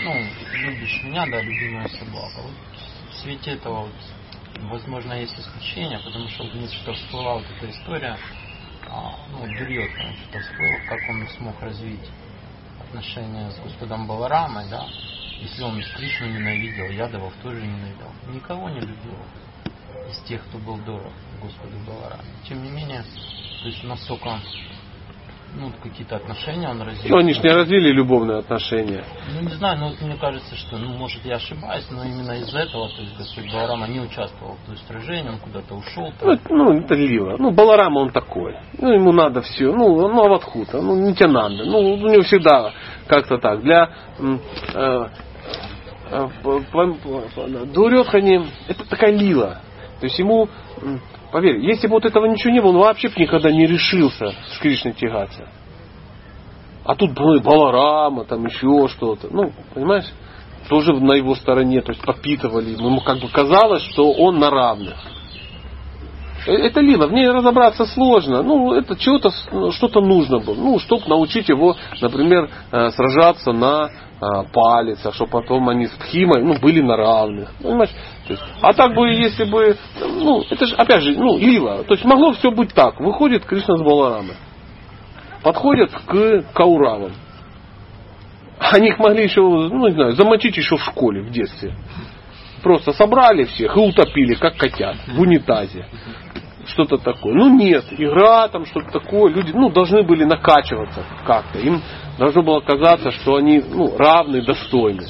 ну, 0.05 0.27
любишь 0.53 1.03
меня, 1.05 1.27
да, 1.27 1.41
любимая 1.41 1.89
собака. 1.89 2.41
Вот 2.43 2.53
в 3.11 3.15
свете 3.23 3.53
этого, 3.53 3.83
вот, 3.83 3.95
возможно, 4.71 5.15
есть 5.15 5.39
исключение, 5.39 5.99
потому 6.01 6.29
что 6.29 6.45
мне 6.45 6.69
что 6.69 6.93
всплыла 6.93 7.35
вот 7.35 7.47
эта 7.57 7.71
история, 7.71 8.19
а, 8.87 9.17
ну, 9.31 9.47
Дурьотана 9.47 10.12
что-то 10.15 10.41
всплыло, 10.41 10.79
как 10.89 11.01
он 11.09 11.29
смог 11.37 11.61
развить 11.62 12.11
отношения 12.81 13.51
с 13.51 13.59
Господом 13.61 14.07
Баларамой, 14.07 14.69
да, 14.69 14.87
если 15.41 15.62
он 15.62 15.83
Кришну 15.97 16.27
ненавидел, 16.27 16.91
Ядовов 16.91 17.33
тоже 17.43 17.62
ненавидел, 17.62 18.12
никого 18.29 18.69
не 18.69 18.81
любил 18.81 19.17
из 20.11 20.19
тех, 20.29 20.43
кто 20.45 20.59
был 20.59 20.77
дорог 20.79 21.12
Господу 21.41 21.79
Балараме. 21.87 22.25
Тем 22.47 22.62
не 22.62 22.71
менее, 22.71 23.03
то 23.62 23.69
есть 23.69 23.83
настолько 23.85 24.41
ну, 25.55 25.72
какие-то 25.82 26.16
отношения 26.16 26.68
он 26.68 26.82
развил. 26.82 27.10
Ну, 27.10 27.18
они 27.18 27.32
же 27.32 27.43
не 27.43 27.51
развили 27.51 27.90
любовные 27.93 28.39
отношения. 28.39 29.05
Ну, 29.35 29.48
не 29.48 29.55
знаю, 29.55 29.78
но 29.78 29.89
вот 29.89 30.01
мне 30.01 30.16
кажется, 30.16 30.55
что, 30.56 30.78
ну, 30.78 30.97
может, 30.97 31.24
я 31.24 31.36
ошибаюсь, 31.36 31.86
но 31.90 32.05
именно 32.05 32.32
из 32.32 32.55
этого, 32.55 32.89
то 32.89 33.02
есть 33.02 33.16
Господь 33.16 33.52
Баларама 33.52 33.89
не 33.89 34.01
участвовал 34.01 34.56
в 34.56 34.66
той 34.66 34.77
сражении, 34.86 35.28
он 35.28 35.39
куда-то 35.39 35.74
ушел. 35.74 36.12
Ну, 36.22 36.32
это, 36.32 36.43
ну, 36.55 36.78
это 36.78 36.94
лила. 36.94 37.36
Ну, 37.39 37.51
Баларама 37.51 38.01
он 38.01 38.10
такой. 38.10 38.56
Ну, 38.78 38.93
ему 38.93 39.12
надо 39.12 39.43
все. 39.43 39.72
Ну, 39.72 40.09
ну 40.09 40.24
Аватхута, 40.24 40.81
ну, 40.81 40.94
не 40.94 41.14
тебе 41.14 41.28
надо. 41.28 41.64
Ну, 41.64 41.78
у 41.78 41.97
него 41.97 42.22
всегда 42.22 42.72
как-то 43.06 43.39
так. 43.39 43.62
Для 43.62 43.90
э, 44.18 44.39
э, 44.74 45.09
Дурехани 47.72 48.47
это 48.68 48.89
такая 48.89 49.12
лила. 49.12 49.60
То 50.01 50.06
есть 50.06 50.18
ему 50.18 50.48
Поверь, 51.32 51.59
если 51.61 51.86
бы 51.86 51.94
вот 51.94 52.05
этого 52.05 52.27
ничего 52.27 52.52
не 52.52 52.61
было, 52.61 52.70
он 52.70 52.78
вообще 52.78 53.09
бы 53.09 53.15
никогда 53.19 53.51
не 53.51 53.66
решился 53.66 54.32
с 54.52 54.59
Кришной 54.59 54.93
тягаться. 54.93 55.48
А 56.85 56.94
тут 56.97 57.19
ну, 57.19 57.40
Баларама, 57.40 58.24
там 58.24 58.47
еще 58.47 58.89
что-то. 58.89 59.28
Ну, 59.31 59.52
понимаешь? 59.74 60.07
Тоже 60.69 60.93
на 60.93 61.15
его 61.15 61.35
стороне, 61.35 61.82
то 61.82 61.93
есть 61.93 62.05
подпитывали. 62.05 62.70
Ему 62.70 63.01
как 63.01 63.19
бы 63.20 63.28
казалось, 63.28 63.82
что 63.85 64.12
он 64.12 64.39
на 64.39 64.51
равных. 64.51 64.97
Э, 66.47 66.52
это 66.52 66.81
лила, 66.81 67.07
в 67.07 67.12
ней 67.12 67.28
разобраться 67.28 67.85
сложно. 67.86 68.43
Ну, 68.43 68.73
это 68.73 68.97
чего-то, 68.97 69.31
ну, 69.52 69.70
что-то 69.73 70.01
нужно 70.01 70.39
было. 70.39 70.55
Ну, 70.55 70.78
чтобы 70.78 71.07
научить 71.07 71.48
его, 71.48 71.77
например, 72.01 72.48
э, 72.73 72.90
сражаться 72.90 73.52
на 73.52 73.89
э, 73.89 74.27
палицах, 74.52 75.15
чтобы 75.15 75.31
потом 75.31 75.69
они 75.69 75.86
с 75.86 75.90
Пхимой 75.90 76.43
ну, 76.43 76.59
были 76.59 76.81
на 76.81 76.97
равных. 76.97 77.51
Понимаешь? 77.62 77.90
То 78.31 78.35
есть, 78.35 78.44
а 78.62 78.73
так 78.73 78.94
бы, 78.94 79.09
если 79.09 79.43
бы, 79.43 79.77
ну, 80.01 80.44
это 80.48 80.65
же, 80.65 80.77
опять 80.77 81.02
же, 81.02 81.16
ну, 81.19 81.36
лила. 81.36 81.82
То 81.82 81.94
есть 81.94 82.05
могло 82.05 82.32
все 82.32 82.52
быть 82.52 82.73
так. 82.73 83.01
Выходит 83.01 83.44
Кришна 83.44 83.77
с 83.77 83.82
Баларамой. 83.82 84.36
Подходят 85.43 85.90
к 85.90 86.44
Кауравам. 86.55 87.11
Они 88.61 88.90
их 88.90 89.01
могли 89.01 89.24
еще, 89.24 89.40
ну, 89.40 89.89
не 89.89 89.94
знаю, 89.94 90.12
замочить 90.12 90.57
еще 90.57 90.77
в 90.77 90.85
школе, 90.85 91.23
в 91.23 91.31
детстве. 91.31 91.74
Просто 92.62 92.93
собрали 92.93 93.44
всех 93.44 93.77
и 93.77 93.81
утопили, 93.81 94.35
как 94.35 94.57
котят, 94.57 94.94
в 95.09 95.20
унитазе. 95.20 95.86
Что-то 96.66 96.98
такое. 96.98 97.35
Ну 97.35 97.59
нет, 97.59 97.85
игра 97.90 98.47
там, 98.47 98.65
что-то 98.65 99.01
такое. 99.01 99.32
Люди 99.32 99.51
ну, 99.52 99.70
должны 99.70 100.05
были 100.05 100.23
накачиваться 100.23 101.05
как-то. 101.27 101.59
Им 101.59 101.82
должно 102.16 102.43
было 102.43 102.61
казаться, 102.61 103.11
что 103.11 103.36
они 103.36 103.61
ну, 103.61 103.97
равны, 103.97 104.43
достойны. 104.43 105.07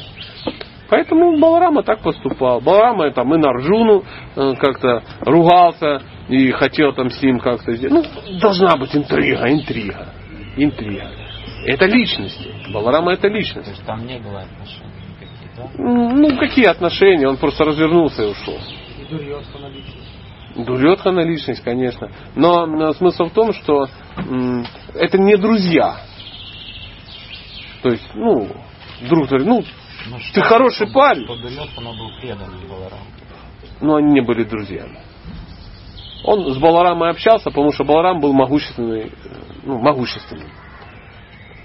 Поэтому 0.91 1.39
Баларама 1.39 1.83
так 1.83 2.01
поступал. 2.01 2.61
Баларама 2.61 3.11
там 3.13 3.33
и 3.35 3.39
на 3.39 3.51
Арджуну 3.51 4.03
э, 4.37 4.55
как-то 4.57 5.03
ругался 5.21 6.03
и 6.29 6.51
хотел 6.51 6.93
там 6.93 7.11
с 7.11 7.23
ним 7.23 7.39
как-то 7.39 7.73
сделать. 7.73 8.09
Ну, 8.27 8.39
должна 8.41 8.77
быть 8.77 8.95
интрига, 8.95 9.49
интрига, 9.49 10.09
интрига. 10.57 11.09
Это 11.67 11.87
личности. 11.87 12.53
Баларама 12.73 13.13
это 13.13 13.29
личность. 13.29 13.67
То 13.67 13.71
есть 13.71 13.87
там 13.87 14.05
не 14.07 14.19
было 14.19 14.41
отношений. 14.41 14.91
Ну, 15.79 16.37
какие 16.39 16.67
отношения? 16.67 17.29
Он 17.29 17.37
просто 17.37 17.65
развернулся 17.65 18.25
и 18.25 18.31
ушел. 18.31 18.59
И 18.99 19.05
Дурьотхана 19.11 19.67
личность. 19.69 20.11
Дурьотхана 20.57 21.21
личность, 21.21 21.63
конечно. 21.63 22.11
Но, 22.35 22.67
но 22.67 22.93
смысл 22.95 23.27
в 23.27 23.33
том, 23.33 23.53
что 23.53 23.87
м, 24.17 24.65
это 24.95 25.19
не 25.19 25.37
друзья. 25.37 25.97
То 27.83 27.91
есть, 27.91 28.09
ну, 28.15 28.49
друг 29.09 29.29
говорит, 29.29 29.47
ну, 29.47 29.63
ну 30.09 30.19
ты 30.33 30.41
хороший 30.43 30.87
что, 30.87 30.95
парень. 30.95 31.25
Что 31.25 31.37
Дурьотхана 31.37 31.91
был 31.91 32.11
предан 32.21 32.51
Баларам. 32.69 32.99
Но 33.81 33.97
они 33.97 34.13
не 34.13 34.21
были 34.21 34.45
друзьями. 34.45 34.99
Он 36.25 36.53
с 36.53 36.59
Баларамой 36.59 37.11
общался, 37.11 37.51
потому 37.51 37.73
что 37.73 37.85
Баларам 37.85 38.21
был 38.21 38.33
могущественный, 38.33 39.13
ну, 39.65 39.79
могущественный. 39.79 40.49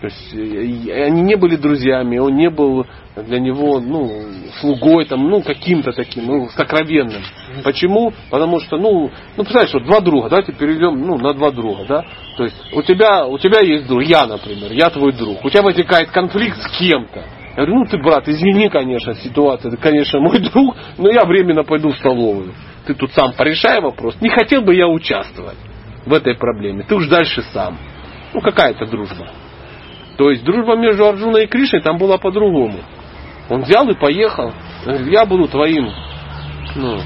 То 0.02 0.07
есть 0.07 0.34
они 0.34 1.22
не 1.22 1.36
были 1.36 1.56
друзьями, 1.56 2.18
он 2.18 2.36
не 2.36 2.49
был 2.49 2.86
для 3.16 3.40
него 3.40 3.80
ну, 3.80 4.12
слугой, 4.60 5.06
там, 5.06 5.30
ну, 5.30 5.41
каким-то 5.41 5.94
таким, 5.94 6.26
ну, 6.26 6.49
сокровенным. 6.49 7.24
Почему? 7.64 8.14
Потому 8.30 8.60
что, 8.60 8.78
ну, 8.78 9.10
ну, 9.38 9.44
представляешь, 9.44 9.74
вот 9.74 9.86
два 9.86 10.02
друга, 10.02 10.30
давайте 10.30 10.52
перейдем 10.52 10.99
ну, 11.02 11.18
на 11.18 11.34
два 11.34 11.52
друга, 11.52 11.86
да? 11.88 12.06
То 12.38 12.44
есть 12.44 12.56
у 12.74 12.82
тебя, 12.82 13.26
у 13.26 13.38
тебя 13.38 13.62
есть 13.62 13.88
друг, 13.88 14.03
я, 14.03 14.26
например, 14.26 14.72
я 14.74 14.90
твой 14.90 15.14
друг, 15.14 15.44
у 15.44 15.49
тебя 15.49 15.64
возникает 15.64 16.12
конфликт 16.12 16.62
с 16.62 16.78
кем-то. 16.78 17.24
Я 17.56 17.64
говорю, 17.64 17.80
ну 17.80 17.86
ты, 17.86 17.98
брат, 17.98 18.27
извини, 18.27 18.69
конечно, 18.69 19.14
ситуация, 19.15 19.72
ты, 19.72 19.77
конечно, 19.77 20.19
мой 20.19 20.40
друг, 20.52 20.76
но 20.98 21.10
я 21.10 21.23
временно 21.26 21.64
пойду 21.64 21.90
в 21.90 21.98
столовую. 21.98 22.53
Ты 22.86 22.94
тут 22.94 23.11
сам 23.14 23.34
порешай 23.34 23.80
вопрос. 23.82 24.18
Не 24.22 24.30
хотел 24.30 24.61
бы 24.61 24.76
я 24.76 24.88
участвовать 24.88 25.57
в 26.06 26.14
этой 26.14 26.36
проблеме. 26.36 26.84
Ты 26.84 26.95
уж 26.95 27.07
дальше 27.07 27.41
сам. 27.53 27.77
Ну, 28.34 28.41
какая 28.41 28.72
это 28.72 28.86
дружба? 28.86 29.27
То 30.18 30.30
есть 30.30 30.44
дружба 30.44 30.76
между 30.76 31.07
Арджуной 31.07 31.45
и 31.45 31.48
Кришной 31.48 31.82
там 31.82 31.98
была 31.98 32.18
по-другому. 32.18 32.80
Он 33.49 33.61
взял 33.61 33.90
и 33.90 33.95
поехал. 33.95 34.52
я 34.86 35.26
буду 35.26 35.48
твоим 35.48 35.90
ну, 36.76 36.99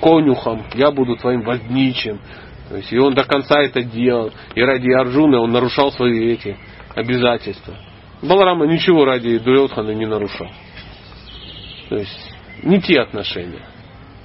конюхом, 0.00 0.64
я 0.74 0.90
буду 0.90 1.16
твоим 1.16 1.42
возничим. 1.42 2.20
То 2.68 2.76
есть, 2.76 2.92
и 2.92 2.98
он 2.98 3.14
до 3.14 3.24
конца 3.24 3.60
это 3.60 3.82
делал. 3.82 4.30
И 4.54 4.62
ради 4.62 4.90
Арджуны 4.90 5.38
он 5.38 5.52
нарушал 5.52 5.92
свои 5.92 6.32
эти 6.32 6.56
обязательства. 6.94 7.74
Баларама 8.22 8.66
ничего 8.66 9.04
ради 9.04 9.38
Дурьотхана 9.38 9.90
не 9.90 10.06
нарушал. 10.06 10.48
То 11.88 11.96
есть 11.96 12.32
не 12.62 12.80
те 12.80 13.00
отношения. 13.00 13.66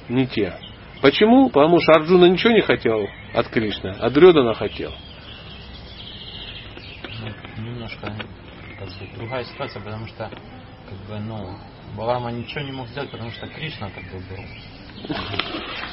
Не 0.08 0.26
те. 0.28 0.54
Почему? 1.02 1.50
Потому 1.50 1.80
что 1.80 1.94
Арджуна 1.94 2.26
ничего 2.26 2.52
не 2.54 2.62
хотел 2.62 3.08
от 3.34 3.48
Кришны, 3.48 3.96
а 4.00 4.10
Дурьодана 4.10 4.54
хотел. 4.54 4.94
Немножко 7.58 8.14
как 8.80 8.88
бы, 8.88 9.18
другая 9.18 9.44
ситуация, 9.44 9.82
потому 9.82 10.08
что 10.08 10.30
как 10.30 10.98
бы, 11.08 11.20
ну, 11.20 11.58
Баларама 11.96 12.32
ничего 12.32 12.62
не 12.62 12.72
мог 12.72 12.88
сделать, 12.88 13.12
потому 13.12 13.32
что 13.32 13.48
Кришна 13.48 13.90
как 13.90 14.04
бы 14.06 14.20
был. 14.30 14.44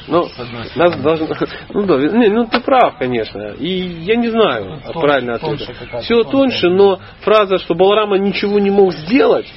Ну, 0.09 0.29
нас 0.77 1.01
должно, 1.01 1.29
ну 1.71 1.83
да, 1.85 1.97
не, 1.97 2.29
ну 2.29 2.47
ты 2.47 2.61
прав, 2.61 2.97
конечно. 2.99 3.55
И 3.59 3.69
я 4.05 4.15
не 4.15 4.29
знаю 4.29 4.81
ну, 4.87 5.01
правильно 5.01 5.35
ответа. 5.35 5.73
Все 6.03 6.23
тоньше, 6.23 6.69
но 6.69 7.01
фраза, 7.21 7.59
что 7.59 7.75
Баларама 7.75 8.17
ничего 8.17 8.61
не 8.61 8.71
мог 8.71 8.93
сделать, 8.93 9.53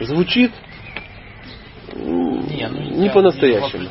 звучит 0.00 0.52
не, 1.94 2.68
ну, 2.68 2.80
не 3.02 3.10
по-настоящему. 3.10 3.82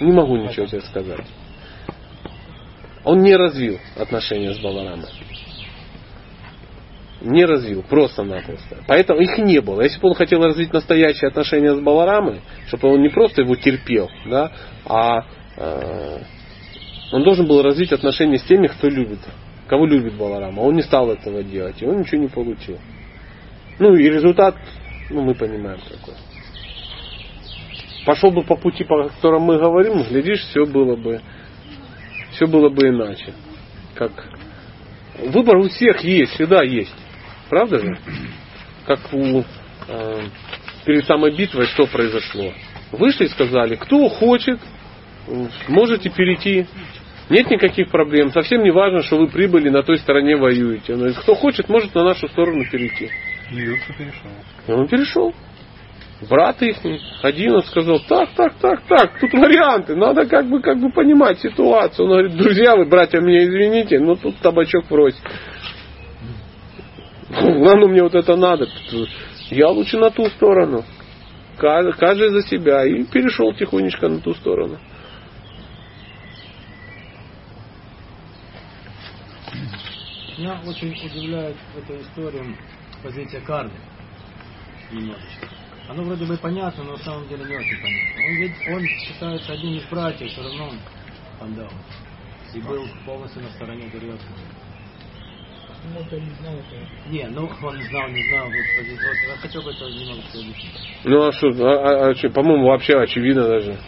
Не 0.00 0.12
могу 0.12 0.36
ничего 0.36 0.66
тебе 0.66 0.80
сказать. 0.82 1.26
Он 3.04 3.18
не 3.18 3.34
развил 3.34 3.80
отношения 3.96 4.54
с 4.54 4.58
Баларамой 4.58 5.08
не 7.20 7.44
развил, 7.44 7.82
просто-напросто. 7.82 8.78
Поэтому 8.86 9.20
их 9.20 9.38
не 9.38 9.60
было. 9.60 9.82
Если 9.82 10.00
бы 10.00 10.08
он 10.08 10.14
хотел 10.14 10.42
развить 10.42 10.72
настоящие 10.72 11.28
отношения 11.28 11.74
с 11.74 11.80
Баларамой, 11.80 12.40
чтобы 12.68 12.88
он 12.88 13.02
не 13.02 13.08
просто 13.08 13.42
его 13.42 13.56
терпел, 13.56 14.08
да, 14.26 14.52
а 14.84 15.24
э, 15.56 16.18
он 17.12 17.22
должен 17.24 17.46
был 17.46 17.62
развить 17.62 17.92
отношения 17.92 18.38
с 18.38 18.44
теми, 18.44 18.68
кто 18.68 18.88
любит 18.88 19.20
кого 19.68 19.86
любит 19.86 20.14
Баларама. 20.14 20.60
Он 20.60 20.74
не 20.74 20.82
стал 20.82 21.10
этого 21.10 21.44
делать, 21.44 21.80
и 21.80 21.86
он 21.86 22.00
ничего 22.00 22.22
не 22.22 22.28
получил. 22.28 22.78
Ну 23.78 23.94
и 23.94 24.08
результат, 24.08 24.56
ну 25.10 25.22
мы 25.22 25.34
понимаем 25.34 25.78
какой. 25.78 26.14
Пошел 28.04 28.30
бы 28.30 28.42
по 28.42 28.56
пути, 28.56 28.84
по 28.84 29.08
которому 29.08 29.46
мы 29.46 29.58
говорим, 29.58 30.02
глядишь, 30.02 30.40
все 30.46 30.64
было 30.64 30.96
бы, 30.96 31.20
все 32.32 32.46
было 32.46 32.70
бы 32.70 32.88
иначе. 32.88 33.34
Как 33.94 34.12
выбор 35.18 35.58
у 35.58 35.68
всех 35.68 36.02
есть, 36.02 36.32
всегда 36.32 36.62
есть. 36.62 36.94
Правда 37.48 37.78
же? 37.78 37.98
Как 38.86 39.00
у 39.12 39.44
э, 39.88 40.20
перед 40.84 41.04
самой 41.06 41.36
битвой 41.36 41.66
что 41.66 41.86
произошло? 41.86 42.52
Вышли 42.92 43.24
и 43.24 43.28
сказали, 43.28 43.76
кто 43.76 44.08
хочет, 44.08 44.60
можете 45.68 46.10
перейти. 46.10 46.66
Нет 47.28 47.50
никаких 47.50 47.90
проблем. 47.90 48.30
Совсем 48.32 48.62
не 48.62 48.70
важно, 48.70 49.02
что 49.02 49.18
вы 49.18 49.28
прибыли 49.28 49.68
на 49.68 49.82
той 49.82 49.98
стороне 49.98 50.36
воюете. 50.36 50.96
Но 50.96 51.12
кто 51.12 51.34
хочет, 51.34 51.68
может 51.68 51.94
на 51.94 52.04
нашу 52.04 52.26
сторону 52.28 52.64
перейти. 52.70 53.10
Юрка 53.50 53.92
перешел. 53.92 54.30
И 54.66 54.72
он 54.72 54.88
перешел. 54.88 55.34
Брат 56.28 56.60
их, 56.62 56.76
один 57.22 57.54
он 57.54 57.62
сказал, 57.62 58.00
так, 58.08 58.30
так, 58.34 58.54
так, 58.54 58.82
так, 58.88 59.20
тут 59.20 59.32
варианты, 59.34 59.94
надо 59.94 60.26
как 60.26 60.48
бы, 60.48 60.60
как 60.60 60.80
бы 60.80 60.90
понимать 60.90 61.38
ситуацию. 61.38 62.06
Он 62.06 62.10
говорит, 62.10 62.36
друзья 62.36 62.74
вы, 62.74 62.86
братья, 62.86 63.20
меня 63.20 63.44
извините, 63.44 64.00
но 64.00 64.16
тут 64.16 64.36
табачок 64.38 64.90
врозь. 67.30 67.66
Ладно, 67.66 67.88
мне 67.88 68.02
вот 68.02 68.14
это 68.14 68.36
надо. 68.36 68.68
Я 69.50 69.68
лучше 69.68 69.98
на 69.98 70.10
ту 70.10 70.26
сторону. 70.30 70.84
Каждый 71.58 72.30
за 72.30 72.42
себя. 72.42 72.84
И 72.84 73.04
перешел 73.04 73.52
тихонечко 73.54 74.08
на 74.08 74.20
ту 74.20 74.34
сторону. 74.34 74.78
Меня 80.38 80.60
очень 80.64 80.92
удивляет 81.04 81.56
в 81.74 81.78
этой 81.78 82.00
истории 82.00 82.56
позиция 83.02 83.40
кармы. 83.40 83.72
Немножечко. 84.92 85.48
Оно 85.88 86.04
вроде 86.04 86.26
бы 86.26 86.36
понятно, 86.36 86.84
но 86.84 86.92
на 86.92 86.98
самом 86.98 87.26
деле 87.28 87.44
не 87.44 87.56
очень 87.56 87.76
понятно. 87.82 88.22
Он 88.24 88.36
ведь 88.36 88.68
он 88.68 88.86
считается 88.86 89.52
одним 89.52 89.78
из 89.78 89.84
братьев, 89.86 90.30
все 90.30 90.42
равно 90.42 90.68
он 90.68 90.78
пандал. 91.40 91.70
И 92.54 92.60
был 92.60 92.86
полностью 93.04 93.42
на 93.42 93.50
стороне 93.50 93.88
Дурьотана. 93.88 94.36
Ну, 95.84 96.00
это 96.00 96.16
не 96.20 96.30
знал, 96.40 96.54
это... 96.54 97.10
Не, 97.10 97.26
ну 97.28 97.50
он 97.62 97.78
не 97.78 97.84
знал, 97.84 98.08
не 98.08 98.22
знал. 98.28 98.46
Вот, 98.46 98.54
я 98.54 99.36
хотел 99.40 99.62
бы 99.62 99.70
это 99.70 99.84
немного 99.84 100.20
объяснить. 100.20 100.56
Ну 101.04 101.22
а 101.26 101.32
что, 101.32 101.48
а, 101.48 102.06
а, 102.06 102.10
а, 102.10 102.14
что, 102.14 102.30
по-моему, 102.30 102.66
вообще 102.66 102.94
очевидно 102.98 103.46
даже. 103.46 103.78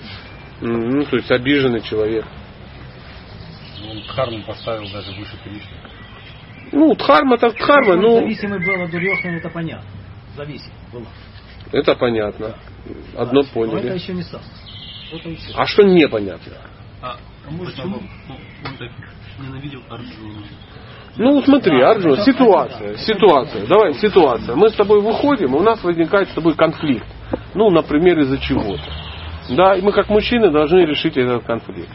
Ну, 0.60 1.04
то 1.04 1.16
есть 1.16 1.30
обиженный 1.30 1.80
человек. 1.82 2.24
Ну, 3.80 3.90
Он 3.90 4.02
Дхарму 4.02 4.42
поставил 4.44 4.90
даже 4.92 5.12
выше 5.12 5.36
Кришны. 5.42 5.76
Ну, 6.72 6.94
Дхарма 6.94 7.38
так 7.38 7.54
Дхарма, 7.56 7.92
Он 7.92 8.00
ну, 8.00 8.20
Зависимый 8.20 8.64
был 8.64 8.82
от 8.82 8.90
Дурьотана, 8.90 9.36
это 9.36 9.50
понятно. 9.50 9.90
Зависим 10.36 10.72
был. 10.92 11.06
это 11.72 11.94
понятно. 11.96 12.56
Одно 13.16 13.32
Но 13.32 13.40
это 13.40 13.52
поняли. 13.52 13.94
еще 13.94 14.12
не 14.12 14.22
сам. 14.22 14.40
А 15.54 15.66
что 15.66 15.82
непонятно? 15.82 16.52
А 17.02 17.16
почему 17.58 17.96
он 17.96 18.76
так 18.78 18.90
ненавидел 19.40 19.82
Арджуну? 19.88 20.44
Ну, 21.22 21.42
смотри, 21.42 21.78
Арджун, 21.82 22.16
ситуация, 22.16 22.96
ситуация. 22.96 23.66
Давай, 23.66 23.92
ситуация. 23.92 24.56
Мы 24.56 24.70
с 24.70 24.72
тобой 24.72 25.02
выходим, 25.02 25.54
и 25.54 25.58
у 25.58 25.62
нас 25.62 25.84
возникает 25.84 26.30
с 26.30 26.32
тобой 26.32 26.54
конфликт. 26.54 27.04
Ну, 27.54 27.68
например, 27.68 28.20
из-за 28.20 28.38
чего-то. 28.38 28.80
Да, 29.54 29.74
и 29.74 29.82
мы 29.82 29.92
как 29.92 30.08
мужчины 30.08 30.50
должны 30.50 30.78
решить 30.78 31.18
этот 31.18 31.44
конфликт. 31.44 31.90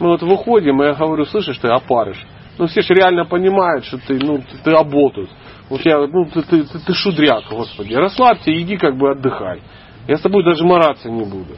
Мы 0.00 0.08
вот 0.08 0.22
выходим, 0.22 0.82
и 0.82 0.86
я 0.86 0.94
говорю, 0.94 1.24
слышишь, 1.24 1.56
ты 1.58 1.68
опарыш. 1.68 2.16
Ну, 2.58 2.66
все 2.66 2.82
же 2.82 2.94
реально 2.94 3.26
понимают, 3.26 3.84
что 3.84 3.98
ты, 3.98 4.18
ну, 4.20 4.38
ты, 4.38 4.58
ты 4.64 4.72
оболтус. 4.72 5.28
Вот 5.70 5.80
я, 5.84 5.98
ну, 6.08 6.24
ты, 6.24 6.42
ты, 6.42 6.64
ты, 6.64 6.78
ты 6.84 6.94
шудряк, 6.94 7.44
господи. 7.48 7.94
Расслабься, 7.94 8.52
иди 8.52 8.76
как 8.76 8.96
бы 8.96 9.12
отдыхай. 9.12 9.62
Я 10.08 10.16
с 10.16 10.20
тобой 10.20 10.44
даже 10.44 10.64
мараться 10.64 11.08
не 11.08 11.24
буду. 11.24 11.54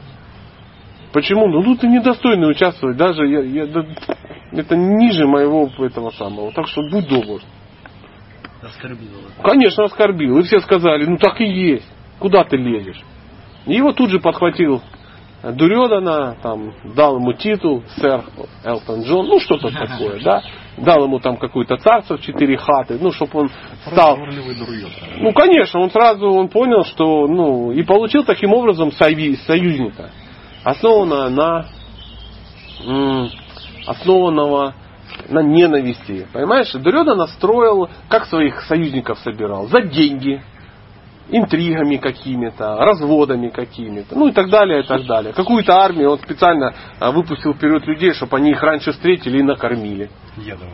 Почему? 1.13 1.47
Ну, 1.47 1.63
ну 1.63 1.75
ты 1.77 1.87
недостойный 1.87 2.51
участвовать. 2.51 2.95
Даже 2.95 3.25
я, 3.25 3.41
я, 3.41 3.65
да, 3.65 3.83
это 4.51 4.75
ниже 4.75 5.27
моего 5.27 5.69
этого 5.79 6.09
самого. 6.11 6.51
Так 6.51 6.67
что 6.67 6.81
будь 6.89 7.07
добр. 7.07 7.41
Оскорбил 8.61 9.09
Конечно, 9.43 9.83
оскорбил. 9.83 10.39
И 10.39 10.43
все 10.43 10.59
сказали, 10.59 11.05
ну 11.05 11.17
так 11.17 11.39
и 11.41 11.45
есть. 11.45 11.87
Куда 12.19 12.43
ты 12.43 12.57
лезешь? 12.57 13.01
И 13.65 13.75
его 13.75 13.91
тут 13.91 14.09
же 14.09 14.19
подхватил 14.19 14.81
Дурёдана, 15.43 16.35
там, 16.41 16.73
дал 16.95 17.17
ему 17.17 17.33
титул, 17.33 17.83
сэр 17.97 18.23
Элтон 18.63 19.03
Джон, 19.03 19.27
ну 19.27 19.39
что-то 19.39 19.69
такое, 19.69 20.19
да. 20.23 20.41
Дал 20.77 21.03
ему 21.03 21.19
там 21.19 21.37
какое-то 21.37 21.77
царство 21.77 22.17
в 22.17 22.21
четыре 22.21 22.57
хаты, 22.57 22.97
ну, 22.99 23.11
чтобы 23.11 23.41
он 23.41 23.49
стал... 23.85 24.17
Ну, 25.17 25.31
конечно, 25.33 25.79
он 25.79 25.91
сразу 25.91 26.27
он 26.27 26.49
понял, 26.49 26.83
что, 26.85 27.27
ну, 27.27 27.71
и 27.71 27.83
получил 27.83 28.23
таким 28.23 28.53
образом 28.53 28.91
союз- 28.91 29.39
союзника, 29.45 30.11
основанного 30.63 31.29
на, 31.29 31.65
основанного 33.87 34.73
на 35.29 35.41
ненависти. 35.41 36.27
Понимаешь, 36.33 36.71
Дурёдана 36.73 37.23
настроил, 37.23 37.89
как 38.09 38.25
своих 38.25 38.61
союзников 38.61 39.19
собирал, 39.19 39.67
за 39.67 39.81
деньги, 39.81 40.41
интригами 41.29 41.97
какими-то, 41.97 42.77
разводами 42.77 43.49
какими-то, 43.49 44.15
ну 44.15 44.27
и 44.27 44.31
так 44.31 44.49
далее, 44.49 44.81
и 44.81 44.83
так 44.83 45.05
далее. 45.05 45.33
Какую-то 45.33 45.73
армию 45.73 46.11
он 46.11 46.19
специально 46.19 46.73
а, 46.99 47.11
выпустил 47.11 47.53
вперед 47.53 47.85
людей, 47.85 48.13
чтобы 48.13 48.37
они 48.37 48.51
их 48.51 48.61
раньше 48.61 48.91
встретили 48.91 49.39
и 49.39 49.43
накормили. 49.43 50.09
Ядова. 50.37 50.71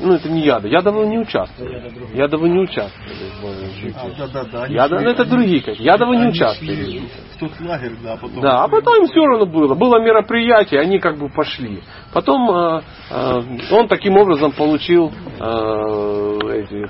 Ну, 0.00 0.14
это 0.14 0.28
не 0.30 0.42
яда. 0.42 0.68
Ядовы 0.68 1.06
не 1.06 1.18
участвовали. 1.18 1.92
Ядовы 2.14 2.48
не 2.48 2.60
участвовали 2.60 3.30
в 3.40 3.44
А, 3.44 3.80
житии. 3.80 4.14
да, 4.18 4.26
да, 4.28 4.44
да. 4.44 4.66
Ядовы, 4.66 5.02
шли- 5.02 5.04
ну, 5.04 5.10
это 5.10 5.24
другие 5.24 5.60
какие. 5.62 5.84
Ядовы 5.86 6.16
не 6.16 6.28
участвовали. 6.28 7.00
В 7.34 7.38
тот 7.40 7.50
лагерь, 7.60 7.92
да, 8.02 8.16
потом. 8.16 8.40
Да, 8.40 8.64
а 8.64 8.68
потом 8.68 9.02
им 9.02 9.06
все 9.06 9.24
равно 9.24 9.46
было. 9.46 9.74
Было 9.74 10.00
мероприятие, 10.00 10.80
они 10.80 10.98
как 10.98 11.18
бы 11.18 11.28
пошли. 11.28 11.82
Потом 12.12 12.50
э, 12.50 12.82
э, 13.10 13.42
он 13.72 13.88
таким 13.88 14.16
образом 14.16 14.52
получил 14.52 15.10
э, 15.38 16.38
эти, 16.54 16.86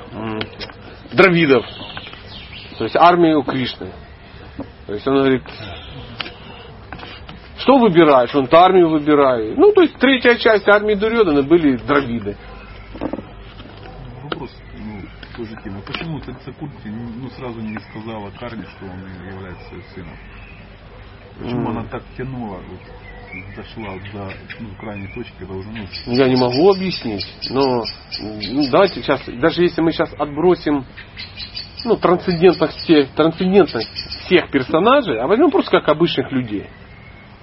дравидов. 1.14 1.64
То 2.78 2.84
есть 2.84 2.96
армию 2.96 3.42
Кришны. 3.42 3.90
То 4.86 4.94
есть 4.94 5.06
он 5.06 5.14
говорит, 5.16 5.42
что 7.58 7.76
выбираешь? 7.78 8.34
Он 8.34 8.48
армию 8.50 8.88
выбирает. 8.88 9.56
Ну, 9.56 9.72
то 9.72 9.82
есть 9.82 9.96
третья 9.98 10.36
часть 10.36 10.68
армии 10.68 10.94
Дурьодана 10.94 11.42
были 11.42 11.76
дравиды. 11.76 12.36
Вопрос, 14.22 14.50
ну, 14.76 15.02
тоже 15.36 15.56
тема. 15.62 15.80
Почему 15.82 16.20
царица 16.20 16.52
Курти 16.52 16.88
ну, 16.88 17.28
сразу 17.30 17.60
не 17.60 17.78
сказала 17.78 18.30
Карне, 18.30 18.64
что 18.64 18.86
он 18.86 19.00
является 19.26 19.74
ее 19.74 19.82
сыном? 19.94 20.16
Почему 21.38 21.60
М. 21.60 21.68
она 21.68 21.84
так 21.84 22.02
тянула, 22.16 22.60
вот, 22.68 22.80
дошла 23.56 23.94
до 24.12 24.32
ну, 24.58 24.68
крайней 24.80 25.08
точки, 25.14 25.32
когда 25.38 25.54
уже, 25.54 25.68
ну, 25.70 26.12
Я 26.12 26.28
не 26.28 26.36
могу 26.36 26.70
объяснить, 26.70 27.24
но 27.50 27.84
ну, 28.20 28.70
давайте 28.70 29.02
сейчас, 29.02 29.22
даже 29.26 29.62
если 29.62 29.80
мы 29.80 29.92
сейчас 29.92 30.12
отбросим 30.18 30.84
ну, 31.84 31.96
трансцендентность 31.96 32.76
всех, 32.78 33.10
трансцендентность 33.10 33.90
всех 34.24 34.50
персонажей, 34.50 35.20
а 35.20 35.26
возьмем 35.26 35.50
просто 35.50 35.70
как 35.70 35.88
обычных 35.88 36.32
людей. 36.32 36.66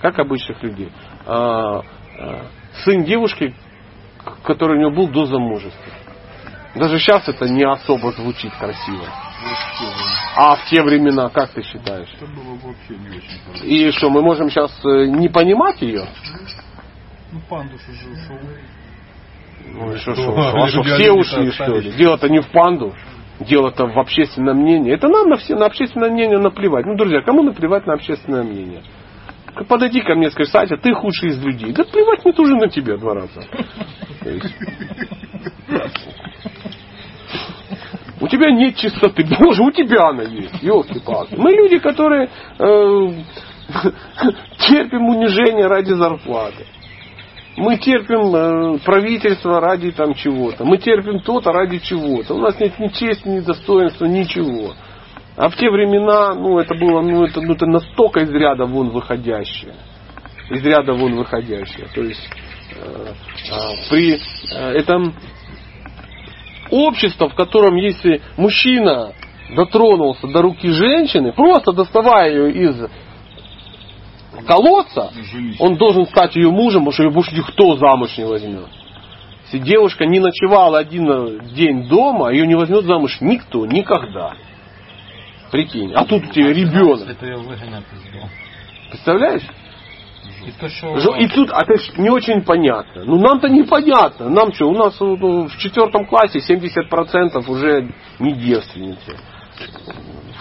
Как 0.01 0.19
обычных 0.19 0.61
людей. 0.61 0.91
А, 1.26 1.81
а, 2.19 2.47
сын 2.84 3.05
девушки, 3.05 3.55
который 4.43 4.77
у 4.77 4.80
него 4.80 4.91
был 4.91 5.07
до 5.07 5.26
замужества. 5.26 5.93
Даже 6.76 6.99
сейчас 6.99 7.27
это 7.30 7.47
не 7.47 7.64
особо 7.64 8.11
звучит 8.11 8.53
красиво. 8.53 9.06
А 10.35 10.56
в 10.57 10.65
те 10.69 10.81
времена, 10.81 11.30
как 11.30 11.52
ты 11.52 11.64
считаешь? 11.64 12.10
И 13.64 13.91
что, 13.91 14.10
мы 14.10 14.22
можем 14.22 14.49
сейчас 14.49 14.72
э, 14.84 15.06
не 15.07 15.30
понимать 15.30 15.81
ее? 15.81 16.06
Ну, 17.31 17.39
пандус 17.49 17.81
уже 17.88 18.10
ушел. 18.11 18.38
Ну 19.72 19.93
и 19.93 19.97
что, 19.97 20.14
что? 20.14 20.23
что, 20.23 20.31
что? 20.31 20.64
А 20.64 20.68
что, 20.68 20.77
Люди 20.84 20.93
все 20.93 21.11
ушли, 21.11 21.52
что 21.52 21.77
ли? 21.77 21.91
Дело-то 21.91 22.27
не 22.30 22.41
в 22.41 22.47
панду. 22.47 22.93
Дело-то 23.39 23.88
в 23.88 23.99
общественном 23.99 24.57
мнении. 24.57 24.93
Это 24.93 25.07
нам 25.07 25.30
на, 25.30 25.38
все, 25.38 25.56
на 25.56 25.65
общественное 25.65 26.10
мнение 26.10 26.39
наплевать. 26.39 26.85
Ну, 26.85 26.95
друзья, 26.95 27.22
кому 27.22 27.43
наплевать 27.43 27.85
на 27.85 27.93
общественное 27.93 28.43
мнение? 28.43 28.84
Подойди 29.68 30.02
ко 30.02 30.15
мне, 30.15 30.30
скажи, 30.32 30.49
Сатя, 30.49 30.77
ты 30.77 30.94
худший 30.94 31.30
из 31.30 31.44
людей. 31.44 31.72
Да 31.72 31.84
плевать 31.86 32.26
мне 32.26 32.34
тоже 32.34 32.56
на 32.56 32.68
тебя 32.68 32.98
два 32.98 33.14
раза. 33.14 33.48
У 38.19 38.27
тебя 38.27 38.52
нет 38.52 38.76
чистоты. 38.76 39.26
Боже, 39.40 39.64
у 39.64 39.72
тебя 39.72 40.10
она 40.10 40.23
есть. 40.23 40.61
Елки-палки. 40.61 41.36
Мы 41.36 41.52
люди, 41.52 41.77
которые 41.80 42.27
э, 42.27 42.30
терпим 44.60 45.07
унижение 45.07 45.68
ради 45.68 45.94
зарплаты. 45.94 46.65
Мы 47.57 47.77
терпим 47.77 48.36
э, 48.36 48.80
правительство 48.80 49.61
ради 49.61 49.91
там 49.91 50.14
чего-то. 50.14 50.65
Мы 50.65 50.77
терпим 50.77 51.19
то-то 51.19 51.52
ради 51.52 51.80
чего-то. 51.80 52.34
У 52.34 52.40
нас 52.40 52.60
нет 52.60 52.77
ни 52.80 52.88
чести, 52.88 53.27
ни 53.27 53.40
достоинства, 53.40 54.06
ничего. 54.06 54.73
А 55.38 55.49
в 55.49 55.56
те 55.57 55.70
времена, 55.70 56.34
ну, 56.34 56.60
это 56.60 56.76
было, 56.76 57.02
ну, 57.02 57.26
это, 57.26 57.41
ну, 57.41 57.53
это 57.53 57.66
настолько 57.66 58.22
из 58.22 58.32
ряда 58.32 58.66
вон 58.66 58.90
выходящее. 58.90 59.74
Из 60.49 60.64
ряда 60.64 60.94
вон 60.94 61.16
выходящее. 61.16 61.88
То 61.94 62.02
есть, 62.02 62.30
э, 62.72 63.14
э, 63.52 63.90
при 63.90 64.14
э, 64.14 64.72
этом 64.78 65.14
общество, 66.72 67.30
в 67.30 67.36
котором 67.36 67.76
если 67.76 68.22
мужчина 68.38 69.14
дотронулся 69.56 70.28
до 70.28 70.41
руки 70.41 70.70
женщины, 70.70 71.34
просто 71.34 71.74
доставая 71.74 72.32
ее 72.32 72.52
из 72.52 72.90
колодца, 74.48 75.12
он 75.60 75.76
должен 75.76 76.06
стать 76.07 76.36
ее 76.36 76.49
мужем, 76.49 76.86
потому 76.86 76.94
что 76.94 77.03
ее 77.03 77.12
больше 77.12 77.36
никто 77.36 77.76
замуж 77.76 78.18
не 78.18 78.26
возьмет. 78.26 78.68
Если 79.45 79.60
девушка 79.60 80.06
не 80.06 80.20
ночевала 80.20 80.80
один 80.80 81.40
день 81.53 81.88
дома, 81.88 82.32
ее 82.32 82.48
не 82.48 82.56
возьмет 82.56 82.86
замуж 82.86 83.18
никто, 83.20 83.66
никогда. 83.66 84.34
Прикинь. 85.51 85.93
А 85.93 86.05
тут 86.05 86.23
у 86.23 86.31
тебя 86.31 86.53
ребенок. 86.53 87.07
Представляешь? 88.89 89.43
И 90.45 90.51
то, 90.51 90.69
что... 90.69 91.15
И 91.15 91.27
тут 91.27 91.49
опять 91.51 91.81
же, 91.81 91.93
не 91.97 92.09
очень 92.09 92.43
понятно. 92.43 93.03
Ну 93.03 93.19
нам-то 93.19 93.49
непонятно. 93.49 94.30
Нам 94.30 94.53
что, 94.53 94.69
у 94.69 94.73
нас 94.73 94.99
ну, 94.99 95.47
в 95.47 95.57
четвертом 95.57 96.05
классе 96.05 96.39
70% 96.39 97.49
уже 97.49 97.91
не 98.19 98.34
девственницы. 98.34 99.17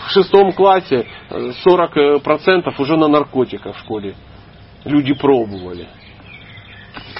В 0.06 0.10
шестом 0.10 0.52
классе 0.52 1.06
э, 1.31 1.52
40% 1.64 2.74
уже 2.78 2.97
на 2.97 3.09
наркотиках 3.09 3.76
в 3.76 3.81
школе. 3.81 4.14
Люди 4.85 5.14
пробовали. 5.14 5.89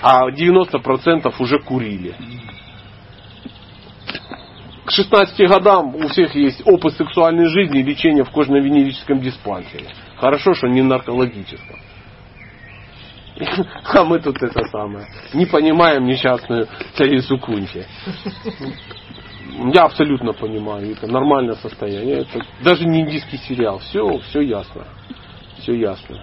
А 0.03 0.29
90% 0.31 1.35
уже 1.39 1.59
курили. 1.61 2.15
К 4.85 4.91
16 4.91 5.49
годам 5.49 5.95
у 5.95 6.09
всех 6.09 6.35
есть 6.35 6.63
опыт 6.67 6.95
сексуальной 6.95 7.47
жизни 7.47 7.81
и 7.81 7.83
лечение 7.83 8.25
в 8.25 8.31
кожно-венерическом 8.31 9.21
диспансере. 9.21 9.89
Хорошо, 10.19 10.55
что 10.55 10.69
не 10.69 10.83
наркологическом. 10.83 11.79
А 13.95 14.05
мы 14.05 14.21
тут 14.21 14.41
это 14.43 14.63
самое. 14.71 15.07
Не 15.33 15.47
понимаем 15.47 16.05
несчастную 16.05 16.69
царицу 16.97 17.39
Кунти. 17.39 17.85
Я 19.73 19.85
абсолютно 19.85 20.33
понимаю. 20.33 20.93
Это 20.93 21.07
нормальное 21.07 21.57
состояние. 21.57 22.21
Это 22.21 22.45
даже 22.63 22.87
не 22.87 23.01
индийский 23.01 23.39
сериал. 23.39 23.79
Все, 23.79 24.19
все 24.19 24.41
ясно. 24.41 24.85
Все 25.59 25.75
ясно. 25.75 26.23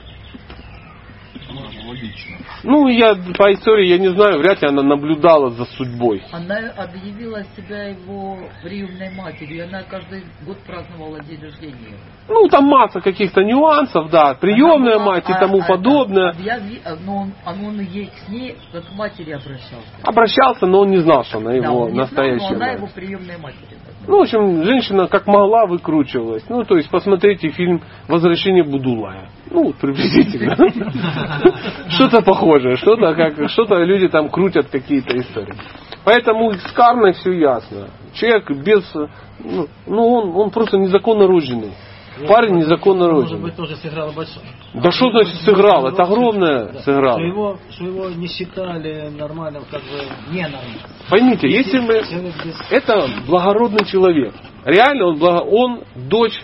Ну, 2.63 2.87
я 2.87 3.15
по 3.37 3.51
истории, 3.53 3.87
я 3.87 3.97
не 3.97 4.09
знаю, 4.09 4.39
вряд 4.39 4.61
ли 4.61 4.67
она 4.67 4.83
наблюдала 4.83 5.49
за 5.51 5.65
судьбой. 5.65 6.23
Она 6.31 6.57
объявила 6.77 7.43
себя 7.55 7.87
его 7.87 8.37
приемной 8.63 9.09
матерью, 9.15 9.57
и 9.57 9.59
она 9.61 9.83
каждый 9.83 10.23
год 10.45 10.57
праздновала 10.59 11.19
день 11.23 11.41
рождения. 11.41 11.97
Ну, 12.27 12.47
там 12.47 12.65
масса 12.65 13.01
каких-то 13.01 13.41
нюансов, 13.43 14.09
да. 14.09 14.35
Приемная 14.35 14.95
была, 14.95 15.05
мать 15.05 15.29
и 15.29 15.33
а, 15.33 15.39
тому 15.39 15.59
а, 15.59 15.65
подобное. 15.67 16.31
объяви- 16.33 16.81
а, 16.85 16.95
но 17.03 17.17
он, 17.17 17.33
а 17.45 17.51
он 17.51 17.79
ей 17.81 18.09
к 18.25 18.29
ней 18.29 18.55
как 18.71 18.85
к 18.87 18.91
матери 18.93 19.31
обращался. 19.31 19.87
Обращался, 20.03 20.65
но 20.67 20.81
он 20.81 20.91
не 20.91 20.99
знал, 20.99 21.23
что 21.23 21.39
она 21.39 21.51
Да, 21.51 21.55
его 21.57 21.81
он 21.81 21.87
не 21.87 21.93
знал, 21.93 22.05
настоящая 22.05 22.49
но 22.49 22.55
она 22.55 22.65
мать. 22.67 22.77
его 22.77 22.87
приемная 22.93 23.37
матерь. 23.37 23.57
Ну, 24.07 24.17
в 24.17 24.21
общем, 24.21 24.63
женщина 24.63 25.07
как 25.07 25.27
могла 25.27 25.65
выкручивалась. 25.65 26.43
Ну, 26.49 26.63
то 26.63 26.75
есть, 26.75 26.89
посмотрите 26.89 27.49
фильм 27.49 27.81
«Возвращение 28.07 28.63
Будулая». 28.63 29.29
Ну, 29.51 29.73
приблизительно. 29.73 30.55
Что-то 31.89 32.21
похожее, 32.21 32.77
что-то 32.77 33.13
как, 33.13 33.49
что-то 33.49 33.83
люди 33.83 34.07
там 34.07 34.29
крутят 34.29 34.69
какие-то 34.69 35.15
истории. 35.17 35.53
Поэтому 36.03 36.53
с 36.53 36.71
кармой 36.71 37.13
все 37.13 37.31
ясно. 37.33 37.89
Человек 38.13 38.49
без, 38.51 38.91
ну, 39.39 39.67
ну, 39.85 40.07
он, 40.07 40.35
он 40.35 40.49
просто 40.51 40.77
незаконно 40.77 41.27
рожденный. 41.27 41.73
Парень 42.27 42.55
незаконно 42.57 43.05
Может 43.07 43.21
рожденный. 43.31 43.43
быть, 43.43 43.55
тоже 43.55 43.75
сыграло 43.77 44.11
большое. 44.11 44.45
Да 44.73 44.91
что 44.91 45.11
значит 45.11 45.35
сыграл? 45.41 45.87
Это 45.87 46.03
огромное 46.03 46.65
Да. 46.73 46.79
сыграло. 46.81 47.17
Что 47.19 47.25
его, 47.25 47.57
что 47.71 47.83
его 47.85 48.09
не 48.09 48.27
считали 48.27 49.09
нормальным, 49.09 49.63
как 49.71 49.81
бы 49.81 50.33
не 50.33 50.41
нормальным. 50.41 50.79
Поймите, 51.09 51.47
если 51.49 51.79
мы... 51.79 51.99
Без- 52.01 52.61
Это 52.69 53.07
благородный 53.27 53.85
человек. 53.85 54.33
Реально 54.65 55.07
он, 55.07 55.17
благо- 55.19 55.43
он 55.43 55.83
дочь 55.95 56.39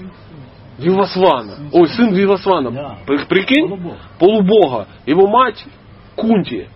Вивасвана. 0.77 1.69
Ой, 1.71 1.87
сын 1.89 2.13
Вивасвана. 2.13 2.71
Да. 2.71 2.97
При- 3.05 3.25
Прикинь? 3.25 3.67
Полубог. 3.67 3.97
Полубога. 4.19 4.87
Его 5.05 5.27
мать 5.27 5.63
Кунти. 6.15 6.67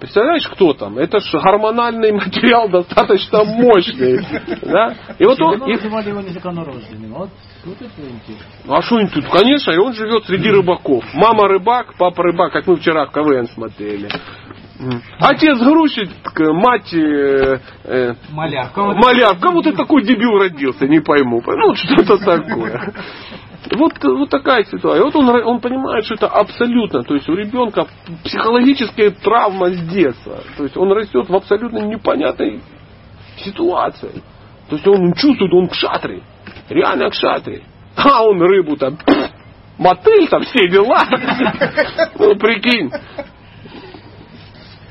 Представляешь, 0.00 0.46
кто 0.48 0.74
там? 0.74 0.98
Это 0.98 1.18
же 1.20 1.38
гормональный 1.40 2.12
материал 2.12 2.68
достаточно 2.68 3.44
мощный. 3.44 4.20
Да? 4.62 4.94
И 5.18 5.24
вот 5.24 5.40
он, 5.40 5.54
Его 5.54 5.66
и- 5.68 5.72
называли 5.74 6.08
его 6.10 6.20
незаконнорожденным. 6.20 7.12
Вот, 7.14 7.30
вот 7.64 7.76
это 7.76 8.00
интересно. 8.00 8.76
а 8.76 8.82
что 8.82 8.96
он 8.96 9.08
тут? 9.08 9.24
Конечно, 9.28 9.72
и 9.72 9.76
он 9.76 9.94
живет 9.94 10.24
среди 10.24 10.50
рыбаков. 10.50 11.04
Мама 11.14 11.48
рыбак, 11.48 11.94
папа 11.98 12.22
рыбак, 12.22 12.52
как 12.52 12.66
мы 12.66 12.76
вчера 12.76 13.06
в 13.06 13.12
КВН 13.12 13.46
смотрели. 13.48 14.08
Отец 15.20 15.58
грузчик, 15.58 16.10
мать 16.36 16.92
э, 16.92 17.60
э, 17.84 18.14
Малявка. 18.30 18.82
малявка. 18.82 19.50
Вот 19.50 19.66
и 19.66 19.72
такой 19.72 20.02
дебил 20.02 20.38
родился, 20.38 20.86
не 20.88 21.00
пойму. 21.00 21.42
Ну, 21.46 21.74
что-то 21.74 22.18
такое. 22.18 22.92
Вот, 23.72 23.92
вот 24.02 24.28
такая 24.28 24.64
ситуация. 24.64 25.04
Вот 25.04 25.16
он, 25.16 25.28
он 25.28 25.60
понимает, 25.60 26.04
что 26.04 26.14
это 26.14 26.28
абсолютно, 26.28 27.02
то 27.02 27.14
есть 27.14 27.28
у 27.28 27.34
ребенка 27.34 27.86
психологическая 28.24 29.10
травма 29.10 29.70
с 29.70 29.80
детства. 29.88 30.40
То 30.56 30.64
есть 30.64 30.76
он 30.76 30.92
растет 30.92 31.28
в 31.28 31.34
абсолютно 31.34 31.78
непонятной 31.78 32.60
ситуации. 33.38 34.22
То 34.68 34.76
есть 34.76 34.86
он 34.86 35.14
чувствует, 35.14 35.52
он 35.52 35.68
кшатри. 35.68 36.22
Реально 36.68 37.10
кшатри. 37.10 37.62
А 37.96 38.24
он 38.24 38.40
рыбу 38.40 38.76
там, 38.76 38.98
мотыль 39.78 40.28
там, 40.28 40.42
все 40.42 40.68
дела. 40.68 41.04
Ну, 42.18 42.36
прикинь. 42.36 42.90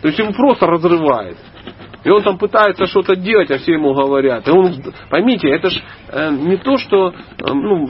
То 0.01 0.07
есть 0.07 0.19
его 0.19 0.33
просто 0.33 0.67
разрывает. 0.67 1.37
И 2.03 2.09
он 2.09 2.21
там 2.21 2.37
пытается 2.37 2.85
что-то 2.87 3.15
делать, 3.15 3.49
а 3.49 3.57
все 3.57 3.73
ему 3.73 3.93
говорят. 3.93 4.47
И 4.47 4.51
он, 4.51 4.75
поймите, 5.09 5.49
это 5.49 5.69
ж 5.69 5.81
э, 6.09 6.31
не 6.31 6.57
то, 6.57 6.77
что 6.77 7.11
э, 7.11 7.13
ну, 7.53 7.89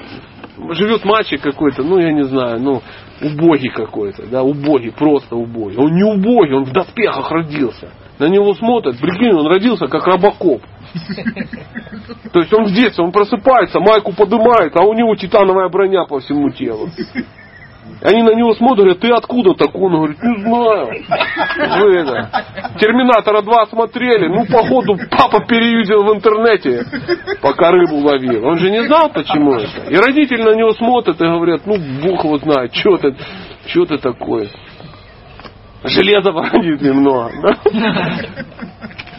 живет 0.74 1.04
мальчик 1.04 1.42
какой-то, 1.42 1.84
ну 1.84 1.98
я 1.98 2.12
не 2.12 2.24
знаю, 2.24 2.60
ну 2.60 2.82
убогий 3.22 3.70
какой-то, 3.70 4.28
да, 4.28 4.44
убогий, 4.44 4.92
просто 4.92 5.36
убогий. 5.36 5.78
Он 5.78 5.92
не 5.92 6.04
убогий, 6.04 6.54
он 6.54 6.66
в 6.66 6.72
доспехах 6.72 7.32
родился. 7.32 7.92
На 8.20 8.26
него 8.26 8.54
смотрят, 8.54 9.00
прикинь, 9.00 9.34
он 9.34 9.48
родился 9.48 9.88
как 9.88 10.06
робокоп. 10.06 10.62
То 12.32 12.40
есть 12.40 12.54
он 12.54 12.66
в 12.66 12.74
детстве, 12.74 13.04
он 13.04 13.12
просыпается, 13.12 13.80
майку 13.80 14.14
поднимает, 14.14 14.76
а 14.76 14.84
у 14.84 14.94
него 14.94 15.16
титановая 15.16 15.70
броня 15.70 16.06
по 16.06 16.20
всему 16.20 16.50
телу. 16.52 16.90
Они 18.02 18.22
на 18.22 18.34
него 18.34 18.54
смотрят, 18.54 18.80
говорят, 18.80 19.00
ты 19.00 19.10
откуда 19.10 19.54
такой? 19.54 19.84
Он 19.84 19.96
говорит, 19.96 20.22
не 20.22 20.42
знаю. 20.42 20.88
Вы 21.80 21.96
это, 21.98 22.30
Терминатора 22.80 23.42
2 23.42 23.66
смотрели, 23.68 24.28
ну, 24.28 24.46
походу, 24.46 24.98
папа 25.10 25.46
переюзил 25.46 26.04
в 26.04 26.16
интернете, 26.16 26.86
пока 27.42 27.72
рыбу 27.72 27.98
ловил. 27.98 28.46
Он 28.46 28.58
же 28.58 28.70
не 28.72 28.86
знал, 28.86 29.10
почему 29.10 29.56
это. 29.56 29.90
И 29.90 29.96
родители 29.96 30.44
на 30.44 30.56
него 30.56 30.72
смотрят 30.74 31.20
и 31.20 31.26
говорят, 31.26 31.62
ну, 31.66 31.76
бог 32.02 32.24
его 32.24 32.38
знает, 32.38 32.74
что 32.74 32.98
ты, 32.98 33.16
что 33.68 33.86
ты 33.86 33.98
такое. 33.98 34.50
Железа 35.84 36.32
воронит 36.32 36.82
немного. 36.82 37.32
Да? 37.42 37.58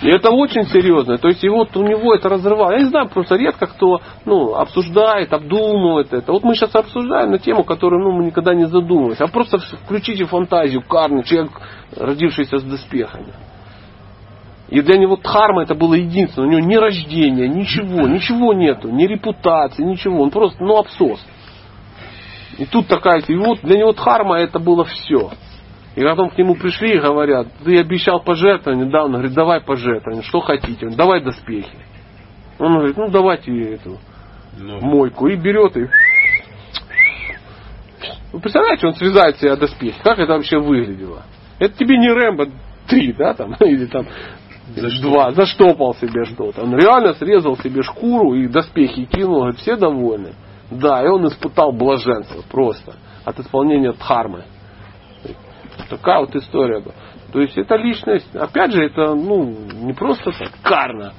И 0.04 0.08
это 0.08 0.30
очень 0.30 0.64
серьезно. 0.66 1.16
То 1.16 1.28
есть 1.28 1.42
и 1.42 1.48
вот 1.48 1.74
у 1.78 1.82
него 1.82 2.14
это 2.14 2.28
разрывает. 2.28 2.78
Я 2.78 2.84
не 2.84 2.90
знаю, 2.90 3.08
просто 3.08 3.36
редко 3.36 3.66
кто 3.66 4.02
ну, 4.26 4.54
обсуждает, 4.54 5.32
обдумывает 5.32 6.12
это. 6.12 6.30
Вот 6.30 6.44
мы 6.44 6.54
сейчас 6.54 6.74
обсуждаем 6.74 7.30
на 7.30 7.38
тему, 7.38 7.64
которую 7.64 8.02
ну, 8.02 8.12
мы 8.12 8.24
никогда 8.26 8.54
не 8.54 8.66
задумывались. 8.66 9.22
А 9.22 9.28
просто 9.28 9.58
включите 9.58 10.26
фантазию, 10.26 10.82
карму, 10.82 11.22
человек, 11.22 11.52
родившийся 11.96 12.58
с 12.58 12.62
доспехами. 12.64 13.32
И 14.68 14.82
для 14.82 14.98
него 14.98 15.16
дхарма 15.16 15.62
это 15.62 15.74
было 15.74 15.94
единственное. 15.94 16.48
У 16.48 16.50
него 16.50 16.66
ни 16.66 16.76
рождения, 16.76 17.48
ничего, 17.48 18.02
ничего 18.06 18.52
нету, 18.52 18.90
ни 18.90 19.06
репутации, 19.06 19.84
ничего. 19.84 20.22
Он 20.22 20.30
просто, 20.30 20.62
ну, 20.62 20.76
абсос. 20.76 21.24
И 22.58 22.66
тут 22.66 22.88
такая, 22.88 23.22
и 23.26 23.36
вот 23.36 23.60
для 23.62 23.78
него 23.78 23.92
дхарма 23.94 24.36
это 24.36 24.58
было 24.58 24.84
все. 24.84 25.30
И 25.94 26.02
потом 26.02 26.30
к 26.30 26.38
нему 26.38 26.56
пришли 26.56 26.96
и 26.96 26.98
говорят, 26.98 27.46
ты 27.64 27.78
обещал 27.78 28.20
пожертвование, 28.20 28.86
да, 28.86 29.04
он 29.04 29.12
говорит, 29.12 29.32
давай 29.32 29.60
пожертвование, 29.60 30.24
что 30.24 30.40
хотите, 30.40 30.86
он, 30.86 30.96
давай 30.96 31.22
доспехи. 31.22 31.78
Он 32.58 32.74
говорит, 32.74 32.96
ну 32.96 33.08
давайте 33.10 33.52
эту 33.74 33.98
Ну, 34.58 34.80
мойку. 34.80 35.28
И 35.28 35.36
берет 35.36 35.76
и... 35.76 35.88
Вы 38.32 38.40
представляете, 38.40 38.86
он 38.88 38.94
связает 38.94 39.38
себе 39.38 39.54
доспехи. 39.54 40.00
Как 40.02 40.18
это 40.18 40.32
вообще 40.32 40.58
выглядело? 40.58 41.22
Это 41.60 41.76
тебе 41.76 41.96
не 41.98 42.10
Рэмбо 42.10 42.48
3, 42.88 43.12
да, 43.12 43.34
там, 43.34 43.54
или 43.60 43.86
там 43.86 44.06
два, 45.02 45.30
заштопал 45.32 45.94
себе 45.94 46.24
что-то. 46.24 46.62
Он 46.62 46.76
реально 46.76 47.14
срезал 47.14 47.56
себе 47.58 47.82
шкуру 47.82 48.34
и 48.34 48.48
доспехи 48.48 49.04
кинул, 49.04 49.40
говорит, 49.40 49.60
все 49.60 49.76
довольны. 49.76 50.32
Да, 50.70 51.04
и 51.04 51.06
он 51.06 51.26
испытал 51.28 51.72
блаженство 51.72 52.42
просто 52.50 52.94
от 53.24 53.38
исполнения 53.38 53.92
дхармы. 53.92 54.44
Такая 55.88 56.20
вот 56.20 56.34
история 56.34 56.80
была. 56.80 56.94
То 57.32 57.40
есть 57.40 57.56
это 57.56 57.76
личность, 57.76 58.34
опять 58.34 58.72
же, 58.72 58.84
это 58.84 59.14
ну, 59.14 59.44
не 59.72 59.92
просто 59.92 60.32
так, 60.32 60.50
Карна. 60.62 61.12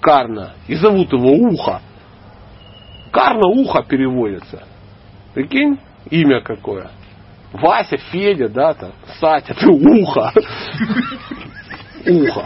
Карна. 0.00 0.52
И 0.66 0.74
зовут 0.74 1.12
его 1.12 1.30
Ухо. 1.30 1.80
Карна 3.10 3.48
Ухо 3.48 3.82
переводится. 3.82 4.64
Прикинь, 5.34 5.78
имя 6.10 6.40
какое. 6.42 6.90
Вася, 7.52 7.96
Федя, 7.96 8.48
да, 8.48 8.74
там, 8.74 8.92
Сатя, 9.18 9.54
ты 9.54 9.68
Ухо. 9.68 10.32
Ухо. 12.06 12.44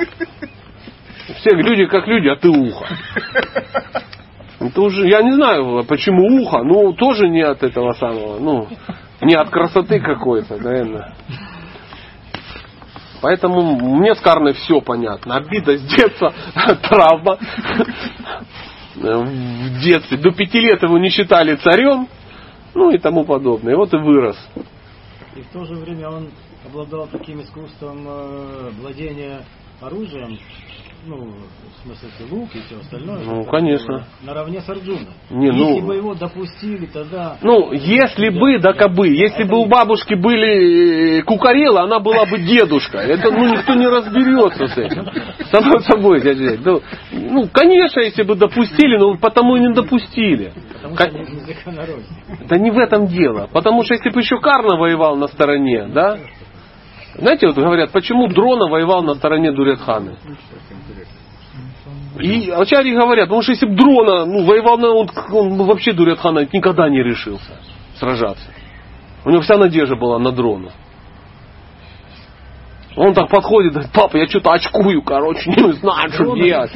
Все 1.37 1.51
люди 1.51 1.87
как 1.87 2.07
люди, 2.07 2.29
а 2.29 2.37
ты 2.37 2.49
ухо. 2.49 2.87
Это 4.61 4.81
уже, 4.81 5.09
я 5.09 5.23
не 5.23 5.33
знаю, 5.33 5.85
почему 5.85 6.41
ухо, 6.41 6.63
ну, 6.63 6.93
тоже 6.93 7.29
не 7.29 7.43
от 7.43 7.63
этого 7.63 7.93
самого, 7.93 8.39
ну, 8.39 8.69
не 9.23 9.35
от 9.35 9.51
красоты 9.51 10.01
какой-то, 10.01 10.57
наверное. 10.57 11.15
Поэтому 13.21 13.77
мне 13.97 14.15
с 14.15 14.21
Карной 14.21 14.53
все 14.53 14.81
понятно. 14.81 15.37
Обида 15.37 15.79
с 15.79 15.83
детства, 15.83 16.35
травма. 16.83 17.39
В 18.97 19.81
детстве. 19.81 20.19
До 20.19 20.33
пяти 20.33 20.61
лет 20.61 20.83
его 20.83 20.99
не 20.99 21.09
считали 21.09 21.55
царем, 21.57 22.09
ну 22.75 22.91
и 22.91 22.99
тому 22.99 23.25
подобное. 23.25 23.75
И 23.75 23.77
вот 23.77 23.95
и 23.95 23.97
вырос. 23.97 24.37
И 25.37 25.41
в 25.41 25.49
то 25.49 25.65
же 25.65 25.75
время 25.77 26.11
он 26.11 26.31
обладал 26.67 27.07
таким 27.07 27.41
искусством 27.41 28.05
э, 28.07 28.71
владения 28.81 29.41
оружием, 29.81 30.39
ну, 31.05 31.17
в 31.17 31.85
смысле, 31.85 32.09
лук 32.31 32.49
и 32.55 32.61
все 32.61 32.79
остальное. 32.79 33.25
Ну, 33.25 33.45
конечно. 33.45 34.07
Наравне 34.23 34.61
с 34.61 34.69
Арджуном. 34.69 35.09
Не, 35.31 35.47
Если 35.47 35.81
ну- 35.81 35.87
бы 35.87 35.97
его 35.97 36.15
допустили, 36.15 36.87
тогда... 36.87 37.39
Ну, 37.43 37.73
если 37.73 38.29
бы, 38.29 38.59
да 38.61 38.73
кабы, 38.73 39.09
если 39.09 39.45
бы 39.45 39.59
у 39.59 39.67
бабушки 39.67 40.15
были 40.15 41.19
э, 41.19 41.23
кукарелы, 41.23 41.81
она 41.81 41.99
была 41.99 42.25
бы 42.27 42.39
дедушка. 42.39 42.99
Это, 42.99 43.33
ну, 43.33 43.49
никто 43.49 43.75
не 43.75 43.87
разберется 43.87 44.67
с 44.67 44.79
этим. 44.79 45.07
Само 45.51 45.81
собой, 45.81 46.21
дядя. 46.21 46.59
Ну, 46.65 46.81
ну, 47.11 47.49
конечно, 47.53 48.01
если 48.01 48.23
бы 48.23 48.37
допустили, 48.37 48.97
но 48.97 49.17
потому 49.17 49.57
и 49.57 49.61
не 49.61 49.75
допустили. 49.75 50.53
Потому 50.75 50.95
что 50.95 51.05
они 51.05 51.19
незаконнородны. 51.21 52.05
Да 52.49 52.59
не 52.59 52.71
в 52.71 52.79
этом 52.79 53.07
дело. 53.07 53.49
Потому 53.53 53.83
что 53.83 53.95
если 53.95 54.11
бы 54.11 54.21
еще 54.21 54.39
Карна 54.39 54.77
воевал 54.77 55.17
на 55.17 55.27
стороне, 55.27 55.89
да? 55.89 56.19
Знаете, 57.15 57.47
вот 57.47 57.57
говорят, 57.57 57.91
почему 57.91 58.29
Дрона 58.29 58.71
воевал 58.71 59.03
на 59.03 59.15
стороне 59.15 59.53
Дуретханы? 59.53 60.17
И 62.19 62.51
ачари 62.51 62.95
говорят, 62.95 63.27
потому 63.27 63.43
что 63.43 63.53
если 63.53 63.67
бы 63.67 63.75
Дрона 63.75 64.25
ну, 64.25 64.45
воевал 64.45 64.79
на... 64.79 64.91
Он, 64.91 65.09
он 65.33 65.59
бы 65.59 65.65
вообще 65.65 65.93
Дуретхана 65.93 66.47
никогда 66.53 66.89
не 66.89 67.03
решился 67.03 67.59
сражаться. 67.99 68.45
У 69.25 69.31
него 69.31 69.43
вся 69.43 69.57
надежда 69.57 69.97
была 69.97 70.19
на 70.19 70.33
Дрона. 70.33 70.73
Он 72.97 73.15
так 73.15 73.29
подходит, 73.29 73.73
говорит, 73.73 73.91
папа, 73.95 74.17
я 74.19 74.27
что-то 74.27 74.53
очкую, 74.53 75.03
короче, 75.03 75.51
не 75.51 75.73
знаю, 75.73 76.11
что 76.13 76.37
делать. 76.37 76.73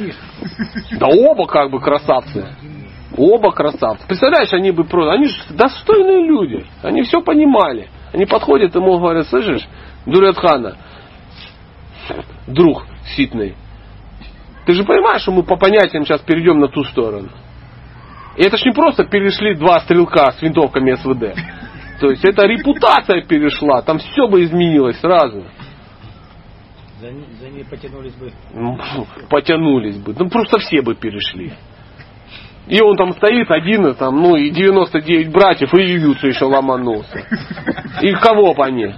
Да 0.99 1.07
оба 1.07 1.45
как 1.45 1.69
бы 1.69 1.79
красавцы. 1.79 2.47
Оба 3.15 3.51
красавцы. 3.51 4.05
Представляешь, 4.07 4.51
они 4.53 4.71
бы 4.71 4.83
просто... 4.83 5.11
Они 5.13 5.25
же 5.25 5.41
достойные 5.51 6.25
люди. 6.25 6.65
Они 6.81 7.03
все 7.03 7.21
понимали. 7.21 7.89
Они 8.13 8.25
подходят 8.25 8.73
ему 8.75 8.97
говорят, 8.97 9.27
слышишь, 9.27 9.67
Дурятхана, 10.07 10.77
друг 12.47 12.85
ситный, 13.15 13.55
ты 14.65 14.73
же 14.73 14.83
понимаешь, 14.83 15.21
что 15.21 15.31
мы 15.31 15.43
по 15.43 15.57
понятиям 15.57 16.05
сейчас 16.05 16.21
перейдем 16.21 16.59
на 16.59 16.69
ту 16.69 16.83
сторону. 16.85 17.29
И 18.37 18.41
это 18.41 18.57
ж 18.57 18.65
не 18.65 18.71
просто 18.71 19.03
перешли 19.03 19.55
два 19.55 19.81
стрелка 19.81 20.31
с 20.31 20.41
винтовками 20.41 20.93
СВД. 20.93 21.35
То 21.99 22.09
есть 22.11 22.23
это 22.23 22.45
репутация 22.45 23.23
перешла, 23.23 23.81
там 23.81 23.99
все 23.99 24.27
бы 24.27 24.43
изменилось 24.43 24.99
сразу. 24.99 25.45
За, 27.01 27.07
за 27.07 27.49
ней 27.49 27.65
потянулись 27.65 28.13
бы... 28.13 28.31
Ну, 28.53 28.77
потянулись 29.29 29.97
бы. 29.97 30.15
Ну, 30.17 30.29
просто 30.29 30.59
все 30.59 30.81
бы 30.81 30.95
перешли. 30.95 31.53
И 32.67 32.81
он 32.81 32.95
там 32.95 33.13
стоит 33.13 33.49
один, 33.51 33.93
там, 33.95 34.15
ну, 34.21 34.35
и 34.35 34.49
99 34.51 35.31
братьев, 35.31 35.73
и 35.73 35.81
Ююцу 35.81 36.27
еще 36.27 36.45
ломанулся. 36.45 37.25
И 38.01 38.11
кого 38.13 38.53
бы 38.53 38.65
они? 38.65 38.93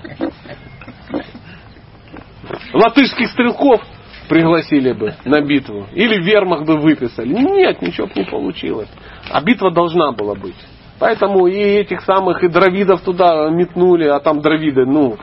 Латышских 2.74 3.30
стрелков 3.30 3.82
пригласили 4.28 4.94
бы 4.94 5.16
на 5.26 5.42
битву. 5.42 5.88
Или 5.94 6.22
вермах 6.22 6.66
бы 6.66 6.78
выписали. 6.78 7.34
Нет, 7.34 7.82
ничего 7.82 8.08
бы 8.08 8.14
не 8.16 8.26
получилось. 8.26 8.90
А 9.32 9.42
битва 9.42 9.72
должна 9.72 10.12
была 10.12 10.36
быть. 10.36 10.56
Поэтому 11.00 11.48
и 11.48 11.58
этих 11.58 12.02
самых 12.02 12.44
и 12.44 12.50
дровидов 12.50 13.02
туда 13.02 13.50
метнули, 13.50 14.06
а 14.06 14.20
там 14.20 14.42
дровиды, 14.42 14.86
ну, 14.86 15.18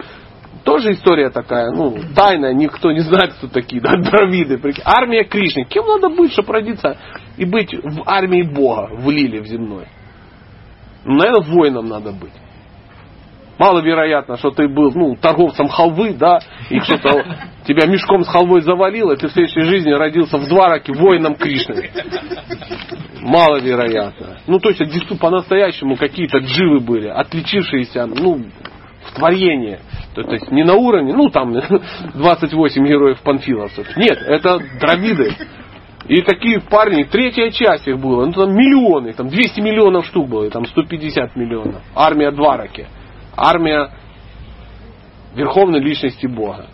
тоже 0.65 0.93
история 0.93 1.31
такая, 1.31 1.71
ну, 1.71 1.97
тайная, 2.15 2.55
никто 2.55 2.91
не 2.91 3.01
знает, 3.01 3.35
кто 3.35 3.47
такие, 3.47 3.81
да, 3.81 3.97
дровиды. 3.97 4.59
Армия 4.85 5.25
Кришны. 5.25 5.65
Кем 5.65 5.87
надо 5.87 6.09
быть, 6.09 6.33
чтобы 6.33 6.55
родиться 6.55 6.97
и 7.37 7.45
быть 7.45 7.73
в 7.73 8.03
армии 8.07 8.43
Бога, 8.43 8.89
в 8.93 9.09
Лиле, 9.11 9.41
в 9.41 9.47
земной? 9.47 9.87
Ну, 11.05 11.15
наверное, 11.15 11.43
воином 11.43 11.87
надо 11.87 12.11
быть. 12.13 12.33
Маловероятно, 13.59 14.37
что 14.37 14.51
ты 14.51 14.69
был 14.69 14.93
ну, 14.95 15.17
торговцем 15.17 15.69
халвы, 15.69 16.13
да, 16.13 16.41
и 16.69 16.79
кто-то 16.79 17.25
тебя 17.67 17.87
мешком 17.87 18.23
с 18.23 18.29
халвой 18.29 18.61
завалил, 18.61 19.11
и 19.11 19.17
ты 19.17 19.29
в 19.29 19.33
следующей 19.33 19.63
жизни 19.63 19.93
родился 19.93 20.37
в 20.37 20.47
Двараке 20.47 20.93
воином 20.93 21.37
Кришны. 21.37 21.91
Маловероятно. 23.23 24.39
Ну, 24.47 24.59
то 24.59 24.69
есть, 24.69 25.19
по-настоящему 25.19 25.97
какие-то 25.97 26.39
дживы 26.39 26.81
были, 26.81 27.09
отличившиеся, 27.09 28.07
ну, 28.07 28.45
в 29.07 29.15
творении. 29.15 29.79
То, 30.15 30.23
то 30.23 30.33
есть, 30.33 30.51
не 30.51 30.63
на 30.63 30.75
уровне, 30.75 31.15
ну, 31.15 31.31
там, 31.31 31.53
28 32.15 32.87
героев 32.87 33.21
панфиловцев. 33.23 33.97
Нет, 33.97 34.19
это 34.27 34.61
дравиды. 34.81 35.33
И 36.09 36.23
такие 36.23 36.61
парни, 36.61 37.03
третья 37.03 37.51
часть 37.51 37.89
их 37.89 37.99
была, 37.99 38.27
ну 38.27 38.33
там 38.33 38.55
миллионы, 38.55 39.13
там 39.13 39.29
200 39.29 39.61
миллионов 39.61 40.07
штук 40.07 40.29
было, 40.29 40.49
там 40.51 40.65
150 40.65 41.35
миллионов. 41.35 41.83
Армия 41.97 42.31
Двараки. 42.31 42.87
Армия 43.37 43.91
верховной 45.35 45.81
личности 45.81 46.27
Бога. 46.27 46.67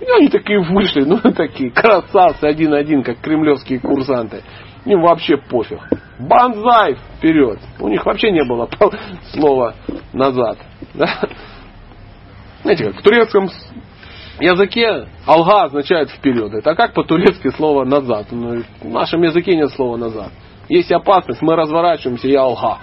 И 0.00 0.04
они 0.04 0.28
такие 0.28 0.60
вышли, 0.60 1.02
ну 1.02 1.18
такие 1.36 1.70
красавцы 1.70 2.44
один-один, 2.44 3.02
как 3.02 3.20
кремлевские 3.20 3.80
курсанты. 3.80 4.42
Им 4.84 5.00
вообще 5.00 5.36
пофиг. 5.36 5.80
Банзай 6.18 6.96
вперед. 7.16 7.58
У 7.80 7.88
них 7.88 8.04
вообще 8.04 8.30
не 8.30 8.44
было 8.44 8.68
слова 9.32 9.74
назад. 10.12 10.58
Да? 10.92 11.08
Знаете, 12.62 12.84
как 12.84 13.00
в 13.00 13.02
турецком 13.02 13.48
языке 14.40 15.08
алга 15.26 15.64
означает 15.64 16.10
вперед. 16.10 16.52
Это 16.52 16.74
как 16.74 16.92
по-турецки 16.92 17.50
слово 17.50 17.84
назад? 17.84 18.26
Ну, 18.30 18.62
в 18.80 18.88
нашем 18.88 19.22
языке 19.22 19.56
нет 19.56 19.70
слова 19.70 19.96
назад. 19.96 20.30
Есть 20.68 20.90
опасность, 20.92 21.42
мы 21.42 21.56
разворачиваемся 21.56 22.26
и 22.28 22.34
алга. 22.34 22.78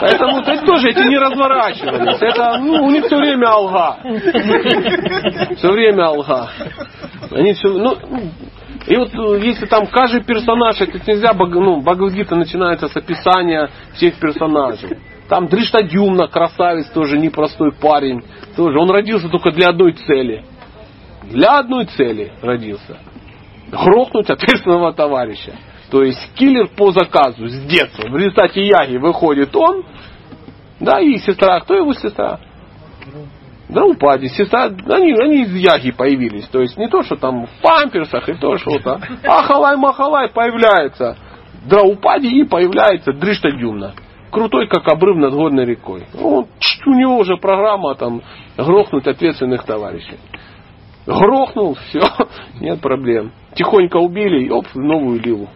Поэтому 0.00 0.42
то 0.42 0.52
есть 0.52 0.64
тоже 0.64 0.90
эти 0.90 1.00
не 1.06 1.18
разворачивались. 1.18 2.20
Это, 2.20 2.58
ну, 2.58 2.84
у 2.84 2.90
них 2.90 3.04
все 3.04 3.16
время 3.16 3.48
алга. 3.48 3.98
Все 5.56 5.70
время 5.70 6.06
алга. 6.06 6.48
Они 7.30 7.52
все, 7.52 7.68
ну, 7.68 7.96
и 8.86 8.96
вот 8.96 9.14
э, 9.14 9.40
если 9.44 9.66
там 9.66 9.86
каждый 9.86 10.24
персонаж, 10.24 10.80
это 10.80 10.98
нельзя, 11.06 11.32
ну, 11.34 11.80
Бхагавадгита 11.80 12.34
начинается 12.34 12.88
с 12.88 12.96
описания 12.96 13.68
всех 13.94 14.18
персонажей. 14.18 14.98
Там 15.28 15.46
Дриштадюмна, 15.46 16.26
красавец, 16.26 16.88
тоже 16.90 17.18
непростой 17.18 17.72
парень. 17.72 18.22
Тоже. 18.56 18.78
Он 18.78 18.90
родился 18.90 19.28
только 19.28 19.52
для 19.52 19.68
одной 19.68 19.92
цели. 19.92 20.44
Для 21.30 21.58
одной 21.58 21.86
цели 21.86 22.32
родился. 22.42 22.98
Грохнуть 23.70 24.28
ответственного 24.28 24.92
товарища. 24.92 25.52
То 25.90 26.02
есть 26.02 26.20
киллер 26.34 26.68
по 26.68 26.92
заказу 26.92 27.48
с 27.48 27.62
детства. 27.64 28.08
В 28.08 28.16
результате 28.16 28.64
яги 28.66 28.96
выходит 28.96 29.54
он, 29.56 29.84
да, 30.78 31.00
и 31.00 31.18
сестра. 31.18 31.60
Кто 31.60 31.74
его 31.74 31.92
сестра? 31.94 32.40
Драупади, 33.68 34.26
сестра, 34.26 34.64
они, 34.64 35.12
они 35.12 35.42
из 35.42 35.54
яги 35.54 35.92
появились. 35.92 36.48
То 36.48 36.60
есть 36.60 36.76
не 36.76 36.88
то, 36.88 37.02
что 37.02 37.16
там 37.16 37.46
в 37.46 37.50
памперсах 37.62 38.28
и 38.28 38.34
то 38.34 38.56
что-то. 38.56 39.00
Ахалай-махалай 39.22 40.28
появляется. 40.30 41.16
Драупади 41.68 42.26
и 42.26 42.44
появляется 42.44 43.12
Дриштадюмна. 43.12 43.94
Крутой, 44.32 44.68
как 44.68 44.88
обрыв 44.88 45.16
над 45.16 45.34
горной 45.34 45.66
рекой. 45.66 46.06
Ну, 46.14 46.48
у 46.86 46.90
него 46.90 47.18
уже 47.18 47.36
программа 47.36 47.94
там 47.94 48.22
грохнуть 48.56 49.06
ответственных 49.06 49.64
товарищей. 49.64 50.18
Грохнул, 51.10 51.74
все, 51.88 52.00
нет 52.60 52.80
проблем. 52.80 53.32
Тихонько 53.54 53.96
убили, 53.96 54.44
и 54.44 54.50
оп, 54.50 54.66
в 54.66 54.76
новую 54.76 55.20
ливу 55.20 55.48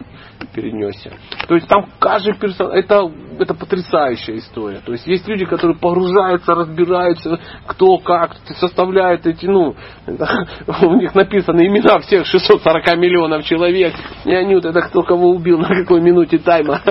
перенесся. 0.53 1.11
То 1.47 1.55
есть 1.55 1.67
там 1.67 1.85
каждый 1.99 2.35
персонаж, 2.35 2.75
это, 2.75 3.09
это 3.39 3.53
потрясающая 3.53 4.37
история. 4.37 4.81
То 4.85 4.91
есть 4.91 5.07
есть 5.07 5.27
люди, 5.27 5.45
которые 5.45 5.77
погружаются, 5.77 6.53
разбираются, 6.53 7.39
кто 7.67 7.97
как, 7.99 8.35
составляют 8.59 9.25
эти, 9.25 9.45
ну, 9.45 9.75
у 10.81 10.95
них 10.95 11.15
написаны 11.15 11.67
имена 11.67 11.99
всех 11.99 12.25
640 12.25 12.97
миллионов 12.97 13.45
человек, 13.45 13.93
и 14.25 14.33
они 14.33 14.55
вот 14.55 14.65
это 14.65 14.81
кто 14.81 15.03
кого 15.03 15.29
убил, 15.29 15.57
на 15.59 15.69
какой 15.69 16.01
минуте 16.01 16.37
тайма, 16.37 16.81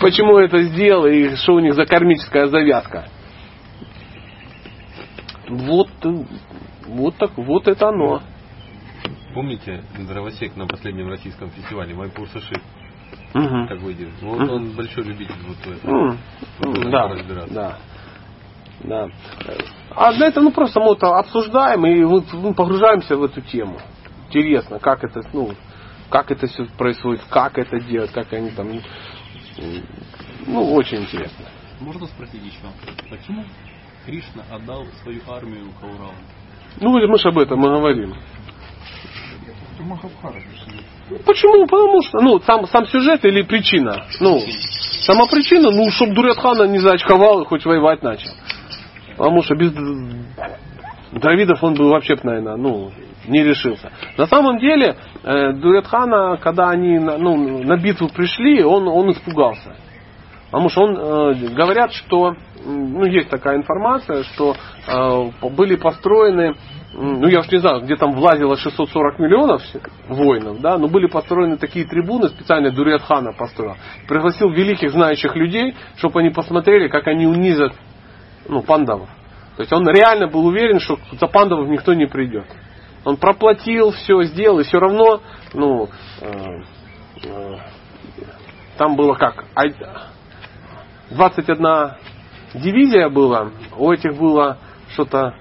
почему 0.00 0.38
это 0.38 0.62
сделал, 0.62 1.06
и 1.06 1.36
что 1.36 1.54
у 1.54 1.60
них 1.60 1.74
за 1.74 1.84
кармическая 1.84 2.46
завязка. 2.46 3.04
Вот, 5.48 5.88
вот 6.90 7.16
так, 7.16 7.36
вот 7.36 7.68
это 7.68 7.88
оно. 7.88 8.22
Помните 9.32 9.84
дровосек 9.96 10.56
на 10.56 10.66
последнем 10.66 11.08
российском 11.08 11.50
фестивале 11.50 11.94
Майпур 11.94 12.28
Саши? 12.28 12.60
Мгм. 13.32 13.68
Такой 13.68 13.94
делает. 13.94 14.20
Вот 14.22 14.40
Мгм. 14.40 14.50
он 14.50 14.70
большой 14.72 15.04
любитель 15.04 15.34
вот 15.46 15.56
этого. 15.66 16.18
М, 16.60 16.90
Да, 16.90 17.08
разбираться. 17.08 17.54
да. 17.54 17.78
Да. 18.80 19.08
А 19.94 20.12
для 20.14 20.28
этого 20.28 20.44
ну 20.44 20.52
просто 20.52 20.80
мы 20.80 20.92
это 20.94 21.18
обсуждаем 21.18 21.84
и 21.86 22.02
вот, 22.04 22.32
ну, 22.32 22.54
погружаемся 22.54 23.16
в 23.16 23.22
эту 23.22 23.40
тему. 23.42 23.78
Интересно, 24.28 24.78
как 24.78 25.04
это, 25.04 25.20
ну, 25.32 25.50
как 26.08 26.30
это 26.30 26.46
все 26.46 26.64
происходит, 26.78 27.22
как 27.28 27.58
это 27.58 27.78
делать, 27.80 28.10
как 28.12 28.32
они 28.32 28.50
там. 28.50 28.80
Ну, 30.46 30.72
очень 30.72 31.02
интересно. 31.02 31.44
Можно 31.78 32.06
спросить 32.06 32.42
еще, 32.42 32.72
почему 33.10 33.44
Кришна 34.06 34.44
отдал 34.50 34.86
свою 35.02 35.20
армию 35.28 35.72
Кауравам? 35.78 36.16
Ну, 36.78 36.90
мы 36.90 37.18
же 37.18 37.28
об 37.28 37.38
этом 37.38 37.64
и 37.64 37.68
говорим. 37.68 38.14
Почему? 41.26 41.66
Потому 41.66 42.02
что, 42.02 42.20
ну, 42.20 42.40
сам, 42.40 42.66
сам 42.66 42.86
сюжет 42.86 43.24
или 43.24 43.42
причина? 43.42 44.04
Ну, 44.20 44.38
сама 45.00 45.26
причина, 45.26 45.70
ну, 45.70 45.90
чтобы 45.90 46.14
Дуретхана 46.14 46.64
не 46.64 46.78
заочковал 46.78 47.42
и 47.42 47.46
хоть 47.46 47.64
воевать 47.64 48.02
начал. 48.02 48.30
Потому 49.16 49.42
что 49.42 49.54
без 49.56 49.72
Дравидов 51.12 51.62
он 51.62 51.74
бы 51.74 51.88
вообще, 51.88 52.16
наверное, 52.22 52.56
ну, 52.56 52.92
не 53.26 53.42
решился. 53.42 53.90
На 54.16 54.26
самом 54.26 54.58
деле, 54.58 54.96
э, 55.22 55.52
Дуретхана, 55.54 56.36
когда 56.36 56.70
они 56.70 56.98
на, 56.98 57.18
ну, 57.18 57.62
на 57.64 57.76
битву 57.76 58.08
пришли, 58.08 58.62
он, 58.62 58.86
он 58.88 59.10
испугался. 59.10 59.76
Потому 60.50 60.68
что 60.68 60.82
он, 60.82 60.96
э, 60.96 61.34
говорят, 61.54 61.92
что, 61.92 62.34
ну, 62.64 63.04
есть 63.04 63.28
такая 63.28 63.56
информация, 63.56 64.24
что 64.24 64.56
э, 64.86 65.48
были 65.48 65.76
построены, 65.76 66.54
ну, 66.92 67.28
я 67.28 67.40
уж 67.40 67.50
не 67.52 67.58
знаю, 67.58 67.82
где 67.82 67.94
там 67.94 68.12
влазило 68.14 68.56
640 68.56 69.20
миллионов 69.20 69.62
воинов, 70.08 70.60
да, 70.60 70.76
но 70.76 70.88
были 70.88 71.06
построены 71.06 71.56
такие 71.56 71.86
трибуны, 71.86 72.28
специально 72.30 72.72
Дуретхана 72.72 73.32
построил. 73.32 73.76
Пригласил 74.08 74.50
великих 74.50 74.90
знающих 74.90 75.36
людей, 75.36 75.76
чтобы 75.96 76.18
они 76.18 76.30
посмотрели, 76.30 76.88
как 76.88 77.06
они 77.06 77.26
унизят 77.26 77.72
ну, 78.48 78.62
пандавов. 78.62 79.08
То 79.56 79.62
есть 79.62 79.72
он 79.72 79.88
реально 79.88 80.26
был 80.26 80.46
уверен, 80.46 80.80
что 80.80 80.98
за 81.12 81.28
пандавов 81.28 81.68
никто 81.68 81.94
не 81.94 82.06
придет. 82.06 82.46
Он 83.04 83.16
проплатил 83.16 83.92
все, 83.92 84.24
сделал, 84.24 84.58
и 84.58 84.64
все 84.64 84.78
равно, 84.78 85.20
ну, 85.54 85.88
э, 86.20 86.62
э, 87.24 87.56
там 88.76 88.96
было 88.96 89.14
как, 89.14 89.44
21 91.10 91.92
дивизия 92.54 93.08
была, 93.08 93.50
у 93.76 93.92
этих 93.92 94.16
было 94.16 94.58
что-то 94.92 95.34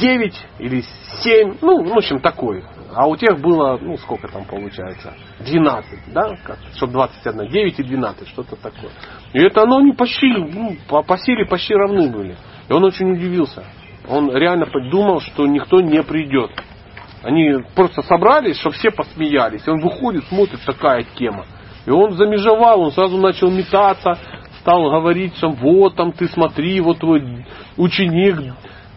9 0.00 0.46
или 0.58 0.82
7, 1.22 1.58
ну, 1.60 1.84
в 1.84 1.96
общем, 1.96 2.20
такой. 2.20 2.64
А 2.94 3.06
у 3.06 3.16
тех 3.16 3.38
было, 3.40 3.78
ну, 3.80 3.96
сколько 3.98 4.28
там 4.28 4.44
получается, 4.44 5.14
12, 5.40 6.12
да, 6.12 6.36
как, 6.44 6.58
чтобы 6.74 6.94
21, 6.94 7.48
9 7.48 7.78
и 7.78 7.82
12, 7.82 8.28
что-то 8.28 8.56
такое. 8.56 8.90
И 9.32 9.40
это 9.40 9.62
оно 9.62 9.80
не 9.80 9.92
почти, 9.92 10.26
ну, 10.26 10.76
по, 10.88 11.02
по 11.02 11.16
силе 11.18 11.46
почти 11.46 11.74
равны 11.74 12.10
были. 12.10 12.36
И 12.68 12.72
он 12.72 12.82
очень 12.84 13.12
удивился. 13.12 13.64
Он 14.08 14.34
реально 14.34 14.66
подумал, 14.66 15.20
что 15.20 15.46
никто 15.46 15.80
не 15.80 16.02
придет. 16.02 16.50
Они 17.22 17.56
просто 17.74 18.02
собрались, 18.02 18.58
чтобы 18.58 18.74
все 18.76 18.90
посмеялись. 18.90 19.66
И 19.66 19.70
он 19.70 19.80
выходит, 19.80 20.24
смотрит, 20.24 20.60
такая 20.64 21.04
тема. 21.16 21.44
И 21.84 21.90
он 21.90 22.12
замежевал, 22.12 22.80
он 22.80 22.92
сразу 22.92 23.18
начал 23.18 23.50
метаться, 23.50 24.18
стал 24.60 24.90
говорить, 24.90 25.36
что 25.36 25.50
вот 25.50 25.96
там 25.96 26.12
ты 26.12 26.28
смотри, 26.28 26.80
вот 26.80 26.98
твой 26.98 27.46
ученик 27.76 28.54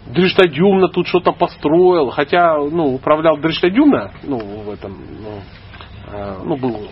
Дриштадюмна 0.07 0.89
тут 0.89 1.07
что-то 1.07 1.31
построил. 1.31 2.09
Хотя, 2.09 2.57
ну, 2.57 2.93
управлял 2.95 3.37
Дриштадюмна, 3.37 4.11
ну, 4.23 4.37
в 4.37 4.69
этом, 4.71 4.97
ну, 5.21 6.11
э, 6.11 6.37
ну, 6.43 6.57
был 6.57 6.87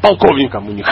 полковником 0.00 0.68
у 0.68 0.72
них. 0.72 0.86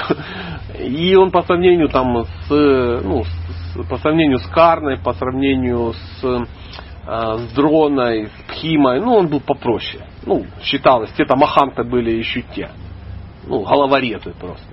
И 0.78 1.14
он 1.14 1.30
по 1.30 1.42
сравнению 1.42 1.88
там 1.88 2.24
с, 2.24 2.48
ну, 2.48 3.24
с, 3.24 3.88
по 3.88 3.98
сравнению 3.98 4.38
с 4.38 4.46
Карной, 4.48 4.98
по 4.98 5.12
сравнению 5.14 5.92
с, 5.92 6.24
э, 6.24 7.36
с 7.38 7.52
Дроной, 7.54 8.26
с 8.26 8.52
Пхимой, 8.52 9.00
ну, 9.00 9.14
он 9.14 9.28
был 9.28 9.40
попроще. 9.40 10.04
Ну, 10.24 10.46
считалось, 10.62 11.12
те-то 11.12 11.36
маханты 11.36 11.84
были 11.84 12.10
еще 12.10 12.42
те. 12.54 12.70
Ну, 13.46 13.60
головорезы 13.60 14.32
просто. 14.38 14.71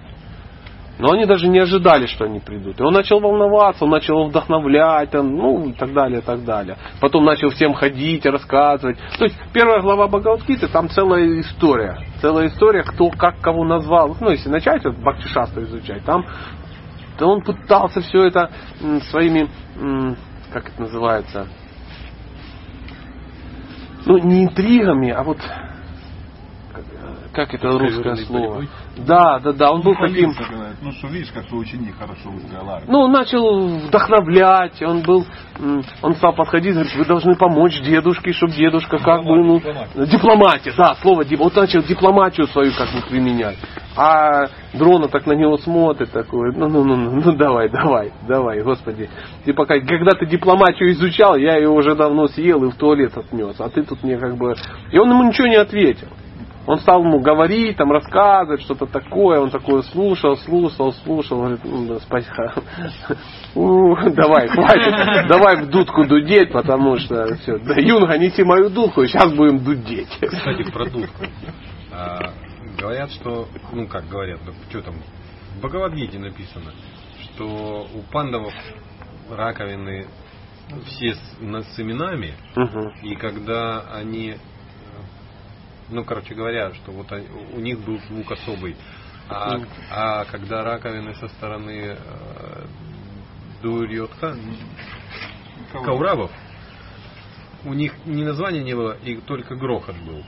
Но 0.99 1.11
они 1.13 1.25
даже 1.25 1.47
не 1.47 1.59
ожидали, 1.59 2.05
что 2.05 2.25
они 2.25 2.39
придут. 2.39 2.79
И 2.79 2.83
он 2.83 2.93
начал 2.93 3.19
волноваться, 3.19 3.85
он 3.85 3.91
начал 3.91 4.25
вдохновлять, 4.25 5.13
ну 5.13 5.69
и 5.69 5.73
так 5.73 5.93
далее, 5.93 6.19
и 6.19 6.21
так 6.21 6.43
далее. 6.43 6.77
Потом 6.99 7.23
начал 7.23 7.49
всем 7.49 7.73
ходить, 7.73 8.25
рассказывать. 8.25 8.97
То 9.17 9.23
есть 9.23 9.37
первая 9.53 9.81
глава 9.81 10.07
Бхагавадгиты, 10.07 10.67
там 10.67 10.89
целая 10.89 11.39
история. 11.39 11.97
Целая 12.21 12.47
история, 12.47 12.83
кто 12.83 13.09
как 13.09 13.39
кого 13.39 13.63
назвал. 13.63 14.15
Ну, 14.19 14.29
если 14.29 14.49
начать 14.49 14.83
вот 14.83 14.97
Бхактишасту 14.97 15.63
изучать, 15.63 16.03
там 16.03 16.25
то 17.17 17.27
он 17.27 17.41
пытался 17.41 17.99
все 17.99 18.27
это 18.27 18.49
своими, 19.09 19.49
как 20.53 20.69
это 20.69 20.81
называется, 20.81 21.47
ну 24.05 24.17
не 24.19 24.45
интригами, 24.45 25.11
а 25.11 25.23
вот 25.23 25.37
как 27.33 27.53
это 27.53 27.69
русское 27.69 28.15
слово? 28.15 28.47
Борьбой? 28.47 28.69
Да, 28.97 29.39
да, 29.39 29.53
да, 29.53 29.71
он 29.71 29.81
был 29.81 29.95
таким... 29.95 30.33
Ну 30.81 30.91
что, 30.91 31.07
видишь, 31.07 31.31
как 31.31 31.47
твой 31.47 31.61
ученик 31.61 31.95
хорошо 31.97 32.29
выстроил 32.29 32.69
армию. 32.69 32.91
Ну, 32.91 32.99
он 33.01 33.11
начал 33.11 33.67
вдохновлять, 33.67 34.81
он 34.81 35.01
был, 35.01 35.25
он 36.01 36.15
стал 36.15 36.33
подходить, 36.33 36.73
говорит, 36.73 36.95
вы 36.95 37.05
должны 37.05 37.35
помочь 37.35 37.79
дедушке, 37.81 38.33
чтобы 38.33 38.53
дедушка 38.53 38.97
как 38.97 39.23
бы, 39.23 39.43
ну, 39.43 39.61
дипломатия, 40.05 40.73
да, 40.77 40.95
слово, 41.01 41.23
вот 41.37 41.55
начал 41.55 41.81
дипломатию 41.81 42.47
свою 42.47 42.71
как 42.77 42.89
бы 42.89 43.07
применять. 43.09 43.57
А 43.95 44.47
дрона 44.73 45.07
так 45.07 45.25
на 45.25 45.33
него 45.33 45.57
смотрит 45.57 46.11
такой, 46.11 46.53
ну, 46.55 46.67
ну, 46.69 46.83
ну, 46.83 46.95
ну, 46.95 47.21
ну 47.21 47.35
давай, 47.35 47.69
давай, 47.69 48.13
давай, 48.27 48.61
господи. 48.61 49.09
Ты 49.43 49.53
пока, 49.53 49.79
когда 49.79 50.11
ты 50.11 50.25
дипломатию 50.25 50.91
изучал, 50.91 51.35
я 51.35 51.57
ее 51.57 51.69
уже 51.69 51.95
давно 51.95 52.27
съел 52.27 52.63
и 52.63 52.71
в 52.71 52.75
туалет 52.75 53.17
отнес, 53.17 53.55
а 53.59 53.69
ты 53.69 53.83
тут 53.83 54.03
мне 54.03 54.17
как 54.17 54.37
бы... 54.37 54.55
И 54.91 54.97
он 54.97 55.09
ему 55.09 55.23
ничего 55.25 55.47
не 55.47 55.57
ответил. 55.57 56.07
Он 56.69 56.77
стал 56.77 57.03
ему 57.03 57.19
говорить, 57.19 57.77
там, 57.77 57.91
рассказывать 57.91 58.61
что-то 58.61 58.85
такое. 58.85 59.39
Он 59.39 59.49
такое 59.49 59.81
слушал, 59.81 60.37
слушал, 60.37 60.93
слушал. 60.93 61.39
Говорит, 61.39 61.61
ну, 61.63 61.99
спасибо. 61.99 62.53
давай, 64.11 64.47
хватит. 64.49 65.27
Давай 65.27 65.63
в 65.63 65.69
дудку 65.71 66.05
дудеть, 66.05 66.51
потому 66.51 66.97
что 66.97 67.35
все. 67.37 67.57
Да, 67.57 67.73
Юнга, 67.73 68.19
неси 68.19 68.43
мою 68.43 68.69
дудку, 68.69 69.03
сейчас 69.07 69.33
будем 69.33 69.63
дудеть. 69.63 70.15
Кстати, 70.21 70.71
про 70.71 70.85
дудку. 70.85 71.25
А, 71.91 72.33
говорят, 72.79 73.09
что, 73.13 73.47
ну 73.73 73.87
как 73.87 74.07
говорят, 74.07 74.39
да, 74.45 74.51
что 74.69 74.83
там, 74.83 74.93
в 75.55 75.61
Бхагавадгите 75.61 76.19
написано, 76.19 76.71
что 77.23 77.87
у 77.95 78.01
пандавов 78.11 78.53
раковины 79.27 80.05
все 80.85 81.15
с, 81.15 81.19
с 81.39 81.79
именами, 81.79 82.35
угу. 82.55 82.91
и 83.01 83.15
когда 83.15 83.85
они 83.91 84.35
ну, 85.91 86.03
короче 86.03 86.35
говоря, 86.35 86.73
что 86.73 86.91
вот 86.91 87.11
они, 87.11 87.27
у 87.53 87.59
них 87.59 87.79
был 87.79 87.99
звук 88.07 88.31
особый. 88.31 88.75
А, 89.29 89.57
а 89.91 90.25
когда 90.25 90.63
раковины 90.63 91.13
со 91.15 91.27
стороны 91.27 91.97
э, 91.97 92.65
Дурьотха, 93.61 94.35
Кауравов, 95.71 96.31
у 97.65 97.73
них 97.73 97.93
ни 98.05 98.23
названия 98.23 98.63
не 98.63 98.73
было, 98.73 98.97
и 99.03 99.17
только 99.17 99.55
грохот 99.55 99.95
был. 99.97 100.23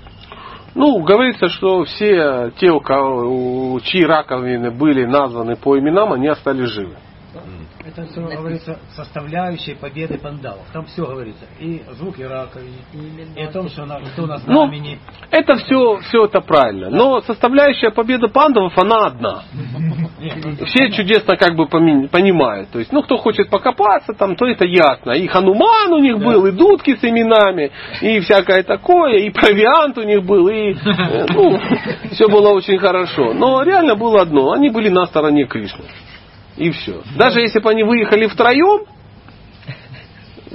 Ну, 0.76 1.04
говорится, 1.04 1.48
что 1.48 1.84
все 1.84 2.52
те, 2.58 2.70
у 2.72 2.80
кого, 2.80 3.80
чьи 3.82 4.04
раковины 4.04 4.72
были 4.72 5.06
названы 5.06 5.56
по 5.56 5.78
именам, 5.78 6.14
они 6.14 6.28
остались 6.28 6.70
живы. 6.70 6.98
Это 7.84 8.06
все 8.06 8.22
говорится 8.22 8.80
составляющей 8.96 9.74
победы 9.74 10.20
пандавов. 10.20 10.66
Там 10.72 10.86
все 10.86 11.06
говорится. 11.06 11.46
И 11.60 11.82
звуки 11.94 12.22
раковины, 12.22 12.76
и 13.36 13.42
о 13.42 13.52
том, 13.52 13.70
что 13.70 13.86
на, 13.86 14.00
кто 14.00 14.28
на 14.28 14.36
ну, 14.46 14.66
знамени. 14.66 15.00
Ну, 15.00 15.28
это 15.32 15.56
все, 15.56 15.98
все 16.08 16.26
это 16.26 16.42
правильно. 16.42 16.90
Но 16.90 17.22
составляющая 17.22 17.90
победы 17.92 18.28
пандавов, 18.28 18.78
она 18.78 19.08
одна. 19.08 19.44
Все 20.68 20.92
чудесно 20.92 21.36
как 21.38 21.56
бы 21.56 21.68
понимают. 21.68 22.70
То 22.70 22.80
есть, 22.80 22.92
ну, 22.92 23.02
кто 23.02 23.18
хочет 23.18 23.50
покопаться, 23.50 24.14
там, 24.14 24.36
то 24.36 24.46
это 24.46 24.66
ясно. 24.66 25.12
И 25.12 25.28
Хануман 25.28 25.94
у 25.94 26.00
них 26.00 26.20
был, 26.20 26.46
и 26.46 26.52
дудки 26.52 26.96
с 26.96 27.04
именами, 27.04 27.72
и 28.02 28.20
всякое 28.20 28.64
такое, 28.64 29.20
и 29.20 29.30
провиант 29.32 29.98
у 29.98 30.04
них 30.04 30.24
был, 30.24 30.48
и 30.48 30.74
э, 30.74 31.26
ну, 31.34 31.60
все 32.12 32.28
было 32.28 32.50
очень 32.50 32.78
хорошо. 32.78 33.34
Но 33.34 33.64
реально 33.64 33.96
было 33.96 34.22
одно. 34.22 34.52
Они 34.52 34.70
были 34.70 34.90
на 34.90 35.06
стороне 35.08 35.46
Кришны. 35.46 35.86
И 36.62 36.70
все. 36.70 37.02
Даже 37.18 37.42
если 37.42 37.60
бы 37.60 37.72
они 37.72 37.82
выехали 37.82 38.28
втроем, 38.28 38.86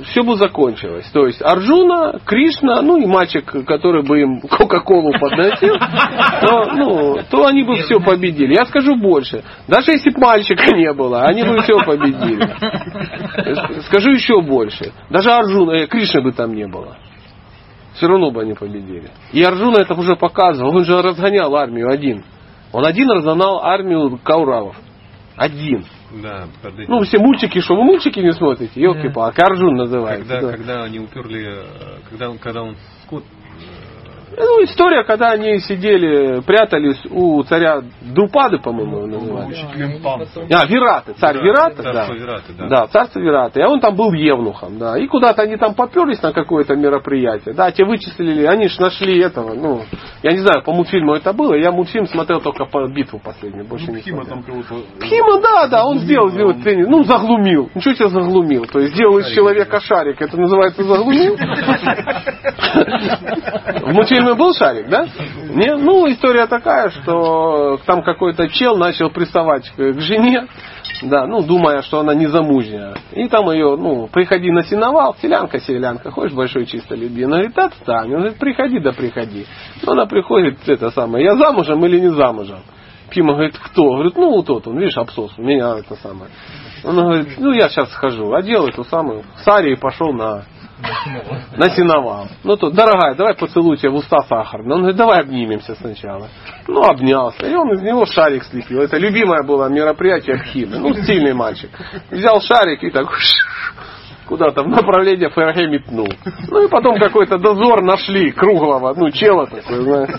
все 0.05 0.23
бы 0.23 0.37
закончилось. 0.37 1.11
То 1.13 1.27
есть 1.27 1.43
Арджуна, 1.43 2.21
Кришна, 2.25 2.81
ну 2.81 2.97
и 2.97 3.07
мальчик, 3.07 3.45
который 3.67 4.05
бы 4.05 4.21
им 4.21 4.41
Кока-Колу 4.43 5.11
подносил, 5.19 5.75
то, 6.43 6.65
ну, 6.77 7.17
то 7.29 7.47
они 7.47 7.65
бы 7.65 7.75
все 7.79 7.99
победили. 7.99 8.55
Я 8.55 8.67
скажу 8.67 8.95
больше. 8.95 9.43
Даже 9.67 9.91
если 9.91 10.11
бы 10.11 10.21
мальчика 10.21 10.77
не 10.77 10.93
было, 10.93 11.23
они 11.25 11.43
бы 11.43 11.59
все 11.63 11.77
победили. 11.85 12.55
Скажу 13.89 14.11
еще 14.11 14.41
больше. 14.43 14.93
Даже 15.11 15.33
Арджуна, 15.33 15.73
э, 15.73 15.87
Кришны 15.89 16.23
бы 16.23 16.31
там 16.31 16.55
не 16.55 16.69
было. 16.69 16.99
Все 17.95 18.07
равно 18.07 18.31
бы 18.31 18.43
они 18.43 18.55
победили. 18.55 19.11
И 19.33 19.43
Арджуна 19.43 19.79
это 19.79 19.95
уже 19.95 20.15
показывал. 20.15 20.77
Он 20.77 20.85
же 20.85 21.03
разгонял 21.03 21.57
армию 21.57 21.91
один. 21.91 22.23
Он 22.73 22.87
один 22.87 23.11
разгонял 23.11 23.59
армию 23.59 24.21
Кауравов. 24.23 24.77
Один. 25.37 25.85
Да, 26.23 26.47
под 26.63 26.79
этим. 26.79 26.91
Ну, 26.91 27.01
все 27.03 27.19
мультики, 27.19 27.61
что 27.61 27.75
вы 27.77 27.85
мультики 27.85 28.19
не 28.21 28.33
смотрите? 28.33 28.81
елки 28.81 29.09
палки 29.09 29.41
Арджун 29.41 29.75
называется. 29.77 30.25
когда, 30.29 30.41
да. 30.51 30.57
когда 30.57 30.85
они 30.85 30.99
уперли, 31.01 31.47
э, 31.49 31.99
когда, 32.09 32.31
он- 32.31 32.39
когда 32.39 32.63
он 32.63 32.77
скот 33.05 33.25
Ну, 34.37 34.65
история, 34.65 35.05
когда 35.05 35.31
они 35.31 35.59
сидели, 35.61 36.41
прятались 36.41 36.99
у 37.11 37.43
царя 37.45 37.81
Друпады, 38.03 38.59
по-моему, 38.59 38.99
его 38.99 39.07
называли. 39.07 39.55
А, 40.53 40.67
Вираты, 40.67 41.15
царь 41.15 41.39
Вираты, 41.39 41.83
да. 41.83 42.07
Вираты, 42.13 42.53
да. 42.57 42.67
Да, 42.69 42.87
царство 42.87 43.21
Вираты. 43.21 43.63
А 43.63 43.69
он 43.69 43.81
там 43.81 43.95
был 43.97 44.13
евнухом, 44.13 44.79
да. 44.79 44.99
И 44.99 45.07
куда-то 45.07 45.43
они 45.43 45.57
там 45.57 45.75
поперлись 45.75 46.23
на 46.23 46.33
какое-то 46.33 46.75
мероприятие. 46.77 47.55
Да, 47.55 47.71
те 47.71 47.85
вычислили, 47.85 48.45
они 48.45 48.69
ж 48.69 48.79
нашли 48.79 49.19
этого, 49.21 49.55
ну, 49.55 49.83
я 50.23 50.33
не 50.33 50.39
знаю, 50.39 50.63
по 50.63 50.73
мультфильму 50.73 51.15
это 51.15 51.33
было. 51.33 51.55
Я 51.55 51.73
мультфильм 51.73 52.07
смотрел 52.07 52.41
только 52.41 52.67
по 52.67 52.87
битву 52.89 53.21
последнюю, 53.23 53.67
больше 53.67 53.87
Ну, 53.89 53.95
не 53.95 54.01
Пхима 54.03 54.25
смотрел. 54.25 54.45
там 54.45 54.65
кого-то... 54.67 54.87
Пхима, 55.01 55.41
да, 55.41 55.67
да, 55.69 55.87
он 55.87 55.99
сделал, 56.01 56.29
сделал 56.29 56.55
тренинг. 56.55 56.89
Ну, 56.89 57.05
заглумил. 57.05 57.71
Ничего 57.75 57.95
себе 57.95 58.09
заглумил. 58.11 58.67
То 58.67 58.81
есть 58.81 58.95
сделал 58.95 59.19
из 59.19 59.29
человека 59.29 59.81
шарик. 59.81 60.21
Это 60.21 60.37
называется 60.37 60.83
заглумил. 60.83 61.37
В 63.87 63.93
мультфильме 63.93 64.26
был 64.35 64.53
шарик, 64.53 64.89
да? 64.89 65.07
Не? 65.49 65.77
Ну, 65.77 66.11
история 66.11 66.47
такая, 66.47 66.91
что 66.91 67.79
там 67.87 68.03
какой-то 68.03 68.49
чел 68.49 68.77
начал 68.77 69.11
приставать 69.11 69.71
к 69.77 70.01
жене, 70.01 70.47
да, 71.03 71.27
ну, 71.27 71.43
думая, 71.43 71.83
что 71.83 72.01
она 72.01 72.15
не 72.15 72.27
замужняя. 72.27 72.95
И 73.13 73.29
там 73.29 73.51
ее, 73.51 73.77
ну, 73.77 74.09
приходи 74.09 74.51
на 74.51 74.63
сеновал, 74.63 75.17
селянка, 75.21 75.59
селянка, 75.59 76.11
хочешь 76.11 76.35
большой 76.35 76.67
чисто 76.67 76.95
люби? 76.95 77.25
Она 77.25 77.37
говорит, 77.39 77.59
отстань. 77.59 78.13
Он 78.13 78.21
говорит, 78.21 78.39
приходи, 78.39 78.79
да 78.79 78.93
приходи. 78.93 79.47
Ну, 79.83 79.93
она 79.93 80.07
приходит, 80.07 80.59
это 80.67 80.91
самое, 80.91 81.25
я 81.25 81.37
замужем 81.37 81.85
или 81.85 82.01
не 82.01 82.11
замужем? 82.11 82.61
Пима 83.11 83.35
говорит, 83.35 83.57
кто? 83.59 83.93
Говорит, 83.93 84.17
ну 84.17 84.31
вот 84.31 84.47
тот 84.47 84.67
он, 84.67 84.79
видишь, 84.79 84.97
абсос, 84.97 85.33
у 85.39 85.43
меня 85.43 85.77
это 85.79 85.95
самое. 85.97 86.31
Он 86.85 86.97
говорит, 86.97 87.39
ну 87.39 87.53
я 87.53 87.69
сейчас 87.69 87.91
схожу. 87.93 88.35
Одел 88.35 88.67
эту 88.67 88.85
самую 88.85 89.23
сари 89.45 89.73
и 89.73 89.77
пошел 89.77 90.13
на, 90.13 90.45
на 91.57 91.71
сеновал. 91.71 92.29
Ну 92.45 92.57
то, 92.57 92.71
дорогая, 92.71 93.15
давай 93.15 93.35
поцелуй 93.35 93.77
тебя 93.77 93.91
в 93.91 93.97
уста 93.97 94.21
сахарно. 94.29 94.75
Он 94.75 94.81
говорит, 94.81 94.97
давай 94.97 95.21
обнимемся 95.21 95.75
сначала. 95.75 96.29
Ну, 96.69 96.83
обнялся. 96.83 97.47
И 97.47 97.55
он 97.55 97.73
из 97.73 97.83
него 97.83 98.07
шарик 98.07 98.45
слепил. 98.45 98.83
Это 98.83 98.99
любимое 98.99 99.43
было 99.43 99.69
мероприятие 99.69 100.39
Пхимы. 100.39 100.79
Ну, 100.79 100.93
стильный 100.95 101.33
мальчик. 101.33 101.71
Взял 102.11 102.41
шарик 102.41 102.83
и 102.83 102.91
так 102.91 103.09
куда-то 104.27 104.63
в 104.63 104.69
направлении 104.69 105.29
ФРГ 105.29 105.71
метнул. 105.71 106.09
Ну 106.49 106.65
и 106.65 106.69
потом 106.69 106.99
какой-то 106.99 107.39
дозор 107.39 107.83
нашли 107.83 108.31
круглого, 108.33 108.95
ну, 108.97 109.11
чела 109.11 109.47
такой, 109.47 109.83
знаешь, 109.83 110.11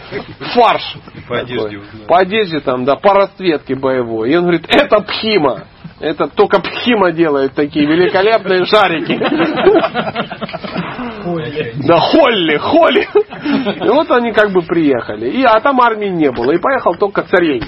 фарш. 0.53 0.97
По 1.27 1.39
такой. 1.39 1.41
одежде 1.41 1.77
узнали. 1.77 2.07
По 2.07 2.17
одежде 2.19 2.59
там, 2.61 2.85
да, 2.85 2.95
по 2.95 3.13
расцветке 3.13 3.75
боевой. 3.75 4.31
И 4.31 4.35
он 4.35 4.43
говорит, 4.43 4.65
это 4.69 5.01
Пхима. 5.01 5.65
Это 5.99 6.27
только 6.27 6.59
Пхима 6.59 7.11
делает 7.11 7.53
такие 7.53 7.87
великолепные 7.87 8.65
шарики. 8.65 9.17
Да, 11.87 11.99
Холли, 11.99 12.57
Холли. 12.57 13.07
И 13.83 13.89
вот 13.89 14.11
они 14.11 14.31
как 14.31 14.51
бы 14.51 14.61
приехали. 14.61 15.29
И, 15.29 15.43
а 15.43 15.59
там 15.59 15.81
армии 15.81 16.09
не 16.09 16.31
было. 16.31 16.51
И 16.51 16.59
поехал 16.59 16.95
только 16.95 17.23
царевич. 17.23 17.63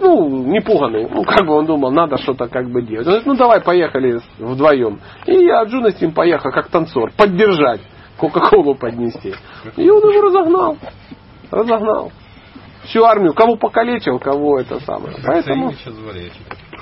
Ну, 0.00 0.44
не 0.44 0.60
пуганный. 0.60 1.08
Ну, 1.08 1.24
как 1.24 1.44
бы 1.46 1.54
он 1.54 1.66
думал, 1.66 1.90
надо 1.90 2.18
что-то 2.18 2.46
как 2.46 2.70
бы 2.70 2.82
делать. 2.82 3.06
Он 3.06 3.12
говорит, 3.12 3.26
ну 3.26 3.34
давай 3.34 3.60
поехали 3.60 4.20
вдвоем. 4.38 5.00
И 5.26 5.48
Арджуна 5.48 5.90
с 5.90 6.00
ним 6.00 6.12
поехал 6.12 6.52
как 6.52 6.68
танцор. 6.68 7.10
Поддержать. 7.16 7.80
Кока-колу 8.16 8.76
поднести. 8.76 9.34
И 9.76 9.90
он 9.90 10.08
его 10.08 10.22
разогнал. 10.22 10.76
Разогнал. 11.50 12.12
Всю 12.84 13.04
армию. 13.04 13.32
Кого 13.34 13.56
покалечил, 13.56 14.18
кого 14.18 14.60
это 14.60 14.80
самое. 14.80 15.16
Поэтому... 15.24 15.72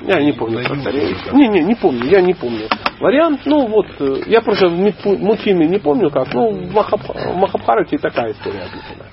Я 0.02 0.22
не 0.22 0.32
помню 0.32 0.64
про 0.64 0.80
царевича. 0.80 1.30
Не, 1.32 1.48
не, 1.48 1.62
не 1.62 1.74
помню, 1.74 2.06
я 2.06 2.22
не 2.22 2.32
помню. 2.32 2.68
Вариант, 3.00 3.42
ну 3.44 3.66
вот, 3.66 3.86
э, 3.98 4.22
я 4.26 4.40
просто 4.40 4.68
в 4.68 4.78
мультфильме 4.78 5.66
не 5.66 5.78
помню 5.78 6.10
как, 6.10 6.32
ну 6.32 6.50
в, 6.50 6.72
Махаб, 6.72 7.02
в 7.02 7.36
Махабхарате 7.36 7.98
такая 7.98 8.32
история 8.32 8.62
описана. 8.62 9.06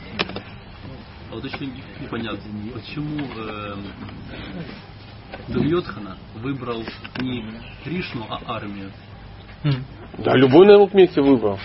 А 1.29 1.35
вот 1.35 1.43
очень 1.43 1.73
непонятно, 2.01 2.39
почему 2.73 3.19
эм, 3.19 3.83
Дурьотхана 5.49 6.17
выбрал 6.35 6.83
не 7.19 7.43
Кришну, 7.83 8.25
а 8.29 8.39
армию. 8.55 8.91
Да, 10.19 10.35
любой 10.35 10.67
на 10.67 10.71
его 10.71 10.89
месте 10.93 11.21
выбрал. 11.21 11.59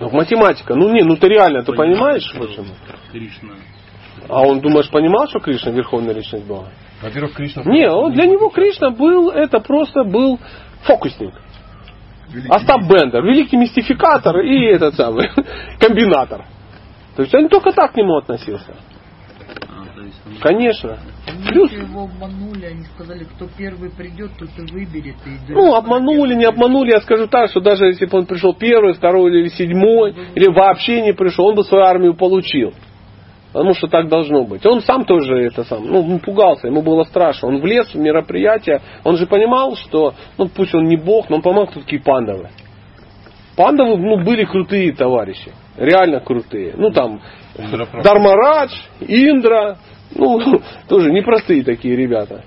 Ну, 0.00 0.10
математика, 0.10 0.74
ну 0.74 0.92
не, 0.92 1.02
ну 1.02 1.16
ты 1.16 1.28
реально, 1.28 1.62
ты 1.62 1.72
понимаешь 1.72 2.32
почему? 2.36 2.74
Кришна. 3.12 3.54
А 4.28 4.42
он, 4.42 4.60
думаешь, 4.60 4.90
понимал, 4.90 5.28
что 5.28 5.40
Кришна 5.40 5.70
верховная 5.72 6.14
личность 6.14 6.46
Бога? 6.46 6.70
Во-первых, 7.02 7.34
Кришна... 7.34 7.62
Не, 7.64 7.90
он, 7.90 8.12
для 8.12 8.26
него 8.26 8.48
Кришна 8.48 8.90
был, 8.90 9.30
это 9.30 9.60
просто 9.60 10.04
был 10.04 10.38
фокусник. 10.82 11.34
Остап 12.50 12.82
Бендер, 12.82 13.24
великий 13.24 13.56
мистификатор 13.56 14.40
и 14.40 14.66
этот 14.66 14.94
самый 14.94 15.30
комбинатор. 15.80 16.44
То 17.16 17.22
есть 17.22 17.34
он 17.34 17.48
только 17.48 17.72
так 17.72 17.92
к 17.92 17.96
нему 17.96 18.16
относился. 18.16 18.74
А, 19.66 20.40
Конечно. 20.40 20.98
Плюс 21.48 21.72
его 21.72 22.04
обманули, 22.04 22.66
они 22.66 22.84
сказали, 22.94 23.24
кто 23.24 23.48
первый 23.56 23.90
придет, 23.90 24.32
тот 24.38 24.50
и 24.58 24.72
выберет. 24.72 25.16
И 25.26 25.52
Ну, 25.52 25.74
обманули, 25.74 26.34
не 26.34 26.44
обманули, 26.44 26.92
я 26.92 27.00
скажу 27.00 27.26
так, 27.26 27.50
что 27.50 27.60
даже 27.60 27.86
если 27.86 28.06
бы 28.06 28.18
он 28.18 28.26
пришел 28.26 28.54
первый, 28.54 28.92
второй 28.92 29.32
или 29.32 29.48
седьмой, 29.48 30.14
или 30.34 30.48
вообще 30.48 31.00
не 31.00 31.12
пришел, 31.12 31.46
он 31.46 31.54
бы 31.54 31.64
свою 31.64 31.84
армию 31.84 32.14
получил. 32.14 32.74
Потому 33.52 33.74
что 33.74 33.86
так 33.88 34.08
должно 34.08 34.44
быть. 34.44 34.64
Он 34.66 34.82
сам 34.82 35.04
тоже 35.04 35.46
это 35.46 35.64
сам, 35.64 35.86
ну, 35.86 36.18
пугался, 36.18 36.66
ему 36.66 36.82
было 36.82 37.04
страшно. 37.04 37.48
Он 37.48 37.60
влез 37.60 37.94
в 37.94 37.98
мероприятие, 37.98 38.80
он 39.04 39.16
же 39.16 39.26
понимал, 39.26 39.74
что, 39.76 40.14
ну, 40.36 40.48
пусть 40.48 40.74
он 40.74 40.84
не 40.84 40.96
бог, 40.96 41.30
но 41.30 41.36
он 41.36 41.42
понимал, 41.42 41.66
кто 41.66 41.80
такие 41.80 42.02
пандавы. 42.02 42.50
Пандавы, 43.56 43.96
ну, 43.96 44.22
были 44.22 44.44
крутые 44.44 44.92
товарищи. 44.92 45.52
Реально 45.76 46.20
крутые. 46.20 46.74
Ну, 46.76 46.90
там, 46.90 47.20
Дармарадж, 48.04 48.72
Индра, 49.00 49.78
ну, 50.14 50.60
тоже 50.88 51.10
непростые 51.10 51.64
такие 51.64 51.96
ребята. 51.96 52.44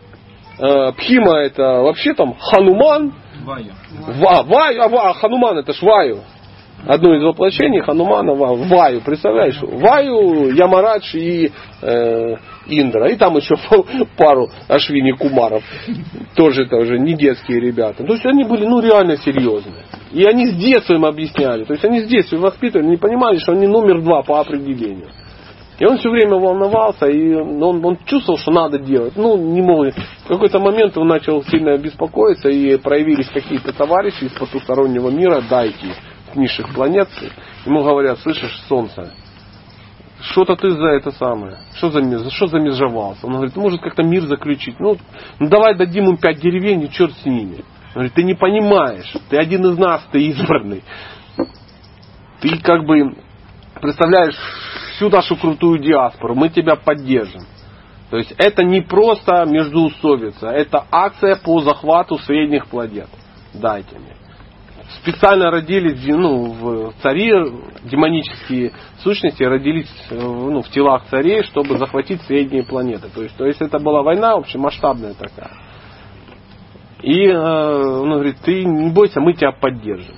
Э, 0.60 0.92
Пхима 0.94 1.38
это 1.38 1.82
вообще 1.82 2.14
там 2.14 2.36
Хануман, 2.36 3.14
Ваю. 3.44 3.72
Ва, 4.20 4.44
Ваю, 4.44 4.82
а, 4.84 4.88
Ва- 4.88 5.14
Хануман 5.14 5.58
это 5.58 5.74
ж 5.74 5.82
Ваю. 5.82 6.20
Одно 6.88 7.16
из 7.16 7.24
воплощений 7.24 7.82
Ханумана 7.82 8.34
Ва- 8.34 8.56
Ваю, 8.56 9.02
представляешь? 9.02 9.60
Ваю, 9.62 10.54
Ямарадж 10.54 11.16
и 11.16 11.52
э, 11.82 12.36
Индра. 12.68 13.10
И 13.10 13.16
там 13.18 13.36
еще 13.38 13.56
пару 14.18 14.50
Ашвини 14.68 15.12
Кумаров. 15.12 15.64
Тоже 16.36 16.66
тоже 16.66 16.98
не 16.98 17.14
детские 17.14 17.60
ребята. 17.60 18.04
То 18.04 18.14
есть 18.14 18.26
они 18.26 18.44
были 18.44 18.66
ну 18.66 18.80
реально 18.80 19.18
серьезные. 19.18 19.86
И 20.12 20.26
они 20.26 20.48
с 20.48 20.56
детства 20.56 20.96
им 20.96 21.06
объясняли. 21.06 21.64
То 21.66 21.74
есть 21.74 21.86
они 21.86 22.02
с 22.02 22.08
детства 22.08 22.38
воспитывали, 22.38 22.88
не 22.88 22.98
понимали, 22.98 23.38
что 23.38 23.52
они 23.54 23.68
номер 23.68 24.02
два 24.02 24.24
по 24.24 24.40
определению. 24.40 25.10
И 25.82 25.86
он 25.86 25.98
все 25.98 26.12
время 26.12 26.36
волновался, 26.36 27.08
и 27.08 27.34
он, 27.34 27.84
он 27.84 27.98
чувствовал, 28.06 28.38
что 28.38 28.52
надо 28.52 28.78
делать. 28.78 29.14
Ну, 29.16 29.36
не 29.36 29.64
мог. 29.64 29.88
В 30.26 30.28
какой-то 30.28 30.60
момент 30.60 30.96
он 30.96 31.08
начал 31.08 31.44
сильно 31.46 31.76
беспокоиться, 31.76 32.50
и 32.50 32.78
проявились 32.78 33.28
какие-то 33.30 33.74
товарищи 33.74 34.26
из 34.26 34.32
потустороннего 34.34 35.10
мира, 35.10 35.42
дайки, 35.50 35.88
с 35.88 36.11
низших 36.36 36.74
планет. 36.74 37.10
Ему 37.66 37.84
говорят, 37.84 38.20
слышишь, 38.20 38.62
солнце, 38.68 39.12
что-то 40.22 40.56
ты 40.56 40.70
за 40.72 40.88
это 40.88 41.12
самое, 41.12 41.58
что 41.76 41.90
за, 41.90 42.30
что 42.30 42.48
замежевался? 42.48 43.26
Он 43.26 43.34
говорит, 43.34 43.56
может 43.56 43.82
как-то 43.82 44.04
мир 44.04 44.24
заключить. 44.24 44.80
Ну, 44.80 44.98
ну 45.40 45.50
давай 45.50 45.76
дадим 45.76 46.10
им 46.10 46.18
пять 46.18 46.40
деревень, 46.40 46.84
и 46.84 46.92
черт 46.92 47.14
с 47.14 47.26
ними. 47.26 47.64
Он 47.90 47.94
говорит, 47.94 48.14
ты 48.14 48.24
не 48.24 48.36
понимаешь, 48.36 49.12
ты 49.30 49.38
один 49.38 49.66
из 49.66 49.78
нас, 49.78 50.02
ты 50.12 50.22
избранный. 50.28 50.84
Ты 52.40 52.58
как 52.60 52.86
бы 52.86 53.16
представляешь 53.82 54.36
всю 54.96 55.10
нашу 55.10 55.36
крутую 55.36 55.80
диаспору, 55.80 56.36
мы 56.36 56.50
тебя 56.50 56.76
поддержим. 56.76 57.42
То 58.10 58.18
есть 58.18 58.34
это 58.38 58.64
не 58.64 58.82
просто 58.82 59.46
междуусобица, 59.46 60.50
это 60.50 60.86
акция 60.92 61.38
по 61.38 61.62
захвату 61.62 62.18
средних 62.20 62.68
планет. 62.68 63.08
Дайте 63.54 63.98
мне. 63.98 64.21
Специально 65.02 65.50
родились 65.50 66.00
ну, 66.06 66.52
в 66.52 66.94
цари, 67.02 67.32
демонические 67.84 68.72
сущности 69.00 69.44
родились 69.44 69.92
э, 70.10 70.16
ну, 70.20 70.62
в 70.62 70.70
телах 70.70 71.06
царей, 71.10 71.44
чтобы 71.44 71.78
захватить 71.78 72.22
средние 72.24 72.64
планеты. 72.64 73.08
То 73.14 73.24
есть, 73.24 73.36
то 73.36 73.46
есть 73.46 73.62
это 73.62 73.80
была 73.80 74.04
война 74.04 74.34
общемасштабная 74.34 75.14
такая. 75.14 75.52
И 77.02 77.26
э, 77.26 77.36
он 77.36 78.12
говорит, 78.12 78.38
ты 78.44 78.64
не 78.64 78.92
бойся, 78.92 79.22
мы 79.22 79.34
тебя 79.34 79.52
поддержим. 79.52 80.16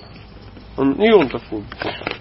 Он- 0.78 0.94
и 1.02 1.12
он 1.12 1.30
такой, 1.30 1.64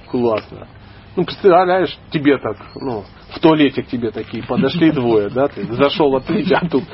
классно. 0.09 0.69
Ну, 1.17 1.25
представляешь, 1.25 1.99
тебе 2.11 2.39
так, 2.39 2.57
ну, 2.75 3.05
в 3.35 3.39
туалете 3.41 3.83
к 3.83 3.87
тебе 3.89 4.11
такие 4.11 4.43
подошли 4.45 4.91
двое, 4.93 5.29
да, 5.29 5.49
ты 5.49 5.65
зашел 5.75 6.15
отлить, 6.17 6.51
а 6.53 6.67
тут, 6.67 6.85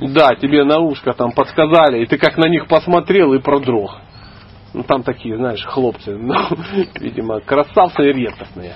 да, 0.00 0.34
тебе 0.34 0.64
на 0.64 0.78
ушко 0.78 1.12
там 1.12 1.32
подсказали, 1.32 2.02
и 2.02 2.06
ты 2.06 2.16
как 2.16 2.38
на 2.38 2.48
них 2.48 2.66
посмотрел 2.68 3.34
и 3.34 3.38
продрог. 3.38 3.98
Ну, 4.74 4.82
там 4.82 5.02
такие, 5.02 5.36
знаешь, 5.36 5.64
хлопцы, 5.64 6.16
ну, 6.16 6.34
видимо, 7.00 7.40
красавцы 7.40 8.02
редкостные. 8.02 8.74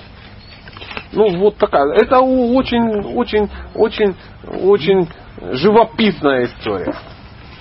Ну, 1.12 1.38
вот 1.38 1.56
такая. 1.56 1.92
Это 1.94 2.20
очень, 2.20 3.14
очень, 3.14 3.48
очень, 3.74 4.14
очень 4.62 5.08
живописная 5.52 6.44
история. 6.46 6.94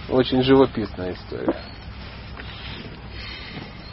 очень 0.09 0.41
живописная 0.43 1.13
история. 1.13 1.55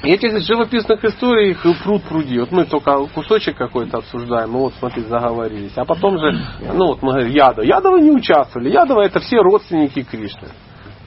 И 0.05 0.13
этих 0.13 0.41
живописных 0.43 1.05
историй 1.05 1.51
их 1.51 1.63
пруд 1.83 2.05
пруди. 2.05 2.39
Вот 2.39 2.53
мы 2.53 2.65
только 2.67 3.07
кусочек 3.07 3.57
какой-то 3.57 3.99
обсуждаем, 3.99 4.53
ну 4.53 4.61
вот 4.61 4.75
смотри, 4.79 5.03
заговорились. 5.03 5.73
А 5.77 5.85
потом 5.85 6.19
же, 6.19 6.41
ну 6.73 6.87
вот 6.87 7.03
мы 7.03 7.13
говорим, 7.13 7.33
Яда. 7.33 7.63
Ядовы 7.63 8.01
не 8.01 8.13
участвовали. 8.13 8.71
Ядовы 8.71 9.03
это 9.03 9.19
все 9.19 9.39
родственники 9.39 10.05
Кришны. 10.05 10.49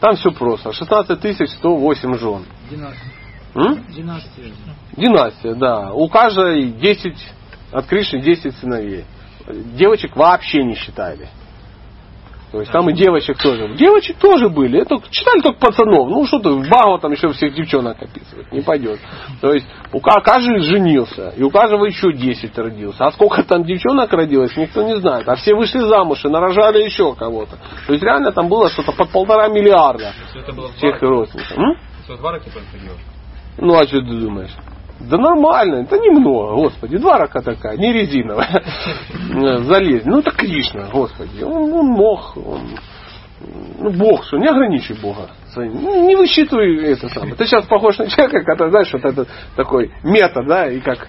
Там 0.02 0.16
все 0.16 0.32
просто. 0.32 0.74
16 0.74 1.50
108 1.50 2.14
жен. 2.18 2.46
Династия. 2.70 3.11
М? 3.56 3.86
Династия. 3.90 4.52
Династия, 4.96 5.56
да. 5.56 5.92
У 5.94 6.08
каждой 6.08 6.72
10, 6.72 7.16
от 7.72 7.86
Кришны 7.86 8.22
10 8.22 8.56
сыновей. 8.58 9.06
Девочек 9.76 10.16
вообще 10.16 10.64
не 10.64 10.76
считали. 10.76 11.28
То 12.52 12.60
есть 12.60 12.70
там 12.70 12.90
и 12.90 12.94
девочек 12.94 13.38
тоже. 13.38 13.76
Девочек 13.76 14.18
тоже 14.18 14.50
были. 14.50 14.82
Это 14.82 15.00
читали 15.10 15.40
только 15.40 15.58
пацанов. 15.58 16.10
Ну 16.10 16.26
что 16.26 16.40
ты, 16.40 16.50
в 16.50 16.68
Багу 16.68 17.00
там 17.00 17.14
еще 17.14 17.32
всех 17.32 17.54
девчонок 17.56 18.02
описывать. 18.02 18.52
Не 18.52 18.60
пойдет. 18.60 19.00
То 19.40 19.54
есть 19.54 19.66
у 19.94 20.02
ка- 20.02 20.20
каждый 20.22 20.60
женился. 20.60 21.30
И 21.38 21.44
у 21.44 21.50
каждого 21.50 21.86
еще 21.86 22.12
10 22.12 22.58
родился. 22.58 23.06
А 23.06 23.12
сколько 23.14 23.44
там 23.44 23.64
девчонок 23.64 24.12
родилось, 24.12 24.56
никто 24.58 24.84
не 24.84 24.98
знает. 24.98 25.30
А 25.30 25.36
все 25.36 25.56
вышли 25.56 25.80
замуж 25.80 26.26
и 26.26 26.28
нарожали 26.28 26.84
еще 26.84 27.16
кого-то. 27.16 27.56
То 27.88 27.94
есть 27.94 28.04
реально 28.04 28.34
там 28.34 28.50
было 28.50 28.70
что-то 28.70 28.92
под 28.92 29.10
полтора 29.12 29.48
миллиарда 29.48 30.12
всех 30.76 31.02
родственников. 31.02 31.58
М? 31.58 31.78
Все 32.04 32.18
два 32.18 32.34
раки 32.34 32.50
происходило. 32.50 32.96
Ну 33.58 33.76
а 33.76 33.86
что 33.86 34.00
ты 34.00 34.20
думаешь? 34.20 34.56
Да 35.00 35.18
нормально, 35.18 35.84
это 35.84 35.98
немного, 35.98 36.56
господи, 36.56 36.98
два 36.98 37.18
рака 37.18 37.42
такая, 37.42 37.76
не 37.78 37.92
резиновая. 37.92 38.64
Залезть. 39.64 40.06
Ну 40.06 40.20
это 40.20 40.32
Кришна, 40.32 40.90
господи. 40.92 41.44
Он, 41.44 41.74
он 41.74 41.88
мог, 41.88 42.38
он, 42.38 42.62
ну, 43.80 43.92
Бог, 43.92 44.24
что 44.26 44.38
не 44.38 44.48
ограничивай 44.48 45.02
Бога. 45.02 45.30
Ну, 45.56 46.08
Не 46.08 46.16
высчитывай 46.16 46.92
это 46.94 47.10
самое. 47.10 47.36
Ты 47.36 47.46
сейчас 47.46 47.66
похож 47.66 47.98
на 47.98 48.08
человека, 48.08 48.44
который, 48.44 48.70
знаешь, 48.70 48.94
вот 48.94 49.04
этот 49.04 49.28
такой 49.56 49.92
мета, 50.04 50.44
да, 50.44 50.68
и 50.68 50.80
как 50.80 51.08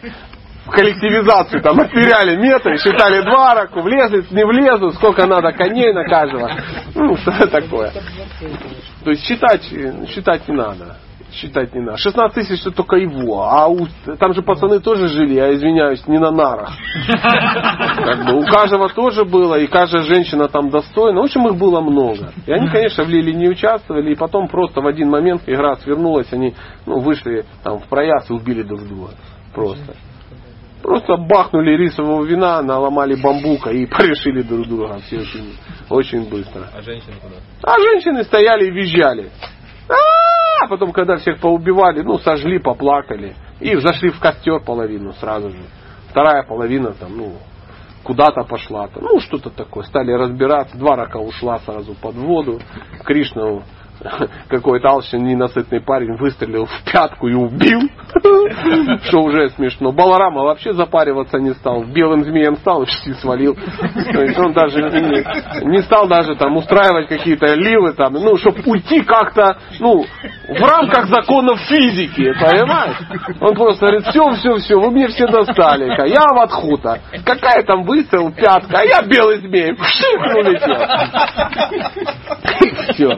в 0.65 0.71
коллективизацию 0.71 1.61
там 1.61 1.81
отмеряли 1.81 2.37
мета 2.37 2.71
и 2.71 2.79
считали 2.79 3.23
два 3.23 3.55
раку, 3.55 3.83
влезли, 3.83 4.25
не 4.31 4.45
влезут, 4.45 4.95
сколько 4.95 5.27
надо 5.27 5.53
коней 5.53 5.93
на 5.93 6.05
каждого. 6.05 6.51
Ну, 6.95 7.17
что 7.17 7.47
такое. 7.49 7.93
То 9.05 9.11
есть 9.11 9.27
считать, 9.27 9.65
считать 10.09 10.49
не 10.49 10.55
надо. 10.55 10.97
Считать 11.33 11.75
не 11.75 11.81
надо. 11.81 11.97
16 11.97 12.35
тысяч 12.35 12.61
это 12.61 12.73
только 12.73 12.97
его. 12.97 13.43
А 13.43 13.67
у, 13.67 13.87
там 14.19 14.35
же 14.35 14.43
пацаны 14.43 14.81
тоже 14.81 15.09
жили, 15.09 15.35
я 15.35 15.55
извиняюсь, 15.55 16.07
не 16.07 16.19
на 16.19 16.31
нарах. 16.31 16.71
Как 17.07 18.27
бы 18.27 18.39
у 18.39 18.45
каждого 18.45 18.89
тоже 18.91 19.25
было, 19.25 19.59
и 19.59 19.67
каждая 19.67 20.03
женщина 20.03 20.49
там 20.49 20.69
достойна. 20.69 21.21
В 21.21 21.25
общем, 21.25 21.47
их 21.49 21.57
было 21.57 21.81
много. 21.81 22.33
И 22.47 22.53
они, 22.53 22.69
конечно, 22.69 23.05
в 23.05 23.09
Лиле 23.09 23.33
не 23.33 23.49
участвовали, 23.49 24.13
и 24.13 24.15
потом 24.15 24.49
просто 24.49 24.83
в 24.83 24.87
один 24.87 25.09
момент 25.09 25.43
игра 25.47 25.77
свернулась, 25.77 26.31
они 26.33 26.55
ну, 26.85 26.99
вышли 27.01 27.47
там 27.63 27.79
в 27.79 27.89
прояс 27.89 28.29
и 28.29 28.33
убили 28.35 28.63
друг 28.63 28.87
друга. 28.87 29.13
Просто. 29.55 29.95
Просто 30.83 31.17
бахнули 31.17 31.77
рисового 31.77 32.25
вина, 32.25 32.61
наломали 32.61 33.15
бамбука 33.15 33.71
и 33.71 33.87
порешили 33.91 34.43
друг 34.43 34.67
друга. 34.67 34.99
Все 35.07 35.21
очень, 35.21 35.57
очень 35.89 36.29
быстро. 36.29 36.69
А 36.75 36.83
женщины 36.83 37.15
куда? 37.23 37.37
А 37.63 37.79
женщины 37.81 38.25
стояли 38.25 38.67
и 38.67 38.71
визжали. 38.71 39.31
А 40.63 40.69
потом, 40.69 40.93
когда 40.93 41.17
всех 41.17 41.41
поубивали, 41.41 42.03
ну, 42.03 42.19
сожгли, 42.19 42.61
поплакали. 42.61 43.35
И 43.59 43.75
зашли 43.79 44.11
в 44.11 44.21
костер 44.21 44.61
половину 44.61 45.13
сразу 45.15 45.51
же. 45.51 45.59
Вторая 46.09 46.45
половина 46.45 46.93
там, 46.93 47.17
ну, 47.17 47.33
куда-то 48.05 48.45
пошла. 48.45 48.87
Там, 48.87 49.03
ну, 49.03 49.19
что-то 49.19 49.51
такое. 49.51 49.83
Стали 49.83 50.13
разбираться. 50.13 50.79
Два 50.79 50.95
рака 50.95 51.17
ушла 51.17 51.59
сразу 51.59 51.95
под 51.95 52.15
воду. 52.15 52.61
Кришна 53.03 53.63
какой-то 54.49 54.89
алчный 54.89 55.21
ненасытный 55.21 55.81
парень 55.81 56.17
выстрелил 56.17 56.67
в 56.67 56.83
пятку 56.91 57.29
и 57.29 57.35
убил. 57.35 57.83
Что 59.05 59.23
уже 59.23 59.51
смешно. 59.51 59.93
Баларама 59.93 60.43
вообще 60.43 60.73
запариваться 60.73 61.39
не 61.39 61.53
стал. 61.55 61.85
Белым 61.85 62.25
змеем 62.25 62.57
стал 62.57 62.83
и 62.83 63.13
свалил. 63.15 63.55
То 63.55 64.23
есть 64.23 64.39
он 64.39 64.53
даже 64.53 64.83
не, 64.83 65.71
не 65.71 65.83
стал 65.83 66.09
даже 66.09 66.35
там 66.37 66.57
устраивать 66.57 67.09
какие-то 67.09 67.55
ливы 67.55 67.93
там, 67.93 68.15
ну, 68.15 68.37
чтобы 68.37 68.63
уйти 68.67 69.03
как-то, 69.03 69.59
ну, 69.81 70.05
в 70.49 70.61
рамках 70.61 71.07
законов 71.07 71.61
физики, 71.61 72.33
понимаешь? 72.41 72.97
Он 73.41 73.55
просто 73.55 73.87
говорит, 73.87 74.07
все, 74.09 74.31
все, 74.33 74.57
все, 74.57 74.81
вы 74.81 74.91
мне 74.91 75.09
все 75.09 75.27
достали. 75.27 75.93
Я 76.09 76.27
в 76.35 76.43
отхута. 76.43 77.01
Какая 77.25 77.63
там 77.63 77.83
выстрел, 77.83 78.33
пятка, 78.33 78.79
а 78.79 78.85
я 78.85 79.03
белый 79.03 79.39
змей. 79.39 79.73
Все. 82.93 83.17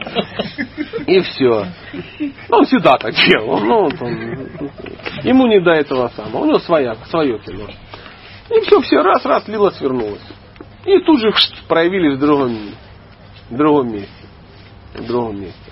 И 1.07 1.19
все. 1.21 1.67
Он 2.49 2.65
всегда 2.65 2.97
так 2.97 3.13
делал. 3.13 3.59
Ну, 3.59 3.83
вот 3.83 4.01
он, 4.01 4.13
ему 5.23 5.47
не 5.47 5.59
до 5.59 5.71
этого 5.71 6.09
самого. 6.09 6.43
У 6.43 6.45
него 6.45 6.59
своя, 6.59 6.95
свое 7.09 7.39
кино. 7.39 7.67
И 8.49 8.59
все, 8.61 8.81
все, 8.81 9.01
раз, 9.01 9.25
раз, 9.25 9.47
лила 9.47 9.71
свернулась. 9.71 10.21
И 10.85 10.99
тут 10.99 11.19
же 11.19 11.33
проявились 11.67 12.17
в 12.17 12.19
другом, 12.19 12.57
в 13.49 13.55
другом 13.57 13.91
месте. 13.91 14.11
В 14.93 15.07
другом 15.07 15.41
месте. 15.41 15.71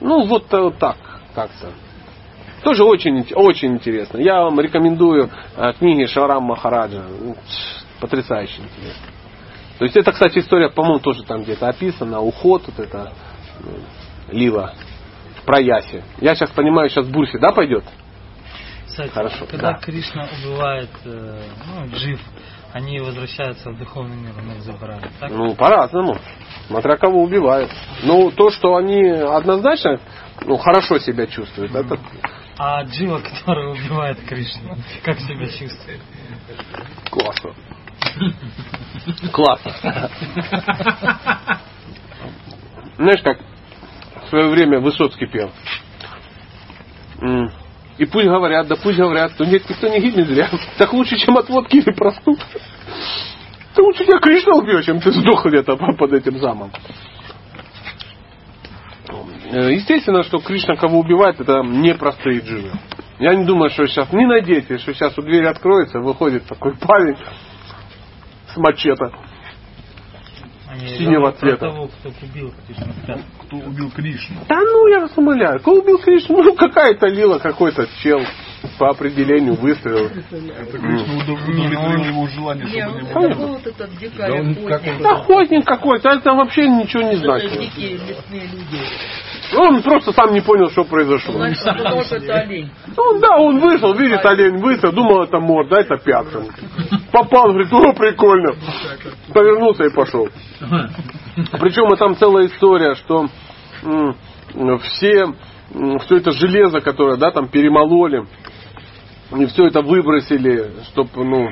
Ну, 0.00 0.26
вот, 0.26 0.52
э, 0.52 0.60
вот 0.60 0.78
так, 0.78 0.96
как-то. 1.34 1.72
Тоже 2.62 2.84
очень, 2.84 3.26
очень 3.34 3.74
интересно. 3.74 4.18
Я 4.18 4.42
вам 4.42 4.58
рекомендую 4.60 5.28
э, 5.56 5.72
книги 5.78 6.06
Шарам 6.06 6.44
Махараджа. 6.44 7.04
Потрясающе 8.00 8.62
интересно. 8.62 9.06
То 9.78 9.84
есть 9.84 9.96
это, 9.96 10.12
кстати, 10.12 10.38
история, 10.38 10.70
по-моему, 10.70 11.00
тоже 11.00 11.24
там 11.24 11.42
где-то 11.42 11.68
описана. 11.68 12.20
Уход, 12.20 12.62
вот 12.66 12.78
это 12.78 13.12
лила 14.30 14.74
в 15.40 15.44
проясе. 15.44 16.04
Я 16.20 16.34
сейчас 16.34 16.50
понимаю, 16.50 16.88
сейчас 16.88 17.06
Бурси, 17.06 17.38
да, 17.38 17.48
пойдет? 17.50 17.84
Кстати, 18.86 19.10
Хорошо, 19.10 19.46
когда 19.46 19.72
да. 19.72 19.78
Кришна 19.78 20.28
убивает 20.38 20.90
э, 21.04 21.42
ну, 21.66 21.86
джив, 21.96 22.20
они 22.72 23.00
возвращаются 23.00 23.70
в 23.70 23.78
духовный 23.78 24.16
мир, 24.16 24.34
он 24.38 24.52
их 24.52 24.62
забирает. 24.62 25.08
Так? 25.18 25.30
Ну, 25.30 25.54
по-разному. 25.54 26.18
Смотря 26.66 26.96
кого 26.96 27.22
убивают. 27.22 27.70
Ну, 28.02 28.30
то, 28.30 28.50
что 28.50 28.76
они 28.76 29.02
однозначно 29.02 29.98
ну, 30.44 30.56
хорошо 30.58 30.98
себя 30.98 31.26
чувствуют, 31.26 31.74
это 31.74 31.98
А 32.58 32.82
Джива, 32.84 33.18
который 33.20 33.72
убивает 33.72 34.20
Кришну, 34.26 34.76
как 35.04 35.18
себя 35.20 35.46
чувствует? 35.46 36.00
классно. 37.10 37.54
Классно. 39.32 39.72
Знаешь, 42.96 43.22
как 43.22 43.38
свое 44.32 44.48
время 44.48 44.80
Высоцкий 44.80 45.26
пел. 45.26 45.50
И 47.98 48.06
пусть 48.06 48.26
говорят, 48.26 48.66
да 48.66 48.76
пусть 48.76 48.96
говорят, 48.96 49.36
то 49.36 49.44
нет, 49.44 49.68
никто 49.68 49.88
не 49.88 50.00
гибнет 50.00 50.26
зря. 50.26 50.48
Так 50.78 50.92
лучше, 50.94 51.18
чем 51.18 51.36
от 51.36 51.48
водки 51.50 51.76
или 51.76 51.92
простуд. 51.92 52.38
Ты 53.74 53.82
лучше 53.82 54.04
тебя 54.04 54.18
Кришна 54.18 54.54
убьет, 54.54 54.84
чем 54.84 55.00
ты 55.00 55.12
сдох 55.12 55.46
где-то 55.46 55.76
под 55.76 56.12
этим 56.12 56.38
замом. 56.38 56.70
Э, 59.50 59.72
Естественно, 59.72 60.22
что 60.24 60.38
Кришна 60.38 60.76
кого 60.76 61.00
убивает, 61.00 61.40
это 61.40 61.62
не 61.62 61.94
простые 61.94 62.40
дживы. 62.40 62.70
Я 63.18 63.34
не 63.34 63.44
думаю, 63.44 63.70
что 63.70 63.86
сейчас, 63.86 64.12
не 64.12 64.26
надейтесь, 64.26 64.80
что 64.80 64.92
сейчас 64.94 65.16
у 65.18 65.22
двери 65.22 65.46
откроется, 65.46 66.00
выходит 66.00 66.46
такой 66.46 66.76
парень 66.76 67.16
с 68.48 68.56
мачете. 68.56 69.10
Они 70.72 70.88
Синего 70.96 71.32
цвета. 71.32 71.68
того, 71.68 71.88
кто 71.88 72.08
убил 72.22 72.50
Кришну. 72.66 72.94
Кто 73.42 73.56
убил 73.58 73.90
Кришну? 73.90 74.36
Да 74.48 74.58
ну, 74.58 74.86
я 74.88 75.00
вас 75.00 75.12
умоляю. 75.16 75.60
Кто 75.60 75.72
убил 75.72 75.98
Кришну? 75.98 76.42
Ну, 76.42 76.54
какая-то 76.54 77.08
лила, 77.08 77.38
какой-то 77.38 77.86
чел 78.02 78.20
по 78.78 78.90
определению 78.90 79.54
выстрелил. 79.54 80.06
Это 80.06 80.78
Кришна 80.78 81.14
удовлетворил 81.22 82.04
его 82.04 82.26
желание, 82.28 82.66
чтобы 82.66 82.98
ну 82.98 83.00
не 83.00 83.06
какой 83.12 83.34
было. 83.34 83.60
Да 85.00 85.10
охотник. 85.12 85.64
какой-то, 85.64 86.10
а 86.10 86.16
это 86.16 86.32
вообще 86.32 86.68
ничего 86.68 87.02
не 87.02 87.16
значит. 87.16 87.52
люди. 87.56 87.98
Он 89.56 89.82
просто 89.82 90.12
сам 90.12 90.32
не 90.32 90.40
понял, 90.40 90.70
что 90.70 90.84
произошло. 90.84 91.34
Значит, 91.34 91.66
он. 91.66 92.70
Ну 92.96 93.18
да, 93.20 93.36
он 93.36 93.58
вышел, 93.60 93.94
видит 93.94 94.24
олень, 94.24 94.58
выстрел, 94.58 94.92
думал, 94.92 95.24
это 95.24 95.38
морда, 95.40 95.80
это 95.80 95.96
пятка. 95.98 96.42
Попал, 97.12 97.48
говорит, 97.52 97.72
о, 97.72 97.92
прикольно. 97.92 98.54
Повернулся 99.32 99.84
и 99.84 99.90
пошел. 99.94 100.28
Причем 101.60 101.92
и 101.92 101.96
там 101.98 102.16
целая 102.16 102.46
история, 102.46 102.94
что 102.94 103.26
м, 103.84 104.16
все, 104.80 105.26
все 106.04 106.16
это 106.16 106.32
железо, 106.32 106.80
которое, 106.80 107.16
да, 107.16 107.30
там 107.30 107.48
перемололи, 107.48 108.24
и 109.36 109.46
все 109.46 109.66
это 109.66 109.82
выбросили, 109.82 110.70
чтобы, 110.90 111.24
ну, 111.24 111.48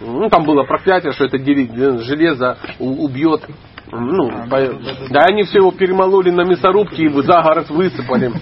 ну, 0.00 0.28
там 0.28 0.44
было 0.44 0.64
проклятие, 0.64 1.12
что 1.12 1.24
это 1.24 1.38
дери- 1.38 1.98
железо 2.02 2.56
убьет. 2.78 3.42
Ну, 3.90 4.30
по- 4.50 5.08
да, 5.10 5.24
они 5.24 5.44
все 5.44 5.58
его 5.58 5.70
перемололи 5.72 6.30
на 6.30 6.42
мясорубке 6.42 7.04
и 7.04 7.08
за 7.08 7.42
город 7.42 7.70
высыпали 7.70 8.32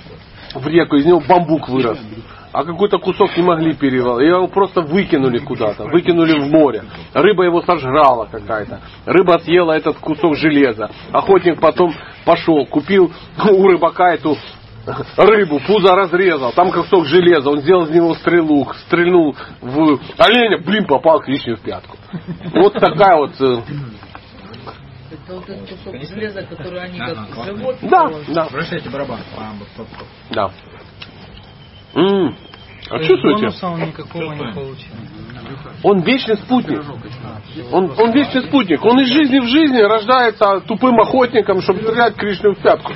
в 0.54 0.66
реку, 0.66 0.96
из 0.96 1.06
него 1.06 1.20
бамбук 1.20 1.68
вырос. 1.68 1.98
А 2.52 2.64
какой-то 2.64 2.98
кусок 2.98 3.36
не 3.36 3.42
могли 3.42 3.74
перевал. 3.74 4.18
Его 4.18 4.48
просто 4.48 4.80
выкинули 4.80 5.38
куда-то, 5.38 5.84
выкинули 5.84 6.40
в 6.40 6.50
море. 6.50 6.84
Рыба 7.12 7.44
его 7.44 7.60
сожрала 7.62 8.26
какая-то. 8.26 8.80
Рыба 9.04 9.38
съела 9.44 9.72
этот 9.72 9.98
кусок 9.98 10.36
железа. 10.36 10.90
Охотник 11.12 11.60
потом 11.60 11.92
Пошел, 12.24 12.66
купил 12.66 13.12
у 13.48 13.68
рыбака 13.68 14.12
эту 14.14 14.36
рыбу, 15.16 15.60
пузо 15.66 15.94
разрезал, 15.94 16.52
там 16.52 16.70
кусок 16.70 17.06
железа, 17.06 17.50
он 17.50 17.60
сделал 17.60 17.84
из 17.86 17.90
него 17.90 18.14
стрелу, 18.14 18.68
стрельнул 18.86 19.34
в 19.60 19.98
оленя, 20.18 20.58
блин, 20.58 20.86
попал 20.86 21.20
клешню 21.20 21.56
в 21.56 21.60
пятку. 21.60 21.96
Вот 22.54 22.72
такая 22.74 23.16
вот... 23.16 23.32
э, 23.40 23.62
Это 25.10 25.34
вот 25.34 25.48
этот 25.48 25.68
кусок 25.68 25.94
железа, 26.08 26.42
который 26.42 26.80
они 26.80 26.98
как 26.98 27.16
животные. 27.44 27.90
Да, 27.90 28.10
да, 28.28 28.48
Вращайте 28.50 28.88
барабан. 28.90 29.20
Пам. 29.36 29.58
да. 30.30 30.50
М, 31.94 32.36
А 32.90 32.98
чувствуете? 32.98 33.66
он 33.66 33.80
никакого 33.80 34.32
не 34.34 34.52
получил. 34.52 34.92
Он 35.82 36.00
вечный 36.00 36.36
спутник. 36.36 36.82
Он, 37.72 37.92
он 37.98 38.12
вечный 38.12 38.42
спутник. 38.42 38.84
Он 38.84 39.00
из 39.00 39.08
жизни 39.08 39.38
в 39.38 39.46
жизни 39.46 39.80
рождается 39.80 40.60
тупым 40.66 40.98
охотником, 41.00 41.60
чтобы 41.60 41.80
стрелять 41.82 42.14
Кришну 42.16 42.54
в 42.54 42.58
пятку. 42.58 42.92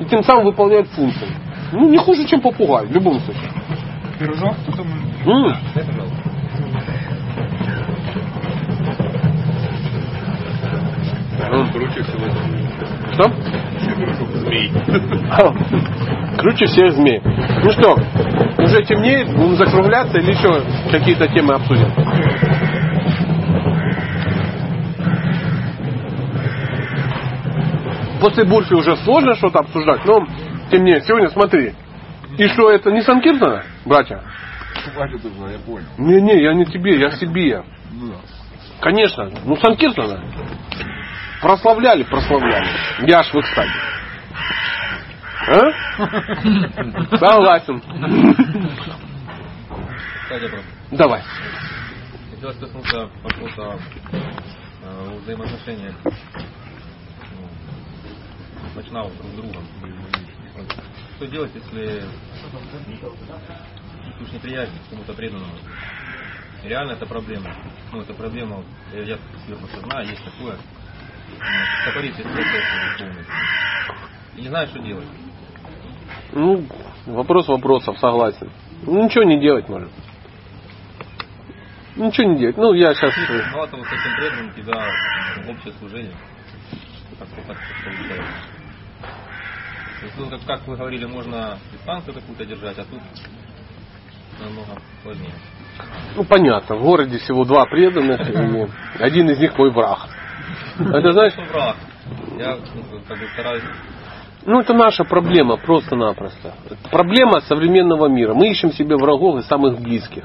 И 0.00 0.04
тем 0.06 0.22
самым 0.24 0.46
выполняет 0.46 0.88
функцию. 0.88 1.30
Ну, 1.72 1.88
не 1.88 1.98
хуже, 1.98 2.24
чем 2.26 2.40
попугай, 2.40 2.86
в 2.86 2.92
любом 2.92 3.20
случае. 3.20 3.50
Пирожок 4.18 4.56
кто-то 4.66 4.82
М. 4.82 5.54
М. 11.52 11.72
Круче 11.72 12.02
всего 12.02 12.26
Что? 13.12 13.30
змей. 14.38 14.72
Круче 16.38 16.66
всех 16.66 16.92
змей. 16.92 17.20
Ну 17.64 17.70
что, 17.70 17.94
уже 18.58 18.82
темнеет, 18.84 19.34
будем 19.36 19.56
закругляться 19.56 20.18
или 20.18 20.30
еще 20.30 20.62
какие-то 20.90 21.26
темы 21.28 21.54
обсудим? 21.54 21.88
После 28.20 28.44
Бурфи 28.44 28.74
уже 28.74 28.96
сложно 28.98 29.34
что-то 29.34 29.60
обсуждать, 29.60 30.04
но 30.04 30.26
тем 30.70 30.84
не 30.84 30.92
менее, 30.92 31.00
сегодня 31.02 31.28
смотри. 31.30 31.74
И 32.38 32.46
что, 32.48 32.70
это 32.70 32.90
не 32.90 33.02
Санкиртона, 33.02 33.64
братья? 33.84 34.22
Я 34.96 35.58
понял. 35.66 35.86
Не-не, 35.98 36.42
я 36.42 36.54
не 36.54 36.64
тебе, 36.66 36.98
я 36.98 37.10
себе. 37.10 37.62
Ну. 37.92 38.14
Конечно, 38.80 39.30
ну 39.44 39.56
Санкиртона. 39.56 40.22
Прославляли, 41.40 42.02
прославляли. 42.02 42.68
Я 43.00 43.20
аж 43.20 43.32
в 43.32 43.36
экстазе. 43.36 43.72
А? 45.48 45.72
Согласен. 47.16 47.82
Давай. 50.90 51.22
Хотелось 52.30 52.58
коснуться 52.58 53.08
вопроса 53.22 53.78
э, 54.82 55.18
взаимоотношения 55.22 55.94
ну, 56.04 56.10
начинал 58.74 59.10
друг 59.10 59.26
с 59.26 59.34
другом. 59.36 59.64
Что 61.16 61.26
делать, 61.26 61.50
если 61.54 62.02
чувствуешь 64.04 64.32
неприязнь 64.32 64.72
к 64.86 64.90
кому-то 64.90 65.12
преданному? 65.14 65.52
Реально 66.64 66.92
это 66.92 67.06
проблема. 67.06 67.54
Ну, 67.92 68.02
это 68.02 68.12
проблема, 68.14 68.62
я, 68.92 69.00
я 69.00 69.18
себе 69.46 69.56
просто 69.56 69.80
знаю, 69.80 70.08
есть 70.08 70.24
такое. 70.24 70.56
Полностью. 71.94 73.26
И 74.36 74.42
не 74.42 74.48
знаю, 74.48 74.66
что 74.68 74.78
делать. 74.80 75.06
Ну, 76.32 76.66
вопрос 77.06 77.48
вопросов, 77.48 77.98
согласен. 77.98 78.50
Ну, 78.82 79.04
ничего 79.04 79.24
не 79.24 79.40
делать 79.40 79.68
может. 79.68 79.90
Ничего 81.96 82.32
не 82.32 82.38
делать. 82.38 82.56
Ну, 82.56 82.72
я 82.74 82.94
сейчас... 82.94 83.14
Мало 83.52 83.68
того, 83.68 83.84
с 83.84 83.88
этим 83.88 84.16
преданным 84.16 84.54
тебя 84.54 84.88
общее 85.48 85.72
служение. 85.78 86.14
Как-то 87.18 87.42
так 87.48 87.58
получается. 87.84 88.59
То 90.00 90.06
есть, 90.06 90.18
ну, 90.18 90.30
как, 90.30 90.40
как 90.46 90.66
вы 90.66 90.76
говорили, 90.76 91.04
можно 91.04 91.58
дистанцию 91.72 92.14
какую-то 92.14 92.44
держать, 92.46 92.78
а 92.78 92.84
тут 92.84 93.00
намного 94.40 94.80
сложнее. 95.02 95.34
Ну, 96.16 96.24
понятно. 96.24 96.76
В 96.76 96.82
городе 96.82 97.18
всего 97.18 97.44
два 97.44 97.66
преданных, 97.66 98.20
и 98.28 99.02
один 99.02 99.30
из 99.30 99.38
них 99.38 99.56
мой 99.58 99.70
враг. 99.70 100.08
Это 100.78 101.12
знаешь, 101.12 101.34
Ну, 101.36 101.44
враг. 101.44 101.76
Я 102.38 102.56
ну, 102.56 103.00
как 103.06 103.18
бы 103.18 103.26
стараюсь 103.34 103.62
ну, 104.46 104.58
это 104.60 104.72
наша 104.72 105.04
проблема, 105.04 105.58
просто-напросто. 105.58 106.54
Проблема 106.90 107.40
современного 107.40 108.08
мира. 108.08 108.32
Мы 108.32 108.48
ищем 108.50 108.72
себе 108.72 108.96
врагов 108.96 109.38
и 109.38 109.42
самых 109.42 109.80
близких. 109.80 110.24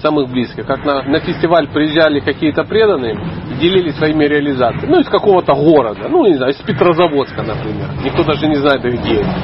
Самых 0.00 0.30
близких. 0.30 0.66
Как 0.66 0.84
на, 0.84 1.02
на 1.02 1.20
фестиваль 1.20 1.68
приезжали 1.68 2.20
какие-то 2.20 2.64
преданные 2.64 3.14
и 3.50 3.54
делились 3.60 3.96
своими 3.96 4.24
реализациями. 4.24 4.90
Ну, 4.90 5.00
из 5.00 5.08
какого-то 5.08 5.54
города. 5.54 6.08
Ну, 6.08 6.26
не 6.26 6.34
знаю, 6.34 6.52
из 6.52 6.58
Петрозаводска, 6.58 7.42
например. 7.42 7.88
Никто 8.04 8.24
даже 8.24 8.46
не 8.48 8.56
знает, 8.56 8.82
где 8.82 9.20
это. 9.20 9.34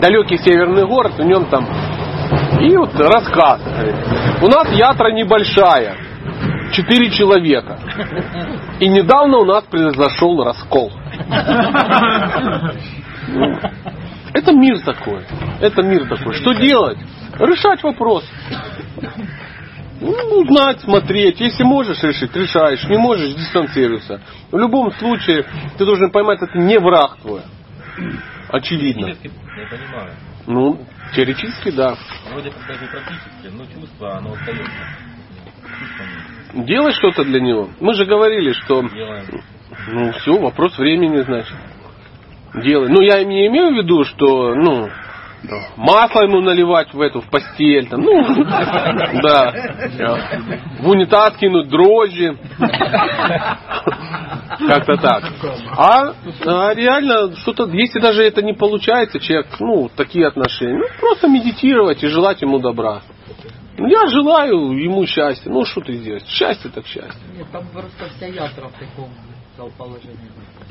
Далекий 0.00 0.36
северный 0.38 0.86
город, 0.86 1.12
в 1.16 1.24
нем 1.24 1.46
там... 1.46 1.66
И 2.60 2.76
вот 2.76 2.94
рассказ. 2.98 3.60
говорит, 3.62 3.96
У 4.42 4.48
нас 4.48 4.70
ятра 4.72 5.12
небольшая. 5.12 5.96
Четыре 6.72 7.10
человека. 7.10 7.78
И 8.80 8.88
недавно 8.88 9.38
у 9.38 9.44
нас 9.44 9.64
произошел 9.64 10.42
раскол. 10.42 10.90
Это 14.34 14.52
мир 14.52 14.80
такой. 14.80 15.24
Это 15.60 15.82
мир 15.82 16.08
такой. 16.08 16.34
Что 16.34 16.52
делать? 16.54 16.98
Решать 17.38 17.82
вопрос. 17.82 18.24
Ну, 20.04 20.46
знать, 20.46 20.80
смотреть. 20.80 21.40
Если 21.40 21.64
можешь 21.64 22.02
решить, 22.02 22.34
решаешь. 22.36 22.84
Не 22.84 22.98
можешь, 22.98 23.34
дистанцируйся. 23.34 24.20
В 24.50 24.58
любом 24.58 24.92
случае, 24.92 25.46
ты 25.78 25.84
должен 25.84 26.10
поймать, 26.10 26.42
это 26.42 26.58
не 26.58 26.78
враг 26.78 27.16
твой. 27.22 27.42
Очевидно. 28.48 29.06
я 29.06 29.14
понимаю. 29.14 30.14
Ну, 30.46 30.80
теоретически, 31.14 31.70
да. 31.70 31.96
Вроде 32.30 32.50
как 32.50 32.66
даже 32.66 32.86
практически, 32.90 33.56
но 33.56 33.64
чувство, 33.64 34.18
оно 34.18 34.32
остается. 34.34 34.70
Делай 36.52 36.92
что-то 36.92 37.24
для 37.24 37.40
него. 37.40 37.70
Мы 37.80 37.94
же 37.94 38.04
говорили, 38.04 38.52
что 38.52 38.82
делаем. 38.82 39.42
Ну, 39.88 40.12
все, 40.12 40.38
вопрос 40.38 40.78
времени, 40.78 41.22
значит. 41.22 41.56
Делай. 42.62 42.88
Ну, 42.88 43.00
я 43.00 43.24
не 43.24 43.46
имею 43.48 43.70
в 43.70 43.76
виду, 43.76 44.04
что, 44.04 44.54
ну, 44.54 44.88
масло 45.76 46.22
ему 46.22 46.40
наливать 46.40 46.92
в 46.92 47.00
эту, 47.00 47.20
в 47.20 47.28
постель, 47.30 47.88
там, 47.88 48.00
ну, 48.02 48.44
да. 49.22 49.52
В 50.80 50.88
унитаз 50.88 51.36
кинуть 51.36 51.68
дрожжи. 51.68 52.36
Как-то 54.68 54.96
так. 54.96 55.24
А, 55.76 56.14
а 56.46 56.74
реально, 56.74 57.34
что-то, 57.36 57.68
если 57.70 58.00
даже 58.00 58.22
это 58.22 58.42
не 58.42 58.52
получается, 58.52 59.18
человек, 59.20 59.46
ну, 59.60 59.90
такие 59.94 60.26
отношения, 60.26 60.78
ну, 60.78 60.86
просто 61.00 61.28
медитировать 61.28 62.02
и 62.02 62.08
желать 62.08 62.42
ему 62.42 62.58
добра. 62.58 63.02
Ну, 63.76 63.88
Я 63.88 64.06
желаю 64.06 64.70
ему 64.78 65.04
счастья. 65.06 65.50
Ну, 65.50 65.64
что 65.64 65.80
ты 65.80 65.94
сделаешь? 65.94 66.22
Счастье 66.26 66.70
так 66.70 66.86
счастье. 66.86 67.20
Нет, 67.36 67.48
там 67.50 67.66
просто 67.72 68.08
вся 68.16 68.26
ятра 68.26 68.68
в 68.68 68.78
таком 68.78 69.10
положении. 69.56 70.16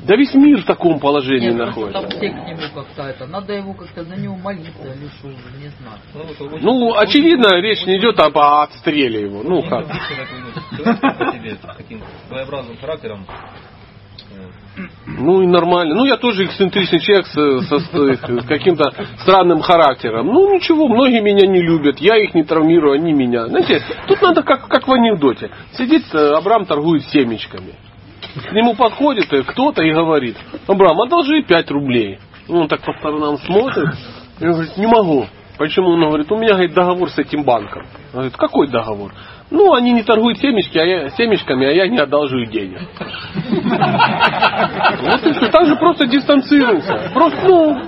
Да 0.06 0.16
весь 0.16 0.34
мир 0.34 0.60
в 0.62 0.66
таком 0.66 1.00
положении 1.00 1.48
Нет, 1.48 1.56
находится. 1.66 2.00
там 2.00 2.10
все 2.10 2.30
к 2.30 2.34
нему 2.34 2.60
как-то 2.74 3.02
это. 3.04 3.26
Надо 3.26 3.52
его 3.54 3.72
как-то 3.72 4.04
за 4.04 4.16
него 4.16 4.36
молиться 4.36 4.70
или 4.82 5.08
что, 5.18 5.28
не 5.28 5.68
знаю. 5.80 5.98
Ну, 6.14 6.22
вот 6.24 6.52
очень- 6.52 6.64
Ну, 6.64 6.94
очевидно, 6.96 7.60
речь 7.60 7.84
не 7.86 7.96
идет 7.98 8.18
об 8.20 8.36
отстреле 8.36 9.22
его. 9.22 9.42
Ну, 9.42 9.58
Очень 9.60 9.70
как? 9.70 9.86
ну, 9.88 11.74
таким 11.76 12.02
своеобразным 12.28 12.76
характером. 12.78 13.26
Ну 15.06 15.42
и 15.42 15.46
нормально. 15.46 15.94
Ну, 15.94 16.04
я 16.04 16.16
тоже 16.16 16.44
эксцентричный 16.46 16.98
человек 16.98 17.26
со, 17.28 17.60
со- 17.60 17.78
с 17.80 18.46
каким-то 18.46 18.92
странным 19.20 19.60
характером. 19.60 20.26
Ну, 20.26 20.52
ничего, 20.54 20.88
многие 20.88 21.20
меня 21.20 21.46
не 21.46 21.62
любят, 21.62 21.98
я 22.00 22.16
их 22.16 22.34
не 22.34 22.42
травмирую, 22.42 22.94
они 22.94 23.12
меня. 23.12 23.46
Знаете, 23.46 23.82
тут 24.08 24.20
надо 24.20 24.42
как, 24.42 24.66
как 24.68 24.88
в 24.88 24.92
анекдоте. 24.92 25.50
Сидит 25.72 26.02
э, 26.12 26.32
Абрам 26.34 26.66
торгует 26.66 27.04
семечками. 27.04 27.74
К 28.34 28.52
нему 28.52 28.74
подходит 28.74 29.32
э, 29.32 29.42
кто-то 29.44 29.82
и 29.82 29.92
говорит, 29.92 30.36
Абрам, 30.66 31.00
одолжи 31.00 31.42
5 31.42 31.70
рублей. 31.70 32.18
Ну, 32.48 32.62
Он 32.62 32.68
так 32.68 32.82
по 32.82 32.92
сторонам 32.94 33.38
смотрит 33.38 33.94
и 34.40 34.44
говорит, 34.44 34.76
не 34.76 34.86
могу. 34.86 35.26
Почему? 35.56 35.90
Он 35.90 36.00
говорит, 36.00 36.30
у 36.32 36.36
меня 36.36 36.54
говорит, 36.54 36.74
договор 36.74 37.10
с 37.10 37.18
этим 37.18 37.44
банком. 37.44 37.82
Он 38.12 38.12
говорит, 38.12 38.36
какой 38.36 38.68
договор? 38.68 39.12
Ну, 39.50 39.72
они 39.72 39.92
не 39.92 40.02
торгуют 40.02 40.38
семечки, 40.38 40.76
а 40.78 40.84
я, 40.84 41.10
семечками, 41.10 41.66
а 41.66 41.70
я 41.70 41.86
не 41.86 41.98
одолжу 41.98 42.44
денег. 42.46 42.80
Вот 45.02 45.26
и 45.26 45.32
все. 45.32 45.48
Так 45.48 45.66
же 45.66 45.76
просто 45.76 46.06
дистанцируется. 46.06 47.10
Просто, 47.14 47.38
ну, 47.46 47.80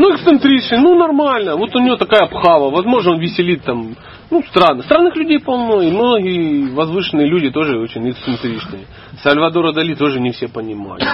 ну, 0.00 0.14
эксцентричный, 0.14 0.78
ну, 0.78 0.94
нормально. 0.94 1.56
Вот 1.56 1.74
у 1.76 1.80
него 1.80 1.96
такая 1.96 2.22
обхава. 2.22 2.70
Возможно, 2.70 3.12
он 3.12 3.20
веселит 3.20 3.62
там, 3.64 3.94
ну, 4.30 4.42
странно. 4.44 4.82
Странных 4.82 5.14
людей 5.16 5.38
полно, 5.40 5.82
и 5.82 5.90
многие 5.90 6.74
возвышенные 6.74 7.28
люди 7.28 7.50
тоже 7.50 7.78
очень 7.78 8.10
эксцентричные. 8.10 8.86
Сальвадора 9.22 9.72
Дали 9.72 9.94
тоже 9.94 10.20
не 10.20 10.30
все 10.30 10.48
понимают. 10.48 11.04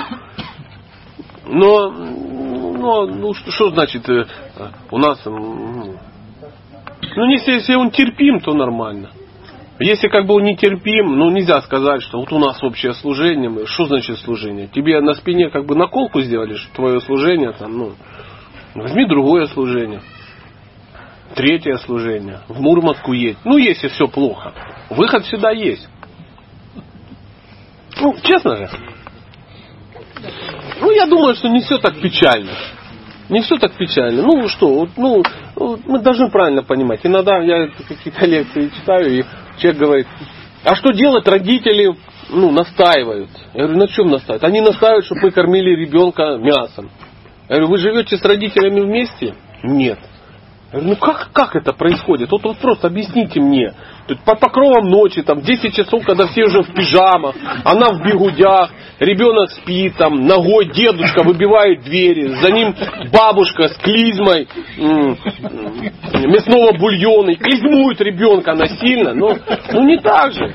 Но, 1.48 1.90
но 1.90 3.06
ну, 3.06 3.34
что, 3.34 3.50
что 3.50 3.70
значит 3.70 4.08
э, 4.08 4.24
у 4.90 4.98
нас... 4.98 5.24
м, 5.26 5.98
Ну, 7.16 7.30
если, 7.30 7.52
если 7.52 7.74
он 7.74 7.90
терпим, 7.90 8.40
то 8.40 8.52
нормально. 8.52 9.10
Если 9.78 10.08
как 10.08 10.26
бы 10.26 10.34
он 10.34 10.44
нетерпим, 10.44 11.18
ну 11.18 11.30
нельзя 11.30 11.60
сказать, 11.60 12.02
что 12.02 12.18
вот 12.18 12.32
у 12.32 12.38
нас 12.38 12.62
общее 12.62 12.94
служение. 12.94 13.66
Что 13.66 13.84
значит 13.84 14.18
служение? 14.20 14.68
Тебе 14.68 15.00
на 15.02 15.14
спине 15.14 15.50
как 15.50 15.66
бы 15.66 15.74
наколку 15.74 16.22
сделали, 16.22 16.54
что 16.54 16.74
твое 16.74 17.00
служение 17.00 17.52
там, 17.52 17.76
ну, 17.76 17.92
возьми 18.82 19.06
другое 19.06 19.46
служение. 19.46 20.00
Третье 21.34 21.76
служение. 21.78 22.40
В 22.48 22.60
Мурманску 22.60 23.12
едь. 23.12 23.38
Ну, 23.44 23.56
если 23.58 23.88
все 23.88 24.08
плохо. 24.08 24.52
Выход 24.90 25.24
всегда 25.24 25.50
есть. 25.50 25.88
Ну, 28.00 28.14
честно 28.22 28.56
же. 28.56 28.70
Ну, 30.80 30.90
я 30.90 31.06
думаю, 31.06 31.34
что 31.34 31.48
не 31.48 31.60
все 31.60 31.78
так 31.78 32.00
печально. 32.00 32.52
Не 33.28 33.40
все 33.42 33.58
так 33.58 33.72
печально. 33.76 34.22
Ну 34.22 34.48
что, 34.48 34.68
вот, 34.68 34.90
ну, 34.96 35.22
мы 35.86 35.98
должны 35.98 36.30
правильно 36.30 36.62
понимать. 36.62 37.00
Иногда 37.02 37.38
я 37.38 37.68
какие-то 37.68 38.26
лекции 38.26 38.70
читаю, 38.78 39.18
и 39.18 39.24
человек 39.58 39.80
говорит, 39.80 40.06
а 40.64 40.74
что 40.76 40.92
делать 40.92 41.26
родители, 41.26 41.96
ну, 42.28 42.50
настаивают. 42.50 43.30
Я 43.54 43.64
говорю, 43.64 43.78
на 43.78 43.88
чем 43.88 44.08
настаивают? 44.08 44.44
Они 44.44 44.60
настаивают, 44.60 45.04
чтобы 45.06 45.22
мы 45.22 45.30
кормили 45.30 45.70
ребенка 45.76 46.36
мясом. 46.38 46.90
Я 47.48 47.56
говорю, 47.56 47.68
вы 47.68 47.78
живете 47.78 48.16
с 48.16 48.22
родителями 48.22 48.80
вместе? 48.80 49.34
Нет. 49.62 49.98
Я 50.72 50.80
говорю, 50.80 50.88
ну 50.88 50.96
как, 50.96 51.30
как 51.32 51.56
это 51.56 51.72
происходит? 51.72 52.30
Вот, 52.30 52.42
вот 52.42 52.58
просто 52.58 52.88
объясните 52.88 53.40
мне. 53.40 53.72
Под 54.24 54.38
покровом 54.38 54.88
ночи, 54.88 55.22
там, 55.22 55.40
10 55.40 55.74
часов, 55.74 56.04
когда 56.04 56.26
все 56.26 56.44
уже 56.44 56.62
в 56.62 56.72
пижамах, 56.72 57.34
она 57.64 57.90
в 57.90 58.04
бегудях, 58.04 58.70
ребенок 59.00 59.50
спит, 59.50 59.96
там, 59.96 60.26
ногой 60.26 60.66
дедушка 60.66 61.22
выбивает 61.24 61.82
двери, 61.82 62.28
за 62.28 62.50
ним 62.50 62.74
бабушка 63.12 63.68
с 63.68 63.76
клизмой 63.78 64.46
мясного 66.24 66.76
бульона, 66.78 67.30
и 67.30 67.36
клизмует 67.36 68.00
ребенка 68.00 68.54
насильно. 68.54 69.12
Ну, 69.12 69.36
ну 69.72 69.84
не 69.84 69.98
так 69.98 70.32
же. 70.32 70.54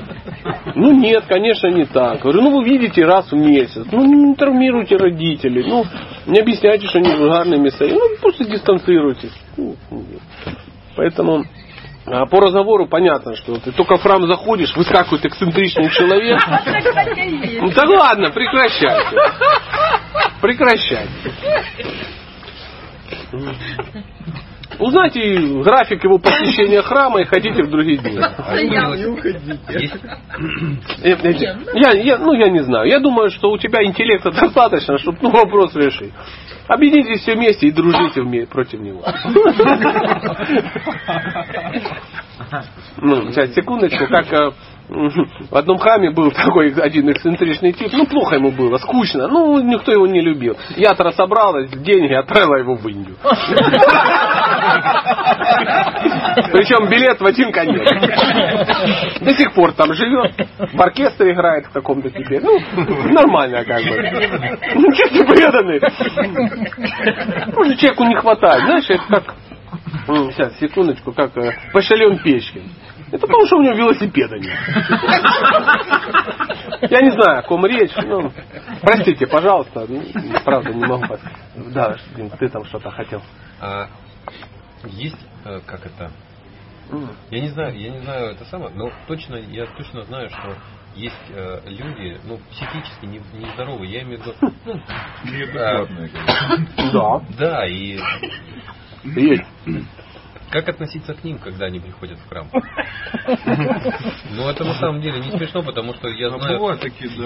Ну 0.74 0.92
нет, 0.92 1.24
конечно, 1.28 1.68
не 1.68 1.84
так. 1.84 2.20
Говорю, 2.20 2.42
ну 2.42 2.58
вы 2.58 2.64
видите 2.64 3.04
раз 3.04 3.30
в 3.30 3.36
месяц. 3.36 3.86
Ну 3.92 4.04
не 4.04 4.34
травмируйте 4.34 4.96
родителей. 4.96 5.64
Ну 5.66 5.84
не 6.26 6.40
объясняйте, 6.40 6.86
что 6.86 6.98
они 6.98 7.10
вульгарные 7.14 7.60
места. 7.60 7.86
Ну 7.86 8.00
просто 8.20 8.44
дистанцируйтесь. 8.44 9.32
Ну. 9.56 9.76
Поэтому 10.96 11.44
по 12.04 12.40
разговору 12.40 12.86
понятно, 12.86 13.36
что 13.36 13.56
ты 13.58 13.72
только 13.72 13.96
в 13.96 14.02
храм 14.02 14.26
заходишь, 14.26 14.74
выскакивает 14.76 15.24
эксцентричный 15.24 15.88
человек. 15.90 16.40
Ну 17.60 17.70
да 17.70 17.84
ладно, 17.84 18.30
прекращайте. 18.30 19.16
Прекращайте. 20.40 21.08
Узнайте 24.78 25.62
график 25.62 26.02
его 26.04 26.18
посещения 26.18 26.82
храма 26.82 27.20
и 27.20 27.24
ходите 27.24 27.62
в 27.62 27.70
другие 27.70 27.98
дни. 27.98 28.18
Не 28.96 29.08
уходите. 29.12 29.98
Я, 31.74 31.92
я- 31.92 32.18
ну, 32.18 32.32
я 32.32 32.48
не 32.50 32.62
знаю. 32.62 32.88
Я 32.88 32.98
думаю, 33.00 33.30
что 33.30 33.50
у 33.50 33.58
тебя 33.58 33.82
интеллекта 33.84 34.30
достаточно, 34.30 34.98
чтобы 34.98 35.18
ну, 35.22 35.30
вопрос 35.30 35.74
решить. 35.74 36.12
Объединитесь 36.68 37.20
все 37.22 37.34
вместе 37.34 37.66
и 37.68 37.70
дружите 37.72 38.20
вме- 38.22 38.46
против 38.46 38.80
него. 38.80 39.02
Ну, 42.98 43.30
сейчас, 43.32 43.54
секундочку, 43.54 44.06
как 44.06 44.32
э, 44.32 44.50
в 44.88 45.56
одном 45.56 45.78
храме 45.78 46.10
был 46.10 46.30
такой 46.30 46.72
один 46.72 47.10
эксцентричный 47.10 47.72
тип, 47.72 47.90
ну, 47.92 48.06
плохо 48.06 48.36
ему 48.36 48.50
было, 48.50 48.76
скучно, 48.78 49.26
ну, 49.28 49.58
никто 49.60 49.92
его 49.92 50.06
не 50.06 50.20
любил. 50.20 50.56
Я-то 50.76 51.10
собралась, 51.12 51.70
деньги 51.70 52.12
отправила 52.12 52.56
его 52.56 52.74
в 52.76 52.86
Индию. 52.86 53.16
Причем 56.52 56.88
билет 56.88 57.20
в 57.20 57.26
один 57.26 57.52
конец. 57.52 57.88
До 59.20 59.34
сих 59.34 59.52
пор 59.54 59.72
там 59.72 59.92
живет, 59.94 60.34
в 60.58 60.80
оркестре 60.80 61.32
играет 61.32 61.66
в 61.66 61.72
каком-то 61.72 62.10
теперь. 62.10 62.40
Ну, 62.42 62.58
нормально 63.12 63.64
как 63.64 63.82
бы. 63.82 64.60
Ну, 64.74 64.92
чуть 64.94 65.26
преданный. 65.26 65.80
Ну, 67.48 67.74
человеку 67.76 68.04
не 68.04 68.16
хватает. 68.16 68.62
Знаешь, 68.64 68.88
это 68.90 69.02
как... 69.08 69.34
М, 70.08 70.30
Сейчас, 70.32 70.58
секундочку, 70.58 71.12
как 71.12 71.36
э, 71.36 71.52
Почтальон 71.72 72.18
Печкин. 72.18 72.62
Это 73.12 73.26
потому, 73.26 73.44
что 73.46 73.56
у 73.58 73.62
него 73.62 73.74
велосипеда 73.74 74.36
нет. 74.38 74.56
Я 76.90 77.00
не 77.02 77.10
знаю, 77.10 77.38
о 77.40 77.42
ком 77.42 77.66
речь. 77.66 77.92
Ну, 77.96 78.32
простите, 78.80 79.26
пожалуйста. 79.26 79.84
ну, 79.88 80.02
Правда, 80.44 80.72
не 80.72 80.84
могу. 80.86 81.04
Да, 81.74 81.96
ты 82.38 82.48
там 82.48 82.64
что-то 82.64 82.90
хотел. 82.90 83.20
Есть, 84.84 85.16
э, 85.44 85.60
как 85.66 85.86
это, 85.86 86.12
я 87.30 87.40
не 87.40 87.48
знаю, 87.50 87.78
я 87.78 87.90
не 87.90 88.00
знаю 88.02 88.32
это 88.32 88.44
самое, 88.46 88.74
но 88.74 88.90
точно, 89.06 89.36
я 89.36 89.66
точно 89.66 90.04
знаю, 90.04 90.28
что 90.30 90.56
есть 90.94 91.30
э, 91.30 91.60
люди, 91.66 92.20
ну, 92.24 92.38
психически 92.50 93.06
не- 93.06 93.18
нездоровые, 93.38 93.92
я 93.92 94.02
имею 94.02 94.20
в 94.20 94.26
виду, 94.26 94.34
ну, 94.64 94.74
Неадекватные, 95.24 96.10
Да. 96.92 97.20
да, 97.38 97.66
и 97.66 97.98
Есть. 99.04 99.44
как 100.50 100.68
относиться 100.68 101.14
к 101.14 101.24
ним, 101.24 101.38
когда 101.38 101.66
они 101.66 101.80
приходят 101.80 102.18
в 102.18 102.28
храм? 102.28 102.50
Ну, 104.34 104.48
это 104.48 104.64
на 104.64 104.74
самом 104.74 105.00
деле 105.02 105.20
не 105.20 105.30
смешно, 105.36 105.62
потому 105.62 105.94
что 105.94 106.08
я 106.08 106.28
А 106.28 106.38
знаю, 106.38 106.78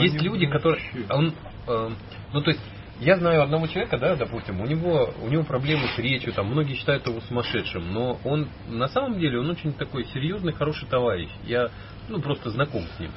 есть 0.03 0.21
люди, 0.23 0.47
которые, 0.47 0.81
а 1.09 1.17
он, 1.17 1.35
э, 1.67 1.91
ну, 2.33 2.43
то 2.43 2.51
есть, 2.51 2.61
я 3.01 3.17
знаю 3.17 3.43
одного 3.43 3.67
человека, 3.67 3.99
да, 3.99 4.17
допустим, 4.17 4.61
у 4.61 4.67
него, 4.67 5.11
у 5.23 5.29
него 5.29 5.43
проблемы 5.45 5.83
с 5.95 5.99
речью, 5.99 6.33
там, 6.33 6.47
многие 6.47 6.75
считают 6.75 7.07
его 7.07 7.21
сумасшедшим, 7.21 7.93
но 7.93 8.19
он, 8.25 8.49
на 8.69 8.89
самом 8.89 9.19
деле, 9.19 9.41
он 9.41 9.51
очень 9.51 9.73
такой 9.75 10.05
серьезный, 10.07 10.53
хороший 10.53 10.89
товарищ. 10.89 11.29
Я, 11.45 11.69
ну, 12.09 12.21
просто 12.21 12.51
знаком 12.51 12.83
с 12.97 13.01
ним. 13.01 13.11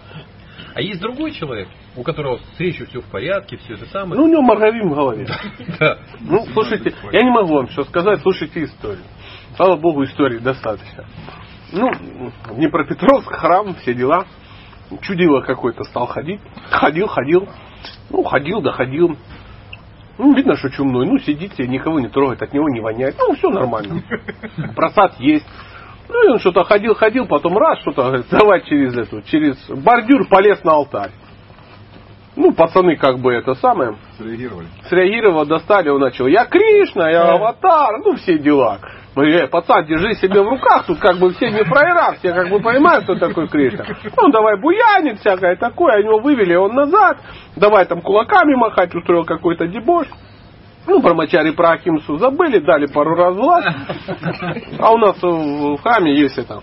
А 0.74 0.82
есть 0.82 1.00
другой 1.00 1.32
человек, 1.32 1.70
у 1.96 2.04
которого 2.04 2.40
с 2.58 2.60
речью 2.60 2.88
все 2.88 3.02
в 3.02 3.06
порядке, 3.06 3.58
все 3.58 3.76
это 3.76 3.86
самое. 3.88 4.20
Ну, 4.20 4.28
у 4.28 4.30
него 4.30 4.42
маргарин 4.42 4.90
в 4.90 4.94
голове. 4.94 5.28
Да. 5.80 6.00
Ну, 6.20 6.46
слушайте, 6.54 6.94
я 7.12 7.22
не 7.22 7.32
могу 7.32 7.54
вам 7.54 7.70
что 7.70 7.86
сказать, 7.86 8.22
слушайте 8.22 8.66
историю. 8.66 9.04
Слава 9.56 9.78
Богу, 9.78 10.04
истории 10.04 10.40
достаточно. 10.40 11.06
Ну, 11.72 11.90
Днепропетровск, 12.56 13.32
храм, 13.32 13.76
все 13.76 13.94
дела. 13.94 14.26
Чудило 15.02 15.42
какой-то 15.42 15.84
стал 15.84 16.08
ходить. 16.08 16.42
Ходил, 16.72 17.08
ходил. 17.08 17.48
Ну, 18.10 18.24
ходил, 18.24 18.62
доходил. 18.62 19.18
Ну, 20.20 20.34
видно, 20.36 20.58
что 20.58 20.70
чумной. 20.70 21.08
Ну, 21.08 21.18
сидит 21.20 21.54
себе, 21.54 21.70
никого 21.70 22.02
не 22.02 22.10
трогает, 22.10 22.42
от 22.42 22.54
него 22.54 22.68
не 22.68 22.82
воняет. 22.82 23.16
Ну, 23.18 23.34
все 23.36 23.50
нормально. 23.50 24.04
Просад 24.76 25.18
есть. 25.18 25.48
Ну, 26.10 26.26
и 26.26 26.28
он 26.28 26.40
что-то 26.40 26.66
ходил, 26.66 26.94
ходил, 26.94 27.26
потом 27.26 27.58
раз, 27.58 27.80
что-то, 27.80 28.04
говорит, 28.04 28.26
давай 28.30 28.62
через 28.66 28.98
эту, 28.98 29.22
через 29.22 29.56
бордюр 29.70 30.28
полез 30.28 30.62
на 30.66 30.74
алтарь. 30.74 31.12
Ну, 32.42 32.54
пацаны 32.54 32.96
как 32.96 33.20
бы 33.20 33.34
это 33.34 33.54
самое, 33.56 33.98
Среагировали. 34.18 34.68
среагировал, 34.88 35.46
достали, 35.46 35.90
он 35.90 36.00
начал, 36.00 36.26
я 36.26 36.46
Кришна, 36.46 37.10
я 37.12 37.34
аватар, 37.34 38.00
ну 38.06 38.16
все 38.16 38.38
дела. 38.38 38.80
Говорю, 39.14 39.40
«Эй, 39.40 39.48
пацан, 39.50 39.86
держи 39.86 40.14
себя 40.14 40.42
в 40.42 40.48
руках, 40.48 40.86
тут 40.86 41.00
как 41.00 41.18
бы 41.18 41.32
все 41.34 41.50
не 41.52 41.66
фраера, 41.66 42.16
все 42.18 42.32
как 42.32 42.50
бы 42.50 42.62
понимают, 42.62 43.04
кто 43.04 43.16
такой 43.16 43.50
Кришна. 43.50 43.84
Ну, 44.16 44.30
давай 44.32 44.58
буянит 44.58 45.20
всякое 45.20 45.58
такое, 45.58 45.96
они 45.96 46.06
его 46.06 46.20
вывели, 46.20 46.56
он 46.56 46.74
назад, 46.74 47.18
давай 47.58 47.86
там 47.86 48.00
кулаками 48.02 48.56
махать, 48.56 48.96
устроил 48.96 49.26
какой-то 49.26 49.68
дебош. 49.68 50.08
Ну, 50.88 51.02
про 51.02 51.14
Мачари, 51.14 51.52
про 51.52 51.72
Ахимсу 51.72 52.18
забыли, 52.20 52.60
дали 52.60 52.88
пару 52.88 53.16
раз 53.16 53.36
власть. 53.36 53.68
А 54.80 54.94
у 54.94 54.98
нас 54.98 55.22
в 55.22 55.76
в 55.76 55.82
храме 55.82 56.18
есть 56.18 56.38
это, 56.38 56.62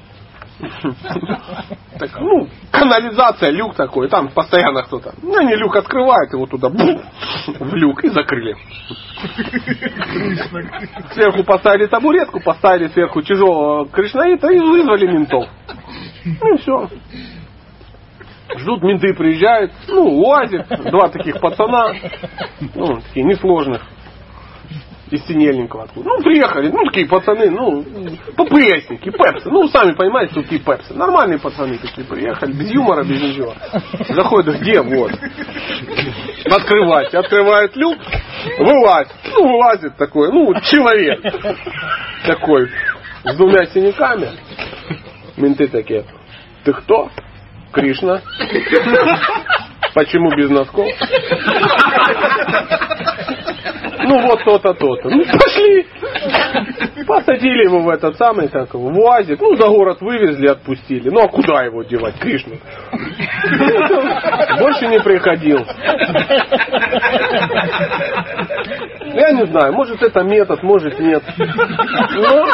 так, 1.98 2.10
ну, 2.18 2.48
канализация, 2.70 3.50
люк 3.50 3.74
такой, 3.74 4.08
там 4.08 4.28
постоянно 4.28 4.82
кто-то. 4.82 5.14
Ну, 5.22 5.36
они 5.36 5.54
люк 5.54 5.76
открывают, 5.76 6.32
его 6.32 6.46
туда 6.46 6.70
бум, 6.70 7.02
в 7.46 7.74
люк 7.74 8.04
и 8.04 8.08
закрыли. 8.08 8.56
Сверху 11.12 11.44
поставили 11.44 11.86
табуретку, 11.86 12.40
поставили 12.40 12.88
сверху 12.88 13.20
тяжелого 13.22 13.86
кришнаита 13.88 14.48
и 14.48 14.58
вызвали 14.58 15.06
ментов. 15.06 15.46
Ну 16.24 16.54
и 16.54 16.58
все. 16.58 16.88
Ждут, 18.58 18.82
менты 18.82 19.12
приезжают, 19.12 19.72
ну, 19.88 20.22
УАЗик, 20.22 20.66
два 20.90 21.08
таких 21.08 21.40
пацана, 21.40 21.92
ну, 22.74 23.00
такие 23.00 23.26
несложных, 23.26 23.82
из 25.10 25.24
Синельникова 25.26 25.84
откуда. 25.84 26.08
Ну, 26.08 26.22
приехали, 26.22 26.68
ну, 26.68 26.84
такие 26.86 27.06
пацаны, 27.06 27.50
ну, 27.50 27.82
ППСники, 28.36 29.10
пепсы, 29.10 29.48
ну, 29.48 29.68
сами 29.68 29.92
понимаете, 29.92 30.32
что 30.32 30.42
такие 30.42 30.60
пепсы. 30.60 30.94
Нормальные 30.94 31.38
пацаны 31.38 31.78
такие 31.78 32.06
приехали, 32.06 32.52
без 32.52 32.70
юмора, 32.72 33.04
без 33.04 33.20
ничего. 33.20 33.54
Заходят, 34.08 34.60
где, 34.60 34.80
вот. 34.80 35.12
Открывать, 36.44 37.14
открывают 37.14 37.76
люк, 37.76 37.98
вылазит, 38.58 39.14
ну, 39.32 39.48
вылазит 39.48 39.96
такой, 39.96 40.32
ну, 40.32 40.54
человек 40.62 41.20
такой, 42.26 42.68
с 43.24 43.36
двумя 43.36 43.66
синяками. 43.66 44.30
Менты 45.36 45.68
такие, 45.68 46.04
ты 46.64 46.72
кто? 46.72 47.10
Кришна. 47.72 48.22
Почему 49.94 50.30
без 50.36 50.50
носков? 50.50 50.86
Ну 54.08 54.20
вот 54.22 54.44
то-то, 54.44 54.74
то-то. 54.74 55.08
Ну 55.08 55.24
пошли. 55.24 55.86
Посадили 57.06 57.64
его 57.64 57.80
в 57.80 57.88
этот 57.88 58.16
самый, 58.16 58.48
как 58.48 58.74
в 58.74 58.98
УАЗик. 58.98 59.40
Ну 59.40 59.56
за 59.56 59.68
город 59.68 60.00
вывезли, 60.00 60.48
отпустили. 60.48 61.08
Ну 61.10 61.20
а 61.20 61.28
куда 61.28 61.64
его 61.64 61.82
девать, 61.82 62.18
Кришну? 62.18 62.56
Больше 64.58 64.86
не 64.88 65.00
приходил. 65.00 65.64
Я 69.14 69.32
не 69.32 69.46
знаю, 69.46 69.72
может 69.72 70.02
это 70.02 70.22
метод, 70.22 70.62
может 70.62 70.98
нет. 70.98 71.22
Но, 71.38 72.46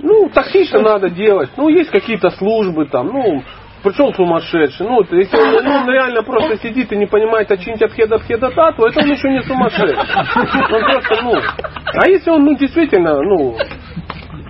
ну, 0.00 0.28
тактично 0.30 0.80
надо 0.80 1.10
делать. 1.10 1.50
Ну, 1.56 1.68
есть 1.68 1.90
какие-то 1.90 2.30
службы 2.30 2.86
там, 2.86 3.08
ну, 3.08 3.42
пришел 3.82 4.12
сумасшедший. 4.14 4.86
Ну, 4.86 5.02
если 5.10 5.36
он, 5.36 5.64
ну, 5.64 5.70
он 5.70 5.90
реально 5.90 6.22
просто 6.22 6.56
сидит 6.58 6.92
и 6.92 6.96
не 6.96 7.06
понимает, 7.06 7.50
очинить 7.50 7.82
от 7.82 7.92
хеда 7.92 8.16
от 8.16 8.22
хеда 8.24 8.50
тату, 8.50 8.84
это 8.84 9.00
он 9.00 9.10
еще 9.10 9.28
не 9.30 9.42
сумасшедший. 9.42 9.96
Он 9.96 10.82
просто, 10.84 11.22
ну, 11.22 11.34
а 11.94 12.08
если 12.08 12.30
он, 12.30 12.44
ну, 12.44 12.56
действительно, 12.56 13.20
ну, 13.22 13.56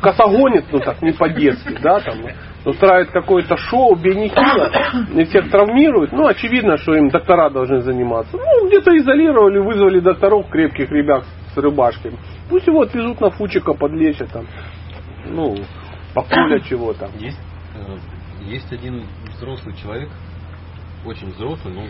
косогонит, 0.01 0.65
ну, 0.73 0.79
так, 0.81 1.01
не 1.03 1.13
по-детски, 1.13 1.79
да, 1.83 2.01
там, 2.01 2.17
устраивает 2.65 3.11
какое-то 3.11 3.57
шоу, 3.57 3.95
бенихило, 3.97 4.71
и 5.15 5.25
всех 5.25 5.51
травмирует, 5.51 6.13
ну, 6.13 6.27
очевидно, 6.27 6.77
что 6.79 6.95
им 6.95 7.09
доктора 7.09 7.51
должны 7.51 7.81
заниматься. 7.81 8.37
Ну, 8.37 8.69
где-то 8.69 8.97
изолировали, 8.97 9.59
вызвали 9.59 10.01
докторов 10.01 10.49
крепких 10.49 10.91
ребят 10.91 11.25
с 11.55 11.57
рыбашки. 11.57 12.13
Пусть 12.49 12.67
его 12.67 12.83
отвезут 12.83 13.21
на 13.21 13.31
фучика, 13.31 13.75
подлечат 13.75 14.31
там, 14.33 14.47
ну, 15.27 15.57
по 16.15 16.23
полю 16.23 16.61
чего 16.61 16.93
там. 16.93 17.11
Есть, 17.19 17.39
э, 17.77 17.97
есть 18.51 18.73
один 18.73 19.07
взрослый 19.37 19.77
человек, 19.77 20.11
очень 21.05 21.31
взрослый, 21.31 21.73
ну, 21.73 21.87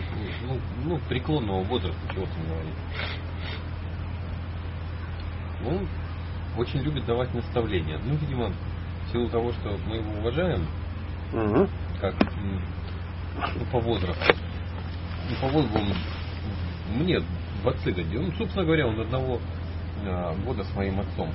ну, 0.47 0.59
ну 0.85 0.99
преклонного 1.09 1.63
возраста, 1.63 1.99
чего 2.13 2.25
там 2.25 2.47
говорить. 2.47 2.73
Он 5.65 5.87
очень 6.57 6.79
любит 6.81 7.05
давать 7.05 7.33
наставления. 7.33 7.99
Ну, 8.03 8.15
видимо, 8.15 8.49
в 8.49 9.11
силу 9.11 9.29
того, 9.29 9.51
что 9.53 9.77
мы 9.87 9.97
его 9.97 10.11
уважаем, 10.19 10.65
Угу. 11.33 11.69
как 12.01 12.15
ну, 12.41 13.65
по 13.71 13.79
возрасту. 13.79 14.35
Ну, 15.29 15.35
по 15.39 15.47
возрасту 15.47 15.79
он 15.79 17.03
мне 17.03 17.19
в 17.63 17.67
отцы 17.69 17.91
годил. 17.91 18.23
Ну, 18.23 18.31
собственно 18.33 18.65
говоря, 18.65 18.87
он 18.87 18.99
одного 18.99 19.39
а, 20.05 20.35
года 20.43 20.63
с 20.63 20.75
моим 20.75 20.99
отцом. 20.99 21.29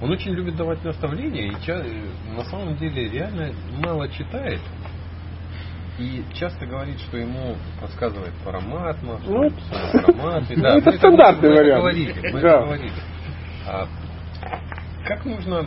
Он 0.00 0.10
очень 0.10 0.32
любит 0.32 0.56
давать 0.56 0.82
наставления 0.84 1.52
и 1.52 1.64
ча- 1.64 1.84
на 2.36 2.44
самом 2.44 2.76
деле 2.76 3.08
реально 3.08 3.52
мало 3.78 4.08
читает. 4.08 4.60
И 5.98 6.24
часто 6.34 6.66
говорит, 6.66 6.98
что 7.00 7.16
ему 7.16 7.54
подсказывает 7.80 8.32
Параматма, 8.44 9.20
что 9.22 9.30
Ну, 9.32 9.50
Да, 10.62 10.76
это 10.78 10.92
стандартный 10.98 11.50
вариант. 11.50 11.82
Мы 12.32 12.38
это 12.38 12.48
говорили. 12.64 12.92
А, 13.66 13.86
как 15.06 15.24
нужно 15.24 15.66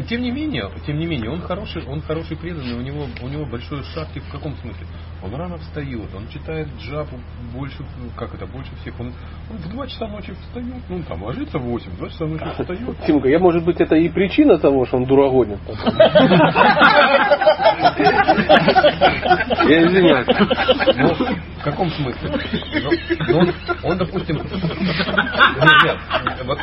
и 0.00 0.02
Тем 0.04 0.22
не 0.22 0.30
менее, 0.30 0.70
тем 0.86 0.98
не 0.98 1.06
менее, 1.06 1.30
он 1.30 1.42
хороший, 1.42 1.84
он 1.86 2.00
хороший 2.00 2.36
преданный, 2.36 2.74
у 2.74 2.80
него, 2.80 3.06
у 3.22 3.28
него 3.28 3.44
большой 3.44 3.82
шахти 3.84 4.20
в 4.20 4.30
каком 4.30 4.56
смысле? 4.56 4.86
Он 5.22 5.34
рано 5.34 5.58
встает, 5.58 6.08
он 6.14 6.26
читает 6.28 6.68
джапу 6.80 7.18
больше, 7.52 7.84
как 8.16 8.34
это, 8.34 8.46
больше 8.46 8.70
всех. 8.80 8.98
Он, 8.98 9.12
он 9.50 9.56
в 9.58 9.68
2 9.68 9.86
часа 9.88 10.08
ночи 10.08 10.32
встает, 10.32 10.82
ну 10.88 11.02
там 11.02 11.22
ложится 11.22 11.58
в 11.58 11.62
8, 11.62 11.90
в 11.90 11.96
2 11.98 12.08
часа 12.08 12.24
ночи 12.24 12.44
встает. 12.58 12.96
Тимка, 13.06 13.28
я, 13.28 13.38
может 13.38 13.62
быть, 13.64 13.78
это 13.80 13.96
и 13.96 14.08
причина 14.08 14.58
того, 14.58 14.86
что 14.86 14.96
он 14.96 15.04
дурагонит. 15.04 15.58
Я 19.68 19.86
извиняюсь. 19.86 20.26
Ну, 20.96 21.14
в 21.58 21.62
каком 21.62 21.90
смысле? 21.90 22.30
Ну, 22.82 22.90
ну, 23.28 23.38
он, 23.38 23.54
он, 23.82 23.98
допустим... 23.98 24.36
Нет, 24.36 24.48
нет, 25.82 25.98
вот, 26.44 26.58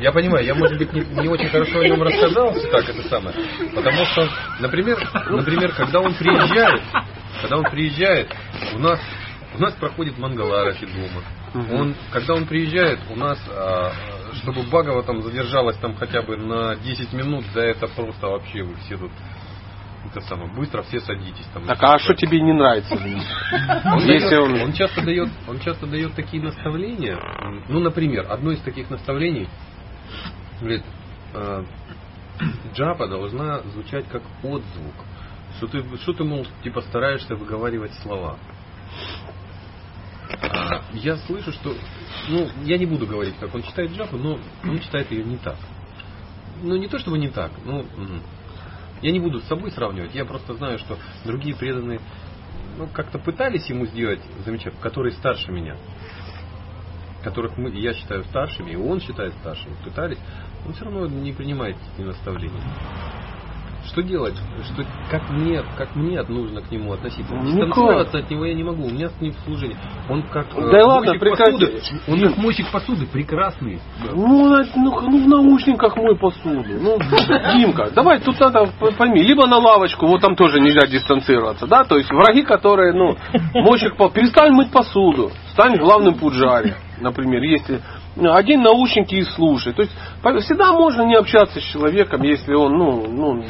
я 0.00 0.12
понимаю, 0.12 0.44
я, 0.44 0.54
может 0.54 0.76
быть, 0.78 0.92
не, 0.92 1.00
не 1.22 1.28
очень 1.28 1.48
хорошо 1.48 1.80
о 1.80 1.88
нем 1.88 2.02
рассказал, 2.02 2.52
как 2.70 2.88
это 2.88 3.08
самое. 3.08 3.34
Потому 3.74 4.04
что, 4.06 4.28
например, 4.60 4.98
например, 5.30 5.72
когда 5.72 6.00
он 6.00 6.14
приезжает, 6.14 6.82
когда 7.40 7.58
он 7.58 7.64
приезжает, 7.64 8.34
у 8.74 8.78
нас, 8.78 9.00
у 9.54 9.58
нас 9.60 9.72
проходит 9.74 10.18
мангаларахи 10.18 10.86
дома. 10.86 11.22
Он, 11.72 11.94
когда 12.12 12.34
он 12.34 12.46
приезжает, 12.46 12.98
у 13.10 13.16
нас, 13.16 13.38
а, 13.48 13.92
чтобы 14.42 14.62
Багова 14.64 15.02
там 15.02 15.22
задержалась 15.22 15.76
там 15.78 15.94
хотя 15.96 16.20
бы 16.20 16.36
на 16.36 16.76
10 16.76 17.14
минут, 17.14 17.44
да 17.54 17.64
это 17.64 17.86
просто 17.88 18.26
вообще 18.26 18.62
вы 18.62 18.74
все 18.84 18.98
тут 18.98 19.10
это 20.06 20.20
самое, 20.22 20.50
быстро 20.52 20.82
все 20.82 21.00
садитесь 21.00 21.46
там. 21.54 21.64
Так, 21.66 21.82
а 21.82 21.98
что 21.98 22.14
тебе 22.14 22.40
не 22.40 22.52
нравится? 22.52 22.94
Если 24.04 24.36
он- 24.36 24.60
он 24.60 24.72
часто 24.72 25.02
дает, 25.02 25.28
он 25.48 25.58
часто 25.60 25.86
дает 25.86 26.14
такие 26.14 26.42
наставления. 26.42 27.18
Ну, 27.68 27.80
например, 27.80 28.26
одно 28.30 28.52
из 28.52 28.60
таких 28.60 28.90
наставлений, 28.90 29.48
говорит, 30.60 30.82
э, 31.34 31.64
джапа 32.74 33.06
должна 33.08 33.60
звучать 33.72 34.06
как 34.08 34.22
отзвук. 34.42 34.94
Что 35.56 35.66
ты, 35.68 35.82
что 35.98 36.12
ты, 36.12 36.24
мол, 36.24 36.46
типа 36.62 36.82
стараешься 36.82 37.34
выговаривать 37.34 37.94
слова. 38.02 38.36
А, 40.42 40.82
я 40.92 41.16
слышу, 41.18 41.52
что, 41.52 41.74
ну, 42.28 42.48
я 42.64 42.78
не 42.78 42.86
буду 42.86 43.06
говорить, 43.06 43.36
как 43.38 43.54
он 43.54 43.62
читает 43.62 43.92
джапу, 43.92 44.16
но 44.16 44.38
он 44.64 44.80
читает 44.80 45.10
ее 45.12 45.24
не 45.24 45.36
так. 45.36 45.56
Ну, 46.62 46.76
не 46.76 46.88
то 46.88 46.98
чтобы 46.98 47.18
не 47.18 47.28
так, 47.28 47.52
ну, 47.64 47.80
м. 47.96 48.22
Я 49.02 49.12
не 49.12 49.20
буду 49.20 49.40
с 49.40 49.44
собой 49.44 49.70
сравнивать, 49.70 50.14
я 50.14 50.24
просто 50.24 50.54
знаю, 50.54 50.78
что 50.78 50.98
другие 51.24 51.54
преданные 51.54 52.00
ну, 52.76 52.88
как-то 52.92 53.18
пытались 53.18 53.66
ему 53.66 53.86
сделать 53.86 54.20
замечательно, 54.44 54.82
которые 54.82 55.12
старше 55.12 55.50
меня, 55.50 55.76
которых 57.22 57.56
мы, 57.56 57.70
я 57.70 57.94
считаю 57.94 58.24
старшими, 58.24 58.72
и 58.72 58.76
он 58.76 59.00
считает 59.00 59.32
старшими, 59.40 59.74
пытались, 59.84 60.18
он 60.66 60.74
все 60.74 60.84
равно 60.84 61.06
не 61.06 61.32
принимает 61.32 61.76
эти 61.94 62.04
наставления. 62.04 62.62
Что 63.86 64.02
делать? 64.02 64.34
Что, 64.64 64.84
как, 65.10 65.30
мне, 65.30 65.62
как 65.76 65.94
мне 65.94 66.22
нужно 66.22 66.60
к 66.60 66.70
нему 66.70 66.92
относиться? 66.92 67.34
Никак. 67.34 67.46
Дистанцироваться 67.46 68.18
от 68.18 68.30
него 68.30 68.44
я 68.44 68.54
не 68.54 68.64
могу, 68.64 68.84
у 68.84 68.90
меня 68.90 69.08
с 69.08 69.20
ним 69.20 69.32
служение. 69.44 69.76
Он 70.08 70.22
как 70.24 70.46
э, 70.54 70.70
Да 70.70 70.86
ладно, 70.86 71.12
мойщик 71.12 71.20
прекрати. 71.20 71.52
посуды, 71.52 71.82
он 72.08 72.20
как 72.20 72.36
мойщик 72.38 72.70
посуды 72.72 73.06
прекрасный. 73.06 73.80
Ну, 74.12 74.48
ну, 74.76 75.00
ну, 75.00 75.24
в 75.24 75.28
наушниках 75.28 75.96
мой 75.96 76.16
посуду. 76.16 76.64
Ну, 76.80 76.98
Димка, 77.54 77.90
давай, 77.94 78.20
тут 78.20 78.38
надо 78.40 78.68
пойми, 78.98 79.22
либо 79.22 79.46
на 79.46 79.58
лавочку, 79.58 80.06
вот 80.06 80.20
там 80.20 80.36
тоже 80.36 80.60
нельзя 80.60 80.86
дистанцироваться, 80.86 81.66
да, 81.66 81.84
то 81.84 81.96
есть 81.96 82.10
враги, 82.10 82.42
которые, 82.42 82.92
ну, 82.92 83.16
мойщик, 83.54 83.96
перестань 84.12 84.52
мыть 84.52 84.70
посуду, 84.70 85.30
стань 85.52 85.76
главным 85.76 86.14
пуджари, 86.14 86.74
например, 87.00 87.42
если 87.42 87.80
ну, 88.16 88.32
один 88.32 88.62
наушники 88.62 89.14
и 89.14 89.22
слушай. 89.22 89.74
То 89.74 89.82
есть 89.82 89.92
всегда 90.46 90.72
можно 90.72 91.02
не 91.02 91.14
общаться 91.14 91.60
с 91.60 91.62
человеком, 91.62 92.22
если 92.22 92.54
он 92.54 92.72
ну, 92.72 93.06
ну, 93.06 93.44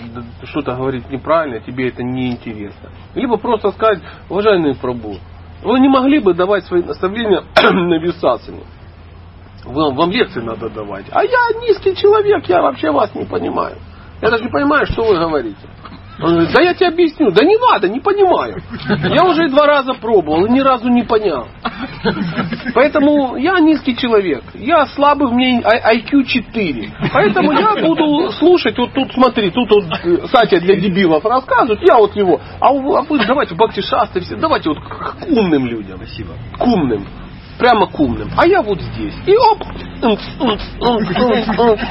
что-то 0.44 0.74
говорит 0.74 1.09
неправильно, 1.09 1.60
тебе 1.60 1.88
это 1.88 2.02
не 2.02 2.32
интересно. 2.32 2.90
Либо 3.14 3.36
просто 3.36 3.70
сказать, 3.70 4.01
уважаемый 4.28 4.74
Прабу, 4.74 5.16
вы 5.62 5.80
не 5.80 5.88
могли 5.88 6.18
бы 6.18 6.34
давать 6.34 6.64
свои 6.64 6.82
наставления 6.82 7.43
на 7.62 7.98
висасане? 7.98 8.64
Вам, 9.64 9.94
вам 9.94 10.10
лекции 10.10 10.40
надо 10.40 10.68
давать. 10.68 11.06
А 11.10 11.24
я 11.24 11.60
низкий 11.60 11.94
человек, 11.97 12.48
я 12.48 12.60
вообще 12.60 12.90
вас 12.90 13.14
не 13.14 13.24
понимаю. 13.24 13.76
Я 14.20 14.30
даже 14.30 14.44
не 14.44 14.51
понимаю, 14.51 14.86
что 14.86 15.05
вы 15.05 15.18
говорите. 15.18 15.68
Он 16.18 16.30
говорит, 16.30 16.52
да 16.55 16.62
я 16.62 16.74
тебе 16.74 16.88
объясню. 16.88 17.30
Да 17.30 17.44
не 17.44 17.56
надо, 17.56 17.88
не 17.88 18.01
понимаю. 18.01 18.62
Я 19.12 19.24
уже 19.24 19.48
два 19.48 19.66
раза 19.66 19.94
пробовал 19.94 20.47
и 20.47 20.51
ни 20.51 20.60
разу 20.60 20.88
не 20.88 21.02
понял. 21.02 21.47
Поэтому 22.74 23.36
я 23.36 23.59
низкий 23.60 23.97
человек. 23.97 24.43
Я 24.55 24.86
слабый, 24.86 25.28
у 25.28 25.34
меня 25.34 25.60
IQ 25.60 26.24
4. 26.24 26.90
Поэтому 27.12 27.52
я 27.52 27.76
буду 27.82 28.30
слушать, 28.32 28.78
вот 28.78 28.93
тут 28.93 29.12
смотри, 29.12 29.51
тут 29.51 29.70
вот 29.70 29.84
э, 30.05 30.26
Сатя 30.28 30.60
для 30.60 30.76
дебилов 30.76 31.24
рассказывает, 31.24 31.80
я 31.86 31.97
вот 31.97 32.16
его. 32.16 32.40
А 32.60 32.68
а 32.68 33.02
вы 33.02 33.24
давайте 33.26 33.55
Бхакти 33.55 33.80
Шастры 33.80 34.22
все, 34.22 34.36
давайте 34.36 34.70
вот 34.70 34.78
к 34.78 35.16
умным 35.28 35.66
людям. 35.66 35.98
Спасибо. 35.98 36.34
К 36.59 36.66
умным. 36.66 37.06
Прямо 37.59 37.87
к 37.87 37.99
умным. 37.99 38.31
А 38.37 38.47
я 38.47 38.62
вот 38.62 38.81
здесь. 38.81 39.15
И 39.27 39.35
оп, 39.37 39.65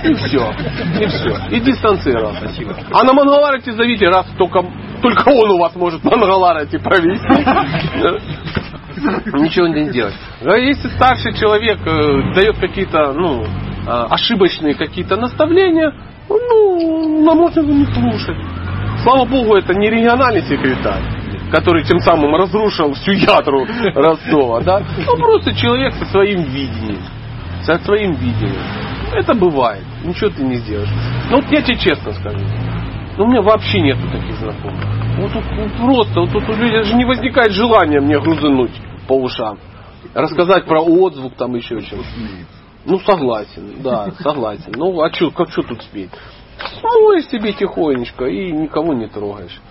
и 0.03 0.13
все. 0.13 0.53
И 0.99 1.07
все. 1.07 1.37
И 1.49 1.59
дистанцировался. 1.59 2.41
Спасибо. 2.41 2.75
А 2.91 3.03
на 3.03 3.13
Мангаларате 3.13 3.71
зовите, 3.71 4.07
раз 4.07 4.27
только, 4.37 4.63
только 5.01 5.29
он 5.29 5.51
у 5.51 5.57
вас 5.57 5.75
может 5.75 6.03
Мангаларате 6.03 6.77
провести. 6.79 7.25
Ничего 8.97 9.67
не 9.67 9.89
делать. 9.91 10.15
А 10.41 10.57
Если 10.57 10.87
старший 10.89 11.33
человек 11.33 11.79
э, 11.85 12.33
дает 12.33 12.57
какие-то, 12.59 13.13
ну, 13.13 13.43
э, 13.43 13.47
ошибочные 13.87 14.75
какие-то 14.75 15.17
наставления, 15.17 15.93
ну, 16.29 17.23
нам 17.25 17.37
можно 17.37 17.59
его 17.59 17.73
не 17.73 17.85
слушать. 17.85 18.37
Слава 19.03 19.25
Богу, 19.25 19.55
это 19.55 19.73
не 19.73 19.89
региональный 19.89 20.41
секретарь, 20.43 21.03
который 21.51 21.83
тем 21.83 21.99
самым 21.99 22.35
разрушил 22.35 22.93
всю 22.93 23.11
ядру 23.11 23.65
Ростова, 23.93 24.61
да? 24.61 24.83
Ну, 25.05 25.17
просто 25.17 25.53
человек 25.53 25.93
со 25.93 26.05
своим 26.05 26.43
видением. 26.43 27.01
Со 27.63 27.77
своим 27.79 28.13
видением. 28.13 28.61
Это 29.13 29.33
бывает. 29.33 29.83
Ничего 30.03 30.29
ты 30.29 30.43
не 30.43 30.55
сделаешь. 30.55 30.89
Ну, 31.29 31.37
вот 31.37 31.51
я 31.51 31.61
тебе 31.61 31.77
честно 31.77 32.11
скажу. 32.13 32.45
Ну, 33.17 33.25
у 33.25 33.27
меня 33.27 33.41
вообще 33.41 33.79
нету 33.79 34.01
таких 34.11 34.35
знакомых. 34.35 34.83
Вот 35.17 35.31
тут 35.31 35.43
вот 35.57 35.71
просто, 35.73 36.19
вот 36.19 36.31
тут 36.31 36.49
у 36.49 36.53
людей 36.53 36.79
даже 36.79 36.95
не 36.95 37.05
возникает 37.05 37.51
желания 37.51 38.01
мне 38.01 38.19
грузануть 38.19 38.73
по 39.07 39.13
ушам. 39.13 39.57
Рассказать 40.13 40.65
про 40.65 40.81
отзвук, 40.81 41.35
там 41.35 41.55
еще 41.55 41.79
что 41.79 41.97
Ну, 42.85 42.99
согласен, 42.99 43.81
да, 43.81 44.11
согласен. 44.19 44.73
Ну, 44.75 45.01
а 45.01 45.11
что, 45.13 45.31
как 45.31 45.49
что 45.49 45.63
тут 45.63 45.81
спеть? 45.81 46.11
Смоешь 46.79 47.27
себе 47.27 47.53
тихонечко 47.53 48.25
и 48.25 48.51
никого 48.51 48.93
не 48.93 49.07
трогаешь. 49.07 49.61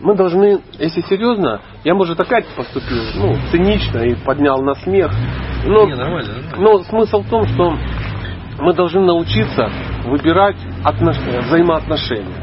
Мы 0.00 0.14
должны, 0.16 0.60
если 0.78 1.02
серьезно, 1.02 1.60
я, 1.84 1.94
может, 1.94 2.18
опять 2.18 2.46
поступил 2.56 3.02
ну, 3.16 3.36
цинично 3.50 3.98
и 3.98 4.14
поднял 4.14 4.62
на 4.62 4.74
смех. 4.76 5.12
Но, 5.66 5.86
Не, 5.86 5.94
нормально, 5.94 6.32
нормально. 6.32 6.56
но 6.58 6.78
смысл 6.84 7.20
в 7.22 7.28
том, 7.28 7.46
что 7.48 7.76
мы 8.60 8.72
должны 8.72 9.00
научиться 9.02 9.68
выбирать 10.06 10.56
отнош- 10.84 11.40
взаимоотношения. 11.46 12.42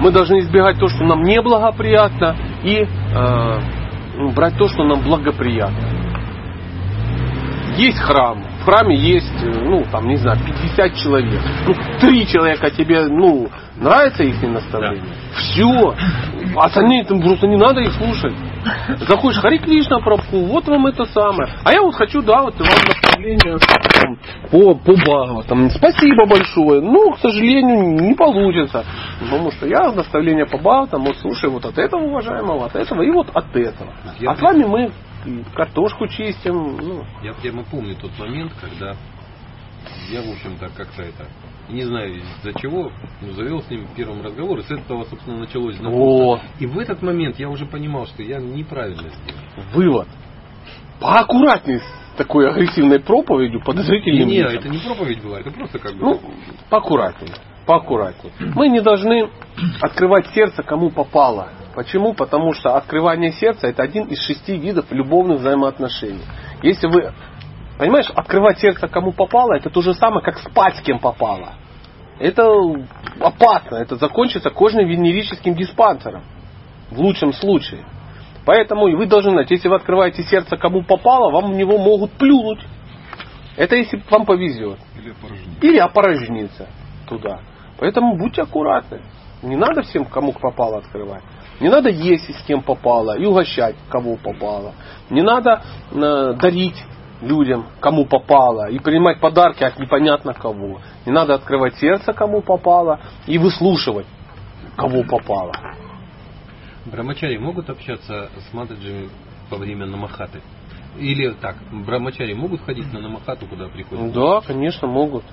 Мы 0.00 0.10
должны 0.12 0.38
избегать 0.40 0.78
то, 0.78 0.88
что 0.88 1.04
нам 1.04 1.22
неблагоприятно, 1.22 2.36
и 2.62 2.86
э, 2.86 3.60
ну, 4.16 4.30
брать 4.30 4.56
то, 4.56 4.68
что 4.68 4.84
нам 4.84 5.02
благоприятно. 5.02 5.88
Есть 7.76 7.98
храм, 7.98 8.42
в 8.60 8.64
храме 8.64 8.96
есть, 8.96 9.42
э, 9.42 9.50
ну, 9.64 9.84
там, 9.90 10.08
не 10.08 10.16
знаю, 10.16 10.38
50 10.44 10.94
человек. 10.96 11.40
Ну, 11.66 11.74
три 12.00 12.26
человека 12.26 12.70
тебе, 12.70 13.06
ну, 13.06 13.48
нравится 13.80 14.22
их 14.22 14.40
наставление? 14.42 15.04
Все. 15.34 15.94
А 16.56 16.66
остальные 16.66 17.04
там 17.04 17.20
просто 17.20 17.46
не 17.46 17.56
надо 17.56 17.80
их 17.80 17.92
слушать. 17.92 18.34
Заходишь, 19.08 19.40
Хари 19.40 19.58
Кришна 19.58 20.00
Прабху, 20.00 20.40
вот 20.46 20.66
вам 20.66 20.86
это 20.86 21.04
самое. 21.06 21.48
А 21.64 21.72
я 21.72 21.82
вот 21.82 21.94
хочу, 21.94 22.22
да, 22.22 22.42
вот 22.42 22.58
вам 22.58 22.68
наставление 22.86 23.58
там, 23.58 24.18
по, 24.50 24.74
по 24.74 24.92
Бхагаватам. 24.92 25.70
Спасибо 25.70 26.26
большое. 26.26 26.80
Ну, 26.80 27.12
к 27.12 27.18
сожалению, 27.18 28.00
не 28.02 28.14
получится. 28.14 28.84
Потому 29.20 29.50
что 29.52 29.66
я 29.66 29.92
наставление 29.92 30.46
по 30.46 30.58
Бхагаватам, 30.58 31.04
вот 31.04 31.16
слушай 31.18 31.48
вот 31.48 31.64
от 31.64 31.78
этого 31.78 32.02
уважаемого, 32.02 32.66
от 32.66 32.76
этого 32.76 33.02
и 33.02 33.10
вот 33.10 33.30
от 33.32 33.54
этого. 33.54 33.92
Я 34.18 34.32
А 34.32 34.36
с 34.36 34.40
вами 34.40 34.64
мы 34.64 34.90
картошку 35.54 36.06
чистим. 36.08 36.76
Ну, 36.76 37.04
Я 37.22 37.32
прямо 37.34 37.64
помню 37.64 37.94
тот 37.96 38.16
момент, 38.18 38.52
когда 38.60 38.94
я, 40.10 40.22
в 40.22 40.30
общем-то, 40.30 40.68
как-то 40.76 41.02
это, 41.02 41.26
не 41.68 41.82
знаю 41.84 42.16
из-за 42.16 42.58
чего, 42.58 42.90
ну, 43.20 43.32
завел 43.32 43.62
с 43.62 43.70
ним 43.70 43.86
первым 43.96 44.22
разговор, 44.22 44.58
и 44.58 44.62
с 44.62 44.70
этого, 44.70 45.04
собственно, 45.04 45.38
началось 45.38 45.76
знакомство. 45.76 46.40
И 46.58 46.66
в 46.66 46.78
этот 46.78 47.02
момент 47.02 47.38
я 47.38 47.48
уже 47.48 47.66
понимал, 47.66 48.06
что 48.06 48.22
я 48.22 48.38
неправильно 48.38 49.08
сделал. 49.08 49.66
вывод. 49.72 50.08
Поаккуратней 51.00 51.78
с 51.78 52.16
такой 52.16 52.50
агрессивной 52.50 52.98
проповедью, 53.00 53.62
подозрительным 53.64 54.28
Не, 54.28 54.42
лицам. 54.42 54.58
это 54.58 54.68
не 54.68 54.78
проповедь 54.78 55.22
была, 55.22 55.40
это 55.40 55.50
просто 55.50 55.78
как 55.78 55.92
бы... 55.94 56.00
Ну, 56.00 56.20
поаккуратнее. 56.68 57.34
Поаккуратнее. 57.66 58.32
Мы 58.54 58.68
не 58.68 58.80
должны 58.80 59.28
открывать 59.80 60.26
сердце 60.34 60.62
кому 60.62 60.90
попало. 60.90 61.50
Почему? 61.74 62.14
Потому 62.14 62.52
что 62.54 62.74
открывание 62.76 63.30
сердца 63.32 63.68
это 63.68 63.84
один 63.84 64.06
из 64.06 64.18
шести 64.22 64.56
видов 64.56 64.86
любовных 64.90 65.38
взаимоотношений. 65.38 66.24
Если 66.62 66.88
вы, 66.88 67.12
понимаешь, 67.78 68.10
открывать 68.14 68.58
сердце 68.58 68.88
кому 68.88 69.12
попало, 69.12 69.54
это 69.54 69.70
то 69.70 69.80
же 69.80 69.94
самое, 69.94 70.22
как 70.22 70.38
спать 70.38 70.76
с 70.76 70.82
кем 70.82 70.98
попало. 70.98 71.54
Это 72.18 72.44
опасно. 73.20 73.76
Это 73.76 73.96
закончится 73.96 74.50
кожно-венерическим 74.50 75.54
диспансером. 75.54 76.22
В 76.90 77.00
лучшем 77.00 77.32
случае. 77.32 77.84
Поэтому 78.44 78.88
и 78.88 78.94
вы 78.94 79.06
должны 79.06 79.30
знать, 79.32 79.50
если 79.50 79.68
вы 79.68 79.76
открываете 79.76 80.22
сердце 80.22 80.56
кому 80.56 80.82
попало, 80.82 81.30
вам 81.30 81.52
в 81.52 81.56
него 81.56 81.78
могут 81.78 82.12
плюнуть. 82.12 82.60
Это 83.56 83.76
если 83.76 84.02
вам 84.10 84.24
повезет. 84.24 84.78
Или 84.96 85.12
порожнить. 85.12 85.62
Или 85.64 85.78
опорожниться 85.78 86.66
туда. 87.06 87.40
Поэтому 87.78 88.16
будьте 88.16 88.42
аккуратны. 88.42 89.02
Не 89.42 89.56
надо 89.56 89.82
всем, 89.82 90.04
кому 90.04 90.32
попало, 90.32 90.78
открывать. 90.78 91.22
Не 91.60 91.68
надо 91.68 91.90
есть 91.90 92.34
с 92.34 92.42
кем 92.44 92.62
попало 92.62 93.18
и 93.18 93.26
угощать, 93.26 93.76
кого 93.90 94.16
попало. 94.16 94.72
Не 95.10 95.22
надо 95.22 95.62
э, 95.92 96.34
дарить 96.40 96.82
людям, 97.20 97.66
кому 97.80 98.04
попало, 98.04 98.70
и 98.70 98.78
принимать 98.78 99.20
подарки 99.20 99.64
от 99.64 99.78
непонятно 99.78 100.34
кого. 100.34 100.80
Не 101.06 101.12
надо 101.12 101.34
открывать 101.34 101.76
сердце, 101.76 102.12
кому 102.12 102.42
попало, 102.42 103.00
и 103.26 103.38
выслушивать, 103.38 104.06
кого 104.76 105.02
попало. 105.02 105.52
Брамачари 106.86 107.36
могут 107.38 107.68
общаться 107.70 108.30
с 108.36 108.54
матаджами 108.54 109.08
во 109.50 109.58
время 109.58 109.86
намахаты? 109.86 110.40
Или 110.98 111.30
так, 111.40 111.56
брамачари 111.70 112.34
могут 112.34 112.62
ходить 112.62 112.92
на 112.92 113.00
намахату, 113.00 113.46
куда 113.46 113.68
приходят? 113.68 114.12
Да, 114.12 114.40
конечно, 114.40 114.88
могут. 114.88 115.24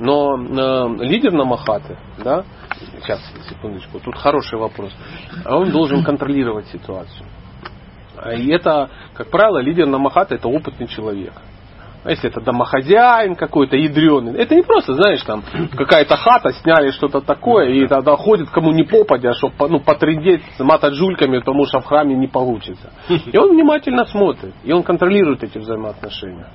Но 0.00 0.36
э, 0.36 1.04
лидер 1.04 1.32
Намахаты, 1.32 1.96
да, 2.18 2.44
сейчас, 3.00 3.20
секундочку, 3.48 4.00
тут 4.00 4.16
хороший 4.16 4.58
вопрос, 4.58 4.92
он 5.46 5.70
должен 5.70 6.02
контролировать 6.02 6.66
ситуацию. 6.66 7.24
И 8.32 8.48
это, 8.50 8.90
как 9.14 9.30
правило, 9.30 9.58
лидер 9.58 9.86
Намахаты 9.86 10.36
это 10.36 10.48
опытный 10.48 10.86
человек. 10.86 11.32
А 12.04 12.10
если 12.10 12.28
это 12.28 12.42
домохозяин 12.42 13.34
какой-то 13.34 13.76
ядреный, 13.76 14.34
это 14.38 14.54
не 14.54 14.62
просто, 14.62 14.92
знаешь, 14.92 15.22
там 15.22 15.42
какая-то 15.74 16.16
хата, 16.16 16.52
сняли 16.52 16.90
что-то 16.90 17.22
такое, 17.22 17.70
и 17.70 17.86
тогда 17.86 18.14
ходит 18.14 18.50
кому 18.50 18.72
не 18.72 18.84
попадя, 18.84 19.32
чтобы 19.32 19.54
ну, 19.70 19.80
потрындеть 19.80 20.42
с 20.58 20.60
матаджульками, 20.62 21.38
потому 21.38 21.64
что 21.64 21.80
в 21.80 21.86
храме 21.86 22.14
не 22.14 22.28
получится. 22.28 22.92
И 23.08 23.38
он 23.38 23.52
внимательно 23.52 24.04
смотрит, 24.04 24.52
и 24.64 24.72
он 24.72 24.82
контролирует 24.82 25.44
эти 25.44 25.56
взаимоотношения. 25.56 26.48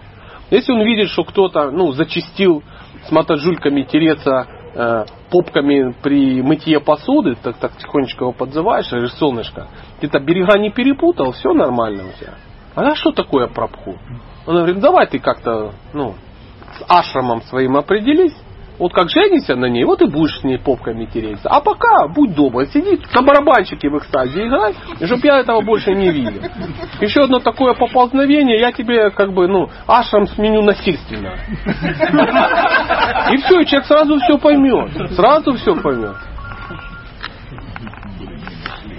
Если 0.52 0.72
он 0.72 0.84
видит, 0.84 1.10
что 1.10 1.24
кто-то 1.24 1.72
ну, 1.72 1.94
зачистил 1.94 2.62
с 3.08 3.12
матаджульками 3.12 3.82
тереться 3.84 4.46
э, 4.76 5.06
попками 5.30 5.94
при 6.02 6.42
мытье 6.42 6.80
посуды, 6.80 7.36
так, 7.42 7.58
так 7.58 7.78
тихонечко 7.78 8.26
его 8.26 8.34
подзываешь, 8.34 8.90
говоришь, 8.90 9.14
солнышко, 9.14 9.68
ты-то 10.00 10.20
берега 10.20 10.58
не 10.58 10.72
перепутал, 10.72 11.32
все 11.32 11.54
нормально 11.54 12.04
у 12.04 12.20
тебя. 12.20 12.34
А 12.76 12.96
что 12.96 13.12
такое 13.12 13.48
прабху? 13.48 13.98
Он 14.46 14.56
говорит, 14.56 14.80
давай 14.80 15.08
ты 15.08 15.20
как-то 15.20 15.74
ну, 15.94 16.16
с 16.78 16.84
ашрамом 16.88 17.42
своим 17.44 17.78
определись, 17.78 18.36
вот 18.80 18.94
как 18.94 19.10
женишься 19.10 19.56
на 19.56 19.66
ней, 19.66 19.84
вот 19.84 20.02
и 20.02 20.06
будешь 20.06 20.40
с 20.40 20.44
ней 20.44 20.58
попками 20.58 21.06
тереться. 21.06 21.50
А 21.50 21.60
пока, 21.60 22.08
будь 22.08 22.34
добр, 22.34 22.66
сиди 22.68 23.00
на 23.14 23.22
барабанчике 23.22 23.90
в 23.90 23.98
экстазе 23.98 24.48
играй, 24.48 24.74
и 25.00 25.06
чтоб 25.06 25.24
я 25.24 25.40
этого 25.40 25.62
больше 25.62 25.94
не 25.94 26.10
видел. 26.10 26.42
Еще 27.02 27.24
одно 27.24 27.40
такое 27.40 27.74
поползновение, 27.74 28.60
я 28.60 28.72
тебе 28.72 29.12
как 29.12 29.34
бы, 29.34 29.48
ну, 29.48 29.70
ашрам 29.86 30.26
сменю 30.28 30.62
насильственно. 30.64 31.36
И 33.32 33.38
все, 33.38 33.60
и 33.60 33.66
человек 33.66 33.86
сразу 33.86 34.18
все 34.20 34.38
поймет. 34.38 35.12
Сразу 35.14 35.54
все 35.54 35.76
поймет. 35.76 36.16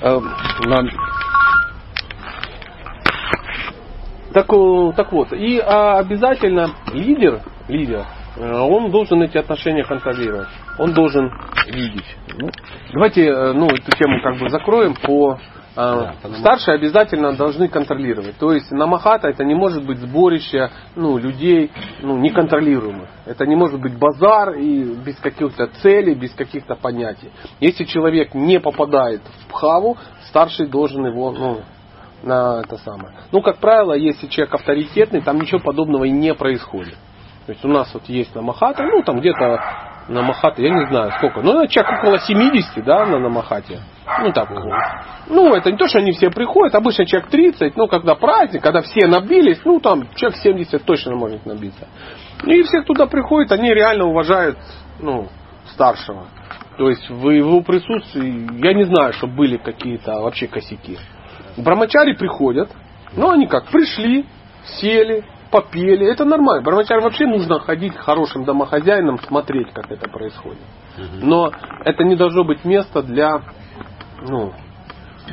Э, 0.03 0.19
нам- 0.67 0.89
Так, 4.33 4.47
э, 4.53 4.93
так 4.97 5.13
вот, 5.13 5.33
и 5.33 5.59
а, 5.59 5.99
обязательно 5.99 6.71
лидер, 6.93 7.41
лидер, 7.67 8.05
он 8.41 8.91
должен 8.91 9.23
эти 9.23 9.39
отношения 9.39 9.85
контролировать. 9.85 10.49
Он 10.79 10.93
должен 10.93 11.31
видеть. 11.67 12.17
Ну, 12.39 12.49
давайте 12.93 13.27
э, 13.27 13.53
ну, 13.53 13.67
эту 13.67 13.91
тему 13.93 14.21
как 14.23 14.39
бы 14.39 14.49
закроем 14.49 14.95
по 14.95 15.39
а, 15.77 16.15
Старшие 16.41 16.75
обязательно 16.75 17.33
должны 17.33 17.69
контролировать. 17.69 18.37
То 18.39 18.53
есть 18.53 18.71
намахата 18.73 19.29
это 19.29 19.45
не 19.45 19.55
может 19.55 19.87
быть 19.87 19.99
сборище 19.99 20.71
ну, 20.97 21.17
людей 21.17 21.71
ну, 22.03 22.19
неконтролируемых. 22.19 23.09
Это 23.25 23.47
не 23.47 23.55
может 23.55 23.81
быть 23.81 23.97
базар 23.97 24.55
и 24.55 24.83
без 24.83 25.17
каких-то 25.17 25.69
целей, 25.81 26.15
без 26.15 26.33
каких-то 26.33 26.75
понятий. 26.75 27.31
Если 27.61 27.85
человек 27.85 28.35
не 28.35 28.59
попадает 28.59 29.23
в 29.23 29.53
пхаву, 29.53 29.97
старший 30.29 30.67
должен 30.67 31.07
его 31.07 31.31
ну, 31.31 31.61
на 32.25 32.61
это 32.61 32.77
самое. 32.79 33.15
Ну, 33.31 33.41
как 33.41 33.59
правило, 33.59 33.93
если 33.93 34.27
человек 34.27 34.55
авторитетный, 34.55 35.21
там 35.21 35.41
ничего 35.41 35.61
подобного 35.61 36.05
и 36.05 36.11
не 36.11 36.35
происходит. 36.35 36.97
То 37.47 37.53
есть 37.53 37.65
у 37.65 37.69
нас 37.69 37.93
вот 37.95 38.05
есть 38.07 38.35
намахата, 38.35 38.83
ну 38.83 39.03
там 39.03 39.21
где-то 39.21 39.61
на 40.11 40.23
Махате, 40.23 40.65
я 40.65 40.71
не 40.71 40.87
знаю 40.89 41.13
сколько, 41.19 41.41
ну 41.41 41.67
человек 41.69 42.01
около 42.01 42.19
70, 42.19 42.85
да, 42.85 43.07
на 43.07 43.19
Намахате. 43.19 43.81
Ну 44.21 44.33
так, 44.33 44.51
ну 45.29 45.55
это 45.55 45.71
не 45.71 45.79
то, 45.79 45.87
что 45.87 45.99
они 45.99 46.13
все 46.13 46.31
приходят, 46.31 46.75
обычно 46.75 47.07
человек 47.07 47.31
30, 47.31 47.77
ну 47.77 47.87
когда 47.87 48.15
праздник, 48.17 48.63
когда 48.63 48.83
все 48.83 49.07
набились, 49.07 49.61
ну 49.65 49.79
там 49.81 50.09
человек 50.17 50.39
70 50.39 50.85
точно 50.85 51.15
может 51.15 51.47
набиться. 51.47 51.87
И 52.45 52.63
все 52.63 52.83
туда 52.83 53.07
приходят, 53.07 53.53
они 53.53 53.73
реально 53.73 54.07
уважают, 54.07 54.59
ну, 54.99 55.29
старшего. 55.73 56.27
То 56.77 56.89
есть 56.89 57.09
в 57.09 57.31
его 57.31 57.61
присутствии, 57.63 58.65
я 58.65 58.75
не 58.75 58.85
знаю, 58.85 59.13
что 59.13 59.27
были 59.27 59.59
какие-то 59.59 60.21
вообще 60.21 60.49
косяки. 60.49 60.99
Брамачари 61.57 62.15
приходят, 62.15 62.71
ну 63.15 63.31
они 63.31 63.47
как, 63.47 63.67
пришли, 63.67 64.27
сели, 64.81 65.25
попели, 65.51 66.07
это 66.11 66.25
нормально. 66.25 66.63
Брамачари 66.63 67.01
вообще 67.01 67.27
нужно 67.27 67.61
ходить 67.61 67.97
хорошим 67.97 68.45
домохозяинам, 68.45 69.19
смотреть, 69.19 69.73
как 69.73 69.91
это 69.91 70.09
происходит. 70.09 70.63
Но 71.23 71.51
это 71.85 72.05
не 72.05 72.17
должно 72.17 72.45
быть 72.45 72.65
место 72.65 73.03
для, 73.03 73.43
ну, 74.23 74.53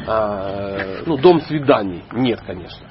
а, 0.07 1.02
ну, 1.06 1.18
дом 1.18 1.41
свиданий. 1.41 2.03
Нет, 2.11 2.41
конечно. 2.45 2.88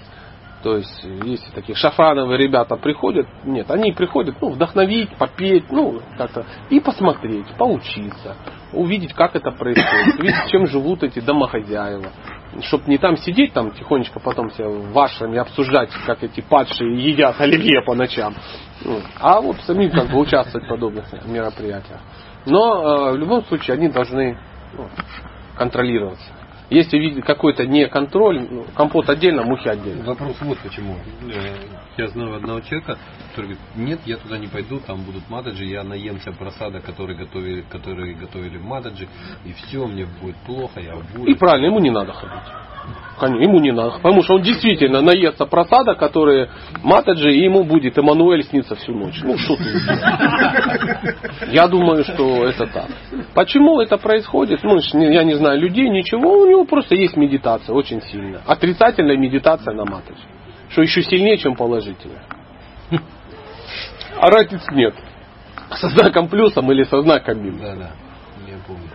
То 0.62 0.78
есть, 0.78 1.04
если 1.22 1.52
такие 1.52 1.76
шафрановые 1.76 2.38
ребята 2.38 2.76
приходят, 2.76 3.26
нет, 3.44 3.70
они 3.70 3.92
приходят, 3.92 4.36
ну, 4.40 4.50
вдохновить, 4.50 5.16
попеть, 5.16 5.70
ну, 5.70 6.00
как-то, 6.16 6.44
и 6.70 6.80
посмотреть, 6.80 7.46
поучиться, 7.56 8.34
увидеть, 8.72 9.12
как 9.14 9.36
это 9.36 9.52
происходит, 9.52 10.18
увидеть, 10.18 10.50
чем 10.50 10.66
живут 10.66 11.04
эти 11.04 11.20
домохозяева. 11.20 12.10
Чтобы 12.62 12.84
не 12.86 12.98
там 12.98 13.16
сидеть, 13.16 13.52
там 13.52 13.72
тихонечко 13.72 14.20
потом 14.20 14.50
себя 14.50 14.68
в 14.68 14.98
ашраме 14.98 15.40
обсуждать, 15.40 15.90
как 16.06 16.22
эти 16.22 16.40
падшие 16.40 16.96
едят 17.04 17.40
оливье 17.40 17.82
по 17.82 17.94
ночам. 17.94 18.34
А 19.18 19.40
вот 19.40 19.56
самим 19.62 19.90
как 19.90 20.10
бы 20.10 20.18
участвовать 20.18 20.66
в 20.66 20.68
подобных 20.70 21.04
мероприятиях. 21.26 22.00
Но 22.46 23.08
э, 23.08 23.12
в 23.12 23.16
любом 23.16 23.44
случае 23.44 23.74
они 23.74 23.88
должны 23.88 24.38
ну, 24.76 24.88
контролироваться. 25.56 26.35
Если 26.68 26.98
видит 26.98 27.24
какой-то 27.24 27.64
не 27.64 27.86
контроль, 27.86 28.40
ну, 28.50 28.66
компот 28.74 29.08
отдельно, 29.08 29.44
мухи 29.44 29.68
отдельно. 29.68 30.02
Вопрос 30.04 30.36
вот 30.40 30.58
почему. 30.58 30.96
Э, 31.32 31.54
Я 31.96 32.08
знаю 32.08 32.34
одного 32.36 32.60
человека, 32.60 32.98
который 33.30 33.46
говорит, 33.54 33.58
нет, 33.76 34.00
я 34.04 34.16
туда 34.16 34.36
не 34.36 34.48
пойду, 34.48 34.80
там 34.80 35.02
будут 35.02 35.30
мададжи, 35.30 35.64
я 35.64 35.84
наемся 35.84 36.32
просада, 36.32 36.80
которые 36.80 37.16
готовили, 37.16 37.62
которые 37.62 38.14
готовили 38.14 38.58
мададжи, 38.58 39.06
и 39.44 39.52
все, 39.52 39.86
мне 39.86 40.06
будет 40.20 40.36
плохо, 40.44 40.80
я 40.80 40.94
И 40.94 40.96
уволюсь. 41.16 41.38
правильно, 41.38 41.66
ему 41.66 41.78
не 41.78 41.90
надо 41.90 42.12
ходить. 42.12 42.42
Ему 43.22 43.60
не 43.60 43.72
надо. 43.72 43.92
Потому 44.02 44.22
что 44.22 44.34
он 44.34 44.42
действительно 44.42 45.00
наестся 45.00 45.46
просада, 45.46 45.94
которые 45.94 46.50
матаджи, 46.82 47.32
и 47.32 47.44
ему 47.44 47.64
будет 47.64 47.96
Эммануэль 47.96 48.42
снится 48.42 48.74
всю 48.74 48.92
ночь. 48.92 49.20
Ну, 49.22 49.38
что 49.38 49.56
ты. 49.56 49.64
Я 51.50 51.66
думаю, 51.66 52.04
что 52.04 52.46
это 52.46 52.66
так. 52.66 52.88
Почему 53.34 53.80
это 53.80 53.96
происходит? 53.96 54.62
Ну, 54.62 54.78
я 54.78 55.24
не 55.24 55.34
знаю 55.34 55.58
людей, 55.58 55.88
ничего. 55.88 56.42
У 56.42 56.46
него 56.46 56.64
просто 56.66 56.94
есть 56.94 57.16
медитация 57.16 57.74
очень 57.74 58.02
сильная. 58.02 58.42
Отрицательная 58.46 59.16
медитация 59.16 59.72
на 59.74 59.84
матаджи. 59.84 60.20
Что 60.68 60.82
еще 60.82 61.02
сильнее, 61.02 61.38
чем 61.38 61.56
положительная. 61.56 62.22
А 64.18 64.30
разницы 64.30 64.66
нет. 64.74 64.94
Со 65.70 65.88
знаком 65.88 66.28
плюсом 66.28 66.70
или 66.70 66.84
со 66.84 67.00
знаком 67.02 67.42
минус. 67.42 67.60
Да, 67.60 67.74
да, 67.74 67.90
я 68.46 68.58
помню. 68.66 68.88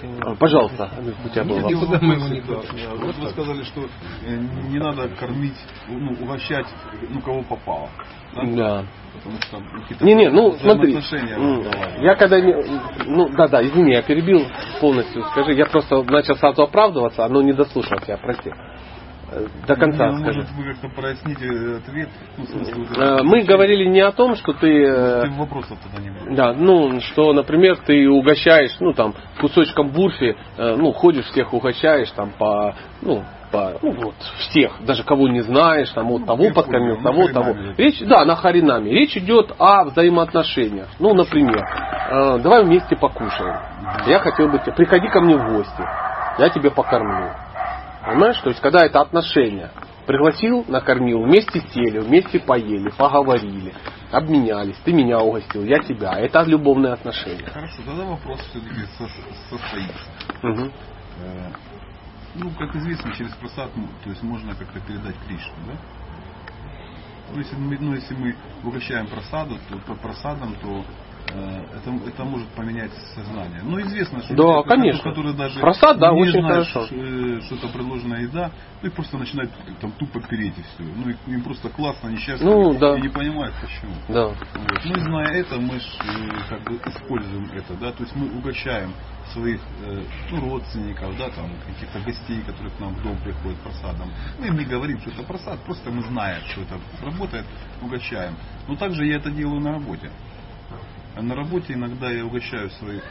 А 0.00 0.06
смотрите? 0.06 0.22
А, 0.26 0.34
Пожалуйста, 0.34 0.90
у 1.24 1.28
тебя 1.28 1.44
был 1.44 1.60
вопрос. 1.60 2.02
мы 2.02 2.14
его 2.14 2.28
не 2.28 2.40
да. 2.40 2.56
Вот 2.96 3.16
вы 3.16 3.28
сказали, 3.30 3.62
что 3.64 3.82
э, 4.24 4.36
не 4.68 4.78
надо 4.78 5.08
кормить, 5.08 5.56
ну, 5.88 6.12
угощать, 6.20 6.66
ну, 7.08 7.20
кого 7.20 7.42
попало. 7.42 7.88
Да? 8.34 8.42
Да. 8.44 8.84
Потому 9.14 9.40
что 9.42 9.58
какие-то 9.80 10.04
Не, 10.04 10.14
не, 10.14 10.30
ну 10.30 10.52
смотри, 10.52 10.96
я 12.00 12.14
когда 12.14 12.40
не, 12.40 12.54
ну 13.06 13.28
да, 13.30 13.48
да, 13.48 13.62
извини, 13.62 13.92
я 13.92 14.02
перебил 14.02 14.46
полностью, 14.80 15.22
скажи, 15.32 15.52
я 15.54 15.66
просто 15.66 16.02
начал 16.04 16.36
сразу 16.36 16.62
оправдываться, 16.62 17.26
но 17.28 17.42
не 17.42 17.52
дослушал 17.52 17.98
тебя, 17.98 18.16
прости. 18.16 18.52
До 19.66 19.76
конца 19.76 20.10
Ну, 20.10 20.18
скажи. 20.18 20.40
Может, 20.40 20.52
вы 20.56 20.64
как-то 20.64 20.88
проясните 21.00 21.76
ответ? 21.76 22.08
Ну, 22.36 22.44
в 22.44 22.48
смысле, 22.48 22.74
вот 22.88 22.98
Э, 22.98 23.22
Мы 23.22 23.42
говорили 23.42 23.84
не 23.86 24.00
о 24.00 24.12
том, 24.12 24.34
что 24.34 24.52
ты, 24.52 24.84
э, 24.84 25.22
Ты 25.26 25.30
вопросов 25.38 25.78
тогда 25.82 26.02
не 26.02 26.10
было. 26.10 26.34
да, 26.36 26.52
ну, 26.52 27.00
что, 27.00 27.32
например, 27.32 27.76
ты 27.86 28.08
угощаешь, 28.08 28.72
ну, 28.80 28.92
там, 28.92 29.14
кусочком 29.40 29.90
бурфи, 29.90 30.36
э, 30.56 30.76
ну, 30.76 30.92
ходишь 30.92 31.26
всех 31.26 31.52
угощаешь, 31.54 32.10
там, 32.10 32.30
по, 32.38 32.74
ну, 33.02 33.22
по, 33.52 33.74
ну, 33.82 33.92
вот, 33.92 34.14
всех, 34.48 34.72
даже 34.84 35.02
кого 35.04 35.28
не 35.28 35.40
знаешь, 35.42 35.90
там, 35.90 36.08
вот, 36.08 36.26
того 36.26 36.44
я 36.44 36.52
подкормил, 36.52 36.96
понял, 36.96 37.32
того, 37.32 37.52
того. 37.52 37.56
Речь, 37.78 38.00
да, 38.00 38.24
на 38.24 38.34
харинами. 38.36 38.90
Речь 38.90 39.16
идет 39.16 39.52
о 39.58 39.84
взаимоотношениях. 39.84 40.88
Ну, 40.98 41.14
например, 41.14 41.64
э, 42.10 42.38
давай 42.42 42.64
вместе 42.64 42.96
покушаем. 42.96 43.56
Я 44.06 44.18
хотел 44.20 44.48
бы, 44.48 44.58
тебе- 44.58 44.72
приходи 44.72 45.08
ко 45.08 45.20
мне 45.20 45.36
в 45.36 45.52
гости, 45.52 45.84
я 46.38 46.48
тебе 46.50 46.70
покормлю. 46.70 47.30
Понимаешь? 48.04 48.38
То 48.40 48.50
есть, 48.50 48.60
когда 48.60 48.84
это 48.84 49.00
отношения. 49.00 49.70
Пригласил, 50.06 50.64
накормил, 50.66 51.22
вместе 51.22 51.60
сели, 51.72 51.98
вместе 51.98 52.40
поели, 52.40 52.90
поговорили, 52.90 53.72
обменялись. 54.10 54.76
Ты 54.84 54.92
меня 54.92 55.20
угостил, 55.20 55.62
я 55.64 55.78
тебя. 55.80 56.18
Это 56.18 56.42
любовные 56.42 56.94
отношения. 56.94 57.46
Хорошо, 57.46 57.82
тогда 57.86 58.04
вопрос 58.04 58.40
все-таки 58.50 58.86
состоится. 59.48 60.08
Мгм. 60.42 60.72
Э, 61.22 61.50
Ну, 62.34 62.50
как 62.52 62.74
известно, 62.76 63.12
через 63.12 63.32
просад, 63.32 63.70
то 63.74 64.08
есть 64.08 64.22
можно 64.22 64.54
как-то 64.54 64.80
передать 64.80 65.16
Кришну, 65.26 65.54
да? 65.66 65.72
Ну, 67.32 67.38
если 67.38 67.56
мы, 67.56 67.76
ну, 67.78 67.94
если 67.94 68.14
мы 68.14 68.36
угощаем 68.64 69.06
просаду, 69.08 69.56
то 69.68 69.78
по 69.78 69.94
просадам, 69.94 70.54
то 70.62 70.84
это, 71.30 72.08
это 72.08 72.24
может 72.24 72.48
поменять 72.50 72.90
сознание. 73.14 73.60
Ну, 73.62 73.80
известно, 73.80 74.22
что 74.22 74.34
Да, 74.34 74.62
конечно. 74.68 75.02
которые 75.10 75.34
даже 75.34 75.60
Просад, 75.60 75.98
да, 75.98 76.12
не 76.12 76.20
очень 76.22 76.40
знают, 76.40 76.68
хорошо. 76.68 76.94
э, 76.94 77.40
что 77.42 77.54
это 77.56 77.68
предложенная 77.68 78.22
еда, 78.22 78.52
ну, 78.82 78.88
их 78.88 78.94
просто 78.94 79.18
начинают 79.18 79.52
там 79.80 79.92
тупо 79.92 80.20
переть 80.20 80.58
и 80.58 80.62
все. 80.62 80.82
Ну, 80.82 81.10
и- 81.10 81.32
им 81.32 81.42
просто 81.42 81.68
классно, 81.70 82.08
они 82.08 82.18
счастливы 82.18 82.50
Ну, 82.72 82.78
да. 82.78 82.96
и 82.96 83.00
не 83.02 83.08
понимают 83.08 83.54
почему. 83.60 83.92
Да. 84.08 84.28
Вот. 84.28 84.36
Ну 84.84 84.92
и 84.96 85.00
зная 85.00 85.28
это, 85.40 85.60
мы 85.60 85.78
ж, 85.78 85.82
э, 85.82 86.30
как 86.48 86.62
бы 86.64 86.80
используем 86.86 87.50
это, 87.52 87.74
да, 87.74 87.92
то 87.92 88.02
есть 88.02 88.14
мы 88.16 88.30
угощаем 88.38 88.92
своих 89.32 89.60
э, 89.84 90.02
ну, 90.32 90.50
родственников, 90.50 91.16
да, 91.16 91.28
там 91.30 91.50
каких-то 91.66 92.00
гостей, 92.00 92.42
которые 92.42 92.70
к 92.72 92.80
нам 92.80 92.94
в 92.94 93.02
дом 93.02 93.16
приходят 93.18 93.58
просадом. 93.60 94.10
Мы 94.38 94.48
им 94.48 94.56
не 94.58 94.64
говорим, 94.64 95.00
что 95.00 95.10
это 95.10 95.22
просад, 95.22 95.60
просто 95.64 95.90
мы 95.90 96.02
знаем, 96.02 96.42
что 96.46 96.62
это 96.62 96.80
работает, 97.02 97.44
угощаем. 97.80 98.34
Но 98.66 98.76
также 98.76 99.06
я 99.06 99.16
это 99.16 99.30
делаю 99.30 99.60
на 99.60 99.72
работе. 99.72 100.10
А 101.20 101.22
на 101.22 101.34
работе 101.34 101.74
иногда 101.74 102.10
я 102.10 102.24
угощаю 102.24 102.70
своих, 102.70 103.02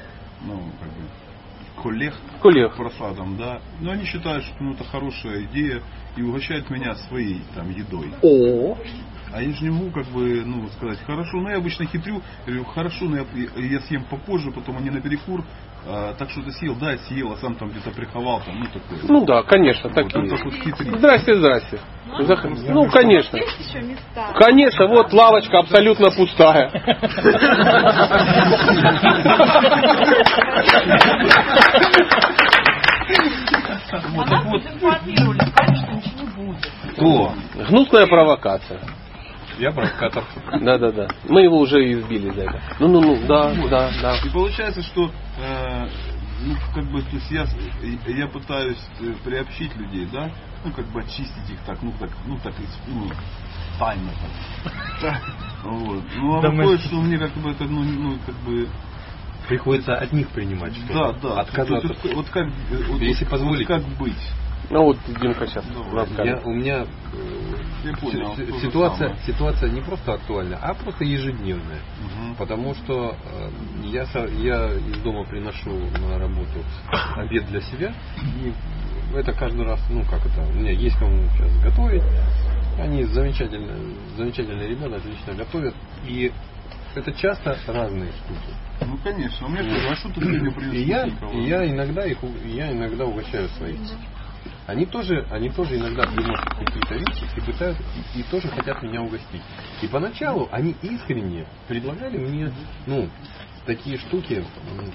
ну, 0.42 0.72
как 0.80 0.90
бы, 0.90 1.84
коллег, 1.84 2.16
Коллег. 2.42 2.76
просадом, 2.76 3.38
да. 3.38 3.62
Но 3.82 3.92
они 3.92 4.04
считают, 4.06 4.46
что 4.46 4.64
ну, 4.64 4.74
это 4.74 4.84
хорошая 4.84 5.44
идея 5.44 5.84
и 6.18 6.24
угощают 6.24 6.72
меня 6.72 6.96
своей 6.96 7.44
там 7.54 7.70
едой. 7.70 8.12
О, 8.24 8.76
А 9.32 9.44
я 9.44 9.52
же 9.52 9.64
не 9.64 9.70
могу 9.70 9.92
как 9.92 10.08
бы, 10.08 10.44
ну, 10.44 10.68
сказать, 10.70 10.98
хорошо, 11.06 11.38
ну 11.38 11.50
я 11.50 11.58
обычно 11.58 11.86
хитрю, 11.86 12.24
говорю, 12.48 12.64
хорошо, 12.66 13.06
но 13.06 13.18
я, 13.18 13.26
я 13.58 13.80
съем 13.82 14.04
попозже, 14.06 14.50
потом 14.52 14.78
они 14.78 14.90
на 14.90 15.02
перекур, 15.02 15.46
а, 15.88 16.14
так 16.18 16.30
что 16.30 16.42
ты 16.42 16.52
съел, 16.52 16.76
да, 16.76 16.98
съел, 17.08 17.32
а 17.34 17.38
сам 17.38 17.56
там 17.56 17.70
где-то 17.70 17.92
приховал, 17.92 18.42
там, 18.42 18.60
ну 18.60 18.66
такое. 18.66 19.00
ну 19.08 19.26
да, 19.26 19.44
конечно, 19.44 19.90
Вот 19.90 19.96
такие. 19.96 20.30
так 20.30 20.46
вот 20.46 20.54
хитрить. 20.54 20.98
Здрасте, 20.98 21.36
здрасте. 21.36 21.80
Зах- 22.22 22.72
Ну, 22.74 22.90
конечно. 22.90 23.38
Есть? 23.38 23.76
Конечно, 24.36 24.88
вот 24.88 25.14
лавочка 25.14 25.60
абсолютно 25.60 26.10
пустая. 26.12 26.72
А 33.92 34.26
нас 34.26 34.44
тут 34.44 34.74
информировали, 34.74 35.40
сказали, 35.40 35.76
что 35.76 35.92
ничего 35.94 36.22
не 36.22 36.46
будет. 36.46 36.68
О, 37.02 37.34
гнусная 37.68 38.08
провокация. 38.08 38.80
Я 39.60 39.72
провокатор. 39.74 40.24
Да, 40.62 40.78
да, 40.78 40.92
да. 40.92 41.08
Мы 41.28 41.42
его 41.44 41.60
уже 41.60 41.78
избили 41.94 42.30
за 42.32 42.44
это. 42.44 42.62
Ну, 42.80 42.88
ну, 42.88 43.02
ну, 43.02 43.28
да, 43.28 43.54
Вот. 43.54 43.70
да, 43.70 43.92
да. 44.02 44.16
И 44.24 44.30
получается, 44.30 44.82
что 44.84 45.12
э, 45.38 45.88
ну, 46.42 46.56
как 46.74 46.86
бы, 46.92 47.02
то 47.02 47.16
есть 47.16 47.30
я, 47.32 47.46
я 48.16 48.28
пытаюсь 48.28 48.78
э, 49.02 49.14
приобщить 49.24 49.76
людей, 49.76 50.06
да, 50.12 50.32
ну, 50.64 50.72
как 50.74 50.88
бы 50.92 51.02
очистить 51.02 51.50
их 51.50 51.62
так, 51.66 51.82
ну, 51.82 51.92
так, 52.00 52.10
ну, 52.26 52.40
так, 52.40 52.60
из- 52.60 52.80
ну, 52.88 53.12
тайно 53.78 54.14
так. 54.22 55.22
Вот. 55.64 56.04
Ну, 56.16 56.38
а 56.38 56.42
Да 56.42 56.52
мы- 56.52 56.64
выходит, 56.64 56.86
что 56.86 56.96
мне 57.02 57.20
как 57.20 57.34
бы 57.34 57.52
это, 57.52 57.66
ну, 57.66 57.84
ну, 57.84 58.20
как 58.26 58.36
бы, 58.44 58.70
Приходится 59.48 59.98
от 59.98 60.14
них 60.14 60.30
принимать 60.32 60.76
что-то. 60.76 60.94
да, 60.94 61.20
да. 61.20 61.42
Отказаться. 61.42 61.88
Вот, 61.88 62.04
вот- 62.04 62.14
вот 62.16 62.30
как, 62.30 62.48
э, 62.48 62.84
вот- 62.88 63.02
Если 63.02 63.26
вот 63.26 63.32
позволите. 63.32 63.66
как 63.66 63.84
быть? 63.98 64.18
Ну 64.70 64.84
вот 64.84 64.98
Димка 65.08 65.48
сейчас 65.48 65.66
расскажет. 65.92 66.26
Я, 66.26 66.42
у 66.44 66.54
меня 66.54 66.86
Я 67.84 67.92
э, 67.92 67.96
понял, 68.00 68.36
ситуация, 68.62 69.16
ситуация 69.26 69.70
не 69.72 69.82
просто 69.82 70.14
актуальна, 70.14 70.58
а 70.62 70.74
просто 70.74 71.04
ежедневная. 71.06 71.82
Мгм. 72.00 72.36
Потому 72.36 72.76
что 72.76 73.16
э, 73.26 73.50
я, 73.84 74.04
я 74.04 74.74
из 74.74 75.00
дома 75.02 75.26
приношу 75.26 75.72
на 75.72 76.20
работу 76.20 76.64
обед 77.16 77.48
для 77.48 77.62
себя. 77.62 77.94
И 78.38 78.54
это 79.16 79.34
каждый 79.34 79.66
раз, 79.66 79.80
ну 79.90 80.04
как 80.04 80.26
это, 80.26 80.42
у 80.42 80.54
меня 80.54 80.72
есть 80.72 80.98
кому 80.98 81.24
сейчас 81.36 81.52
готовить. 81.64 82.04
Они 82.78 83.04
замечательные, 83.06 83.96
замечательные 84.16 84.70
ребята, 84.70 84.98
отлично 84.98 85.34
готовят. 85.34 85.74
И 86.06 86.32
это 86.96 87.12
часто 87.14 87.58
разные 87.68 88.12
штуки. 88.12 88.56
Ну, 88.82 88.98
конечно. 89.04 89.48
У 89.48 89.50
меня 89.50 89.64
тоже, 89.64 89.88
а 89.90 89.96
что 89.96 90.10
ты 90.10 90.22
сегодня 90.22 90.52
принес 90.52 90.74
И 90.74 90.82
я, 90.84 91.06
и 91.06 91.42
я 91.48 91.70
иногда 91.70 92.06
их, 92.06 92.24
у- 92.24 92.34
я 92.46 92.72
иногда 92.72 93.06
угощаю 93.06 93.50
своих. 93.50 93.80
Они 94.70 94.86
тоже, 94.86 95.26
они 95.32 95.50
тоже 95.50 95.78
иногда 95.78 96.04
приносят 96.04 96.48
какие-то 96.50 96.94
вещи 96.94 97.24
и 97.36 97.42
пытаются, 97.42 97.84
и, 98.14 98.20
и 98.20 98.24
тоже 98.30 98.48
хотят 98.50 98.84
меня 98.84 99.02
угостить. 99.02 99.42
И 99.82 99.88
поначалу 99.88 100.48
они 100.52 100.76
искренне 100.84 101.48
предлагали 101.68 102.20
мне, 102.20 102.54
ну, 102.86 103.10
такие 103.66 103.98
штуки, 103.98 104.46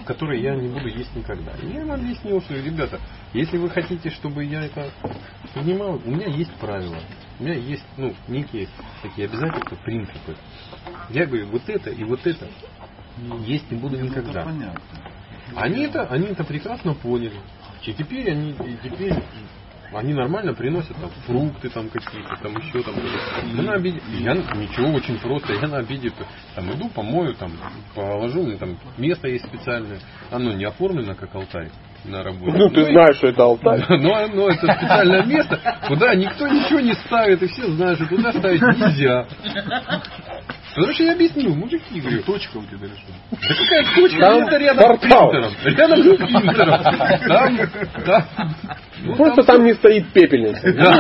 которые 0.06 0.42
я 0.42 0.54
не 0.54 0.68
буду 0.68 0.86
есть 0.86 1.12
никогда. 1.16 1.50
И 1.60 1.66
я 1.72 1.80
им 1.80 1.90
объяснил, 1.90 2.40
что, 2.42 2.54
ребята, 2.54 3.00
если 3.32 3.58
вы 3.58 3.68
хотите, 3.68 4.10
чтобы 4.10 4.44
я 4.44 4.64
это 4.64 4.92
принимал, 5.54 6.00
у 6.04 6.08
меня 6.08 6.28
есть 6.28 6.54
правила. 6.54 7.00
У 7.40 7.42
меня 7.42 7.54
есть, 7.54 7.84
ну, 7.96 8.14
некие 8.28 8.68
такие 9.02 9.26
обязательства, 9.26 9.74
принципы. 9.84 10.36
Я 11.10 11.26
говорю, 11.26 11.48
вот 11.48 11.68
это 11.68 11.90
и 11.90 12.04
вот 12.04 12.24
это 12.24 12.46
есть 13.40 13.68
не 13.72 13.78
буду 13.78 13.96
Ну, 13.98 14.06
это 14.06 14.20
никогда. 14.20 14.44
понятно. 14.44 14.80
Они 15.56 15.82
это, 15.82 16.04
они 16.04 16.28
это 16.28 16.44
прекрасно 16.44 16.94
поняли. 16.94 17.40
И 17.86 17.92
теперь 17.92 18.30
они, 18.30 18.52
и 18.52 18.78
теперь 18.82 19.14
они 19.96 20.12
нормально 20.14 20.54
приносят 20.54 20.96
там 20.96 21.10
фрукты 21.26 21.68
там 21.70 21.88
какие-то, 21.88 22.36
там 22.42 22.56
еще 22.56 22.82
там. 22.82 22.94
Мы 23.54 23.62
на 23.62 23.74
обеде, 23.74 24.00
я 24.08 24.34
ничего, 24.34 24.92
очень 24.92 25.18
просто, 25.18 25.52
я 25.54 25.68
на 25.68 25.78
обеде 25.78 26.12
там 26.54 26.70
иду, 26.72 26.88
помою, 26.88 27.34
там, 27.34 27.52
положу, 27.94 28.42
меня 28.42 28.58
там 28.58 28.76
место 28.98 29.28
есть 29.28 29.46
специальное, 29.46 30.00
оно 30.30 30.52
не 30.52 30.64
оформлено 30.64 31.14
как 31.14 31.34
алтарь 31.34 31.70
на 32.04 32.22
работе. 32.22 32.56
Ну, 32.56 32.68
ты 32.70 32.82
и- 32.82 32.92
знаешь, 32.92 33.16
что 33.16 33.28
это 33.28 33.42
алтарь. 33.44 33.84
но, 33.88 34.26
но 34.28 34.48
это 34.48 34.74
специальное 34.74 35.24
место, 35.24 35.60
куда 35.88 36.14
никто 36.14 36.46
ничего 36.48 36.80
не 36.80 36.94
ставит, 36.94 37.42
и 37.42 37.46
все 37.46 37.66
знают, 37.72 37.98
что 37.98 38.08
туда 38.08 38.32
ставить 38.32 38.62
нельзя. 38.62 39.26
Что 40.74 41.02
я 41.04 41.12
объяснил, 41.12 41.54
мужики, 41.54 42.00
говорю, 42.00 42.22
Точка 42.24 42.56
у 42.58 42.64
тебя 42.64 42.86
решила. 42.88 43.14
да 43.30 43.36
какая 43.38 43.84
точка? 43.94 44.20
Там 44.20 44.46
это 44.46 44.56
рядом 44.56 44.98
портал. 44.98 45.32
с 45.32 45.54
принтером. 45.54 45.54
Рядом 45.64 45.98
с 46.02 46.16
принтером. 46.16 46.82
Там, 47.28 47.58
там, 48.04 48.24
ну, 49.04 49.14
Просто 49.16 49.42
там 49.44 49.64
не 49.64 49.74
стоит 49.74 50.12
пепельница. 50.12 50.72
да. 50.72 50.96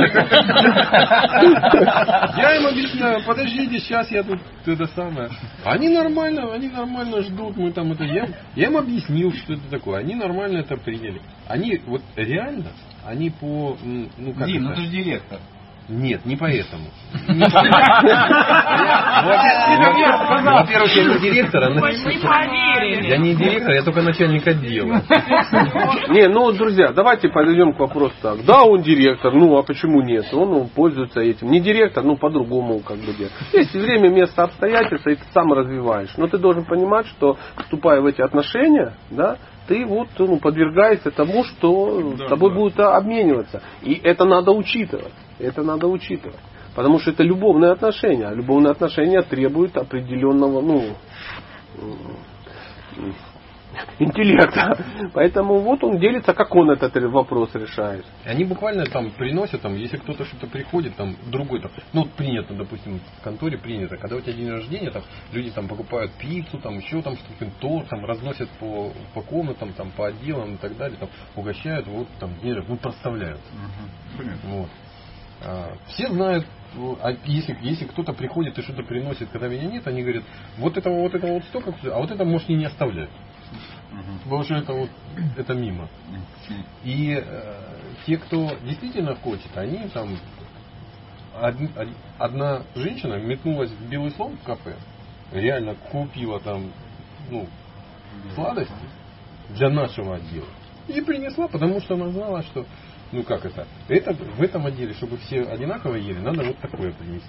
Я 2.36 2.56
им 2.56 2.66
объясняю, 2.66 3.22
подождите, 3.24 3.78
сейчас 3.80 4.10
я 4.10 4.22
тут 4.22 4.40
это 4.66 4.86
самое. 4.88 5.30
Они 5.64 5.88
нормально, 5.88 6.52
они 6.52 6.68
нормально 6.68 7.22
ждут, 7.22 7.56
мы 7.56 7.72
там 7.72 7.92
это. 7.92 8.04
Я, 8.04 8.28
я 8.54 8.66
им 8.68 8.76
объяснил, 8.76 9.32
что 9.32 9.54
это 9.54 9.70
такое. 9.70 9.98
Они 10.00 10.14
нормально 10.14 10.58
это 10.58 10.76
приняли. 10.76 11.20
Они 11.48 11.80
вот 11.86 12.02
реально, 12.16 12.70
они 13.04 13.30
по, 13.30 13.76
ну 13.82 14.34
как 14.34 14.46
Дим, 14.46 14.64
ну 14.64 14.70
это? 14.70 14.80
ты 14.80 14.86
же 14.86 14.92
директор. 14.92 15.38
Нет, 15.88 16.24
не 16.24 16.36
поэтому. 16.36 16.86
Во-первых, 20.44 20.96
я 20.96 21.04
не 21.04 21.18
директор, 21.18 21.64
а 21.64 21.70
поверили. 21.74 23.06
я 23.06 23.18
не 23.18 23.34
директор, 23.34 23.72
я 23.72 23.82
только 23.82 24.00
начальник 24.00 24.46
отдела. 24.46 25.02
Не, 26.08 26.28
ну, 26.28 26.52
друзья, 26.52 26.92
давайте 26.92 27.28
подойдем 27.28 27.74
к 27.74 27.78
вопросу 27.78 28.14
так. 28.22 28.44
Да, 28.46 28.62
он 28.62 28.80
директор, 28.82 29.34
ну, 29.34 29.58
а 29.58 29.62
почему 29.62 30.00
нет? 30.00 30.24
Он, 30.32 30.50
ну, 30.50 30.68
пользуется 30.74 31.20
этим. 31.20 31.50
Не 31.50 31.60
директор, 31.60 32.02
ну, 32.02 32.16
по-другому 32.16 32.80
как 32.80 32.96
бы 32.98 33.12
делать. 33.12 33.32
Есть 33.52 33.74
время, 33.74 34.08
место, 34.08 34.44
обстоятельства, 34.44 35.10
и 35.10 35.16
ты 35.16 35.24
сам 35.34 35.52
развиваешь. 35.52 36.14
Но 36.16 36.28
ты 36.28 36.38
должен 36.38 36.64
понимать, 36.64 37.06
что, 37.08 37.36
вступая 37.58 38.00
в 38.00 38.06
эти 38.06 38.22
отношения, 38.22 38.94
да, 39.10 39.36
ты 39.66 39.84
вот 39.86 40.08
ну, 40.18 40.38
подвергаешься 40.38 41.10
тому, 41.10 41.44
что 41.44 42.16
с 42.16 42.28
тобой 42.28 42.52
будут 42.52 42.78
а, 42.80 42.96
обмениваться. 42.96 43.62
И 43.82 43.94
это 43.94 44.24
надо 44.24 44.52
учитывать. 44.52 45.12
Это 45.38 45.62
надо 45.62 45.86
учитывать. 45.86 46.38
Потому 46.74 46.98
что 46.98 47.10
это 47.10 47.22
любовные 47.22 47.72
отношения. 47.72 48.26
А 48.26 48.34
любовные 48.34 48.72
отношения 48.72 49.22
требуют 49.22 49.76
определенного, 49.76 50.60
ну, 50.60 50.84
интеллекта. 53.98 54.78
Поэтому 55.12 55.60
вот 55.60 55.82
он 55.84 55.98
делится, 55.98 56.32
как 56.34 56.54
он 56.54 56.70
этот 56.70 56.94
вопрос 57.04 57.54
решает. 57.54 58.04
И 58.24 58.28
Они 58.28 58.44
буквально 58.44 58.84
там 58.86 59.10
приносят, 59.12 59.62
там, 59.62 59.74
если 59.76 59.96
кто-то 59.96 60.24
что-то 60.24 60.46
приходит, 60.46 60.96
там, 60.96 61.16
другой 61.26 61.60
там, 61.60 61.70
ну, 61.92 62.02
вот 62.02 62.12
принято, 62.12 62.54
допустим, 62.54 63.00
в 63.18 63.22
конторе 63.22 63.58
принято, 63.58 63.96
когда 63.96 64.16
у 64.16 64.20
тебя 64.20 64.32
день 64.32 64.50
рождения, 64.50 64.90
там, 64.90 65.02
люди 65.32 65.50
там 65.50 65.68
покупают 65.68 66.12
пиццу, 66.12 66.58
там, 66.58 66.78
еще 66.78 67.02
там 67.02 67.16
что-то, 67.16 67.50
торт, 67.60 67.88
там, 67.88 68.04
разносят 68.04 68.48
по, 68.60 68.92
по 69.14 69.22
комнатам, 69.22 69.72
там, 69.72 69.90
по 69.90 70.08
отделам 70.08 70.54
и 70.54 70.58
так 70.58 70.76
далее, 70.76 70.98
там, 70.98 71.08
угощают, 71.36 71.86
вот, 71.86 72.08
там, 72.18 72.34
день 72.40 72.54
ну, 72.68 72.76
проставляют. 72.76 73.40
Вот. 74.44 74.68
А, 75.42 75.76
Все 75.88 76.08
знают, 76.08 76.46
а 77.02 77.12
если, 77.24 77.56
если 77.62 77.84
кто-то 77.86 78.12
приходит 78.12 78.58
и 78.58 78.62
что-то 78.62 78.82
приносит, 78.82 79.28
когда 79.30 79.48
меня 79.48 79.66
нет, 79.66 79.86
они 79.86 80.02
говорят, 80.02 80.24
вот 80.58 80.76
этого 80.76 81.00
вот 81.00 81.14
этого 81.14 81.34
вот 81.34 81.44
столько, 81.44 81.74
а 81.84 82.00
вот 82.00 82.10
это 82.10 82.24
можешь 82.24 82.48
и 82.48 82.54
не 82.54 82.64
оставлять. 82.64 83.10
Потому 84.24 84.42
что 84.44 84.54
это 84.54 84.72
вот 84.72 84.90
это 85.36 85.54
мимо. 85.54 85.88
И 86.84 87.14
э, 87.22 87.78
те, 88.06 88.16
кто 88.18 88.50
действительно 88.62 89.14
хочет, 89.16 89.56
они 89.56 89.88
там 89.88 90.16
од- 91.40 91.76
од- 91.76 91.96
одна 92.18 92.62
женщина 92.74 93.14
метнулась 93.14 93.70
в 93.70 93.88
белый 93.88 94.10
слон 94.12 94.36
в 94.36 94.42
кафе, 94.42 94.76
реально 95.32 95.74
купила 95.90 96.40
там 96.40 96.70
ну, 97.30 97.46
сладости 98.34 98.72
для 99.50 99.70
нашего 99.70 100.16
отдела. 100.16 100.46
И 100.88 101.00
принесла, 101.00 101.48
потому 101.48 101.80
что 101.80 101.94
она 101.94 102.08
знала, 102.10 102.42
что 102.42 102.66
ну 103.12 103.22
как 103.22 103.44
это? 103.46 103.66
Это 103.88 104.12
в 104.12 104.42
этом 104.42 104.66
отделе, 104.66 104.92
чтобы 104.94 105.18
все 105.18 105.42
одинаково 105.42 105.94
ели, 105.96 106.18
надо 106.18 106.44
вот 106.44 106.58
такое 106.58 106.92
принести. 106.92 107.28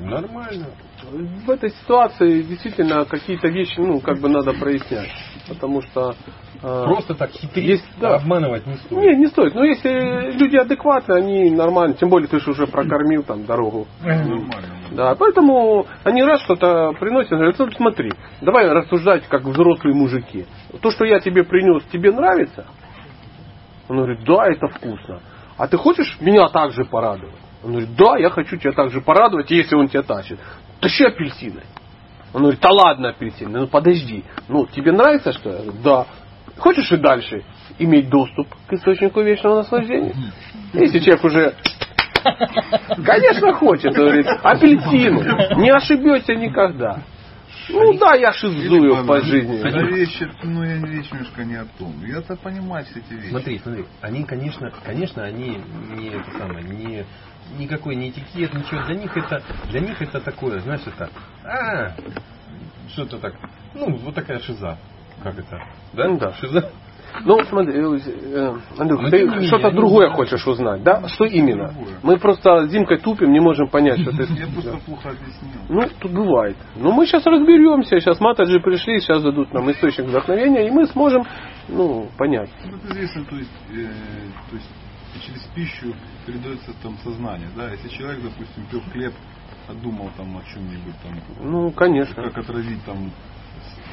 Нормально. 0.00 0.66
В 1.02 1.50
этой 1.50 1.70
ситуации 1.70 2.42
действительно 2.42 3.04
какие-то 3.04 3.48
вещи, 3.48 3.78
ну, 3.78 4.00
как 4.00 4.20
бы 4.20 4.28
надо 4.28 4.52
прояснять. 4.54 5.10
Потому 5.48 5.82
что... 5.82 6.14
э, 6.62 6.84
Просто 6.86 7.14
так 7.14 7.30
хитрить, 7.30 7.64
есть, 7.64 7.84
да. 8.00 8.16
обманывать 8.16 8.66
не 8.66 8.76
стоит. 8.76 8.92
Не, 8.92 9.16
не 9.16 9.26
стоит. 9.26 9.54
Но 9.54 9.64
если 9.64 10.32
люди 10.38 10.56
адекватные, 10.56 11.18
они 11.18 11.50
нормально. 11.50 11.94
Тем 11.94 12.08
более 12.08 12.28
ты 12.28 12.40
же 12.40 12.50
уже 12.50 12.66
прокормил 12.66 13.22
там 13.22 13.44
дорогу. 13.44 13.86
Нормально. 14.02 14.68
Да, 14.92 15.14
поэтому 15.16 15.86
они 16.04 16.22
раз 16.22 16.42
что-то 16.42 16.92
приносят, 16.98 17.32
говорят, 17.32 17.58
«Ну, 17.58 17.70
смотри, 17.72 18.12
давай 18.40 18.68
рассуждать 18.68 19.26
как 19.28 19.42
взрослые 19.42 19.94
мужики. 19.94 20.46
То, 20.80 20.90
что 20.90 21.04
я 21.04 21.20
тебе 21.20 21.44
принес, 21.44 21.82
тебе 21.92 22.10
нравится? 22.12 22.66
Он 23.88 23.96
говорит, 23.98 24.20
да, 24.24 24.46
это 24.46 24.68
вкусно. 24.68 25.20
А 25.58 25.68
ты 25.68 25.76
хочешь 25.76 26.16
меня 26.20 26.48
также 26.48 26.84
порадовать? 26.84 27.34
Он 27.62 27.70
говорит, 27.72 27.94
да, 27.96 28.16
я 28.18 28.30
хочу 28.30 28.56
тебя 28.56 28.72
также 28.72 29.00
порадовать, 29.00 29.50
если 29.50 29.74
он 29.74 29.88
тебя 29.88 30.02
тащит. 30.02 30.38
Тащи 30.80 31.04
апельсины. 31.04 31.62
Он 32.34 32.42
говорит, 32.42 32.60
да 32.60 32.68
ладно 32.70 33.10
апельсины, 33.10 33.60
ну 33.60 33.66
подожди. 33.68 34.24
Ну, 34.48 34.66
тебе 34.66 34.90
нравится 34.90 35.32
что? 35.32 35.50
Я 35.50 35.56
говорю, 35.56 35.72
да. 35.84 36.06
Хочешь 36.58 36.90
и 36.92 36.96
дальше 36.96 37.44
иметь 37.78 38.10
доступ 38.10 38.48
к 38.66 38.72
источнику 38.72 39.22
вечного 39.22 39.58
наслаждения? 39.58 40.14
Если 40.72 40.98
человек 40.98 41.24
уже 41.24 41.54
Конечно 43.04 43.52
хочет, 43.54 43.92
говорит, 43.94 44.26
апельсины. 44.42 45.60
Не 45.60 45.70
ошибешься 45.70 46.34
никогда. 46.34 47.02
Ну 47.68 47.94
да, 47.98 48.14
я 48.14 48.32
шизую 48.32 49.06
по 49.06 49.20
жизни. 49.20 49.60
Это 49.60 49.78
вещь, 49.86 50.20
ну, 50.42 50.64
я 50.64 50.80
речь 50.80 51.10
немножко 51.12 51.44
не 51.44 51.54
о 51.54 51.64
том. 51.78 51.94
Я-то 52.04 52.36
понимаю 52.36 52.84
все 52.84 53.00
эти 53.00 53.14
вещи. 53.14 53.30
Смотри, 53.30 53.58
смотри, 53.62 53.84
они, 54.02 54.24
конечно, 54.24 54.70
конечно, 54.84 55.22
они 55.22 55.60
не 55.96 56.08
это 56.08 56.30
самое, 56.38 56.64
не 56.64 57.04
никакой 57.58 57.96
не 57.96 58.10
этикет, 58.10 58.54
ничего. 58.54 58.82
Для 58.86 58.96
них 58.96 59.16
это, 59.16 59.42
для 59.70 59.80
них 59.80 60.00
это 60.00 60.20
такое, 60.20 60.60
знаешь, 60.60 60.82
это, 60.86 61.10
а, 61.44 61.94
что-то 62.88 63.18
так, 63.18 63.34
ну, 63.74 63.96
вот 63.96 64.14
такая 64.14 64.38
шиза, 64.40 64.78
как 65.22 65.38
это, 65.38 65.58
да? 65.92 66.08
Ну 66.08 66.18
да. 66.18 66.32
Шиза. 66.34 66.70
Ну, 67.22 67.38
смотри, 67.44 67.74
э, 67.74 67.98
э, 68.32 68.54
Андрюх, 68.76 69.02
Но 69.02 69.10
ты 69.10 69.46
что-то 69.46 69.70
другое 69.70 70.10
хочешь 70.10 70.44
узнать, 70.46 70.82
да? 70.82 71.06
Что 71.08 71.24
именно? 71.24 71.68
Другое. 71.68 71.94
Мы 72.02 72.18
просто 72.18 72.66
с 72.66 72.70
Димкой 72.70 72.98
тупим, 72.98 73.30
не 73.30 73.40
можем 73.40 73.68
понять, 73.68 74.00
что 74.00 74.10
ты... 74.10 74.24
Я 74.34 74.46
просто 74.48 74.78
плохо 74.84 75.10
объяснил. 75.10 75.60
Ну, 75.68 75.82
тут 76.00 76.12
бывает. 76.12 76.56
Но 76.74 76.90
мы 76.90 77.06
сейчас 77.06 77.24
разберемся, 77.24 78.00
сейчас 78.00 78.20
матаджи 78.20 78.58
пришли, 78.58 78.98
сейчас 79.00 79.22
дадут 79.22 79.52
нам 79.54 79.70
источник 79.70 80.06
вдохновения, 80.06 80.66
и 80.66 80.70
мы 80.70 80.86
сможем, 80.86 81.24
ну, 81.68 82.08
понять. 82.18 82.50
Ну, 82.64 82.76
это 82.78 82.88
известно, 82.88 83.24
то 83.26 83.36
есть, 83.36 83.50
э, 83.70 83.86
то 84.50 84.56
есть 84.56 84.70
через 85.20 85.42
пищу 85.54 85.94
передается 86.26 86.72
там 86.82 86.96
сознание, 87.04 87.48
да, 87.56 87.70
если 87.70 87.88
человек, 87.88 88.22
допустим, 88.22 88.66
пил 88.66 88.80
хлеб, 88.92 89.14
а 89.68 89.74
думал 89.74 90.10
там 90.16 90.36
о 90.36 90.42
чем-нибудь 90.44 90.94
там, 91.02 91.18
Ну, 91.40 91.70
конечно. 91.72 92.14
как 92.22 92.36
отразить 92.38 92.84
там, 92.84 93.10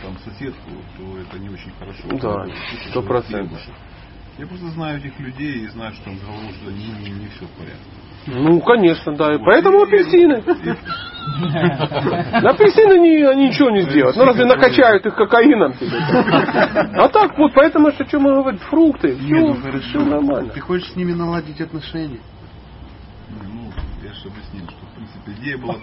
там 0.02 0.18
соседку, 0.26 0.70
то 0.98 1.18
это 1.20 1.40
не 1.40 1.50
очень 1.50 1.72
хорошо. 1.80 2.04
Да, 2.22 2.48
сто 2.90 3.02
процентов. 3.04 3.60
Я 4.38 4.48
просто 4.48 4.70
знаю 4.70 4.98
этих 5.00 5.20
людей 5.20 5.66
и 5.66 5.68
знаю, 5.68 5.94
что 5.94 6.06
там 6.06 6.18
с 6.18 6.22
головой 6.22 6.54
что 6.62 6.72
не, 6.72 6.88
не, 6.88 7.10
не 7.20 7.28
все 7.28 7.46
в 7.46 7.50
порядке. 7.52 7.80
Ну, 8.28 8.60
конечно, 8.62 9.16
да. 9.16 9.34
И 9.34 9.38
Вот. 9.38 9.46
поэтому 9.46 9.80
И- 9.80 9.84
апельсины. 9.88 10.44
На 12.42 12.50
апельсины 12.52 12.94
они, 12.94 13.22
они 13.24 13.48
ничего 13.50 13.70
не 13.70 13.82
сделают. 13.82 14.16
Ну, 14.18 14.26
разве 14.26 14.46
накачают 14.46 15.06
их 15.06 15.16
кокаином? 15.16 15.74
А 15.82 17.08
так 17.10 17.38
вот, 17.38 17.52
поэтому, 17.54 17.92
что, 17.92 18.06
что 18.08 18.20
мы 18.20 18.34
говорим, 18.34 18.60
фрукты, 18.60 19.16
Не, 19.16 19.40
ну 19.40 19.54
все, 19.54 19.62
хорошо. 19.62 19.88
все 19.90 20.00
нормально. 20.06 20.50
Ты 20.54 20.60
хочешь 20.62 20.92
с 20.92 20.96
ними 20.96 21.14
наладить 21.14 21.60
отношения? 21.62 22.20
Ну, 23.30 23.72
я 24.04 24.14
же 24.14 24.28
объяснил, 24.30 24.68
что 24.70 24.86
в 24.86 24.96
принципе 24.96 25.32
идея 25.42 25.58
была... 25.58 25.76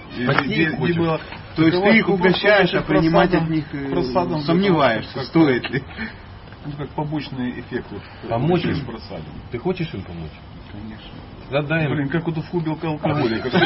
Идея- 0.45 0.77
идея 0.77 0.99
была- 1.01 1.21
То 1.57 1.63
есть 1.67 1.83
ты 1.83 1.99
их 1.99 2.09
Ну, 2.09 2.15
угощаешь, 2.15 2.75
а 2.75 2.83
принимать 2.83 3.31
просадом- 3.31 3.45
от 3.45 3.51
них 3.51 3.65
э, 3.75 3.91
просадом 3.91 4.41
сомневаешься, 4.43 5.23
стоит 5.23 5.71
ли. 5.71 5.83
Ну, 6.67 6.73
как 6.77 6.89
побочный 6.91 7.61
эффект. 7.61 7.87
Вот, 7.91 8.03
Помочь 8.29 8.63
с 8.63 8.65
им? 8.67 8.85
просадом. 8.85 9.25
Ты 9.51 9.59
хочешь 9.59 9.93
им 9.95 10.03
помочь? 10.03 10.31
Конечно. 10.73 11.08
Задай 11.51 11.89
Блин, 11.89 12.09
как 12.11 12.27
вот 12.27 12.37
у 12.37 12.43
фубилка 12.43 12.89
алкоголика. 12.89 13.49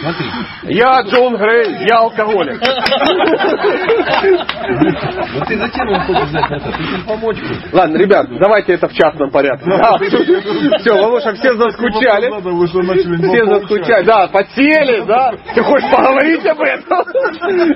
Смотри, 0.00 0.26
Я 0.68 1.02
Джон 1.02 1.36
Грей, 1.36 1.86
я 1.88 1.98
алкоголик. 1.98 2.60
ну 5.34 5.44
ты 5.46 5.58
зачем 5.58 5.88
им 5.88 6.00
хочешь 6.02 6.28
знать 6.28 6.50
это? 6.50 6.70
Ты 6.70 6.82
им 6.82 7.04
помочь 7.04 7.38
хочешь. 7.40 7.72
Ладно, 7.72 7.96
ребят, 7.96 8.26
давайте 8.38 8.74
это 8.74 8.86
в 8.88 8.92
частном 8.92 9.30
порядке. 9.30 9.64
Все, 10.78 11.20
что 11.20 11.34
все 11.34 11.54
заскучали. 11.56 12.28
Все 13.28 13.44
заскучали, 13.46 14.04
да, 14.04 14.28
подсели, 14.28 15.04
да. 15.06 15.32
Ты 15.54 15.62
хочешь 15.62 15.90
поговорить 15.90 16.46
об 16.46 16.60
этом? 16.60 17.04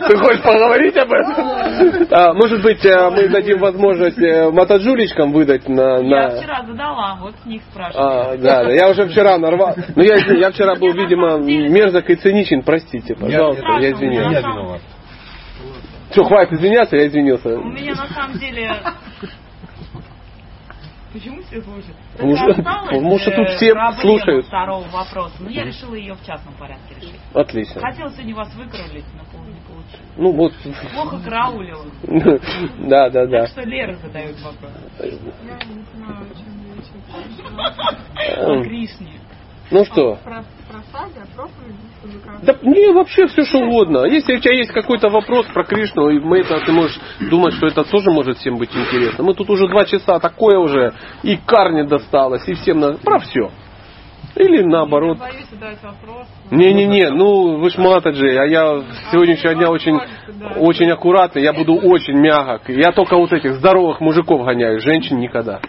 Ты 0.06 0.16
хочешь 0.18 0.42
поговорить 0.42 0.96
об 0.96 1.12
этом? 1.12 2.06
А, 2.10 2.32
может 2.34 2.62
быть, 2.62 2.84
э, 2.84 3.10
мы 3.10 3.28
дадим 3.28 3.58
возможность 3.58 4.18
э, 4.18 4.50
мотоджулечкам 4.50 5.32
выдать 5.32 5.68
на... 5.68 5.98
Я 5.98 6.30
вчера 6.36 6.62
задала, 6.66 7.16
вот 7.20 7.34
с 7.42 7.46
них 7.46 7.62
спрашиваю. 7.72 8.06
А, 8.06 8.36
да, 8.36 8.64
да, 8.64 8.70
я 8.72 8.88
уже 8.88 9.08
вчера 9.08 9.38
нарвал. 9.38 9.74
Ну, 9.96 10.02
я, 10.02 10.16
я 10.16 10.50
вчера 10.50 10.76
был, 10.76 10.92
видимо, 10.92 11.38
мерзок 11.38 12.08
и 12.10 12.14
циничен, 12.16 12.62
простите, 12.62 13.14
пожалуйста, 13.14 13.64
я, 13.66 13.80
Я 13.80 13.92
извиняюсь. 13.92 14.32
Я 14.32 14.40
виноват. 14.40 14.80
Все, 16.10 16.24
хватит 16.24 16.52
извиняться, 16.52 16.96
я 16.96 17.06
извинился. 17.06 17.48
У 17.58 17.64
меня 17.64 17.94
на 17.94 18.06
самом 18.08 18.38
деле... 18.38 18.70
Почему 21.12 21.42
все 21.42 21.60
слушают? 21.60 21.96
Что- 22.14 22.62
потому 22.62 23.18
что 23.18 23.30
тут 23.32 23.46
э, 23.48 23.56
все 23.56 23.74
слушают. 24.00 24.46
второго 24.46 24.88
вопроса. 24.88 25.34
Но 25.40 25.50
я 25.50 25.64
решила 25.64 25.94
ее 25.94 26.14
в 26.14 26.24
частном 26.24 26.54
порядке 26.54 26.94
решить. 26.94 27.20
Отлично. 27.34 27.82
Хотела 27.82 28.10
сегодня 28.12 28.34
вас 28.34 28.54
выкрылить, 28.54 29.04
но 29.14 29.22
пол- 29.30 29.44
не 29.44 29.60
получилось. 29.60 30.00
Ну 30.16 30.32
вот, 30.32 30.52
Плохо 30.94 31.22
караулила. 31.22 31.84
да, 32.88 33.10
да, 33.10 33.26
да. 33.26 33.40
Так 33.42 33.48
что 33.48 33.60
Лера 33.62 33.94
задает 33.96 34.40
вопрос. 34.40 34.72
О 34.98 35.02
Кришне. 35.02 36.51
Ну 39.70 39.84
что? 39.86 40.18
Как 40.22 40.44
Да 42.42 42.54
не, 42.62 42.92
вообще 42.92 43.26
все 43.26 43.44
что 43.44 43.58
угодно. 43.58 44.04
Если 44.04 44.34
у 44.34 44.38
тебя 44.38 44.54
есть 44.54 44.70
какой-то 44.70 45.08
вопрос 45.08 45.46
про 45.46 45.64
Кришну, 45.64 46.10
и 46.10 46.18
мы 46.18 46.40
это, 46.40 46.60
ты 46.60 46.72
можешь 46.72 46.98
думать, 47.30 47.54
что 47.54 47.68
это 47.68 47.84
тоже 47.84 48.10
может 48.10 48.38
всем 48.38 48.58
быть 48.58 48.74
интересно. 48.74 49.24
Мы 49.24 49.34
тут 49.34 49.48
уже 49.48 49.68
два 49.68 49.84
часа 49.86 50.18
такое 50.18 50.58
уже, 50.58 50.92
и 51.22 51.36
Карне 51.36 51.84
досталось, 51.84 52.46
и 52.48 52.54
всем 52.54 52.80
на... 52.80 52.94
про 52.94 53.18
все. 53.20 53.50
Или 54.34 54.62
наоборот. 54.62 55.18
Я 55.18 55.24
боюсь 55.24 55.46
задать 55.50 55.82
вопрос. 55.82 56.26
Не-не-не, 56.50 57.10
ну 57.10 57.58
вы 57.58 57.70
ж 57.70 57.76
матаджи, 57.78 58.36
а 58.38 58.44
я 58.46 58.80
с 58.80 59.10
сегодняшнего 59.10 59.54
дня 59.54 59.70
очень, 59.70 59.98
очень 60.56 60.90
аккуратный, 60.90 61.42
я 61.42 61.52
буду 61.52 61.74
очень 61.74 62.14
мягок. 62.14 62.68
Я 62.68 62.92
только 62.92 63.16
вот 63.16 63.32
этих 63.32 63.54
здоровых 63.54 64.00
мужиков 64.00 64.44
гоняю, 64.44 64.80
женщин 64.80 65.18
никогда. 65.18 65.60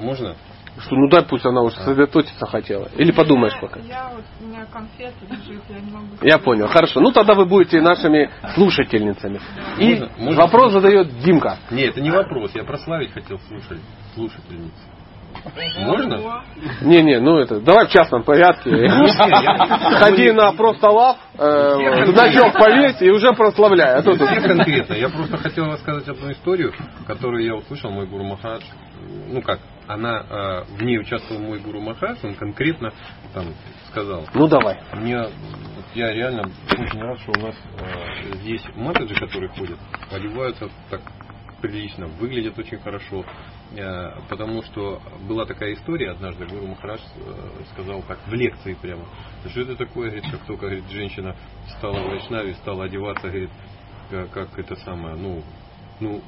Можно? 0.00 0.34
Что, 0.78 0.96
ну 0.96 1.08
дай 1.08 1.24
пусть 1.24 1.44
она 1.44 1.62
уже 1.62 1.76
сосредоточиться 1.76 2.46
хотела. 2.46 2.88
Или 2.96 3.12
подумаешь 3.12 3.58
пока. 3.60 3.80
Я 3.80 4.10
вот, 4.14 4.24
у 4.40 4.44
меня 4.46 4.64
конфеты 4.66 5.26
лежит, 5.28 5.62
я 5.68 5.80
не 5.80 5.90
могу... 5.90 6.06
Я 6.22 6.38
понял. 6.38 6.66
Хорошо. 6.68 7.00
Ну 7.00 7.12
тогда 7.12 7.34
вы 7.34 7.44
будете 7.44 7.80
нашими 7.80 8.30
слушательницами. 8.54 9.40
И 9.78 9.90
Можно- 9.90 10.10
можно- 10.18 10.40
вопрос 10.42 10.72
задает 10.72 11.08
Димка. 11.20 11.58
Не, 11.70 11.82
это 11.84 12.00
не 12.00 12.10
вопрос. 12.10 12.52
Я 12.54 12.64
прославить 12.64 13.12
хотел 13.12 13.38
слушать, 13.40 13.80
слушательницу. 14.14 14.72
Можно? 15.78 16.44
Не-не, 16.82 17.20
ну 17.20 17.38
это, 17.38 17.60
давай 17.60 17.86
в 17.86 17.90
частном 17.90 18.22
порядке. 18.22 18.70
Ходи 19.98 20.32
на 20.32 20.52
просто 20.52 20.88
лав, 20.88 21.16
э, 21.38 22.06
значок 22.12 22.52
повесь 22.54 23.00
и 23.00 23.10
уже 23.10 23.32
прославляй. 23.32 23.98
А 23.98 24.02
конкретно. 24.02 24.94
Я 24.94 25.08
просто 25.08 25.36
хотел 25.38 25.66
рассказать 25.66 26.08
одну 26.08 26.32
историю, 26.32 26.72
которую 27.06 27.44
я 27.44 27.54
услышал, 27.54 27.90
мой 27.90 28.06
гуру 28.06 28.24
Махарадж. 28.24 28.64
Ну 29.28 29.42
как, 29.42 29.60
она, 29.88 30.20
э, 30.20 30.76
в 30.76 30.82
ней 30.82 30.98
участвовал 30.98 31.40
мой 31.40 31.58
гуру 31.58 31.80
Махарадж, 31.80 32.18
он 32.22 32.34
конкретно 32.34 32.92
там 33.34 33.46
сказал. 33.90 34.24
Ну 34.34 34.46
давай. 34.46 34.78
Мне, 34.94 35.24
я 35.94 36.12
реально 36.12 36.44
очень 36.70 37.00
рад, 37.00 37.18
что 37.20 37.32
у 37.32 37.46
нас 37.46 37.54
э, 37.78 38.34
здесь 38.36 38.62
матаджи, 38.76 39.14
которые 39.14 39.50
ходят, 39.50 39.78
одеваются 40.10 40.68
так 40.90 41.00
прилично, 41.60 42.06
выглядят 42.06 42.58
очень 42.58 42.78
хорошо. 42.78 43.24
Э, 43.76 44.20
потому 44.28 44.62
что 44.64 45.00
была 45.26 45.46
такая 45.46 45.72
история 45.72 46.10
однажды, 46.10 46.44
Гуру 46.46 46.66
Махарадж 46.66 47.00
э, 47.16 47.64
сказал 47.72 48.02
так 48.02 48.18
в 48.26 48.32
лекции 48.34 48.74
прямо, 48.74 49.04
что 49.48 49.60
это 49.62 49.76
такое, 49.76 50.10
говорит, 50.10 50.30
как 50.30 50.40
только 50.46 50.66
говорит, 50.66 50.84
женщина 50.90 51.34
стала 51.78 52.00
в 52.00 52.08
вайшнаве, 52.10 52.54
стала 52.54 52.84
одеваться, 52.84 53.28
говорит, 53.28 53.50
как, 54.10 54.30
как 54.30 54.58
это 54.58 54.76
самое, 54.76 55.14
ну, 55.16 55.42
ну, 56.00 56.20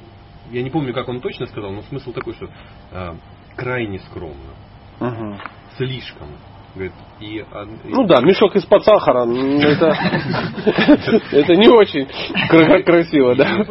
я 0.53 0.63
не 0.63 0.71
помню, 0.71 0.95
как 0.95 1.09
он 1.09 1.21
точно 1.21 1.47
сказал, 1.47 1.73
но 1.73 1.83
смысл 1.83 2.13
такой, 2.13 2.33
что 2.33 2.49
э, 2.93 3.15
крайне 3.57 3.99
скромно, 4.01 4.55
Мгм. 5.01 5.39
слишком. 5.77 6.29
Говорит, 6.75 6.93
и, 7.21 7.37
и- 7.37 7.45
Ну 7.85 8.05
да, 8.07 8.21
мешок 8.21 8.57
из-под 8.57 8.85
сахара, 8.85 9.27
это, 9.27 9.87
это 11.31 11.55
не 11.57 11.69
очень 11.69 12.09
кра- 12.49 12.83
красиво, 12.83 13.37
да? 13.37 13.65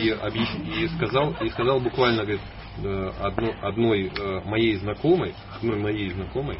И, 0.00 0.08
и, 0.08 0.84
и 0.84 0.88
сказал, 0.96 1.34
и 1.40 1.48
сказал 1.50 1.80
буквально, 1.80 2.22
говорит, 2.22 2.40
э, 2.82 3.12
одно- 3.20 3.54
одной 3.62 4.10
э, 4.16 4.40
моей 4.44 4.76
знакомой, 4.76 5.34
одной 5.56 5.78
моей 5.78 6.10
знакомой, 6.10 6.58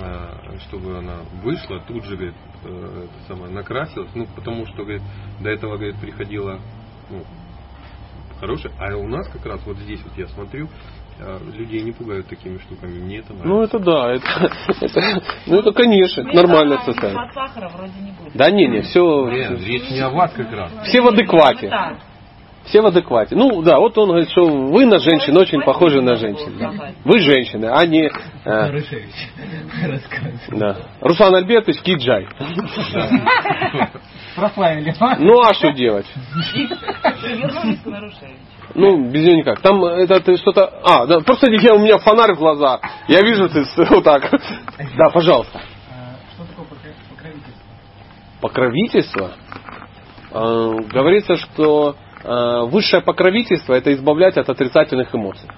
э, 0.00 0.58
чтобы 0.68 0.98
она 0.98 1.20
вышла, 1.42 1.80
тут 1.80 2.04
же, 2.04 2.16
говорит, 2.16 2.36
это 2.62 3.26
самое, 3.26 3.52
накрасилась, 3.52 4.10
ну, 4.14 4.26
потому 4.34 4.66
что, 4.66 4.82
говорит, 4.82 5.02
до 5.40 5.48
этого, 5.50 5.76
говорит, 5.76 5.96
приходила, 5.98 6.60
ну, 7.08 7.24
хорошая, 8.38 8.72
а 8.78 8.96
у 8.96 9.08
нас 9.08 9.28
как 9.28 9.46
раз 9.46 9.60
вот 9.64 9.78
здесь 9.78 10.00
вот 10.02 10.16
я 10.16 10.26
смотрю, 10.28 10.68
людей 11.54 11.82
не 11.82 11.92
пугают 11.92 12.26
такими 12.28 12.58
штуками, 12.58 12.98
мне 12.98 13.18
это 13.18 13.32
нравится. 13.34 13.48
Ну 13.48 13.62
это 13.62 13.78
да, 13.78 14.12
это, 14.12 14.50
это- 14.80 15.22
ну 15.46 15.58
это 15.58 15.72
конечно, 15.72 16.22
это 16.22 16.34
нормальное 16.36 16.76
Под 16.78 16.86
состояние. 16.86 17.30
сахара 17.34 17.68
вроде 17.68 17.92
не 18.00 18.12
будет. 18.12 18.32
Да 18.34 18.50
не, 18.50 18.66
не, 18.68 18.80
все, 18.82 19.28
Нет, 19.28 19.60
речь 19.66 19.90
не 19.90 20.00
о 20.00 20.10
вас 20.10 20.32
как 20.32 20.50
раз. 20.52 20.72
все 20.84 21.00
в 21.00 21.08
адеквате. 21.08 21.68
Так. 21.68 21.96
Все 22.64 22.82
в 22.82 22.86
адеквате. 22.86 23.34
Ну 23.34 23.62
да, 23.62 23.78
вот 23.80 23.96
он 23.98 24.08
говорит, 24.10 24.30
что 24.30 24.44
вы 24.44 24.84
на 24.84 24.98
женщин 24.98 25.36
очень 25.36 25.62
похожи 25.62 26.00
на 26.02 26.16
женщин. 26.16 26.56
да. 26.58 26.92
Вы 27.04 27.18
женщины, 27.18 27.66
а 27.66 27.84
не... 27.86 28.04
э, 28.44 28.80
да. 30.50 30.76
Руслан 31.00 31.34
Альбертович 31.36 31.80
Киджай. 31.80 32.28
Прославили. 34.36 34.94
Ну 35.18 35.40
а 35.40 35.54
что 35.54 35.72
делать? 35.72 36.06
Ну, 38.74 39.10
без 39.10 39.22
нее 39.24 39.36
никак. 39.36 39.60
Там 39.60 39.84
это 39.84 40.20
ты 40.20 40.36
что-то... 40.36 40.80
А, 40.84 41.06
да, 41.06 41.20
просто 41.20 41.50
я, 41.50 41.74
у 41.74 41.78
меня 41.78 41.98
фонарь 41.98 42.34
в 42.34 42.38
глазах. 42.38 42.80
Я 43.08 43.20
вижу, 43.20 43.48
ты 43.48 43.64
вот 43.90 44.04
так. 44.04 44.30
Да, 44.96 45.10
пожалуйста. 45.10 45.60
Что 46.34 46.44
такое 46.44 46.66
покровительство? 47.10 47.62
Покровительство? 48.40 49.30
Э, 50.32 50.72
говорится, 50.92 51.36
что 51.36 51.96
э, 52.22 52.64
высшее 52.70 53.02
покровительство 53.02 53.74
это 53.74 53.92
избавлять 53.92 54.36
от 54.36 54.48
отрицательных 54.48 55.14
эмоций. 55.14 55.48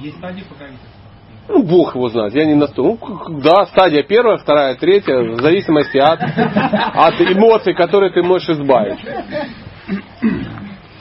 Есть 0.00 0.16
стадии 0.18 0.42
покровительства. 0.42 1.00
Ну, 1.48 1.64
Бог 1.64 1.96
его 1.96 2.08
знает, 2.08 2.32
я 2.34 2.44
не 2.44 2.54
настолько. 2.54 3.06
Ну, 3.06 3.40
да, 3.40 3.66
стадия 3.66 4.04
первая, 4.04 4.38
вторая, 4.38 4.76
третья, 4.76 5.18
в 5.18 5.40
зависимости 5.40 5.98
от, 5.98 6.20
от 6.22 7.20
эмоций, 7.20 7.74
которые 7.74 8.12
ты 8.12 8.22
можешь 8.22 8.48
избавить. 8.50 9.00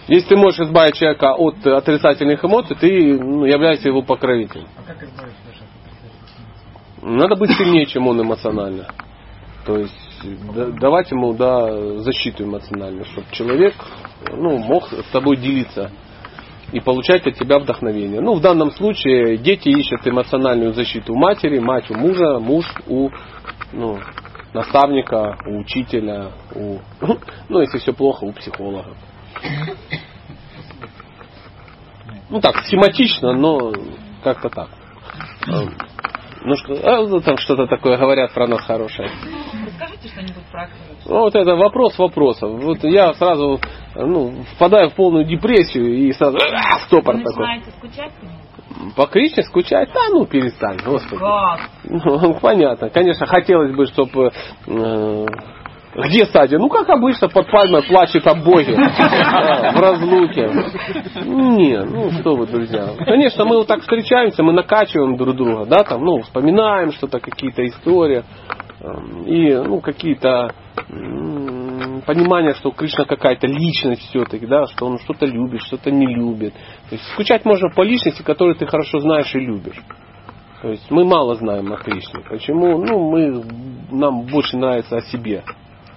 Если 0.10 0.30
ты 0.30 0.36
можешь 0.38 0.60
избавить 0.60 0.96
человека 0.96 1.36
от 1.36 1.66
отрицательных 1.68 2.44
эмоций, 2.44 2.76
ты 2.76 3.14
ну, 3.20 3.46
являешься 3.46 3.90
его 3.90 4.02
покровителем. 4.02 4.66
А 4.76 4.82
как 4.82 5.04
от 5.04 5.10
Надо 7.04 7.36
быть 7.36 7.52
сильнее, 7.52 7.86
чем 7.86 8.08
он 8.08 8.20
эмоционально. 8.20 8.88
То 9.68 9.78
есть 9.78 9.94
да- 10.56 10.72
давать 10.72 11.12
ему 11.12 11.34
да, 11.34 12.00
защиту 12.00 12.46
эмоциональную, 12.46 13.06
чтобы 13.06 13.28
человек 13.32 13.76
ну, 14.32 14.58
мог 14.58 14.88
с 14.88 15.12
тобой 15.12 15.38
делиться 15.38 15.92
и 16.72 16.80
получать 16.80 17.28
от 17.28 17.36
тебя 17.36 17.60
вдохновение. 17.60 18.20
Ну, 18.20 18.34
в 18.34 18.42
данном 18.42 18.72
случае 18.72 19.38
дети 19.38 19.70
ищут 19.70 20.08
эмоциональную 20.08 20.74
защиту 20.74 21.14
у 21.14 21.18
матери, 21.18 21.60
мать 21.60 21.92
у 21.92 21.94
мужа, 21.94 22.40
муж 22.40 22.66
у 22.88 23.12
ну, 23.74 24.00
наставника, 24.54 25.38
у 25.46 25.60
учителя, 25.60 26.32
у, 26.56 26.80
ну, 27.48 27.62
если 27.62 27.78
все 27.78 27.94
плохо, 27.94 28.24
у 28.24 28.32
психолога. 28.32 28.96
Ну 32.30 32.42
так, 32.42 32.64
схематично, 32.66 33.34
но 33.34 33.72
как-то 34.24 34.50
так. 34.50 34.70
Ну 36.42 36.56
что, 36.56 36.74
а, 36.84 37.06
ну, 37.06 37.20
там 37.20 37.38
что-то 37.38 37.68
такое 37.68 37.98
говорят 37.98 38.34
про 38.34 38.48
нас 38.48 38.62
хорошее. 38.62 39.10
Расскажите 39.66 40.08
что-нибудь 40.08 40.46
про 40.52 40.68
Кришну. 40.68 41.14
Ну, 41.14 41.20
вот 41.22 41.36
это 41.36 41.56
вопрос 41.56 41.98
вопросов. 41.98 42.64
Вот 42.64 42.84
я 42.84 43.14
сразу 43.16 43.60
ну, 43.96 44.46
впадаю 44.54 44.90
в 44.90 44.94
полную 44.94 45.26
депрессию 45.26 45.94
и 45.98 46.14
сразу 46.14 46.38
а, 46.38 46.80
стопор 46.86 47.18
Вы 47.18 47.24
такой. 47.24 47.62
скучать 47.78 48.14
по 48.96 49.08
Кришне 49.08 49.44
скучать? 49.44 49.90
Да 49.94 50.10
ну 50.10 50.26
перестань, 50.26 50.78
господи. 50.86 51.18
Как? 51.18 51.70
Ну, 51.84 52.34
понятно. 52.42 52.90
Конечно, 52.90 53.26
хотелось 53.26 53.76
бы, 53.76 53.86
чтобы... 53.88 54.32
где 55.96 56.26
стадия? 56.26 56.60
Ну, 56.60 56.70
как 56.70 56.88
обычно, 56.90 57.30
под 57.30 57.50
пальмой 57.50 57.84
плачет 57.84 58.26
о 58.28 58.36
Боге. 58.36 58.76
Да, 59.30 59.72
В 59.74 59.80
разлуке. 59.80 60.50
Не, 61.26 61.84
ну 61.84 62.12
что 62.12 62.36
вы, 62.36 62.46
друзья. 62.48 62.90
Конечно, 63.06 63.46
мы 63.46 63.58
вот 63.58 63.68
так 63.68 63.82
встречаемся, 63.82 64.44
мы 64.44 64.54
накачиваем 64.54 65.18
друг 65.18 65.36
друга, 65.36 65.66
да, 65.66 65.84
там, 65.84 66.04
ну, 66.04 66.22
вспоминаем 66.22 66.92
что-то, 66.92 67.20
какие-то 67.20 67.66
истории. 67.66 68.24
эм, 68.82 69.24
И, 69.26 69.56
ну, 69.56 69.80
какие-то 69.80 70.54
понимание, 72.06 72.54
что 72.56 72.72
Кришна 72.72 73.06
какая-то 73.06 73.48
личность 73.48 74.02
все-таки, 74.10 74.46
да, 74.46 74.66
что 74.68 74.88
он 74.88 75.00
что-то 75.00 75.26
любит, 75.26 75.62
что-то 75.62 75.92
не 75.92 76.08
любит. 76.08 76.54
То 76.90 76.96
есть 76.96 77.04
скучать 77.14 77.46
можно 77.46 77.70
по 77.70 77.84
личности, 77.84 78.24
которую 78.24 78.56
ты 78.56 78.66
хорошо 78.66 79.00
знаешь 79.00 79.34
и 79.36 79.40
любишь. 79.40 79.80
То 80.62 80.70
есть 80.70 80.90
мы 80.90 81.06
мало 81.06 81.36
знаем 81.36 81.72
о 81.72 81.78
Кришне. 81.78 82.22
Почему? 82.28 82.78
Ну, 82.78 83.12
мы, 83.12 83.44
нам 83.92 84.24
больше 84.24 84.58
нравится 84.58 84.98
о 84.98 85.02
себе. 85.02 85.44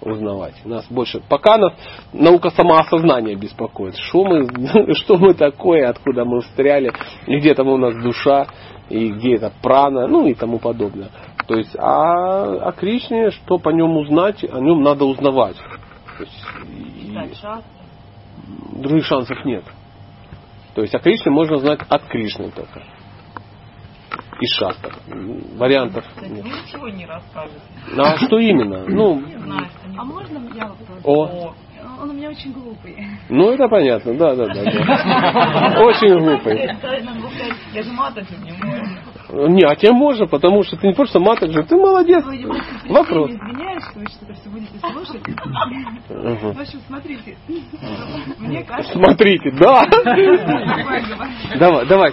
Узнавать. 0.02 0.54
Нас 0.64 0.86
больше, 0.90 1.22
пока 1.28 1.56
нас 1.56 1.72
наука 2.12 2.50
самоосознания 2.50 3.36
беспокоит. 3.36 3.96
Что 3.96 4.24
мы, 4.24 4.94
что 4.94 5.16
мы 5.16 5.34
такое, 5.34 5.88
откуда 5.88 6.24
мы 6.24 6.40
встряли, 6.42 6.92
и 7.26 7.38
где 7.38 7.54
там 7.54 7.68
у 7.68 7.76
нас 7.76 7.94
душа, 8.02 8.46
и 8.88 9.10
где 9.10 9.36
это 9.36 9.52
прана, 9.62 10.06
ну 10.06 10.26
и 10.26 10.34
тому 10.34 10.58
подобное. 10.58 11.08
То 11.46 11.54
есть, 11.56 11.74
а 11.78 12.68
о 12.68 12.72
Кришне, 12.72 13.30
что 13.30 13.58
по 13.58 13.70
нем 13.70 13.96
узнать, 13.96 14.44
о 14.44 14.60
нем 14.60 14.82
надо 14.82 15.04
узнавать. 15.04 15.56
То 15.56 16.24
есть, 16.24 16.44
и 16.68 17.08
Читать 17.08 17.36
шаг. 17.38 17.62
других 18.72 19.04
шансов 19.06 19.44
нет. 19.44 19.64
То 20.74 20.82
есть 20.82 20.94
о 20.94 20.98
Кришне 20.98 21.30
можно 21.32 21.56
знать 21.58 21.80
от 21.88 22.04
Кришны 22.04 22.50
только. 22.50 22.82
И 24.42 24.46
шастр. 24.58 24.92
Вариантов 25.56 26.04
Кстати, 26.08 26.32
нет. 26.32 26.42
вы 26.42 26.50
ничего 26.50 26.88
не 26.88 27.06
расскажете. 27.06 27.60
Ну, 27.94 28.02
а 28.02 28.16
что 28.16 28.40
именно? 28.40 28.84
Ну, 28.88 29.20
Не 29.20 29.38
знаю. 29.38 29.68
А 29.96 30.04
можно 30.04 30.38
я 30.52 30.66
вопрос? 30.66 30.98
О. 31.04 31.54
Он 32.00 32.10
у 32.10 32.12
меня 32.12 32.30
очень 32.30 32.52
глупый. 32.52 32.96
ну 33.28 33.52
это 33.52 33.68
понятно, 33.68 34.14
да, 34.14 34.34
да, 34.34 34.46
да. 34.46 34.64
да. 34.64 35.80
Очень 35.84 36.18
глупый. 36.18 36.58
Я 37.72 37.82
же 37.82 37.90
же 37.90 38.36
не 38.42 38.52
могу. 38.52 39.48
Не, 39.50 39.64
а 39.64 39.76
тебе 39.76 39.92
можно, 39.92 40.26
потому 40.26 40.64
что 40.64 40.76
ты 40.76 40.88
не 40.88 40.94
просто 40.94 41.20
маток 41.20 41.52
же, 41.52 41.62
ты 41.62 41.76
молодец. 41.76 42.24
Ой, 42.26 42.40
я 42.40 42.48
Вопрос. 42.92 43.30
извиняюсь, 43.30 43.84
что 43.84 44.00
вы 44.00 44.06
что-то 44.06 44.32
все 44.34 44.48
будете 44.50 44.78
слушать. 44.80 45.22
В 46.08 46.60
общем, 46.60 46.80
смотрите. 46.88 47.36
Мне 48.38 48.64
кажется... 48.64 48.92
Смотрите, 48.94 49.52
да. 49.60 49.86
Давай, 49.86 51.02
давай. 51.56 51.86
Давай, 51.86 52.12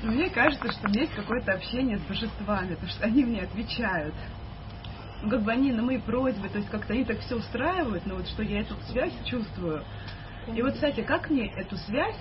солнце. 0.00 0.16
Мне 0.16 0.30
кажется, 0.30 0.72
что 0.72 0.86
у 0.86 0.90
меня 0.90 1.02
есть 1.02 1.14
какое-то 1.14 1.52
общение 1.52 1.98
с 1.98 2.02
божествами, 2.02 2.74
потому 2.74 2.90
что 2.90 3.04
они 3.04 3.24
мне 3.24 3.42
отвечают. 3.42 4.14
Ну, 5.22 5.30
как 5.30 5.42
бы 5.42 5.50
они 5.50 5.72
на 5.72 5.82
мои 5.82 5.98
просьбы, 5.98 6.48
то 6.48 6.58
есть 6.58 6.70
как-то 6.70 6.92
они 6.92 7.04
так 7.04 7.18
все 7.20 7.36
устраивают, 7.36 8.06
но 8.06 8.16
вот 8.16 8.28
что 8.28 8.42
я 8.42 8.60
эту 8.60 8.76
связь 8.90 9.12
чувствую. 9.24 9.82
И 10.54 10.62
вот, 10.62 10.74
кстати, 10.74 11.02
как 11.02 11.28
мне 11.28 11.52
эту 11.56 11.76
связь 11.76 12.16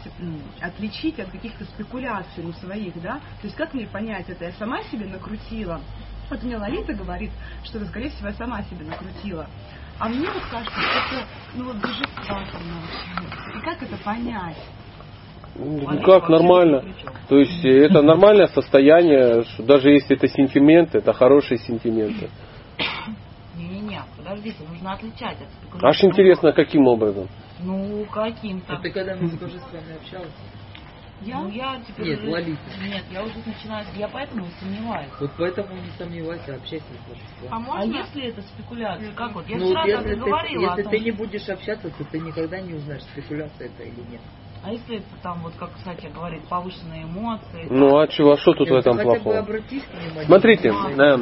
отличить 0.60 1.20
от 1.20 1.30
каких-то 1.30 1.64
спекуляций 1.66 2.44
ну, 2.44 2.52
своих, 2.54 3.00
да? 3.02 3.22
То 3.42 3.48
есть 3.48 3.56
как 3.56 3.74
мне 3.74 3.88
понять 3.88 4.28
это? 4.28 4.46
Я 4.46 4.52
сама 4.54 4.84
себе 4.84 5.06
накрутила. 5.06 5.80
Вот 6.30 6.44
мне 6.44 6.58
Лолита 6.58 6.94
говорит, 6.94 7.32
что 7.64 7.78
это, 7.78 7.88
скорее 7.88 8.10
всего, 8.10 8.28
я 8.28 8.34
сама 8.34 8.62
себе 8.64 8.86
накрутила. 8.86 9.48
А 10.00 10.10
мне 10.10 10.30
вот 10.30 10.44
кажется, 10.52 10.82
что 10.82 11.16
это, 11.16 11.28
ну 11.56 11.66
вот 11.66 11.78
божества 11.78 12.44
там. 12.52 13.58
И 13.58 13.62
как 13.64 13.82
это 13.82 13.96
понять? 13.98 14.58
Ну 15.58 16.02
как, 16.04 16.30
нормально. 16.30 16.84
То 17.28 17.38
есть 17.38 17.66
э, 17.66 17.86
это 17.86 18.02
нормальное 18.02 18.48
состояние, 18.48 19.44
что 19.44 19.64
даже 19.64 19.90
если 19.90 20.16
это 20.16 20.28
сентименты, 20.28 21.00
это 21.00 21.14
хорошие 21.14 21.58
сентименты. 21.58 22.30
Не-не-не, 23.56 24.02
подождите, 24.16 24.64
нужно 24.70 24.94
отличать 24.94 25.42
от 25.42 25.50
спекуляции. 25.50 25.88
Аж 25.88 26.04
интересно, 26.04 26.52
каким 26.52 26.88
образом? 26.88 27.28
Ну, 27.60 28.06
каким-то. 28.06 28.74
А 28.74 28.78
ты 28.78 28.92
когда-нибудь 28.92 29.34
с 29.34 29.36
божествами 29.36 29.96
общалась? 30.00 30.30
Я? 31.22 31.40
Ну, 31.40 31.50
я 31.50 31.82
теперь... 31.88 32.10
Нет, 32.10 32.20
уже- 32.20 32.30
Лолита. 32.30 32.62
Нет, 32.84 33.04
я 33.12 33.24
уже 33.24 33.34
начинаю... 33.44 33.86
Я 33.96 34.08
поэтому 34.08 34.46
и 34.46 34.50
сомневаюсь. 34.60 35.10
Вот 35.20 35.32
поэтому 35.36 35.74
не 35.74 35.90
сомневайся, 35.98 36.54
общайся 36.54 36.86
с 36.86 37.10
божеством. 37.10 37.50
А, 37.50 37.60
можно? 37.60 37.98
если 37.98 38.30
это 38.30 38.42
спекуляция? 38.44 39.12
Как 39.14 39.34
вот? 39.34 39.48
Я 39.48 39.58
ну, 39.58 39.66
вчера 39.66 39.82
вот 39.82 39.92
так 39.92 40.06
если, 40.06 40.20
ты, 40.20 40.30
говорила 40.30 40.62
если 40.62 40.82
о 40.82 40.84
том, 40.84 40.92
ты 40.92 41.00
не 41.00 41.12
будешь 41.12 41.50
общаться, 41.50 41.90
то 41.90 42.04
ты 42.04 42.20
никогда 42.20 42.60
не 42.62 42.76
узнаешь, 42.76 43.02
спекуляция 43.02 43.68
это 43.68 43.84
или 43.84 44.02
нет. 44.12 44.22
А 44.68 44.72
если 44.72 44.98
это 44.98 45.06
там, 45.24 45.40
вот 45.44 45.54
как 45.58 45.70
кстати 45.76 46.12
говорит, 46.14 46.42
повышенные 46.50 47.04
эмоции? 47.04 47.68
Ну 47.70 48.00
а 48.00 48.08
чего, 48.08 48.34
а 48.34 48.38
что 48.38 48.52
тут 48.52 48.70
в 48.70 48.74
этом 48.74 48.98
плохого? 48.98 49.46
Смотрите, 50.26 50.74
э, 50.98 51.18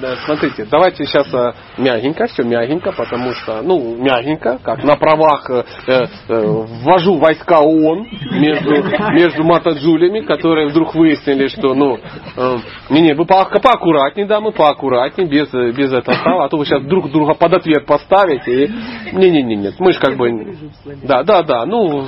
да, 0.00 0.16
смотрите, 0.24 0.66
давайте 0.68 1.04
сейчас 1.04 1.32
э, 1.32 1.52
мягенько, 1.80 2.26
все 2.26 2.42
мягенько, 2.42 2.90
потому 2.90 3.34
что, 3.34 3.62
ну, 3.62 3.94
мягенько, 3.98 4.58
как 4.64 4.82
на 4.82 4.96
правах 4.96 5.48
э, 5.48 5.62
э, 5.86 6.06
ввожу 6.28 7.18
войска 7.18 7.58
ООН 7.60 8.04
между, 8.32 8.70
между 9.12 9.44
матаджулями, 9.44 10.22
которые 10.22 10.66
вдруг 10.66 10.96
выяснили, 10.96 11.46
что, 11.46 11.74
ну, 11.74 11.98
э, 12.36 12.56
не-не, 12.90 13.14
вы 13.14 13.26
по, 13.26 13.44
поаккуратнее, 13.44 14.26
да, 14.26 14.40
мы 14.40 14.50
поаккуратнее, 14.50 15.28
без, 15.28 15.54
э, 15.54 15.70
без 15.70 15.92
этого 15.92 16.42
а 16.44 16.48
то 16.48 16.56
вы 16.56 16.64
сейчас 16.64 16.82
друг 16.82 17.12
друга 17.12 17.34
под 17.34 17.52
ответ 17.52 17.86
поставите. 17.86 18.64
И... 18.64 18.72
Не-не-не, 19.12 19.54
нет, 19.54 19.74
мы 19.78 19.92
же 19.92 20.00
как 20.00 20.16
бы... 20.16 20.56
Да, 21.04 21.22
да, 21.22 21.44
да, 21.44 21.64
ну, 21.64 22.04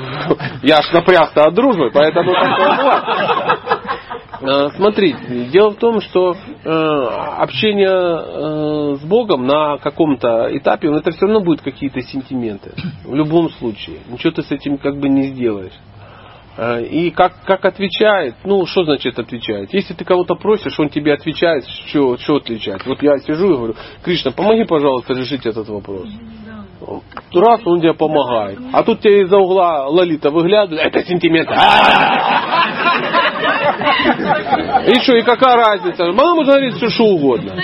я 0.65 0.80
ж 0.83 0.93
напрягся 0.93 1.45
от 1.45 1.55
дружбы, 1.55 1.91
поэтому. 1.93 2.33
Э, 4.41 4.71
Смотрите, 4.75 5.45
дело 5.53 5.71
в 5.71 5.77
том, 5.77 6.01
что 6.01 6.35
э, 6.65 6.69
общение 6.71 7.89
э, 7.89 8.97
с 8.97 9.05
Богом 9.05 9.47
на 9.47 9.77
каком-то 9.79 10.49
этапе, 10.57 10.89
ну, 10.89 10.97
это 10.97 11.11
все 11.11 11.27
равно 11.27 11.41
будут 11.41 11.61
какие-то 11.61 12.01
сентименты. 12.01 12.73
В 13.05 13.15
любом 13.15 13.51
случае. 13.51 13.99
Ничего 14.09 14.33
ты 14.33 14.43
с 14.43 14.51
этим 14.51 14.79
как 14.79 14.99
бы 14.99 15.09
не 15.09 15.25
сделаешь. 15.25 15.79
И 16.91 17.11
как, 17.13 17.45
как 17.45 17.65
отвечает, 17.65 18.35
ну, 18.45 18.67
что 18.67 18.85
значит 18.85 19.19
отвечает? 19.19 19.73
Если 19.73 19.95
ты 19.95 20.05
кого-то 20.05 20.35
просишь, 20.35 20.79
он 20.79 20.91
тебе 20.91 21.15
отвечает, 21.15 21.65
что, 21.87 22.19
что 22.19 22.37
отвечать. 22.37 22.85
Вот 22.87 23.03
я 23.03 23.17
сижу 23.19 23.53
и 23.53 23.57
говорю, 23.57 23.75
Кришна, 24.03 24.31
помоги, 24.33 24.65
пожалуйста, 24.65 25.15
решить 25.15 25.47
этот 25.47 25.69
вопрос. 25.69 26.09
Раз 27.35 27.61
он 27.65 27.81
тебе 27.81 27.95
помогает. 27.95 28.59
А 28.73 28.83
тут 28.83 29.01
тебе 29.01 29.23
из-за 29.23 29.37
угла 29.37 29.87
Лолита 29.87 30.31
выглядывает, 30.31 30.87
это 30.87 31.05
сентимент. 31.07 31.49
И 34.87 34.95
что, 35.03 35.17
и 35.17 35.23
какая 35.23 35.57
разница? 35.57 36.05
Она 36.05 36.35
может 36.35 36.53
говорить 36.53 36.75
все, 36.75 36.89
что 36.89 37.05
угодно. 37.05 37.55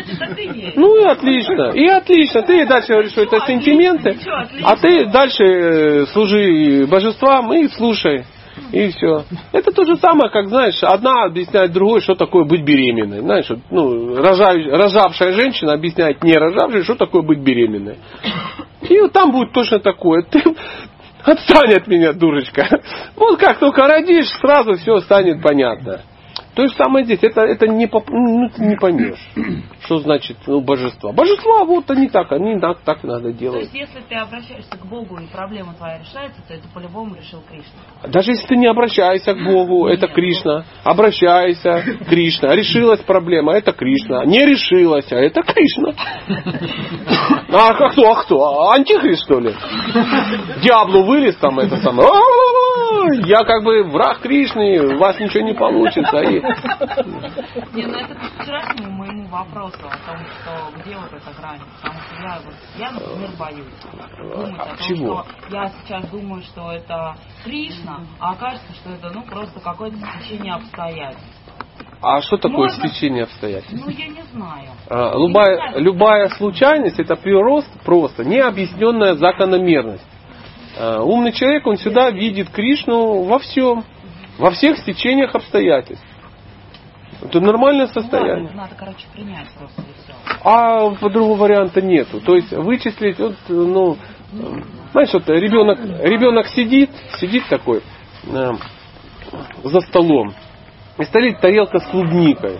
Ну 0.76 1.02
и 1.02 1.04
отлично. 1.04 1.72
И 1.72 1.86
отлично. 1.86 2.42
Ты 2.42 2.66
дальше 2.66 2.88
говоришь, 2.92 3.12
что 3.12 3.22
это 3.22 3.40
сентименты, 3.46 4.16
а 4.62 4.76
ты 4.76 5.06
дальше 5.06 5.44
э, 5.44 6.06
служи 6.06 6.86
божествам 6.86 7.52
и 7.54 7.68
слушай. 7.68 8.24
И 8.72 8.88
все. 8.90 9.24
Это 9.52 9.70
то 9.72 9.84
же 9.84 9.96
самое, 9.96 10.30
как, 10.30 10.48
знаешь, 10.48 10.82
одна 10.82 11.24
объясняет 11.24 11.72
другой, 11.72 12.00
что 12.00 12.14
такое 12.14 12.44
быть 12.44 12.64
беременной. 12.64 13.20
Знаешь, 13.20 13.48
ну, 13.70 14.16
рожаю- 14.16 14.70
рожавшая 14.70 15.32
женщина 15.32 15.72
объясняет 15.74 16.22
не 16.22 16.34
рожавшей, 16.34 16.82
что 16.82 16.94
такое 16.94 17.22
быть 17.22 17.40
беременной. 17.40 17.98
И 18.88 19.00
вот 19.00 19.12
там 19.12 19.32
будет 19.32 19.52
точно 19.52 19.78
такое. 19.78 20.22
Ты 20.22 20.42
отстань 21.24 21.74
от 21.74 21.86
меня, 21.86 22.12
дурочка. 22.12 22.66
Вот 23.16 23.38
как 23.38 23.58
только 23.58 23.86
родишь, 23.86 24.28
сразу 24.40 24.74
все 24.74 25.00
станет 25.00 25.42
понятно. 25.42 26.00
То 26.54 26.66
же 26.66 26.74
самое 26.74 27.04
здесь. 27.04 27.22
Это, 27.22 27.42
это 27.42 27.66
не, 27.66 27.88
ну, 27.92 28.50
не 28.58 28.76
поймешь, 28.76 29.28
что 29.86 29.98
значит 30.00 30.36
ну, 30.46 30.60
божество. 30.60 31.12
Божества 31.12 31.64
вот 31.64 31.90
они 31.90 32.08
так, 32.08 32.30
они 32.32 32.60
так, 32.60 32.80
так 32.80 33.02
надо 33.04 33.32
То 33.32 33.38
делать. 33.38 33.62
есть, 33.62 33.74
если 33.74 34.00
ты 34.08 34.16
обращаешься 34.16 34.76
к 34.76 34.84
Богу 34.84 35.18
и 35.18 35.26
проблема 35.26 35.74
твоя 35.74 35.98
решается, 35.98 36.42
то 36.46 36.54
это 36.54 36.68
по-любому 36.74 37.14
решил 37.14 37.40
Кришна. 37.48 38.10
Даже 38.10 38.32
если 38.32 38.46
ты 38.46 38.56
не 38.56 38.66
обращаешься 38.66 39.34
к 39.34 39.42
Богу, 39.44 39.86
это 39.86 40.08
Кришна. 40.08 40.64
Обращайся, 40.84 41.82
Кришна. 42.08 42.54
Решилась 42.54 43.00
проблема, 43.00 43.52
это 43.54 43.72
Кришна. 43.72 44.24
Не 44.26 44.44
решилась, 44.44 45.10
а 45.12 45.16
это 45.16 45.42
Кришна. 45.42 45.92
А 47.48 47.90
кто, 47.90 48.10
а 48.12 48.22
кто? 48.22 48.70
Антихрист, 48.72 49.22
что 49.24 49.38
ли? 49.40 49.54
Диаблу 50.62 51.04
вылез 51.04 51.36
там, 51.36 51.58
это 51.58 51.76
самое. 51.78 52.08
«А-а-а, 52.08 53.14
Я 53.26 53.44
как 53.44 53.62
бы 53.64 53.84
враг 53.84 54.18
Кришны, 54.20 54.94
у 54.94 54.98
вас 54.98 55.18
ничего 55.20 55.44
не 55.44 55.54
получится. 55.54 56.18
И- 56.22 56.40
Не, 57.74 57.86
ну 57.86 57.98
это 57.98 58.16
вчерашнему 58.40 58.92
моему 58.92 59.26
вопросу 59.28 59.75
о 59.84 60.06
том, 60.06 60.18
что 60.26 60.80
где 60.80 60.96
вот 60.96 61.12
эта 61.12 61.30
грань. 61.38 61.60
Потому 61.82 62.00
что 62.00 62.22
я, 62.22 62.40
вот, 62.44 62.54
я 62.78 62.90
например, 62.92 63.30
боюсь 63.38 63.66
думать 64.16 64.60
о 64.60 64.76
том, 64.76 64.86
чего? 64.88 65.24
что 65.24 65.56
я 65.56 65.68
сейчас 65.68 66.08
думаю, 66.10 66.42
что 66.42 66.72
это 66.72 67.16
Кришна, 67.44 68.00
а 68.18 68.32
окажется, 68.32 68.72
что 68.74 68.90
это 68.90 69.10
ну 69.10 69.22
просто 69.22 69.60
какое-то 69.60 69.96
стечение 69.96 70.54
обстоятельств. 70.54 71.36
А 72.02 72.20
что 72.20 72.36
такое 72.36 72.68
Можно? 72.68 72.88
стечение 72.88 73.22
обстоятельств? 73.24 73.84
Ну, 73.84 73.90
я 73.90 74.08
не 74.08 74.22
знаю. 74.32 74.68
А, 74.88 75.16
Любая, 75.16 75.78
любая 75.78 76.28
случайность 76.30 76.98
это 76.98 77.16
прирост 77.16 77.68
просто 77.84 78.24
необъясненная 78.24 79.14
закономерность. 79.14 80.04
А, 80.78 81.02
Умный 81.02 81.32
человек, 81.32 81.66
он 81.66 81.76
всегда 81.76 82.10
видит 82.10 82.50
Кришну 82.50 83.22
во 83.22 83.38
всем, 83.38 83.84
во 84.38 84.50
всех 84.50 84.78
стечениях 84.78 85.34
обстоятельств. 85.34 86.04
Это 87.22 87.40
нормальное 87.40 87.86
состояние. 87.86 88.50
Надо, 88.54 88.74
короче, 88.76 89.06
принять 89.12 89.48
просто. 89.58 89.82
А 90.44 90.90
по-другому 90.90 91.34
варианта 91.34 91.80
нету. 91.80 92.20
То 92.20 92.36
есть 92.36 92.52
вычислить, 92.52 93.18
вот, 93.18 93.34
ну, 93.48 93.96
знаешь, 94.92 95.12
вот 95.12 95.28
ребенок, 95.28 95.78
ребенок 96.02 96.46
сидит, 96.48 96.90
сидит 97.18 97.48
такой 97.48 97.82
э, 98.24 98.52
за 99.64 99.80
столом, 99.80 100.34
и 100.98 101.04
стоит 101.04 101.40
тарелка 101.40 101.78
с 101.78 101.86
клубникой, 101.86 102.58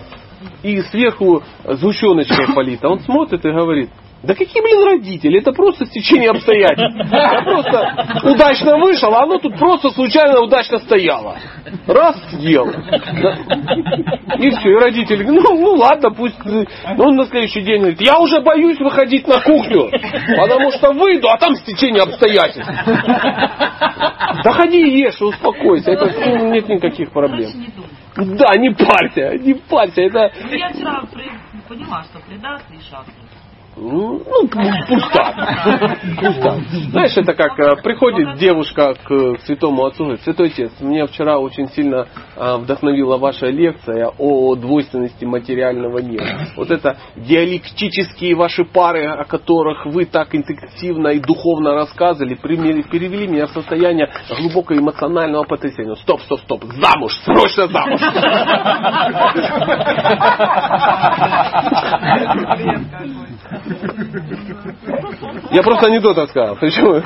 и 0.63 0.81
сверху 0.81 1.43
сгущеночкой 1.63 2.53
полита. 2.53 2.89
Он 2.89 2.99
смотрит 3.01 3.45
и 3.45 3.51
говорит, 3.51 3.89
Да 4.27 4.35
какие, 4.35 4.61
блин, 4.61 4.83
родители? 4.83 5.39
Это 5.39 5.53
просто 5.53 5.85
стечение 5.85 6.31
обстоятельств. 6.31 6.99
Я 7.13 7.41
просто 7.43 8.19
удачно 8.23 8.77
вышел, 8.77 9.13
а 9.15 9.23
оно 9.23 9.37
тут 9.37 9.57
просто 9.57 9.89
случайно 9.91 10.41
удачно 10.41 10.79
стояло. 10.79 11.37
Раз 11.87 12.21
съел. 12.31 12.67
И 12.67 14.49
все, 14.49 14.69
и 14.69 14.75
родители 14.75 15.23
ну, 15.23 15.41
ну 15.41 15.75
ладно, 15.75 16.11
пусть. 16.11 16.35
Ну, 16.43 16.65
он 16.97 17.15
на 17.15 17.25
следующий 17.27 17.61
день 17.61 17.79
говорит, 17.79 18.01
я 18.01 18.19
уже 18.19 18.41
боюсь 18.41 18.77
выходить 18.81 19.25
на 19.29 19.39
кухню, 19.39 19.89
потому 20.37 20.71
что 20.71 20.91
выйду, 20.91 21.29
а 21.29 21.37
там 21.37 21.55
стечение 21.55 22.03
обстоятельств. 22.03 22.69
Заходи 24.43 24.81
и 24.81 24.99
ешь, 25.03 25.21
успокойся. 25.21 25.91
Это 25.91 26.05
нет 26.49 26.67
никаких 26.67 27.11
проблем. 27.11 27.51
Да, 28.17 28.57
не 28.57 28.71
парься, 28.71 29.37
не 29.37 29.53
парься. 29.53 30.01
Это... 30.01 30.31
Ну, 30.43 30.53
я 30.53 30.69
вчера 30.69 31.01
поняла, 31.69 32.03
что 32.03 32.19
предаст 32.27 32.65
и 32.71 32.79
счастлив. 32.81 33.26
Ну, 33.79 34.23
ну, 34.25 34.47
пусть 34.47 35.11
так. 35.13 35.35
Пусть 36.19 36.41
так. 36.41 36.59
Знаешь, 36.89 37.15
это 37.15 37.33
как 37.33 37.59
э, 37.59 37.75
приходит 37.83 38.39
девушка 38.39 38.95
к 38.95 39.37
святому 39.45 39.85
отцу, 39.85 40.05
говорит, 40.05 40.23
святой 40.23 40.47
отец, 40.47 40.71
меня 40.79 41.05
вчера 41.05 41.37
очень 41.37 41.67
сильно 41.69 42.07
э, 42.35 42.57
вдохновила 42.57 43.17
ваша 43.17 43.45
лекция 43.47 44.11
о 44.17 44.55
двойственности 44.55 45.25
материального 45.25 46.01
мира. 46.01 46.47
Вот 46.55 46.71
это 46.71 46.97
диалектические 47.15 48.33
ваши 48.35 48.65
пары, 48.65 49.05
о 49.05 49.25
которых 49.25 49.85
вы 49.85 50.05
так 50.05 50.33
интенсивно 50.33 51.09
и 51.09 51.19
духовно 51.19 51.75
рассказывали, 51.75 52.33
перевели 52.33 53.27
меня 53.27 53.45
в 53.45 53.51
состояние 53.51 54.09
глубокого 54.39 54.77
эмоционального 54.77 55.43
потрясения. 55.43 55.95
Стоп, 55.97 56.21
стоп, 56.21 56.39
стоп, 56.41 56.63
замуж, 56.63 57.13
срочно 57.23 57.67
замуж. 57.67 58.01
Я 65.51 65.63
просто 65.63 65.87
анекдот 65.87 66.17
рассказал. 66.17 66.55
Почему? 66.55 67.01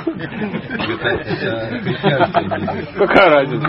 Какая 2.97 3.29
разница? 3.29 3.67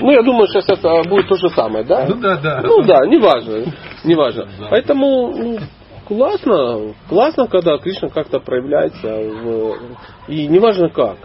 Ну, 0.00 0.10
я 0.10 0.22
думаю, 0.22 0.46
сейчас 0.48 0.68
это 0.68 1.02
будет 1.08 1.28
то 1.28 1.36
же 1.36 1.48
самое, 1.50 1.84
да? 1.84 2.06
Ну 2.08 2.16
да, 2.20 2.36
да. 2.36 2.60
Ну 2.62 2.82
да, 2.82 3.06
неважно. 3.06 3.72
Неважно. 4.04 4.46
Поэтому 4.68 5.32
ну, 5.36 5.58
классно, 6.06 6.94
классно, 7.08 7.46
когда 7.46 7.78
Кришна 7.78 8.08
как-то 8.08 8.40
проявляется. 8.40 9.08
В, 9.08 9.78
и 10.28 10.46
неважно 10.48 10.88
как. 10.90 11.16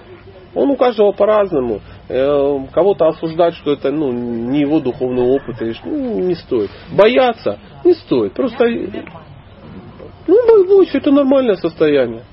Он 0.53 0.69
у 0.69 0.75
каждого 0.77 1.11
по-разному. 1.11 1.81
Э, 2.07 2.59
Кого-то 2.71 3.07
осуждать, 3.07 3.55
что 3.55 3.73
это 3.73 3.91
ну, 3.91 4.11
не 4.11 4.61
его 4.61 4.79
духовный 4.79 5.23
опыт, 5.23 5.61
или 5.61 5.75
ну, 5.85 6.19
не 6.19 6.35
стоит. 6.35 6.69
Бояться 6.91 7.59
не 7.83 7.93
стоит. 7.93 8.33
Просто 8.33 8.65
ну, 10.27 10.65
бойся, 10.67 10.97
это 10.97 11.11
нормальное 11.11 11.55
состояние. 11.55 12.23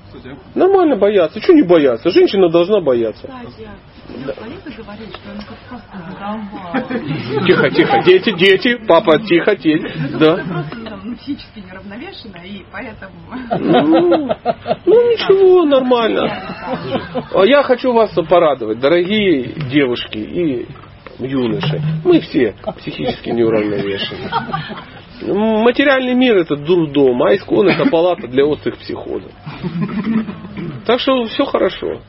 Нормально 0.55 0.95
бояться. 0.95 1.39
Чего 1.41 1.53
не 1.53 1.63
бояться? 1.63 2.09
Женщина 2.09 2.49
должна 2.49 2.81
бояться. 2.81 3.27
Задолбала. 6.09 6.83
Тихо, 7.45 7.69
тихо, 7.69 8.01
дети, 8.03 8.31
дети, 8.31 8.77
папа, 8.87 9.19
тихо, 9.19 9.55
дети. 9.55 9.91
Да. 10.19 10.35
Просто 10.35 10.75
ну, 10.75 10.97
ну, 11.03 11.15
психически 11.15 11.59
неравновешена, 11.59 12.43
и 12.43 12.63
поэтому... 12.71 13.13
Ну, 13.59 14.27
ну, 14.85 15.11
ничего, 15.11 15.65
нормально. 15.65 16.29
А 17.33 17.45
Я 17.45 17.63
хочу 17.63 17.93
вас 17.93 18.11
порадовать, 18.29 18.79
дорогие 18.79 19.43
девушки 19.69 20.17
и 20.17 20.67
юноши. 21.19 21.81
Мы 22.03 22.19
все 22.21 22.55
психически 22.77 23.29
неуравновешены. 23.29 24.29
Материальный 25.27 26.13
мир 26.13 26.37
это 26.37 26.55
дурдом, 26.55 27.21
а 27.23 27.35
искон 27.35 27.67
это 27.67 27.89
палата 27.89 28.27
для 28.27 28.45
острых 28.45 28.77
психозов. 28.77 29.31
Так 30.85 30.99
что 30.99 31.25
все 31.25 31.45
хорошо. 31.45 32.01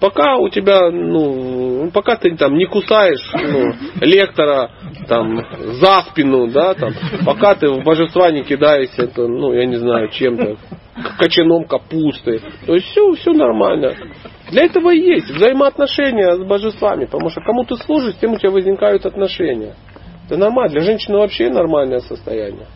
Пока 0.00 0.36
у 0.36 0.48
тебя, 0.48 0.90
ну, 0.90 1.90
пока 1.92 2.16
ты 2.16 2.34
там 2.34 2.54
не 2.54 2.64
кусаешь 2.64 3.20
ну, 3.34 3.74
лектора 4.00 4.70
там 5.06 5.44
за 5.80 6.00
спину, 6.10 6.46
да, 6.46 6.72
там, 6.72 6.92
пока 7.26 7.54
ты 7.54 7.68
в 7.68 7.84
божества 7.84 8.30
не 8.30 8.42
кидаешься, 8.42 9.02
это, 9.02 9.26
ну, 9.28 9.52
я 9.52 9.66
не 9.66 9.76
знаю, 9.76 10.08
чем-то, 10.08 10.56
кочаном 11.18 11.64
капусты, 11.64 12.40
то 12.66 12.74
есть 12.74 12.86
все, 12.86 13.12
все 13.12 13.32
нормально. 13.32 13.94
Для 14.50 14.64
этого 14.64 14.90
и 14.90 15.00
есть 15.00 15.30
взаимоотношения 15.30 16.34
с 16.34 16.46
божествами, 16.46 17.04
потому 17.04 17.28
что 17.28 17.42
кому 17.42 17.64
ты 17.64 17.76
служишь, 17.76 18.14
тем 18.20 18.32
у 18.32 18.38
тебя 18.38 18.50
возникают 18.52 19.04
отношения. 19.04 19.74
Это 20.30 20.38
нормально. 20.38 20.70
Для 20.70 20.82
женщины 20.82 21.18
вообще 21.18 21.50
нормальное 21.50 21.98
состояние. 21.98 22.66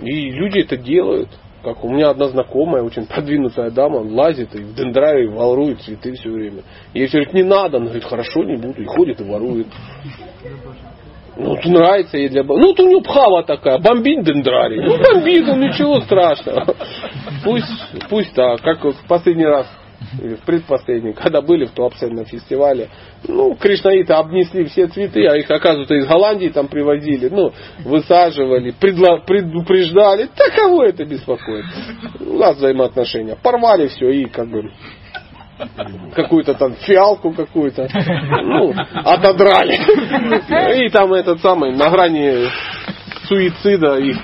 И 0.00 0.30
люди 0.30 0.60
это 0.60 0.78
делают. 0.78 1.28
Как 1.62 1.84
у 1.84 1.90
меня 1.90 2.08
одна 2.08 2.28
знакомая, 2.28 2.82
очень 2.82 3.06
продвинутая 3.06 3.70
дама, 3.70 3.98
лазит 3.98 4.54
и 4.54 4.62
в 4.62 4.74
дендраре 4.74 5.28
ворует 5.28 5.82
цветы 5.82 6.14
все 6.14 6.30
время. 6.30 6.62
Ей 6.94 7.06
все 7.06 7.18
говорит, 7.18 7.34
не 7.34 7.42
надо. 7.42 7.76
Она 7.76 7.86
говорит, 7.86 8.04
хорошо, 8.04 8.44
не 8.44 8.56
буду. 8.56 8.80
И 8.80 8.84
ходит 8.86 9.20
и 9.20 9.24
ворует. 9.24 9.66
Ну, 11.36 11.50
вот 11.50 11.64
нравится 11.66 12.16
ей 12.16 12.30
для... 12.30 12.44
Ну, 12.44 12.68
вот 12.68 12.80
у 12.80 12.88
нее 12.88 13.02
пхава 13.02 13.42
такая, 13.42 13.78
бомбит 13.78 14.24
дендрарий. 14.24 14.82
Ну, 14.86 14.96
бомбит, 14.96 15.46
ну, 15.46 15.56
ничего 15.56 16.00
страшного. 16.00 16.64
Пусть, 17.44 18.08
пусть 18.08 18.32
так. 18.34 18.62
Как 18.62 18.82
в 18.82 19.06
последний 19.06 19.44
раз, 19.44 19.66
или 20.20 20.34
в 20.34 20.40
предпоследний, 20.40 21.12
когда 21.16 21.40
были 21.40 21.64
в 21.64 21.70
Туапсе 21.70 22.08
фестивале, 22.24 22.88
ну, 23.26 23.54
кришнаиты 23.54 24.12
обнесли 24.12 24.64
все 24.64 24.86
цветы, 24.86 25.26
а 25.26 25.36
их, 25.36 25.50
оказывается, 25.50 25.94
из 25.94 26.06
Голландии 26.06 26.48
там 26.48 26.68
привозили, 26.68 27.28
ну, 27.28 27.52
высаживали, 27.84 28.74
предла- 28.80 29.24
предупреждали. 29.24 30.28
Да 30.36 30.50
кого 30.54 30.84
это 30.84 31.04
беспокоит? 31.04 31.64
У 32.20 32.38
нас 32.38 32.56
взаимоотношения. 32.56 33.36
Порвали 33.42 33.88
все 33.88 34.10
и 34.10 34.24
как 34.26 34.48
бы 34.48 34.70
какую-то 36.14 36.54
там 36.54 36.74
фиалку 36.74 37.32
какую-то, 37.32 37.88
ну, 38.42 38.74
отодрали. 39.04 39.74
И 40.84 40.88
там 40.90 41.12
этот 41.12 41.40
самый, 41.40 41.72
на 41.76 41.90
грани 41.90 42.48
суицида 43.28 43.98
их 43.98 44.18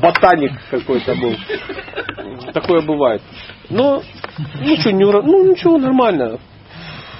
ботаник 0.00 0.52
какой-то 0.70 1.14
был. 1.14 1.34
Такое 2.52 2.82
бывает. 2.82 3.22
Но 3.68 4.02
ничего, 4.60 4.90
не, 4.92 5.04
ура- 5.04 5.22
ну, 5.22 5.50
ничего, 5.50 5.78
нормально. 5.78 6.38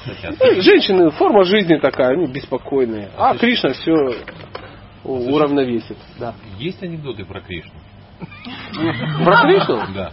Ну, 0.06 0.60
Женщины, 0.62 1.10
форма 1.10 1.44
жизни 1.44 1.76
такая, 1.76 2.14
они 2.14 2.26
беспокойные. 2.26 3.10
А 3.18 3.36
Кришна 3.36 3.70
все 3.74 3.92
уравновесит. 5.04 5.96
Да. 6.18 6.34
Есть 6.58 6.82
анекдоты 6.82 7.24
про 7.24 7.40
Кришну? 7.40 7.72
Про 9.24 9.42
Кришну? 9.42 9.80
Да. 9.94 10.12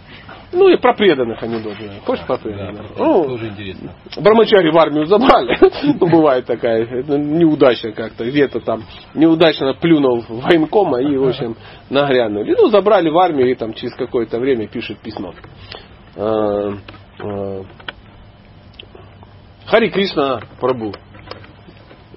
Ну 0.50 0.66
и 0.70 0.78
про 0.78 0.94
преданных 0.94 1.42
анекдоты. 1.42 1.90
Хочешь 2.06 2.24
про 2.24 2.38
Да, 2.38 2.42
преданных? 2.42 2.94
про- 2.94 3.04
Ну, 3.04 3.24
тоже 3.24 3.48
интересно. 3.48 3.92
Брамачари 4.16 4.70
в 4.70 4.78
армию 4.78 5.04
забрали. 5.04 5.58
Ну, 6.00 6.06
бывает 6.06 6.46
такая 6.46 6.86
неудача 7.02 7.92
как-то. 7.92 8.24
Где-то 8.24 8.60
там 8.60 8.82
неудачно 9.14 9.74
плюнул 9.74 10.22
в 10.22 10.40
военкома 10.42 11.02
и, 11.02 11.16
в 11.18 11.28
общем, 11.28 11.54
нагрянули. 11.90 12.54
Ну, 12.58 12.68
забрали 12.68 13.10
в 13.10 13.18
армию 13.18 13.50
и 13.50 13.54
там 13.54 13.74
через 13.74 13.94
какое-то 13.94 14.38
время 14.38 14.68
пишет 14.68 14.98
письмо. 15.00 15.34
А, 16.18 16.74
а, 17.20 17.64
Хари 19.66 19.90
Кришна 19.90 20.40
Прабу. 20.60 20.92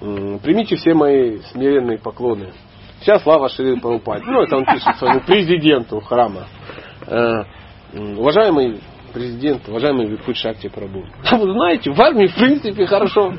Примите 0.00 0.74
все 0.76 0.94
мои 0.94 1.38
смиренные 1.52 1.98
поклоны. 1.98 2.52
Вся 3.02 3.20
слава 3.20 3.48
Шри 3.48 3.78
Прабхупаде. 3.78 4.24
Ну, 4.26 4.42
это 4.42 4.56
он 4.56 4.64
пишет 4.64 4.96
своему 4.96 5.20
президенту 5.26 6.00
храма. 6.00 6.46
Э, 7.06 7.44
Уважаемый 7.94 8.80
президент, 9.12 9.68
уважаемый 9.68 10.06
Випут 10.06 10.36
Шакти 10.36 10.68
Прабу. 10.68 11.04
А 11.30 11.36
вы 11.36 11.52
знаете, 11.52 11.90
в 11.90 12.00
армии 12.00 12.26
в 12.26 12.34
принципе 12.34 12.86
хорошо. 12.86 13.32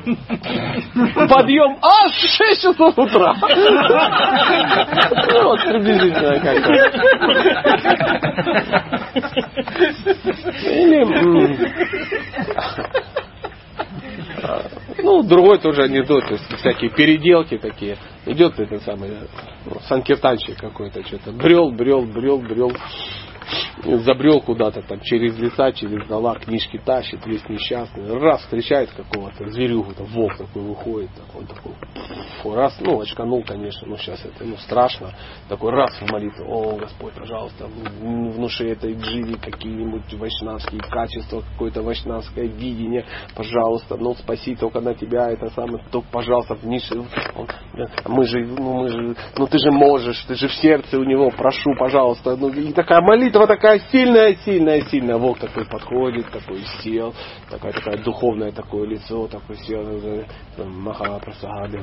Подъем 1.28 1.78
аж 1.82 2.12
в 2.12 2.36
6 2.36 2.62
часов 2.62 2.98
утра. 2.98 3.34
Ну, 5.32 5.42
вот 5.44 5.60
приблизительно 5.64 6.40
как-то. 6.40 6.72
Или, 10.70 11.04
ну, 15.02 15.22
другой 15.22 15.58
тоже 15.58 15.82
анекдот, 15.82 16.26
то 16.26 16.32
есть 16.34 16.44
всякие 16.58 16.90
переделки 16.90 17.58
такие. 17.58 17.96
Идет 18.26 18.58
этот 18.58 18.82
самый 18.82 19.10
ну, 19.66 19.76
санкиртанщик 19.88 20.58
какой-то, 20.58 21.06
что-то 21.06 21.32
брел, 21.32 21.70
брел, 21.70 22.02
брел, 22.02 22.38
брел. 22.38 22.72
Забрел 23.82 24.40
куда-то 24.40 24.82
там 24.82 25.00
через 25.00 25.38
леса, 25.38 25.72
через 25.72 26.06
дола, 26.08 26.36
книжки 26.36 26.80
тащит, 26.84 27.24
весь 27.26 27.46
несчастный. 27.48 28.18
Раз 28.18 28.42
встречает 28.42 28.90
какого-то 28.90 29.48
зверюгу, 29.50 29.92
там 29.94 30.06
волк 30.06 30.36
такой 30.36 30.62
выходит, 30.62 31.10
так, 31.14 31.48
такой, 31.48 31.72
фу, 32.42 32.54
раз, 32.54 32.76
ну, 32.80 33.00
очканул, 33.00 33.44
конечно, 33.44 33.86
ну, 33.86 33.96
сейчас 33.96 34.24
это, 34.24 34.44
ну, 34.44 34.56
страшно. 34.58 35.12
Такой 35.48 35.72
раз 35.72 35.90
в 36.00 36.10
молитву, 36.10 36.44
о, 36.46 36.76
Господь, 36.76 37.14
пожалуйста, 37.14 37.66
внуши 37.66 38.68
этой 38.68 38.94
дживи 38.94 39.34
какие-нибудь 39.34 40.12
вайшнавские 40.14 40.80
качества, 40.80 41.42
какое-то 41.52 41.82
вайшнавское 41.82 42.46
видение, 42.46 43.04
пожалуйста, 43.34 43.96
ну, 43.96 44.14
спаси 44.14 44.54
только 44.56 44.80
на 44.80 44.94
тебя, 44.94 45.30
это 45.30 45.48
самое, 45.50 45.84
только, 45.90 46.08
пожалуйста, 46.10 46.54
вниз. 46.54 46.90
Мы 48.06 48.24
же, 48.24 48.46
ну, 48.46 48.82
мы 48.82 48.88
же, 48.88 49.16
ну, 49.36 49.46
ты 49.46 49.58
же 49.58 49.70
можешь, 49.70 50.22
ты 50.24 50.34
же 50.34 50.48
в 50.48 50.54
сердце 50.54 50.98
у 50.98 51.04
него, 51.04 51.30
прошу, 51.30 51.74
пожалуйста. 51.78 52.36
Ну, 52.36 52.48
и 52.48 52.72
такая 52.72 53.00
молитва 53.00 53.33
такая 53.46 53.80
сильная, 53.90 54.36
сильная, 54.44 54.80
сильная. 54.82 55.16
Волк 55.16 55.38
такой 55.38 55.64
подходит, 55.66 56.30
такой 56.30 56.64
сел, 56.82 57.14
такая, 57.50 57.72
такая 57.72 57.96
духовное 57.98 58.52
такое 58.52 58.86
лицо, 58.86 59.26
такой 59.26 59.56
сел, 59.56 59.84
маха 60.58 61.18
прасагади 61.18 61.78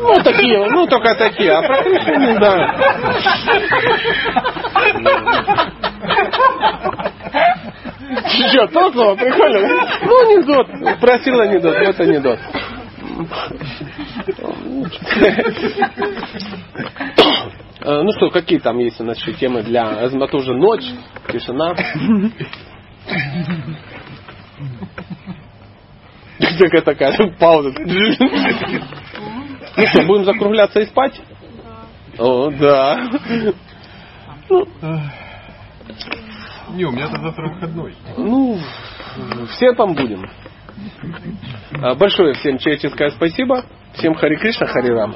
Ну, 0.00 0.22
такие, 0.22 0.66
ну, 0.70 0.86
только 0.86 1.14
такие, 1.16 1.52
а 1.52 1.62
про 1.62 1.82
не 1.82 2.34
знаю. 2.36 2.68
Что, 8.48 8.66
то 8.68 8.92
слово 8.92 9.14
прикольно? 9.16 9.68
Ну, 10.02 10.20
анекдот. 10.20 11.00
Просил 11.00 11.40
анекдот, 11.40 11.76
вот 11.78 12.00
анекдот. 12.00 12.38
Ну 17.80 18.12
что, 18.12 18.30
какие 18.30 18.58
там 18.58 18.78
есть 18.78 19.00
у 19.00 19.04
нас 19.04 19.18
еще 19.18 19.32
темы 19.34 19.62
для... 19.62 19.92
Это 20.02 20.36
уже 20.36 20.54
ночь, 20.54 20.84
тишина. 21.32 21.74
Такая 26.58 26.82
такая 26.82 27.30
пауза. 27.38 27.72
Ну 29.76 29.86
что, 29.86 30.02
будем 30.06 30.24
закругляться 30.24 30.80
и 30.80 30.86
спать? 30.86 31.20
О, 32.18 32.50
да. 32.50 33.08
Ну, 34.50 34.66
не, 36.74 36.84
у 36.84 36.90
меня-то 36.90 37.20
завтра 37.20 37.48
выходной. 37.48 37.94
Ну, 38.16 38.58
все 39.50 39.72
там 39.74 39.94
будем. 39.94 40.28
Большое 41.98 42.34
всем 42.34 42.58
человеческое 42.58 43.10
спасибо. 43.10 43.64
Всем 43.94 44.14
Хари 44.14 44.36
Кришна, 44.36 44.66
Хари 44.66 44.90
Рам. 44.90 45.14